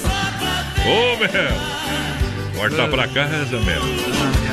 Ô, 0.86 1.16
Melo! 1.18 1.80
Volta 2.54 2.88
pra 2.88 3.08
casa, 3.08 3.60
Melo. 3.60 4.49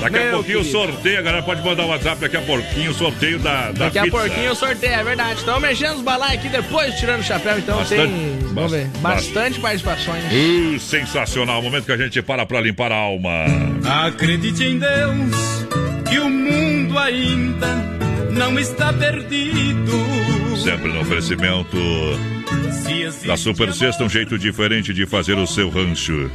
Daqui 0.00 0.16
a 0.16 0.20
Meu 0.22 0.32
pouquinho 0.34 0.58
o 0.60 0.62
querido. 0.64 0.78
sorteio, 0.78 1.18
a 1.18 1.22
galera 1.22 1.42
pode 1.42 1.62
mandar 1.62 1.84
o 1.84 1.88
WhatsApp 1.88 2.20
daqui 2.20 2.36
a 2.36 2.40
pouquinho 2.42 2.90
o 2.90 2.94
sorteio 2.94 3.38
da, 3.38 3.66
da 3.72 3.84
Daqui 3.84 3.98
a 3.98 4.02
pizza. 4.04 4.18
pouquinho 4.18 4.46
eu 4.46 4.54
sorteio, 4.54 4.92
é 4.94 5.04
verdade. 5.04 5.38
Estão 5.40 5.60
mexendo 5.60 5.96
os 5.96 6.02
balai 6.02 6.36
aqui 6.36 6.48
depois, 6.48 6.94
tirando 6.98 7.20
o 7.20 7.24
chapéu, 7.24 7.58
então 7.58 7.76
Bastante- 7.78 8.02
tem. 8.12 8.38
Vamos 8.40 8.54
bas- 8.54 8.70
ver. 8.72 8.86
Bastante 9.00 9.60
participações. 9.60 10.24
Uh, 10.32 10.78
sensacional, 10.78 11.60
momento 11.62 11.84
que 11.84 11.92
a 11.92 11.96
gente 11.96 12.20
para 12.22 12.44
pra 12.46 12.60
limpar 12.60 12.90
a 12.92 12.96
alma. 12.96 13.44
Acredite 14.06 14.64
em 14.64 14.78
Deus 14.78 15.66
que 16.08 16.18
o 16.18 16.28
mundo 16.28 16.98
ainda 16.98 17.68
não 18.32 18.58
está 18.58 18.92
perdido. 18.92 19.90
Sempre 20.62 20.92
no 20.92 21.00
oferecimento 21.00 21.76
Se 22.84 23.02
existe 23.02 23.26
da 23.28 23.36
Super 23.36 23.72
Sexta, 23.72 24.04
um 24.04 24.08
jeito 24.08 24.38
diferente 24.38 24.92
de 24.92 25.06
fazer 25.06 25.34
o 25.38 25.46
seu 25.46 25.68
rancho. 25.70 26.30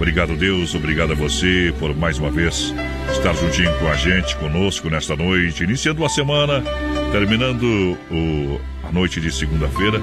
Obrigado, 0.00 0.34
Deus, 0.34 0.74
obrigado 0.74 1.12
a 1.12 1.14
você 1.14 1.74
por 1.78 1.94
mais 1.94 2.18
uma 2.18 2.30
vez 2.30 2.74
estar 3.12 3.34
juntinho 3.34 3.70
com 3.78 3.86
a 3.86 3.94
gente, 3.94 4.34
conosco 4.36 4.88
nesta 4.88 5.14
noite, 5.14 5.62
iniciando 5.62 6.02
a 6.06 6.08
semana, 6.08 6.64
terminando 7.12 7.98
o, 8.10 8.58
a 8.82 8.90
noite 8.90 9.20
de 9.20 9.30
segunda-feira. 9.30 10.00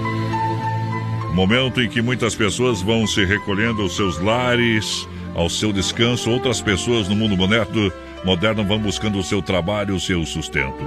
Momento 1.34 1.82
em 1.82 1.90
que 1.90 2.00
muitas 2.00 2.36
pessoas 2.36 2.80
vão 2.80 3.08
se 3.08 3.26
recolhendo 3.26 3.82
aos 3.82 3.96
seus 3.96 4.20
lares, 4.20 5.10
ao 5.34 5.50
seu 5.50 5.74
descanso. 5.74 6.30
Outras 6.30 6.62
pessoas 6.62 7.10
no 7.10 7.16
mundo 7.16 7.36
moderno, 7.36 7.92
moderno 8.24 8.64
vão 8.64 8.78
buscando 8.78 9.18
o 9.18 9.24
seu 9.24 9.42
trabalho, 9.42 9.96
o 9.96 10.00
seu 10.00 10.24
sustento. 10.28 10.78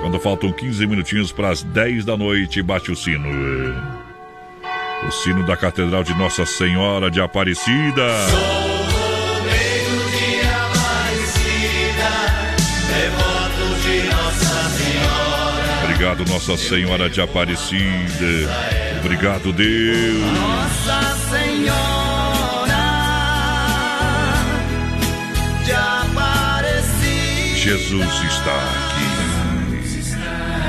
Quando 0.00 0.18
faltam 0.18 0.52
15 0.52 0.84
minutinhos 0.88 1.30
para 1.30 1.50
as 1.50 1.62
10 1.62 2.04
da 2.04 2.16
noite, 2.16 2.60
bate 2.60 2.90
o 2.90 2.96
sino. 2.96 3.28
O 5.06 5.10
sino 5.10 5.44
da 5.44 5.56
Catedral 5.56 6.04
de 6.04 6.14
Nossa 6.14 6.46
Senhora 6.46 7.10
de 7.10 7.20
Aparecida. 7.20 8.06
Devoto 12.88 13.74
de 13.82 14.02
Nossa 14.08 14.70
Senhora. 14.70 15.84
Obrigado, 15.84 16.24
Nossa 16.26 16.56
Senhora 16.56 17.10
de 17.10 17.20
Aparecida. 17.20 18.48
Obrigado, 19.00 19.52
Deus. 19.52 20.22
Nossa 20.38 21.16
Senhora 21.30 21.82
de 25.64 25.72
Aparecida. 25.72 27.56
Jesus 27.56 28.22
está 28.24 28.56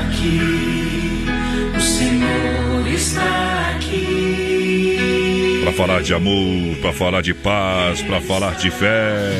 aqui. 0.08 0.34
O 1.76 1.80
Senhor 1.80 2.86
está 2.88 3.22
aqui. 3.22 3.53
Falar 5.76 6.02
de 6.02 6.14
amor, 6.14 6.76
para 6.80 6.92
falar 6.92 7.20
de 7.20 7.34
paz, 7.34 8.00
para 8.02 8.20
falar 8.20 8.54
de 8.56 8.70
fé. 8.70 9.32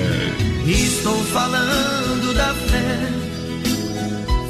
Estou 0.66 1.16
falando 1.26 2.34
da 2.34 2.52
fé, 2.54 3.08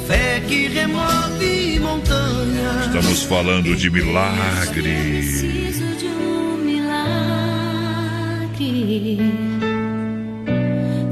fé 0.07 0.41
que 0.47 0.67
remove 0.67 1.79
montanhas. 1.79 2.87
Estamos 2.87 3.23
falando 3.23 3.75
de 3.75 3.91
milagre. 3.91 4.81
Preciso 4.81 5.85
de 5.97 6.07
um 6.07 6.57
milagre. 6.57 7.19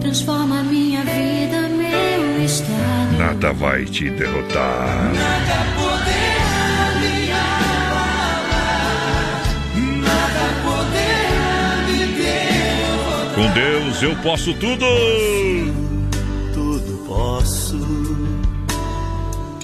Transforma 0.01 0.63
minha 0.63 1.03
vida, 1.03 1.69
meu 1.69 2.43
estado. 2.43 3.17
Nada 3.19 3.53
vai 3.53 3.85
te 3.85 4.09
derrotar. 4.09 5.11
Nada 5.13 5.65
poderá 5.75 6.32
Com 13.35 13.51
Deus 13.51 14.03
eu 14.03 14.15
posso 14.17 14.53
tudo. 14.53 14.85
Tudo 16.53 17.03
posso 17.07 17.79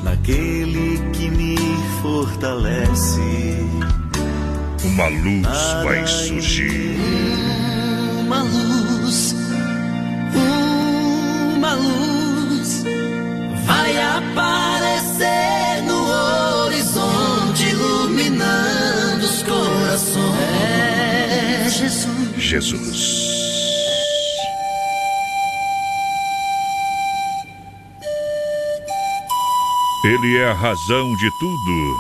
naquele 0.02 0.98
que 1.14 1.30
me 1.30 1.56
fortalece. 2.02 3.22
Uma 4.84 5.08
luz 5.08 5.84
vai 5.84 6.08
surgir. 6.08 6.98
Uma 8.22 8.42
luz, 8.42 9.36
uma 11.56 11.74
luz 11.76 12.84
vai 13.66 14.02
aparecer 14.02 15.84
no 15.86 16.08
horizonte, 16.66 17.70
iluminando 17.70 19.26
os 19.26 19.44
corações. 19.44 20.40
É 20.50 21.70
Jesus. 21.70 22.34
Jesus. 22.36 23.29
Ele 30.04 30.38
é 30.38 30.50
a 30.50 30.54
razão 30.54 31.16
de 31.18 31.30
tudo. 31.40 32.00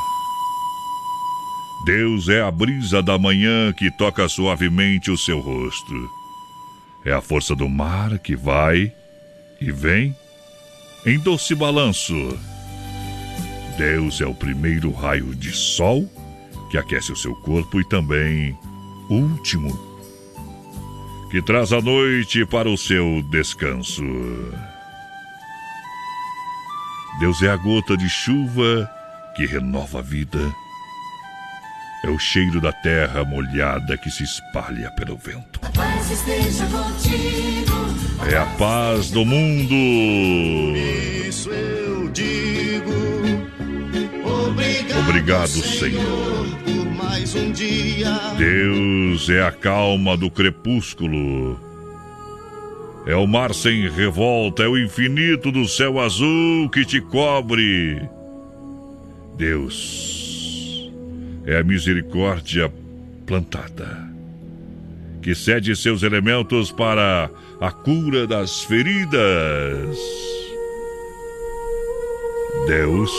Deus 1.83 2.29
é 2.29 2.41
a 2.41 2.49
brisa 2.49 3.01
da 3.01 3.17
manhã 3.17 3.73
que 3.73 3.91
toca 3.91 4.29
suavemente 4.29 5.11
o 5.11 5.17
seu 5.17 5.39
rosto. 5.39 6.09
É 7.03 7.11
a 7.11 7.21
força 7.21 7.55
do 7.55 7.67
mar 7.67 8.17
que 8.19 8.35
vai 8.35 8.93
e 9.59 9.71
vem 9.71 10.15
em 11.05 11.19
doce 11.19 11.53
balanço. 11.53 12.15
Deus 13.77 14.21
é 14.21 14.25
o 14.25 14.33
primeiro 14.33 14.91
raio 14.91 15.35
de 15.35 15.51
sol 15.51 16.09
que 16.69 16.77
aquece 16.77 17.11
o 17.11 17.17
seu 17.17 17.35
corpo 17.35 17.81
e 17.81 17.85
também 17.89 18.57
último 19.09 19.89
que 21.29 21.41
traz 21.41 21.73
a 21.73 21.81
noite 21.81 22.45
para 22.45 22.69
o 22.69 22.77
seu 22.77 23.21
descanso. 23.29 24.03
Deus 27.17 27.41
é 27.41 27.49
a 27.49 27.57
gota 27.57 27.97
de 27.97 28.07
chuva 28.07 28.89
que 29.35 29.45
renova 29.45 29.99
a 29.99 30.01
vida. 30.01 30.39
É 32.03 32.09
o 32.09 32.17
cheiro 32.17 32.61
da 32.61 32.71
terra 32.71 33.25
molhada 33.25 33.97
que 33.97 34.09
se 34.09 34.23
espalha 34.23 34.89
pelo 34.91 35.17
vento. 35.17 35.59
Paz 35.73 36.11
esteja 36.11 36.65
contigo. 36.67 38.29
É 38.31 38.37
a 38.37 38.45
paz 38.57 39.11
do 39.11 39.25
mundo. 39.25 40.77
Isso 41.27 41.49
eu 41.51 42.09
digo. 42.09 42.93
Obrigado. 44.23 44.99
Obrigado, 44.99 45.49
Senhor. 45.49 46.47
Mais 46.97 47.35
um 47.35 47.51
dia. 47.51 48.17
Deus 48.37 49.29
é 49.29 49.45
a 49.45 49.51
calma 49.51 50.15
do 50.15 50.31
crepúsculo. 50.31 51.68
É 53.09 53.15
o 53.15 53.25
mar 53.25 53.55
sem 53.55 53.89
revolta, 53.89 54.61
é 54.61 54.67
o 54.67 54.77
infinito 54.77 55.51
do 55.51 55.67
céu 55.67 55.99
azul 55.99 56.69
que 56.69 56.85
te 56.85 57.01
cobre. 57.01 57.99
Deus 59.35 60.91
é 61.43 61.57
a 61.57 61.63
misericórdia 61.63 62.71
plantada, 63.25 64.07
que 65.23 65.33
cede 65.33 65.75
seus 65.75 66.03
elementos 66.03 66.71
para 66.71 67.31
a 67.59 67.71
cura 67.71 68.27
das 68.27 68.61
feridas. 68.61 69.97
Deus 72.67 73.11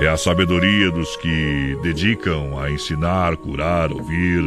é 0.00 0.08
a 0.08 0.16
sabedoria 0.16 0.90
dos 0.90 1.16
que 1.18 1.78
dedicam 1.84 2.58
a 2.58 2.68
ensinar, 2.68 3.36
curar, 3.36 3.92
ouvir, 3.92 4.42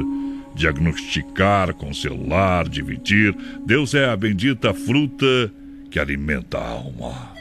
diagnosticar, 0.56 1.74
consolar, 1.74 2.68
dividir. 2.68 3.36
Deus 3.66 3.94
é 3.94 4.10
a 4.10 4.16
bendita 4.16 4.74
fruta 4.74 5.52
que 5.90 6.00
alimenta 6.00 6.58
a 6.58 6.70
alma. 6.70 7.32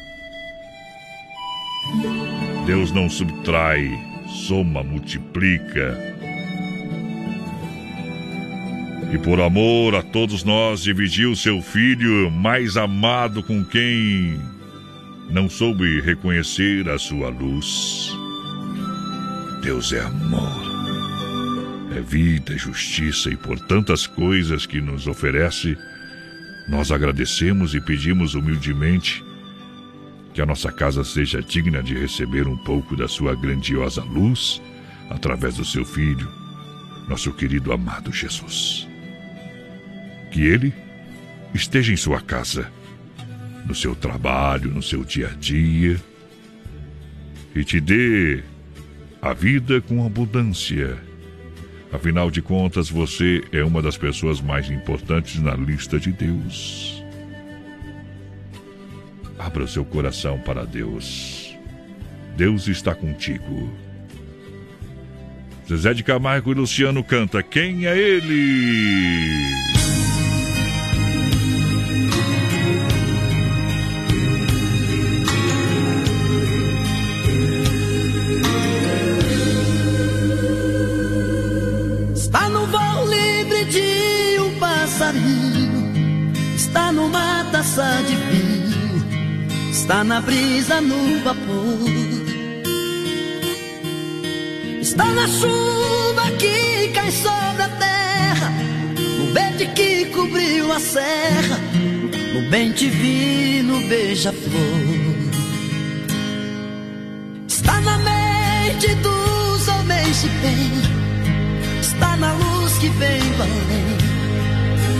Deus 2.67 2.93
não 2.93 3.09
subtrai, 3.09 3.91
soma, 4.47 4.83
multiplica. 4.83 5.97
E 9.13 9.19
por 9.19 9.41
amor 9.41 9.97
a 9.97 10.03
todos 10.03 10.45
nós 10.45 10.83
dividiu 10.83 11.35
seu 11.35 11.61
filho 11.61 12.31
mais 12.31 12.77
amado 12.77 13.43
com 13.43 13.65
quem 13.65 14.39
não 15.31 15.49
soube 15.49 16.01
reconhecer 16.01 16.89
a 16.89 16.99
sua 16.99 17.29
luz. 17.29 18.13
Deus 19.63 19.93
é 19.93 20.01
amor, 20.01 20.70
é 22.01 22.03
vida, 22.03 22.57
justiça 22.57 23.31
e 23.31 23.37
por 23.37 23.61
tantas 23.61 24.07
coisas 24.07 24.65
que 24.65 24.81
nos 24.81 25.07
oferece, 25.07 25.77
nós 26.69 26.91
agradecemos 26.91 27.75
e 27.75 27.81
pedimos 27.81 28.35
humildemente 28.35 29.23
que 30.33 30.41
a 30.41 30.47
nossa 30.47 30.73
casa 30.73 31.05
seja 31.05 31.43
digna 31.43 31.83
de 31.83 31.95
receber 31.95 32.49
um 32.49 32.57
pouco 32.57 32.97
da 32.97 33.07
sua 33.07 33.35
grandiosa 33.35 34.03
luz 34.03 34.63
através 35.11 35.57
do 35.57 35.65
seu 35.65 35.85
Filho, 35.85 36.29
nosso 37.09 37.33
querido 37.33 37.73
amado 37.73 38.13
Jesus. 38.13 38.89
Que 40.31 40.43
ele 40.43 40.73
esteja 41.53 41.93
em 41.93 41.97
sua 41.97 42.21
casa 42.21 42.71
no 43.67 43.75
seu 43.75 43.95
trabalho, 43.95 44.71
no 44.71 44.83
seu 44.83 45.05
dia 45.05 45.29
a 45.29 45.37
dia, 45.37 46.01
e 47.55 47.63
te 47.63 47.79
dê 47.79 48.43
a 49.21 49.35
vida 49.35 49.81
com 49.81 50.05
abundância. 50.05 51.10
Afinal 51.93 52.31
de 52.31 52.41
contas, 52.41 52.89
você 52.89 53.43
é 53.53 53.65
uma 53.65 53.83
das 53.83 53.97
pessoas 53.97 54.41
mais 54.41 54.71
importantes 54.71 55.41
na 55.41 55.55
lista 55.55 55.99
de 55.99 56.13
Deus. 56.13 57.03
Abra 59.39 59.67
seu 59.67 59.85
coração 59.85 60.39
para 60.39 60.65
Deus. 60.65 61.57
Deus 62.37 62.69
está 62.69 62.95
contigo. 62.95 63.71
Zezé 65.69 65.93
de 65.95 66.05
Camargo 66.05 66.53
e 66.53 66.55
Luciano 66.55 67.03
canta 67.03 67.43
Quem 67.43 67.87
é 67.87 67.97
Ele? 67.97 69.80
Taça 87.71 88.03
de 88.03 88.17
vinho, 88.17 89.71
está 89.71 90.03
na 90.03 90.21
brisa 90.21 90.81
no 90.81 91.21
vapor, 91.23 91.89
está 94.81 95.05
na 95.05 95.29
chuva 95.29 96.31
que 96.39 96.89
cai 96.89 97.13
sobre 97.13 97.63
a 97.63 97.69
terra, 97.69 98.53
no 99.19 99.33
verde 99.33 99.67
que 99.69 100.07
cobriu 100.07 100.73
a 100.73 100.81
serra, 100.81 101.59
no 102.35 102.51
bem 102.51 102.73
divino 102.73 103.81
beija-flor. 103.89 105.21
Está 107.47 107.81
na 107.81 107.99
mente 107.99 108.95
dos 108.97 109.69
homens 109.69 110.23
de 110.23 110.29
bem. 110.29 110.71
Está 111.81 112.17
na 112.17 112.33
luz 112.33 112.79
que 112.79 112.89
vem 112.89 113.21
além, 113.41 113.97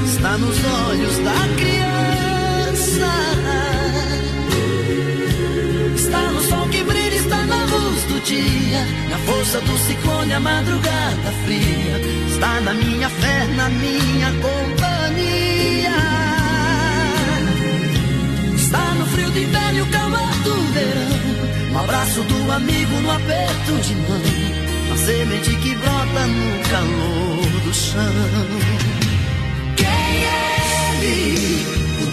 está 0.07 0.39
nos 0.39 0.57
olhos 0.89 1.19
da 1.19 1.49
criança, 1.57 1.90
está 5.95 6.21
no 6.33 6.43
sol 6.43 6.69
que 6.69 6.83
brilha, 6.83 7.17
está 7.17 7.37
na 7.47 7.65
luz 7.65 8.03
do 8.05 8.21
dia, 8.25 8.87
na 9.11 9.19
força 9.19 9.61
do 9.61 9.79
ciclone, 9.79 10.33
a 10.33 10.41
madrugada 10.41 11.33
fria, 11.45 12.01
está 12.29 12.61
na 12.61 12.75
minha 12.75 13.09
fé, 13.09 13.47
na 13.57 13.69
minha 13.69 14.33
companhia, 14.41 15.97
está 18.57 18.95
no 18.95 19.07
frio 19.07 19.31
do 19.31 19.39
inverno 19.39 19.79
e 19.79 19.83
o 19.83 19.87
calor 19.87 20.35
do 20.45 20.55
verão, 20.73 21.73
no 21.73 21.79
abraço 21.79 22.23
do 22.23 22.53
amigo, 22.53 23.01
no 23.01 23.11
aperto 23.11 23.73
de 23.83 23.95
mão. 23.95 24.51
A 24.93 24.97
semente 24.97 25.55
que 25.57 25.75
brota 25.77 26.27
no 26.27 26.69
calor 26.69 27.61
do 27.65 27.73
chão. 27.73 28.03
Quem 29.77 29.87
é 29.87 30.99
ele? 31.01 31.80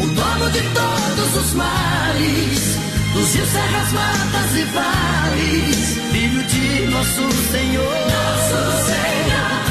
O 0.00 0.06
dono 0.06 0.50
de 0.50 0.62
todos 0.74 1.36
os 1.44 1.54
mares 1.54 2.72
dos 3.12 3.34
rios, 3.34 3.48
serras, 3.48 3.92
matas 3.92 4.56
e 4.56 4.64
vales, 4.64 5.98
filho 6.10 6.42
de 6.44 6.86
nosso 6.88 7.30
Senhor. 7.52 7.94
Nosso 8.10 8.60
Senhor. 8.86 9.62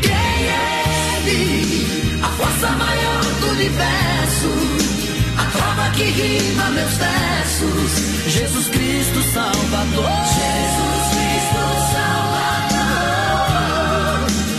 Quem 0.00 0.48
é 0.48 0.84
Ele? 1.26 2.20
A 2.22 2.28
força 2.28 2.70
maior 2.70 3.22
do 3.40 3.46
universo, 3.50 4.50
a 5.36 5.44
trova 5.44 5.90
que 5.90 6.04
rima 6.04 6.70
meus 6.70 6.94
versos, 6.94 7.92
Jesus 8.28 8.68
Cristo 8.68 9.22
Salvador. 9.32 10.10
Jesus 10.38 11.04
Cristo 11.12 11.62
Salvador, 12.72 13.20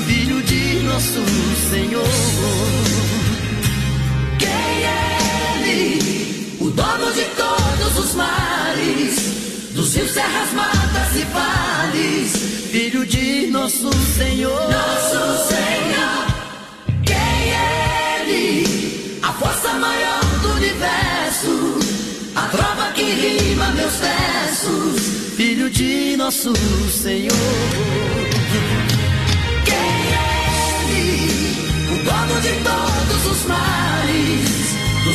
filho 0.08 0.42
de 0.44 0.84
nosso 0.84 1.24
Senhor. 1.70 2.83
dono 6.74 7.12
de 7.14 7.24
todos 7.36 8.06
os 8.06 8.16
mares, 8.16 9.72
dos 9.74 9.94
rios, 9.96 10.12
serras, 10.12 10.54
matas 10.54 11.16
e 11.16 11.24
vales, 11.26 12.32
filho 12.72 13.06
de 13.06 13.48
nosso 13.48 13.92
Senhor. 14.18 14.62
Nosso 14.70 15.48
Senhor, 15.48 16.26
quem 17.06 17.16
é 17.16 18.26
Ele? 18.26 19.20
A 19.22 19.34
força 19.34 19.74
maior 19.74 20.24
do 20.42 20.50
universo, 20.54 21.80
a 22.36 22.42
trova 22.48 22.92
que 22.94 23.04
rima 23.04 23.68
meus 23.72 23.94
versos, 23.96 25.36
filho 25.36 25.70
de 25.70 26.18
nosso 26.18 26.54
Senhor. 26.92 27.32
Quem 29.66 29.76
é 29.76 30.30
Ele? 30.90 31.94
O 31.94 32.04
dono 32.04 32.42
de 32.42 32.54
todos 32.64 33.32
os 33.32 33.46
mares 33.46 34.63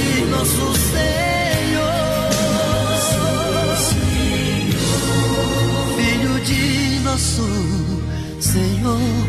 de 0.00 0.24
nosso 0.26 0.72
Senhor. 0.78 1.90
Filho 5.96 6.40
de 6.40 7.00
nosso 7.00 7.44
Senhor. 8.40 9.20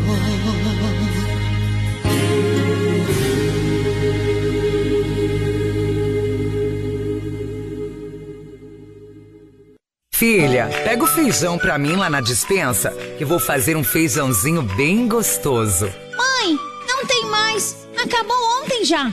Filha, 10.14 10.70
pega 10.84 11.02
o 11.02 11.06
feijão 11.08 11.58
pra 11.58 11.76
mim 11.76 11.96
lá 11.96 12.08
na 12.08 12.20
dispensa, 12.20 12.92
que 13.18 13.24
vou 13.24 13.40
fazer 13.40 13.76
um 13.76 13.82
feijãozinho 13.82 14.62
bem 14.62 15.08
gostoso. 15.08 15.86
Mãe, 16.16 16.56
não 16.86 17.04
tem 17.04 17.26
mais. 17.26 17.76
Acabou 18.00 18.36
ontem 18.62 18.84
já. 18.84 19.12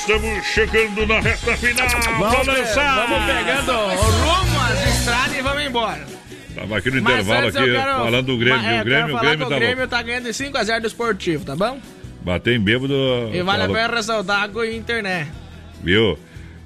Estamos 0.00 0.44
chegando 0.46 1.06
na 1.06 1.20
reta 1.20 1.56
final. 1.56 1.86
Vamos, 2.18 2.46
lançar. 2.46 3.06
vamos 3.06 3.26
pegando 3.26 3.72
rumo 3.72 4.60
às 4.60 4.96
estradas 4.96 5.36
e 5.36 5.42
vamos 5.42 5.62
embora. 5.64 6.06
Tava 6.54 6.78
aqui 6.78 6.90
no 6.90 7.02
Mas 7.02 7.12
intervalo 7.14 7.48
aqui, 7.48 7.58
quero- 7.58 7.74
falando 8.04 8.26
do 8.26 8.38
Grêmio. 8.38 8.58
Mas, 8.62 8.66
é, 8.76 8.80
o 8.80 8.84
Grêmio, 8.84 9.16
o 9.16 9.20
Grêmio 9.20 9.38
tá 9.48 9.56
o 9.56 9.58
Grêmio 9.58 9.88
tá 9.88 10.02
ganhando 10.02 10.24
de 10.24 10.30
5x0 10.30 10.80
do 10.80 10.86
esportivo, 10.86 11.44
tá 11.44 11.54
bom? 11.54 11.78
Bater 12.22 12.56
em 12.56 12.60
bêbado. 12.60 12.94
E 13.32 13.42
vale 13.42 13.62
a 13.62 13.66
pena 13.68 13.94
ressaltar 13.94 14.48
com 14.48 14.58
o 14.60 14.64
Inter, 14.64 15.02
né? 15.02 15.28
Viu? 15.82 16.18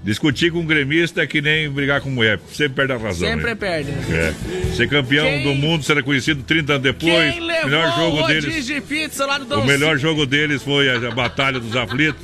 Discutir 0.02 0.50
com 0.52 0.58
um 0.60 0.66
gremista 0.66 1.22
é 1.22 1.26
que 1.26 1.40
nem 1.40 1.68
brigar 1.70 2.00
com 2.00 2.10
mulher. 2.10 2.38
Sempre 2.52 2.74
perde 2.76 2.92
a 2.92 2.96
razão. 2.98 3.28
Sempre 3.28 3.46
né? 3.46 3.54
perde, 3.54 3.90
né? 3.90 4.34
É. 4.70 4.74
Ser 4.74 4.88
campeão 4.88 5.24
Quem- 5.24 5.42
do 5.44 5.54
mundo, 5.54 5.82
ser 5.82 5.96
reconhecido 5.96 6.42
30 6.42 6.74
anos 6.74 6.82
depois. 6.82 7.32
Quem 7.34 7.40
levou 7.40 7.64
melhor 7.70 7.96
jogo 7.96 8.22
o 8.22 8.26
deles. 8.26 8.66
de 8.66 8.80
pizza 8.80 9.24
lá 9.26 9.38
do 9.38 9.44
Dom 9.46 9.60
O 9.60 9.66
melhor 9.66 9.96
jogo 9.98 10.26
deles 10.26 10.62
foi 10.62 10.88
a, 10.90 10.96
a 11.08 11.10
Batalha 11.10 11.58
dos 11.60 11.74
Aflitos. 11.76 12.22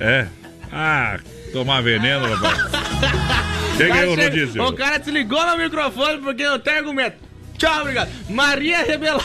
É. 0.00 0.26
Ah, 0.72 1.18
tomar 1.52 1.82
veneno, 1.82 2.34
rapaz. 2.34 2.58
Quem 3.76 3.88
ganhou 3.88 4.12
o 4.14 4.16
rodízio? 4.16 4.64
O 4.64 4.72
cara 4.72 4.98
desligou 4.98 5.44
no 5.46 5.58
microfone 5.58 6.18
porque 6.18 6.42
eu 6.42 6.58
tenho 6.58 6.78
argumento. 6.78 7.16
Tchau, 7.58 7.80
obrigado. 7.82 8.10
Maria 8.28 8.82
Rebelata. 8.82 9.24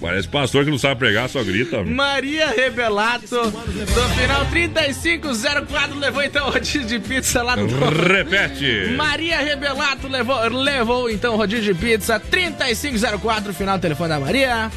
Parece 0.00 0.26
pastor 0.28 0.64
que 0.64 0.70
não 0.70 0.78
sabe 0.78 0.98
pregar, 0.98 1.28
só 1.28 1.42
grita. 1.42 1.82
meu. 1.82 1.94
Maria 1.94 2.48
Rebelato. 2.48 3.36
No 3.36 4.08
final 4.16 4.46
3504 4.46 5.98
levou 5.98 6.22
então 6.22 6.46
o 6.48 6.50
rodízio 6.50 6.84
de 6.86 6.98
pizza 6.98 7.42
lá 7.42 7.54
no 7.54 7.66
Repete. 7.66 8.94
Maria 8.96 9.38
Rebelato 9.40 10.08
levou, 10.08 10.38
levou 10.48 11.10
então 11.10 11.34
o 11.34 11.36
rodízio 11.36 11.74
de 11.74 11.80
pizza 11.80 12.18
3504, 12.18 13.52
final 13.52 13.76
do 13.76 13.82
telefone 13.82 14.08
da 14.08 14.20
Maria. 14.20 14.70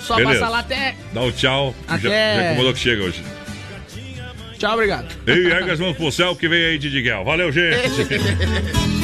Só 0.00 0.16
Beleza. 0.16 0.38
passar 0.40 0.48
lá 0.50 0.58
até. 0.60 0.94
Dá 1.12 1.22
o 1.22 1.32
tchau. 1.32 1.74
Até- 1.88 2.02
Já, 2.36 2.42
já 2.42 2.46
incomodou 2.52 2.72
que 2.72 2.78
chega 2.78 3.02
hoje. 3.04 3.22
Tchau, 4.60 4.74
obrigado. 4.74 5.06
E 5.26 5.50
erga 5.50 5.72
as 5.72 5.80
mãos 5.80 5.96
pro 5.96 6.12
céu 6.12 6.36
que 6.36 6.46
vem 6.46 6.62
aí 6.62 6.78
de 6.78 6.90
Diguel. 6.90 7.24
Valeu, 7.24 7.50
gente. 7.50 7.80